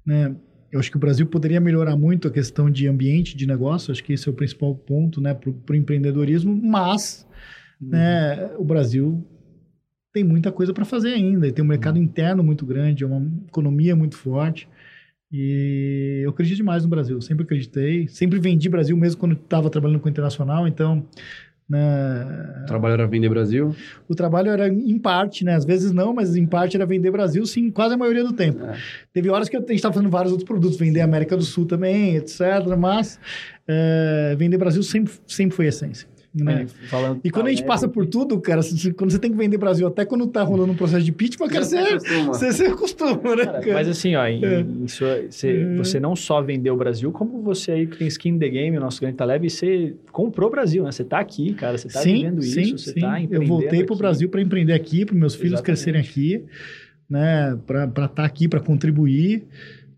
né? 0.04 0.34
Eu 0.74 0.80
acho 0.80 0.90
que 0.90 0.96
o 0.96 1.00
Brasil 1.00 1.24
poderia 1.24 1.60
melhorar 1.60 1.96
muito 1.96 2.26
a 2.26 2.30
questão 2.32 2.68
de 2.68 2.88
ambiente 2.88 3.36
de 3.36 3.46
negócio, 3.46 3.92
acho 3.92 4.02
que 4.02 4.12
esse 4.12 4.28
é 4.28 4.32
o 4.32 4.34
principal 4.34 4.74
ponto, 4.74 5.20
né, 5.20 5.32
para 5.32 5.72
o 5.72 5.74
empreendedorismo, 5.76 6.52
mas, 6.52 7.24
né, 7.80 8.50
o 8.58 8.64
Brasil 8.64 9.24
tem 10.12 10.24
muita 10.24 10.50
coisa 10.50 10.74
para 10.74 10.84
fazer 10.84 11.10
ainda, 11.10 11.46
e 11.46 11.52
tem 11.52 11.64
um 11.64 11.68
mercado 11.68 11.96
interno 11.96 12.42
muito 12.42 12.66
grande, 12.66 13.04
é 13.04 13.06
uma 13.06 13.24
economia 13.46 13.94
muito 13.94 14.16
forte, 14.16 14.68
e 15.30 16.22
eu 16.24 16.30
acredito 16.30 16.56
demais 16.56 16.82
no 16.82 16.88
Brasil, 16.88 17.20
sempre 17.20 17.44
acreditei, 17.44 18.08
sempre 18.08 18.40
vendi 18.40 18.68
Brasil 18.68 18.96
mesmo 18.96 19.20
quando 19.20 19.36
estava 19.36 19.70
trabalhando 19.70 20.00
com 20.00 20.08
o 20.08 20.10
internacional, 20.10 20.66
então 20.66 21.06
Né? 21.68 22.62
O 22.62 22.66
trabalho 22.66 22.92
era 22.92 23.06
vender 23.06 23.28
Brasil? 23.28 23.74
O 24.06 24.14
trabalho 24.14 24.50
era 24.50 24.68
em 24.68 24.98
parte, 24.98 25.44
né? 25.44 25.54
Às 25.54 25.64
vezes 25.64 25.92
não, 25.92 26.12
mas 26.12 26.36
em 26.36 26.46
parte 26.46 26.76
era 26.76 26.84
vender 26.84 27.10
Brasil, 27.10 27.44
sim, 27.46 27.70
quase 27.70 27.94
a 27.94 27.96
maioria 27.96 28.22
do 28.22 28.32
tempo. 28.32 28.62
É. 28.64 28.76
Teve 29.12 29.30
horas 29.30 29.48
que 29.48 29.56
a 29.56 29.60
gente 29.60 29.74
estava 29.74 29.94
fazendo 29.94 30.10
vários 30.10 30.30
outros 30.30 30.46
produtos, 30.46 30.78
vender 30.78 31.00
América 31.00 31.36
do 31.36 31.42
Sul 31.42 31.64
também, 31.64 32.16
etc. 32.16 32.40
Mas 32.78 33.18
é, 33.66 34.34
vender 34.36 34.58
Brasil 34.58 34.82
sempre, 34.82 35.14
sempre 35.26 35.56
foi 35.56 35.66
a 35.66 35.68
essência. 35.70 36.13
Né? 36.34 36.66
Falando, 36.88 37.20
E 37.22 37.30
quando 37.30 37.46
a 37.46 37.50
gente 37.50 37.62
é, 37.62 37.66
passa 37.66 37.86
por 37.86 38.06
tudo, 38.06 38.40
cara, 38.40 38.60
quando 38.96 39.12
você 39.12 39.20
tem 39.20 39.30
que 39.30 39.36
vender 39.36 39.56
Brasil, 39.56 39.86
até 39.86 40.04
quando 40.04 40.26
tá 40.26 40.42
rolando 40.42 40.72
um 40.72 40.74
processo 40.74 41.04
de 41.04 41.12
pitch, 41.12 41.36
cara, 41.36 41.62
você, 41.64 41.78
acostuma. 41.78 42.24
você 42.34 42.52
se 42.52 42.64
acostuma, 42.64 43.36
né? 43.36 43.44
Cara, 43.44 43.60
cara? 43.60 43.72
mas 43.74 43.88
assim, 43.88 44.16
ó, 44.16 44.26
em- 44.26 44.44
É. 44.44 44.60
em 44.62 44.88
sua- 44.88 45.22
você, 45.30 45.50
É. 45.62 45.76
você 45.76 46.00
não 46.00 46.16
só 46.16 46.42
vendeu 46.42 46.74
o 46.74 46.76
Brasil, 46.76 47.12
como 47.12 47.40
você 47.40 47.70
aí 47.70 47.86
que 47.86 47.96
tem 47.98 48.08
skin 48.08 48.30
in 48.30 48.38
the 48.40 48.48
game, 48.48 48.76
o 48.76 48.80
nosso 48.80 49.00
grande 49.00 49.16
Taleb, 49.16 49.48
você 49.48 49.94
comprou 50.10 50.48
o 50.48 50.50
Brasil, 50.50 50.82
né? 50.82 50.90
Você 50.90 51.04
tá 51.04 51.20
aqui, 51.20 51.54
cara, 51.54 51.78
você 51.78 51.86
tá 51.86 52.00
vivendo 52.02 52.42
sim, 52.42 52.62
isso, 52.62 52.78
você 52.78 52.92
sim. 52.94 53.00
tá 53.00 53.20
Eu 53.20 53.24
empreendendo 53.26 53.48
voltei 53.48 53.84
pro 53.84 53.94
aqui. 53.94 54.02
Brasil 54.02 54.28
para 54.28 54.40
empreender 54.42 54.72
aqui, 54.72 55.04
para 55.06 55.14
meus 55.14 55.36
filhos 55.36 55.52
Exatamente. 55.60 55.84
crescerem 55.84 56.00
aqui, 56.00 56.44
né? 57.08 57.56
Para 57.64 58.06
estar 58.06 58.24
aqui, 58.24 58.48
para 58.48 58.58
contribuir, 58.58 59.44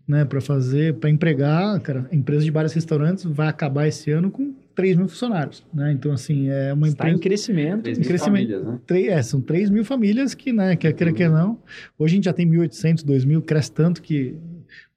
né? 0.07 0.23
Para 0.25 0.39
fazer, 0.41 0.95
para 0.95 1.09
empregar, 1.09 1.79
cara. 1.81 2.07
A 2.11 2.15
empresa 2.15 2.43
de 2.43 2.51
bares 2.51 2.71
e 2.71 2.75
restaurantes 2.75 3.23
vai 3.25 3.47
acabar 3.47 3.87
esse 3.87 4.09
ano 4.11 4.31
com 4.31 4.53
3 4.75 4.95
mil 4.95 5.07
funcionários, 5.07 5.65
né? 5.73 5.91
Então, 5.91 6.11
assim, 6.11 6.49
é 6.49 6.71
uma 6.73 6.87
Está 6.87 7.05
em 7.05 7.15
empresa... 7.15 7.23
crescimento. 7.23 7.81
Três 7.83 7.97
Em 7.97 8.01
mil 8.01 8.07
crescimento. 8.09 8.47
famílias, 8.49 8.63
né? 8.65 8.79
Três- 8.85 9.07
é, 9.09 9.21
são 9.23 9.41
3 9.41 9.69
mil 9.69 9.83
famílias 9.83 10.33
que, 10.35 10.53
né, 10.53 10.75
quer 10.75 10.93
queira 10.93 11.11
que 11.11 11.27
não. 11.27 11.59
Hoje 11.97 12.13
a 12.13 12.15
gente 12.15 12.25
já 12.25 12.33
tem 12.33 12.47
1.800, 12.47 13.03
2.000, 13.03 13.41
cresce 13.41 13.71
tanto 13.71 14.01
que... 14.01 14.35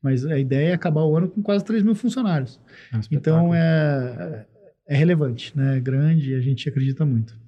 Mas 0.02 0.24
a 0.24 0.38
ideia 0.38 0.68
é 0.70 0.72
acabar 0.72 1.02
o 1.04 1.16
ano 1.16 1.28
com 1.28 1.42
quase 1.42 1.64
3 1.64 1.82
mil 1.82 1.94
funcionários. 1.94 2.58
Então, 3.10 3.54
é, 3.54 4.46
é 4.88 4.96
relevante, 4.96 5.52
né? 5.56 5.76
É 5.76 5.80
grande 5.80 6.30
e 6.32 6.34
a 6.34 6.40
gente 6.40 6.66
acredita 6.68 7.04
muito. 7.04 7.38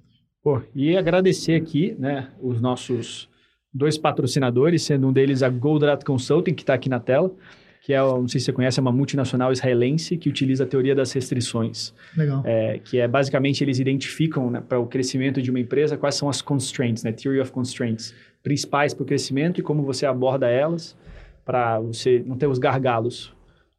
Pô, 0.43 0.61
e 0.75 0.97
agradecer 0.97 1.55
aqui, 1.55 1.95
né, 1.99 2.29
os 2.43 2.61
nossos 2.61 3.29
dois 3.73 3.97
patrocinadores, 3.97 4.83
sendo 4.83 5.09
um 5.09 5.13
deles 5.13 5.43
a 5.43 5.49
Goldratt 5.49 6.05
Consulting, 6.05 6.55
que 6.55 6.63
está 6.63 6.75
aqui 6.75 6.89
na 6.89 7.01
tela, 7.01 7.31
que 7.83 7.93
é, 7.93 7.99
não 7.99 8.29
sei 8.29 8.39
se 8.39 8.47
você 8.47 8.53
conhece, 8.53 8.79
é 8.79 8.83
uma 8.83 8.93
multinacional 8.93 9.51
israelense 9.51 10.17
que 10.17 10.29
utiliza 10.29 10.63
a 10.63 10.67
teoria 10.67 10.95
das 10.95 11.11
restrições. 11.13 11.93
Legal. 12.17 12.43
É, 12.47 12.79
que 12.79 13.01
é 13.01 13.09
basicamente 13.09 13.65
eles 13.65 13.81
identificam 13.81 14.51
né, 14.51 14.63
para 14.67 14.79
o 14.79 14.87
crescimento 14.87 15.43
de 15.43 15.51
uma 15.51 15.59
empresa 15.59 15.97
quais 15.97 16.15
são 16.15 16.29
as 16.29 16.41
constraints, 16.41 17.03
né, 17.03 17.11
theory 17.11 17.41
of 17.41 17.51
constraints, 17.51 18.15
principais 18.43 18.95
para 18.95 19.03
o 19.03 19.07
crescimento 19.07 19.59
e 19.59 19.63
como 19.63 19.83
você 19.83 20.07
aborda 20.07 20.49
elas 20.49 20.97
para 21.45 21.81
você 21.81 22.23
não 22.25 22.37
ter 22.37 22.47
os 22.47 22.59
gargalos, 22.59 23.35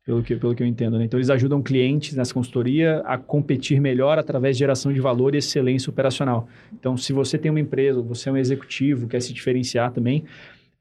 pelo 0.06 0.22
que, 0.22 0.36
pelo 0.36 0.54
que 0.54 0.62
eu 0.62 0.68
entendo. 0.68 0.98
Né? 0.98 1.06
Então 1.06 1.18
eles 1.18 1.30
ajudam 1.30 1.62
clientes 1.62 2.16
nessa 2.16 2.34
consultoria 2.34 3.02
a 3.06 3.18
competir 3.18 3.80
melhor 3.80 4.20
através 4.20 4.58
de 4.58 4.60
geração 4.60 4.92
de 4.92 5.00
valor 5.00 5.34
e 5.36 5.38
excelência 5.38 5.90
operacional. 5.90 6.48
Então 6.74 6.98
se 6.98 7.14
você 7.14 7.38
tem 7.38 7.50
uma 7.50 7.60
empresa, 7.60 8.02
você 8.02 8.30
é 8.30 8.32
um 8.32 8.38
executivo, 8.38 9.08
quer 9.08 9.22
se 9.22 9.34
diferenciar 9.34 9.92
também, 9.92 10.24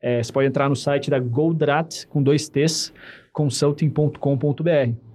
é, 0.00 0.22
você 0.22 0.32
pode 0.32 0.48
entrar 0.48 0.68
no 0.68 0.74
site 0.74 1.08
da 1.08 1.20
Goldrat 1.20 2.06
com 2.08 2.20
dois 2.22 2.48
T's, 2.48 2.92
consulting.com.br. 3.32 5.11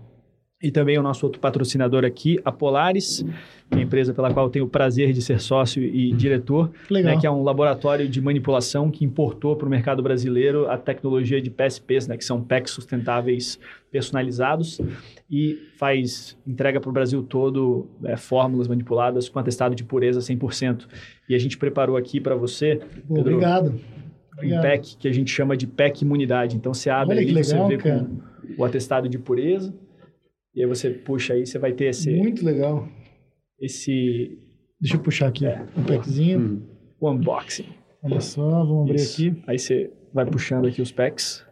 E 0.59 0.71
também 0.71 0.97
o 0.97 1.03
nosso 1.03 1.23
outro 1.23 1.39
patrocinador 1.39 2.03
aqui, 2.03 2.39
a 2.43 2.51
Polaris, 2.51 3.23
que 3.69 3.77
é 3.77 3.79
a 3.79 3.81
empresa 3.83 4.11
pela 4.11 4.33
qual 4.33 4.47
eu 4.47 4.49
tenho 4.49 4.65
o 4.65 4.67
prazer 4.67 5.13
de 5.13 5.21
ser 5.21 5.39
sócio 5.39 5.83
e 5.83 6.11
diretor, 6.13 6.71
Legal. 6.89 7.13
né, 7.13 7.21
que 7.21 7.27
é 7.27 7.31
um 7.31 7.43
laboratório 7.43 8.09
de 8.09 8.19
manipulação 8.19 8.89
que 8.89 9.05
importou 9.05 9.55
para 9.55 9.67
o 9.67 9.69
mercado 9.69 10.01
brasileiro 10.01 10.67
a 10.67 10.75
tecnologia 10.75 11.39
de 11.39 11.51
PSPs, 11.51 12.07
né, 12.07 12.17
que 12.17 12.25
são 12.25 12.41
packs 12.41 12.73
sustentáveis 12.73 13.59
personalizados, 13.91 14.81
e 15.29 15.59
faz 15.77 16.35
entrega 16.47 16.79
para 16.79 16.89
o 16.89 16.93
Brasil 16.93 17.21
todo 17.21 17.87
é, 18.03 18.17
fórmulas 18.17 18.67
manipuladas 18.67 19.29
com 19.29 19.37
atestado 19.37 19.75
de 19.75 19.83
pureza 19.83 20.21
100%. 20.21 20.87
E 21.29 21.35
a 21.35 21.37
gente 21.37 21.55
preparou 21.55 21.95
aqui 21.95 22.19
para 22.19 22.33
você 22.33 22.79
Pedro, 23.07 23.35
obrigado. 23.35 23.79
um 24.41 24.61
pack 24.61 24.97
que 24.97 25.07
a 25.07 25.13
gente 25.13 25.29
chama 25.29 25.55
de 25.55 25.67
pack 25.67 26.03
imunidade. 26.03 26.55
Então 26.55 26.73
você 26.73 26.89
abre 26.89 27.17
Olha 27.17 27.21
ali, 27.21 27.35
que 27.35 27.43
você 27.43 27.59
legal, 27.59 27.67
vê 27.99 28.55
o 28.57 28.65
atestado 28.65 29.07
de 29.07 29.19
pureza, 29.19 29.71
e 30.57 30.61
aí 30.61 30.65
você 30.67 30.89
puxa 30.89 31.33
aí, 31.33 31.45
você 31.45 31.57
vai 31.59 31.71
ter 31.71 31.85
esse, 31.85 32.11
Muito 32.11 32.43
legal. 32.45 32.87
esse 33.61 34.37
Deixa 34.79 34.95
eu 34.95 34.99
puxar 35.01 35.27
aqui 35.29 35.45
É. 35.45 35.65
um 35.77 35.83
packzinho. 35.83 36.39
Hum. 36.39 36.61
unboxing. 37.01 37.65
Olha 38.03 38.19
só, 38.21 38.41
vamos 38.63 38.83
abrir 38.89 38.95
Isso. 38.95 39.13
aqui. 39.27 39.43
Aí 39.47 39.57
você 39.59 39.91
vai 40.13 40.25
puxando 40.25 40.67
aqui 40.67 40.81
os 40.81 40.91
packs, 40.91 41.45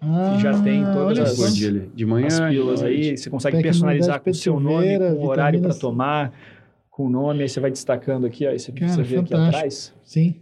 Ah, 0.00 0.38
já 0.40 0.62
tem 0.62 0.84
todas 0.84 1.18
as- 1.18 1.30
só. 1.36 1.44
Por 1.46 1.52
dia 1.52 1.68
ali. 1.68 1.90
De 1.94 2.06
manhã. 2.06 2.26
as 2.28 2.40
pílulas 2.40 2.82
aí, 2.82 3.16
você 3.16 3.28
consegue 3.30 3.56
Pack 3.56 3.62
personalizar 3.64 4.20
com 4.22 4.30
o 4.30 4.34
seu 4.34 4.60
nome, 4.60 4.96
com 4.98 5.24
o 5.24 5.26
horário 5.28 5.60
para 5.60 5.74
tomar, 5.74 6.32
com 6.90 7.06
o 7.06 7.10
nome, 7.10 7.42
aí 7.42 7.48
você 7.48 7.58
vai 7.60 7.70
destacando 7.70 8.24
aqui, 8.26 8.46
ó, 8.46 8.50
aí 8.50 8.58
você, 8.58 8.70
Cara, 8.72 8.92
você 8.92 9.02
vê 9.02 9.16
aqui 9.18 9.28
fantástico. 9.30 9.56
atrás. 9.56 9.94
Sim. 10.04 10.36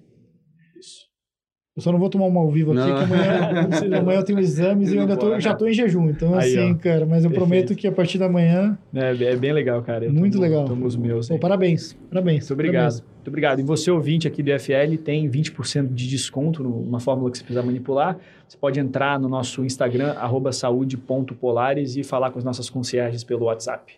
Eu 1.77 1.83
só 1.83 1.93
não 1.93 1.99
vou 1.99 2.09
tomar 2.09 2.25
uma 2.25 2.41
ao 2.41 2.51
vivo 2.51 2.73
aqui, 2.73 2.81
Não. 2.81 2.97
que 2.97 3.05
amanhã, 3.05 3.99
amanhã 4.01 4.19
eu 4.21 4.25
tenho 4.25 4.39
exames 4.39 4.91
e 4.91 4.97
eu 4.97 5.03
ainda 5.03 5.15
tô, 5.15 5.39
já 5.39 5.55
tô 5.55 5.67
em 5.67 5.75
jejum. 5.75 6.09
Então, 6.09 6.35
Aí, 6.35 6.57
assim, 6.57 6.73
ó. 6.73 6.75
cara, 6.77 7.05
mas 7.05 7.23
eu 7.23 7.31
Perfeito. 7.31 7.35
prometo 7.35 7.75
que 7.75 7.87
a 7.87 7.93
partir 7.93 8.17
da 8.17 8.31
manhã. 8.31 8.79
É, 8.95 9.11
é 9.25 9.37
bem 9.37 9.53
legal, 9.53 9.83
cara. 9.83 10.07
Eu 10.07 10.13
Muito 10.13 10.33
tomo- 10.33 10.43
legal. 10.45 10.65
Tomo 10.65 10.87
os 10.87 10.97
meus. 10.97 11.29
Pô, 11.29 11.39
parabéns. 11.39 11.93
Parabéns. 12.09 12.39
Muito 12.45 12.53
obrigado. 12.55 12.83
Parabéns. 12.93 13.05
Muito 13.17 13.29
obrigado. 13.29 13.59
E 13.61 13.63
você, 13.63 13.91
ouvinte 13.91 14.27
aqui 14.27 14.43
do 14.43 14.51
FL, 14.59 14.97
tem 15.05 15.29
20% 15.29 15.93
de 15.93 16.09
desconto 16.09 16.63
numa 16.63 16.99
fórmula 16.99 17.31
que 17.31 17.37
você 17.37 17.45
precisar 17.45 17.63
manipular. 17.67 18.17
Você 18.49 18.57
pode 18.57 18.81
entrar 18.81 19.21
no 19.21 19.29
nosso 19.29 19.63
Instagram, 19.63 20.15
saúde.polares 20.53 21.95
e 21.97 22.03
falar 22.03 22.31
com 22.31 22.39
as 22.39 22.45
nossas 22.45 22.71
concierges 22.71 23.23
pelo 23.23 23.45
WhatsApp. 23.45 23.93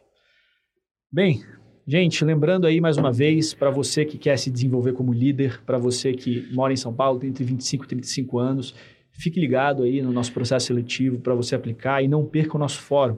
Bem, 1.13 1.43
gente, 1.91 2.23
lembrando 2.23 2.67
aí 2.67 2.83
mais 2.83 2.99
uma 2.99 3.11
vez, 3.11 3.55
para 3.55 3.71
você 3.71 4.05
que 4.05 4.19
quer 4.19 4.37
se 4.37 4.51
desenvolver 4.51 4.93
como 4.93 5.11
líder, 5.11 5.63
para 5.65 5.79
você 5.79 6.13
que 6.13 6.47
mora 6.53 6.71
em 6.71 6.77
São 6.77 6.93
Paulo, 6.93 7.19
tem 7.19 7.31
entre 7.31 7.43
25 7.43 7.87
e 7.87 7.89
35 7.89 8.39
anos, 8.39 8.75
fique 9.11 9.41
ligado 9.41 9.85
aí 9.85 10.03
no 10.03 10.13
nosso 10.13 10.31
processo 10.31 10.67
seletivo 10.67 11.19
para 11.19 11.35
você 11.35 11.55
aplicar 11.55 12.03
e 12.03 12.07
não 12.07 12.27
perca 12.27 12.59
o 12.59 12.61
nosso 12.61 12.79
fórum. 12.83 13.17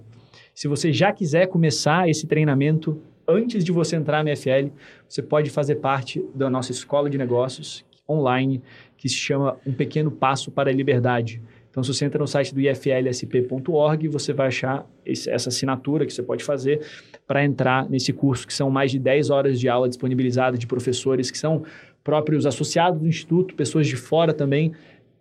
Se 0.55 0.69
você 0.69 0.93
já 0.93 1.13
quiser 1.13 1.49
começar 1.49 2.09
esse 2.09 2.29
treinamento 2.29 3.03
antes 3.27 3.65
de 3.65 3.73
você 3.73 3.97
entrar 3.97 4.23
no 4.23 4.37
FL, 4.37 4.71
você 5.09 5.21
pode 5.21 5.51
fazer 5.51 5.77
parte 5.77 6.25
da 6.33 6.49
nossa 6.49 6.71
escola 6.71 7.11
de 7.11 7.19
negócios 7.19 7.85
online, 8.09 8.63
que 8.97 9.09
se 9.09 9.17
chama 9.17 9.57
Um 9.67 9.73
Pequeno 9.73 10.13
Passo 10.13 10.53
para 10.53 10.71
a 10.71 10.73
Liberdade. 10.73 11.43
Então, 11.71 11.83
se 11.85 11.93
você 11.95 12.05
entra 12.05 12.19
no 12.19 12.27
site 12.27 12.53
do 12.53 12.61
iflsp.org, 12.61 14.09
você 14.09 14.33
vai 14.33 14.49
achar 14.49 14.85
esse- 15.07 15.31
essa 15.31 15.49
assinatura 15.51 16.05
que 16.05 16.13
você 16.13 16.23
pode 16.23 16.43
fazer 16.43 16.81
para 17.27 17.45
entrar 17.45 17.89
nesse 17.89 18.13
curso, 18.13 18.47
que 18.47 18.53
são 18.53 18.71
mais 18.71 18.91
de 18.91 18.99
10 18.99 19.31
horas 19.31 19.59
de 19.61 19.69
aula 19.69 19.89
disponibilizadas 19.89 20.59
de 20.59 20.67
professores 20.67 21.31
que 21.31 21.39
são 21.39 21.63
próprios 22.03 22.45
associados 22.47 23.01
do 23.01 23.07
Instituto, 23.07 23.55
pessoas 23.55 23.87
de 23.87 23.95
fora 23.97 24.33
também, 24.33 24.73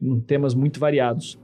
em 0.02 0.20
temas 0.22 0.56
muito 0.56 0.80
variados. 0.80 1.38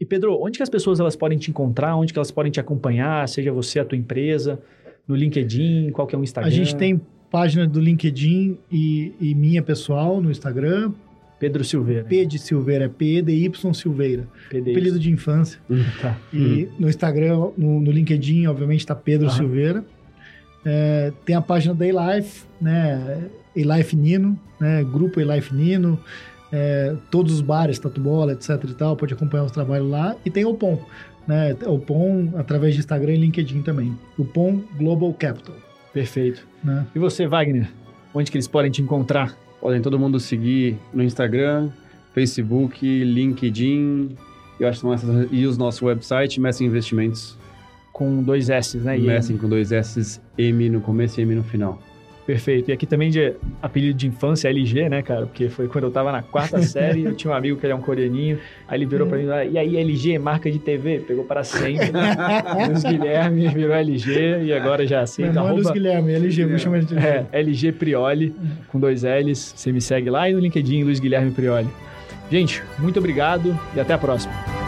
E 0.00 0.06
Pedro, 0.06 0.38
onde 0.40 0.56
que 0.58 0.62
as 0.62 0.70
pessoas 0.70 0.98
elas 1.00 1.16
podem 1.16 1.36
te 1.36 1.50
encontrar? 1.50 1.94
Onde 1.96 2.12
que 2.12 2.18
elas 2.18 2.30
podem 2.30 2.50
te 2.50 2.58
acompanhar? 2.60 3.28
Seja 3.28 3.52
você, 3.52 3.80
a 3.80 3.84
tua 3.84 3.98
empresa, 3.98 4.58
no 5.06 5.14
LinkedIn, 5.14 5.90
qual 5.90 6.06
que 6.06 6.14
é 6.14 6.18
o 6.18 6.22
Instagram? 6.22 6.48
A 6.48 6.54
gente 6.54 6.74
tem 6.76 6.98
página 7.30 7.66
do 7.66 7.78
LinkedIn 7.80 8.56
e, 8.72 9.12
e 9.20 9.34
minha 9.34 9.62
pessoal 9.62 10.20
no 10.22 10.30
Instagram. 10.30 10.92
Pedro 11.40 11.64
Silveira. 11.64 12.04
P 12.04 12.24
de 12.26 12.38
Silveira, 12.38 12.84
é 12.84 12.88
P-E-D-Y 12.88 13.72
Silveira. 13.74 14.28
PDI. 14.50 14.60
Apelido 14.70 14.98
de 14.98 15.10
infância. 15.10 15.58
Tá. 16.00 16.16
E 16.32 16.68
no 16.78 16.88
Instagram, 16.88 17.50
no, 17.56 17.80
no 17.80 17.90
LinkedIn, 17.90 18.46
obviamente, 18.46 18.80
está 18.80 18.94
Pedro 18.94 19.26
Aham. 19.26 19.36
Silveira. 19.36 19.84
É, 20.64 21.12
tem 21.24 21.34
a 21.34 21.40
página 21.40 21.74
da 21.74 21.86
Elife, 21.86 22.44
né? 22.60 23.24
Elife 23.56 23.96
Nino, 23.96 24.38
né? 24.60 24.84
Grupo 24.84 25.18
Elife 25.18 25.54
Nino. 25.54 25.98
É, 26.52 26.94
todos 27.10 27.32
os 27.34 27.40
bares, 27.40 27.78
Tatu 27.78 28.00
Bola, 28.00 28.32
etc 28.32 28.62
e 28.68 28.74
tal, 28.74 28.96
pode 28.96 29.14
acompanhar 29.14 29.44
os 29.44 29.52
trabalhos 29.52 29.88
lá. 29.88 30.16
E 30.24 30.30
tem 30.30 30.44
o 30.44 30.52
POM, 30.54 30.78
né? 31.26 31.56
O 31.66 31.78
POM 31.78 32.32
através 32.36 32.74
de 32.74 32.80
Instagram 32.80 33.14
e 33.14 33.16
LinkedIn 33.16 33.62
também. 33.62 33.96
O 34.18 34.24
POM 34.24 34.60
Global 34.76 35.12
Capital, 35.14 35.54
Perfeito. 35.94 36.46
né? 36.62 36.86
E 36.94 36.98
você, 36.98 37.26
Wagner? 37.26 37.70
Onde 38.12 38.30
que 38.30 38.36
eles 38.36 38.48
podem 38.48 38.70
te 38.70 38.82
encontrar? 38.82 39.34
Podem 39.60 39.82
todo 39.82 39.98
mundo 39.98 40.18
seguir 40.18 40.78
no 40.92 41.02
Instagram, 41.02 41.70
Facebook, 42.14 42.86
LinkedIn. 43.04 44.16
Eu 44.58 44.68
acho 44.68 44.78
que 44.78 44.82
são 44.82 44.92
essas. 44.92 45.28
E 45.30 45.46
os 45.46 45.58
nossos 45.58 45.82
website, 45.82 46.40
Messing 46.40 46.64
Investimentos. 46.64 47.36
Com 47.92 48.22
dois 48.22 48.48
S, 48.48 48.78
né? 48.78 48.96
Messing 48.96 49.36
com 49.36 49.48
dois 49.48 49.72
S, 49.72 50.20
M 50.38 50.70
no 50.70 50.80
começo 50.80 51.20
e 51.20 51.22
M 51.22 51.34
no 51.34 51.44
final. 51.44 51.78
Perfeito. 52.30 52.70
E 52.70 52.72
aqui 52.72 52.86
também 52.86 53.10
de 53.10 53.34
apelido 53.60 53.98
de 53.98 54.06
infância, 54.06 54.48
LG, 54.48 54.88
né, 54.88 55.02
cara? 55.02 55.26
Porque 55.26 55.48
foi 55.48 55.66
quando 55.66 55.84
eu 55.84 55.90
tava 55.90 56.12
na 56.12 56.22
quarta 56.22 56.62
série, 56.62 57.02
eu 57.02 57.12
tinha 57.12 57.32
um 57.32 57.34
amigo 57.34 57.58
que 57.58 57.66
ele 57.66 57.72
é 57.72 57.76
um 57.76 57.80
coreaninho, 57.80 58.38
aí 58.68 58.78
ele 58.78 58.86
virou 58.86 59.08
pra 59.08 59.18
mim, 59.18 59.24
e 59.50 59.58
aí 59.58 59.76
LG, 59.76 60.16
marca 60.20 60.48
de 60.48 60.60
TV, 60.60 61.00
pegou 61.00 61.24
para 61.24 61.42
sempre. 61.42 61.90
Luiz 62.68 62.84
Guilherme 62.84 63.48
virou 63.48 63.74
LG 63.74 64.44
e 64.44 64.52
agora 64.52 64.86
já 64.86 65.00
aceita. 65.00 65.32
irmão 65.32 65.48
é 65.48 65.52
Luiz 65.54 65.70
Guilherme, 65.72 66.12
LG, 66.12 66.46
vou 66.46 66.58
chamar 66.58 66.82
de 66.82 66.96
é, 66.96 67.26
LG 67.32 67.72
Prioli, 67.72 68.32
com 68.68 68.78
dois 68.78 69.02
L's. 69.02 69.52
Você 69.56 69.72
me 69.72 69.80
segue 69.80 70.08
lá 70.08 70.30
e 70.30 70.32
no 70.32 70.38
LinkedIn, 70.38 70.84
Luiz 70.84 71.00
Guilherme 71.00 71.32
Prioli. 71.32 71.68
Gente, 72.30 72.62
muito 72.78 73.00
obrigado 73.00 73.58
e 73.74 73.80
até 73.80 73.94
a 73.94 73.98
próxima. 73.98 74.59